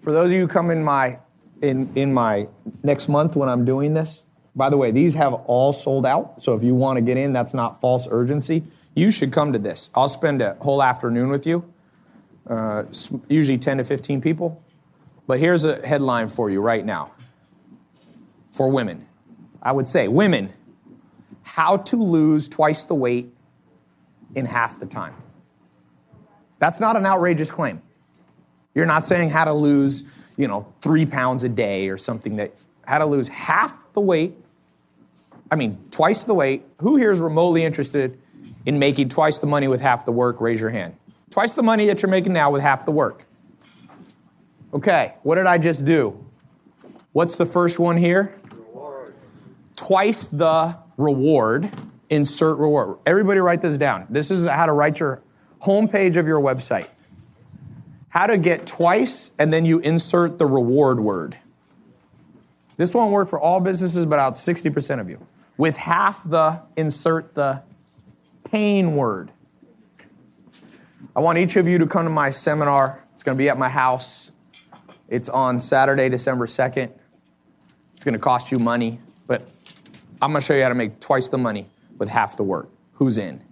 [0.00, 1.18] For those of you who come in my
[1.60, 2.46] in in my
[2.84, 4.22] next month when I'm doing this,
[4.54, 6.40] by the way, these have all sold out.
[6.40, 8.62] So if you want to get in, that's not false urgency.
[8.94, 9.90] You should come to this.
[9.96, 11.64] I'll spend a whole afternoon with you.
[12.48, 12.84] Uh,
[13.28, 14.62] usually 10 to 15 people.
[15.26, 17.10] But here's a headline for you right now.
[18.52, 19.06] For women,
[19.66, 20.52] I would say, women,
[21.42, 23.34] how to lose twice the weight
[24.36, 25.14] in half the time.
[26.60, 27.82] That's not an outrageous claim.
[28.76, 30.04] You're not saying how to lose,
[30.36, 32.54] you know, three pounds a day or something that,
[32.86, 34.36] how to lose half the weight.
[35.50, 36.62] I mean, twice the weight.
[36.78, 38.20] Who here is remotely interested
[38.66, 40.40] in making twice the money with half the work?
[40.40, 40.94] Raise your hand.
[41.30, 43.24] Twice the money that you're making now with half the work.
[44.72, 46.24] Okay, what did I just do?
[47.10, 48.38] What's the first one here?
[49.76, 51.70] Twice the reward.
[52.08, 52.98] Insert reward.
[53.06, 54.06] Everybody write this down.
[54.10, 55.22] This is how to write your
[55.62, 56.88] homepage of your website.
[58.08, 61.36] How to get twice, and then you insert the reward word.
[62.76, 65.26] This won't work for all businesses, but about 60% of you.
[65.56, 67.62] With half the, insert the
[68.44, 69.30] pain word.
[71.14, 73.02] I want each of you to come to my seminar.
[73.14, 74.30] It's going to be at my house.
[75.08, 76.90] It's on Saturday, December 2nd.
[77.94, 79.00] It's going to cost you money,
[80.20, 82.70] I'm going to show you how to make twice the money with half the work.
[82.94, 83.42] Who's in?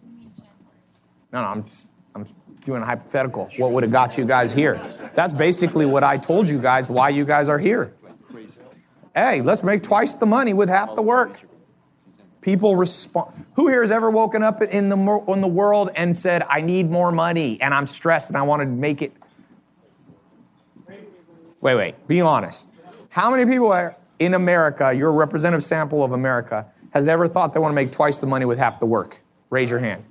[1.32, 1.66] No, no, I'm,
[2.14, 2.26] I'm
[2.64, 3.50] doing a hypothetical.
[3.58, 4.80] What would have got you guys here?
[5.14, 7.94] That's basically what I told you guys why you guys are here.
[9.14, 11.42] Hey, let's make twice the money with half the work.
[12.40, 13.46] People respond.
[13.54, 16.90] Who here has ever woken up in the, in the world and said, I need
[16.90, 19.12] more money and I'm stressed and I want to make it?
[21.60, 22.68] Wait, wait, be honest.
[23.08, 27.60] How many people are in America, your representative sample of America, has ever thought they
[27.60, 29.20] want to make twice the money with half the work?
[29.50, 30.04] Raise your hand.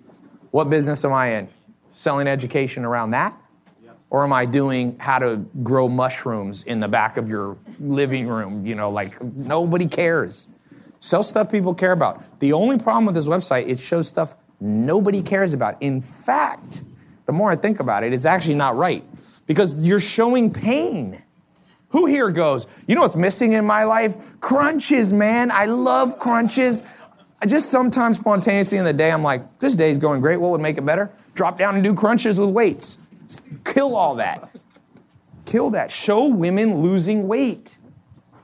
[0.51, 1.47] What business am I in?
[1.93, 3.37] Selling education around that?
[4.09, 8.63] Or am I doing how to grow mushrooms in the back of your living room?
[8.65, 10.47] You know, like nobody cares.
[10.99, 12.39] Sell stuff people care about.
[12.39, 15.81] The only problem with this website, it shows stuff nobody cares about.
[15.81, 16.83] In fact,
[17.25, 19.03] the more I think about it, it's actually not right
[19.47, 21.21] because you're showing pain.
[21.93, 24.17] Who here goes, you know what's missing in my life?
[24.41, 25.51] Crunches, man.
[25.51, 26.81] I love crunches.
[27.39, 30.37] I just sometimes spontaneously in the day, I'm like, this day's going great.
[30.37, 31.11] What would make it better?
[31.35, 32.97] Drop down and do crunches with weights.
[33.63, 34.49] Kill all that.
[35.45, 35.91] Kill that.
[35.91, 37.77] Show women losing weight.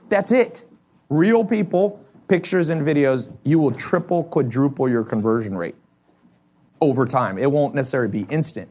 [0.08, 0.64] That's it.
[1.08, 5.74] Real people, pictures and videos, you will triple, quadruple your conversion rate
[6.80, 7.36] over time.
[7.36, 8.68] It won't necessarily be instant.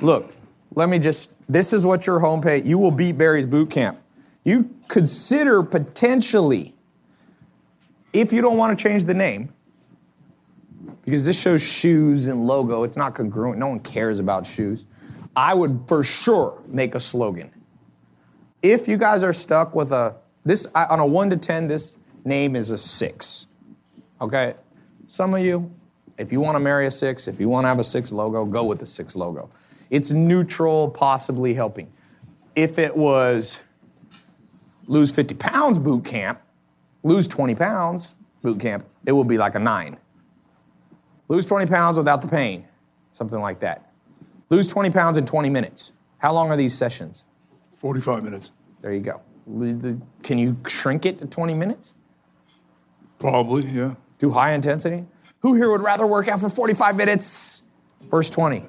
[0.00, 0.32] Look,
[0.74, 3.98] let me just, this is what your homepage, you will beat Barry's boot camp.
[4.42, 6.74] You consider potentially,
[8.12, 9.52] if you don't want to change the name,
[11.04, 13.58] because this shows shoes and logo, it's not congruent.
[13.58, 14.86] No one cares about shoes.
[15.36, 17.50] I would for sure make a slogan.
[18.62, 22.56] If you guys are stuck with a, this, on a one to 10, this name
[22.56, 23.46] is a six.
[24.20, 24.54] Okay?
[25.06, 25.70] Some of you,
[26.16, 28.44] if you want to marry a six, if you want to have a six logo,
[28.44, 29.50] go with the six logo.
[29.90, 31.92] It's neutral, possibly helping.
[32.54, 33.58] If it was
[34.86, 36.40] lose 50 pounds boot camp,
[37.02, 39.96] lose 20 pounds boot camp, it would be like a nine.
[41.28, 42.66] Lose 20 pounds without the pain,
[43.12, 43.90] something like that.
[44.50, 45.92] Lose 20 pounds in 20 minutes.
[46.18, 47.24] How long are these sessions?
[47.76, 48.52] 45 minutes.
[48.80, 49.20] There you go.
[50.22, 51.94] Can you shrink it to 20 minutes?
[53.18, 53.94] Probably, yeah.
[54.18, 55.06] Do high intensity?
[55.40, 57.64] Who here would rather work out for 45 minutes?
[58.10, 58.64] First 20.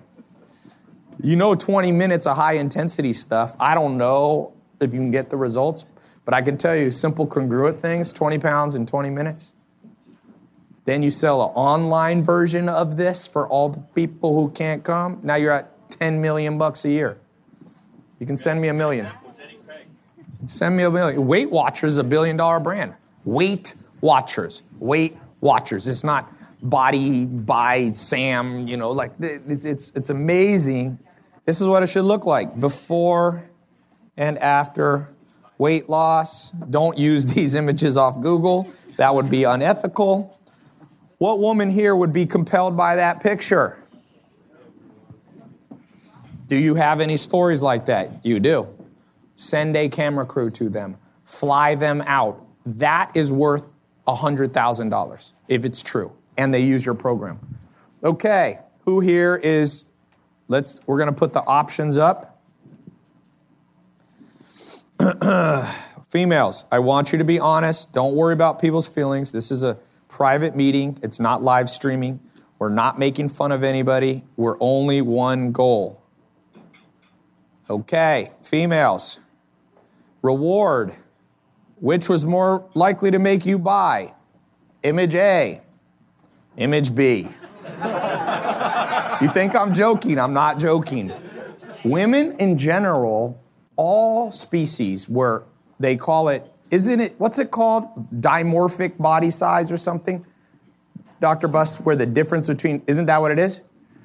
[1.25, 3.55] You know 20 minutes of high intensity stuff.
[3.59, 5.87] I don't know if you can get the results,
[6.23, 9.53] but I can tell you simple congruent things, 20 pounds in 20 minutes.
[10.85, 15.19] Then you sell an online version of this for all the people who can't come.
[15.23, 17.17] Now you're at 10 million bucks a year.
[18.19, 19.07] You can send me a million.
[20.45, 21.25] Send me a million.
[21.25, 22.93] Weight Watchers is a billion dollar brand.
[23.23, 24.61] Weight Watchers.
[24.77, 25.87] Weight Watchers.
[25.87, 26.31] It's not
[26.61, 30.99] body by Sam, you know, like it- it- it's, it's amazing.
[31.45, 33.49] This is what it should look like before
[34.17, 35.09] and after
[35.57, 36.51] weight loss.
[36.51, 38.69] Don't use these images off Google.
[38.97, 40.39] That would be unethical.
[41.17, 43.81] What woman here would be compelled by that picture?
[46.47, 48.23] Do you have any stories like that?
[48.23, 48.67] You do.
[49.35, 52.45] Send a camera crew to them, fly them out.
[52.65, 53.71] That is worth
[54.07, 57.39] $100,000 if it's true and they use your program.
[58.03, 59.85] Okay, who here is,
[60.47, 62.41] let's, we're gonna put the options up.
[66.09, 67.91] Females, I want you to be honest.
[67.91, 69.31] Don't worry about people's feelings.
[69.31, 72.19] This is a private meeting, it's not live streaming.
[72.57, 74.23] We're not making fun of anybody.
[74.37, 76.01] We're only one goal.
[77.69, 79.19] Okay, females.
[80.21, 80.93] Reward.
[81.81, 84.13] Which was more likely to make you buy?
[84.83, 85.61] Image A,
[86.57, 87.27] image B.
[89.25, 90.19] you think I'm joking?
[90.19, 91.11] I'm not joking.
[91.83, 93.41] Women in general,
[93.75, 95.43] all species, where
[95.79, 97.87] they call it, isn't it, what's it called?
[98.21, 100.25] Dimorphic body size or something?
[101.21, 101.47] Dr.
[101.47, 103.61] Buss, where the difference between, isn't that what it is?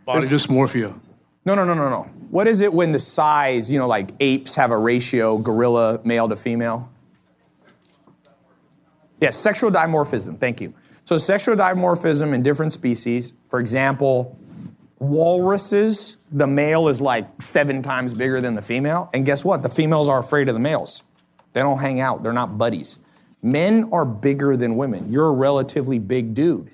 [0.06, 0.98] Body There's- dysmorphia.
[1.44, 2.02] no, no, no, no, no.
[2.30, 6.28] What is it when the size, you know, like apes have a ratio, gorilla male
[6.28, 6.88] to female?
[9.20, 10.38] Yes, sexual dimorphism.
[10.38, 10.72] Thank you.
[11.04, 14.38] So, sexual dimorphism in different species, for example,
[15.00, 19.10] walruses, the male is like seven times bigger than the female.
[19.12, 19.62] And guess what?
[19.62, 21.02] The females are afraid of the males.
[21.52, 22.98] They don't hang out, they're not buddies.
[23.42, 25.10] Men are bigger than women.
[25.10, 26.70] You're a relatively big dude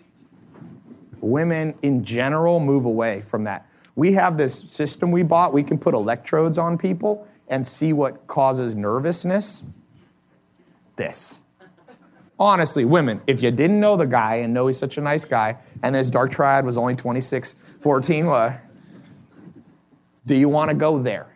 [1.26, 3.66] women in general move away from that.
[3.94, 5.52] We have this system we bought.
[5.52, 9.62] We can put electrodes on people and see what causes nervousness.
[10.96, 11.40] This.
[12.38, 15.56] Honestly, women, if you didn't know the guy and know he's such a nice guy,
[15.82, 18.60] and his dark triad was only 26, 14, well,
[20.26, 21.28] do you want to go there?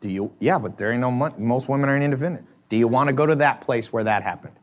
[0.00, 0.32] Do you?
[0.38, 1.34] Yeah, but there ain't no money.
[1.38, 2.46] Most women aren't independent.
[2.68, 4.54] Do you want to go to that place where that happened?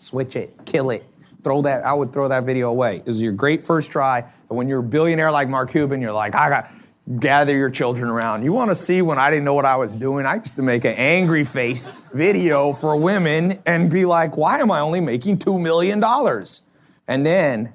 [0.00, 1.04] switch it, kill it,
[1.44, 1.84] throw that.
[1.84, 3.02] I would throw that video away.
[3.04, 4.20] This is your great first try.
[4.20, 6.70] And when you're a billionaire like Mark Cuban, you're like, I got
[7.18, 8.44] gather your children around.
[8.44, 10.26] You want to see when I didn't know what I was doing?
[10.26, 14.70] I used to make an angry face video for women and be like, why am
[14.70, 16.62] I only making two million dollars?
[17.08, 17.72] And then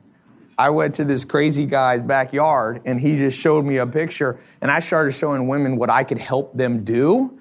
[0.58, 4.72] I went to this crazy guy's backyard and he just showed me a picture and
[4.72, 7.38] I started showing women what I could help them do.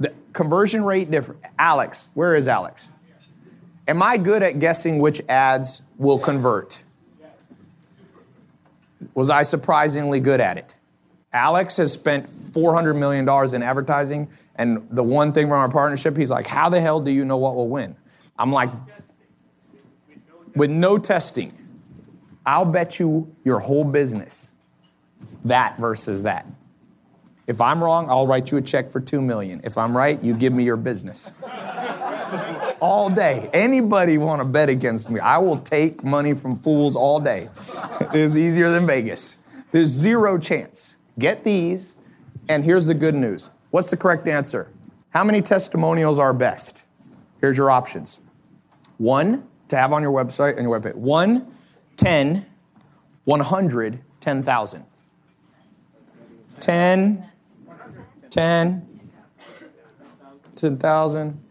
[0.00, 1.40] The conversion rate different.
[1.58, 2.90] Alex, where is Alex?
[3.88, 6.84] Am I good at guessing which ads will convert?
[9.14, 10.74] Was I surprisingly good at it?
[11.32, 16.30] Alex has spent $400 million in advertising, and the one thing from our partnership, he's
[16.30, 17.96] like, How the hell do you know what will win?
[18.38, 18.70] I'm like,
[20.56, 21.56] With no testing,
[22.44, 24.52] I'll bet you your whole business
[25.44, 26.46] that versus that.
[27.46, 29.60] If I'm wrong, I'll write you a check for 2 million.
[29.64, 31.32] If I'm right, you give me your business
[32.80, 33.50] all day.
[33.52, 35.20] Anybody want to bet against me?
[35.20, 37.48] I will take money from fools all day.
[38.12, 39.38] it's easier than Vegas.
[39.72, 40.96] There's zero chance.
[41.20, 41.94] Get these,
[42.48, 43.50] and here's the good news.
[43.70, 44.72] What's the correct answer?
[45.10, 46.84] How many testimonials are best?
[47.40, 48.20] Here's your options.
[48.96, 50.94] One, to have on your website and your webpage.
[50.94, 51.54] One,
[51.98, 52.46] 10,
[53.24, 54.84] 100, 10,000.
[56.60, 57.26] 10,
[58.30, 59.00] 10,
[60.56, 61.44] 10,000.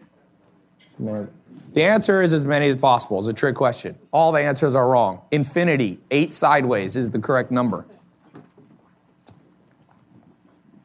[1.73, 3.19] The answer is as many as possible.
[3.19, 3.97] It's a trick question.
[4.11, 5.21] All the answers are wrong.
[5.29, 7.85] Infinity, eight sideways, is the correct number.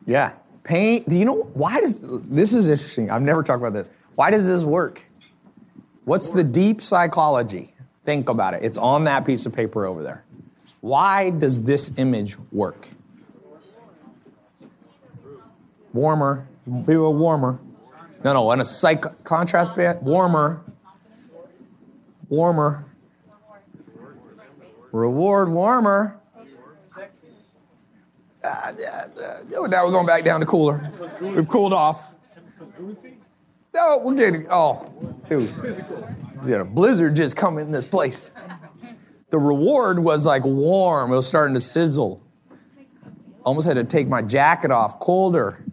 [0.07, 0.35] Yeah.
[0.63, 1.05] Pain.
[1.09, 3.11] Do you know why does this is interesting?
[3.11, 3.91] I've never talked about this.
[4.15, 5.05] Why does this work?
[6.05, 7.75] What's the deep psychology?
[8.05, 8.63] Think about it.
[8.63, 10.25] It's on that piece of paper over there.
[10.81, 12.89] Why does this image work?
[15.93, 16.47] Warmer.
[16.87, 17.59] Be a warmer.
[18.23, 20.63] No, no, on a psych contrast band, warmer.
[22.29, 22.87] Warmer.
[24.93, 26.21] Reward warmer.
[28.45, 28.73] Uh,
[29.69, 30.93] now we're going back down to cooler.
[31.21, 32.13] We've cooled off.
[33.75, 34.93] No, we're getting, oh,
[35.29, 35.53] dude.
[36.47, 38.31] Yeah, a blizzard just come in this place.
[39.31, 41.11] The reward was like warm.
[41.11, 42.23] It was starting to sizzle.
[43.45, 45.01] Almost had to take my jacket off.
[45.01, 45.65] Colder.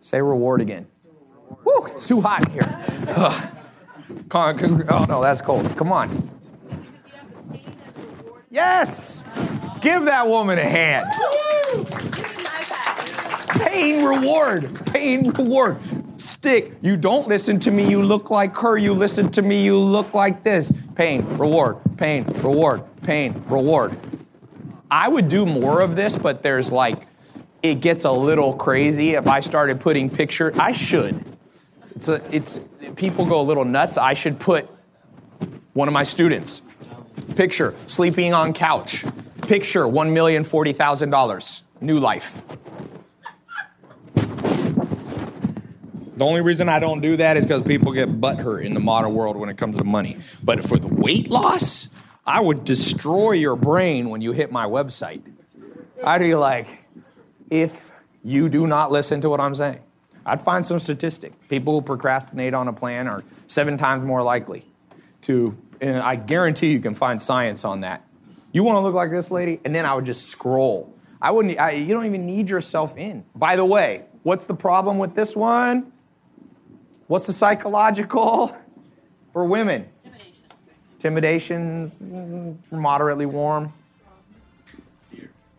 [0.00, 0.86] Say reward again.
[1.64, 1.86] Woo!
[1.86, 2.86] It's too hot in here.
[3.08, 3.48] Ugh.
[4.34, 5.76] Oh no, that's cold.
[5.76, 6.30] Come on.
[8.50, 9.24] Yes!
[9.82, 11.08] Give that woman a hand.
[13.66, 14.86] Pain reward.
[14.86, 15.78] Pain reward.
[16.20, 16.72] Stick.
[16.82, 18.78] You don't listen to me, you look like her.
[18.78, 20.72] You listen to me, you look like this.
[20.94, 23.96] Pain, reward, pain, reward, pain, reward.
[24.90, 27.06] I would do more of this, but there's like,
[27.62, 30.52] it gets a little crazy if I started putting picture.
[30.60, 31.24] I should.
[31.94, 32.60] It's a, it's
[32.96, 33.96] people go a little nuts.
[33.98, 34.68] I should put
[35.72, 36.60] one of my students.
[37.34, 39.04] Picture sleeping on couch.
[39.46, 41.62] Picture one million forty thousand dollars.
[41.80, 42.40] New life.
[46.14, 49.14] The only reason I don't do that is because people get butthurt in the modern
[49.14, 50.18] world when it comes to money.
[50.44, 51.92] But for the weight loss,
[52.24, 55.22] I would destroy your brain when you hit my website.
[56.04, 56.86] I'd be like,
[57.50, 59.80] if you do not listen to what I'm saying,
[60.24, 61.48] I'd find some statistic.
[61.48, 64.64] People who procrastinate on a plan are seven times more likely
[65.22, 68.06] to, and I guarantee you can find science on that.
[68.52, 69.60] You want to look like this lady?
[69.64, 70.94] And then I would just scroll.
[71.20, 73.24] I wouldn't, I, you don't even need yourself in.
[73.34, 75.92] By the way, what's the problem with this one?
[77.08, 78.56] What's the psychological
[79.32, 79.88] for women?
[80.94, 83.72] Intimidation, moderately warm,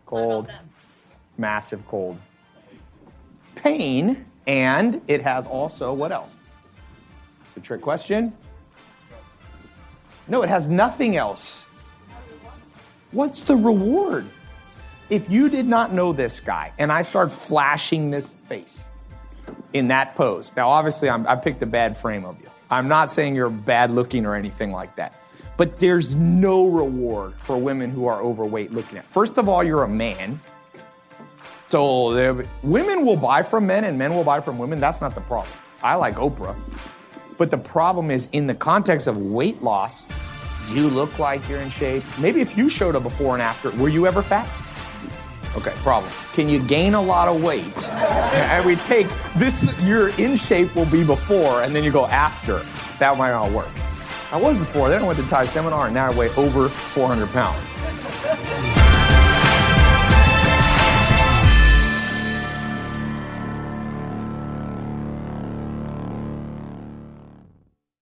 [0.06, 0.50] cold,
[1.36, 2.18] massive cold.
[3.56, 6.32] Pain, and it has also what else?
[7.48, 8.32] It's a trick question.
[10.28, 11.64] No, it has nothing else.
[13.12, 14.26] What's the reward?
[15.10, 18.86] If you did not know this guy and I start flashing this face
[19.72, 22.48] in that pose, now obviously I'm, I picked a bad frame of you.
[22.70, 25.20] I'm not saying you're bad looking or anything like that.
[25.56, 29.08] But there's no reward for women who are overweight looking at.
[29.08, 30.40] First of all, you're a man.
[31.68, 34.80] So women will buy from men and men will buy from women.
[34.80, 35.56] That's not the problem.
[35.82, 36.56] I like Oprah.
[37.36, 40.06] But the problem is in the context of weight loss,
[40.70, 42.04] you look like you're in shape.
[42.18, 44.48] Maybe if you showed a before and after, were you ever fat?
[45.56, 46.12] Okay, problem.
[46.32, 47.88] Can you gain a lot of weight?
[47.90, 49.06] and we take
[49.36, 52.62] this, your in shape will be before, and then you go after.
[52.98, 53.68] That might not work.
[54.32, 57.28] I was before, then I went to Tai seminar, and now I weigh over 400
[57.30, 58.83] pounds.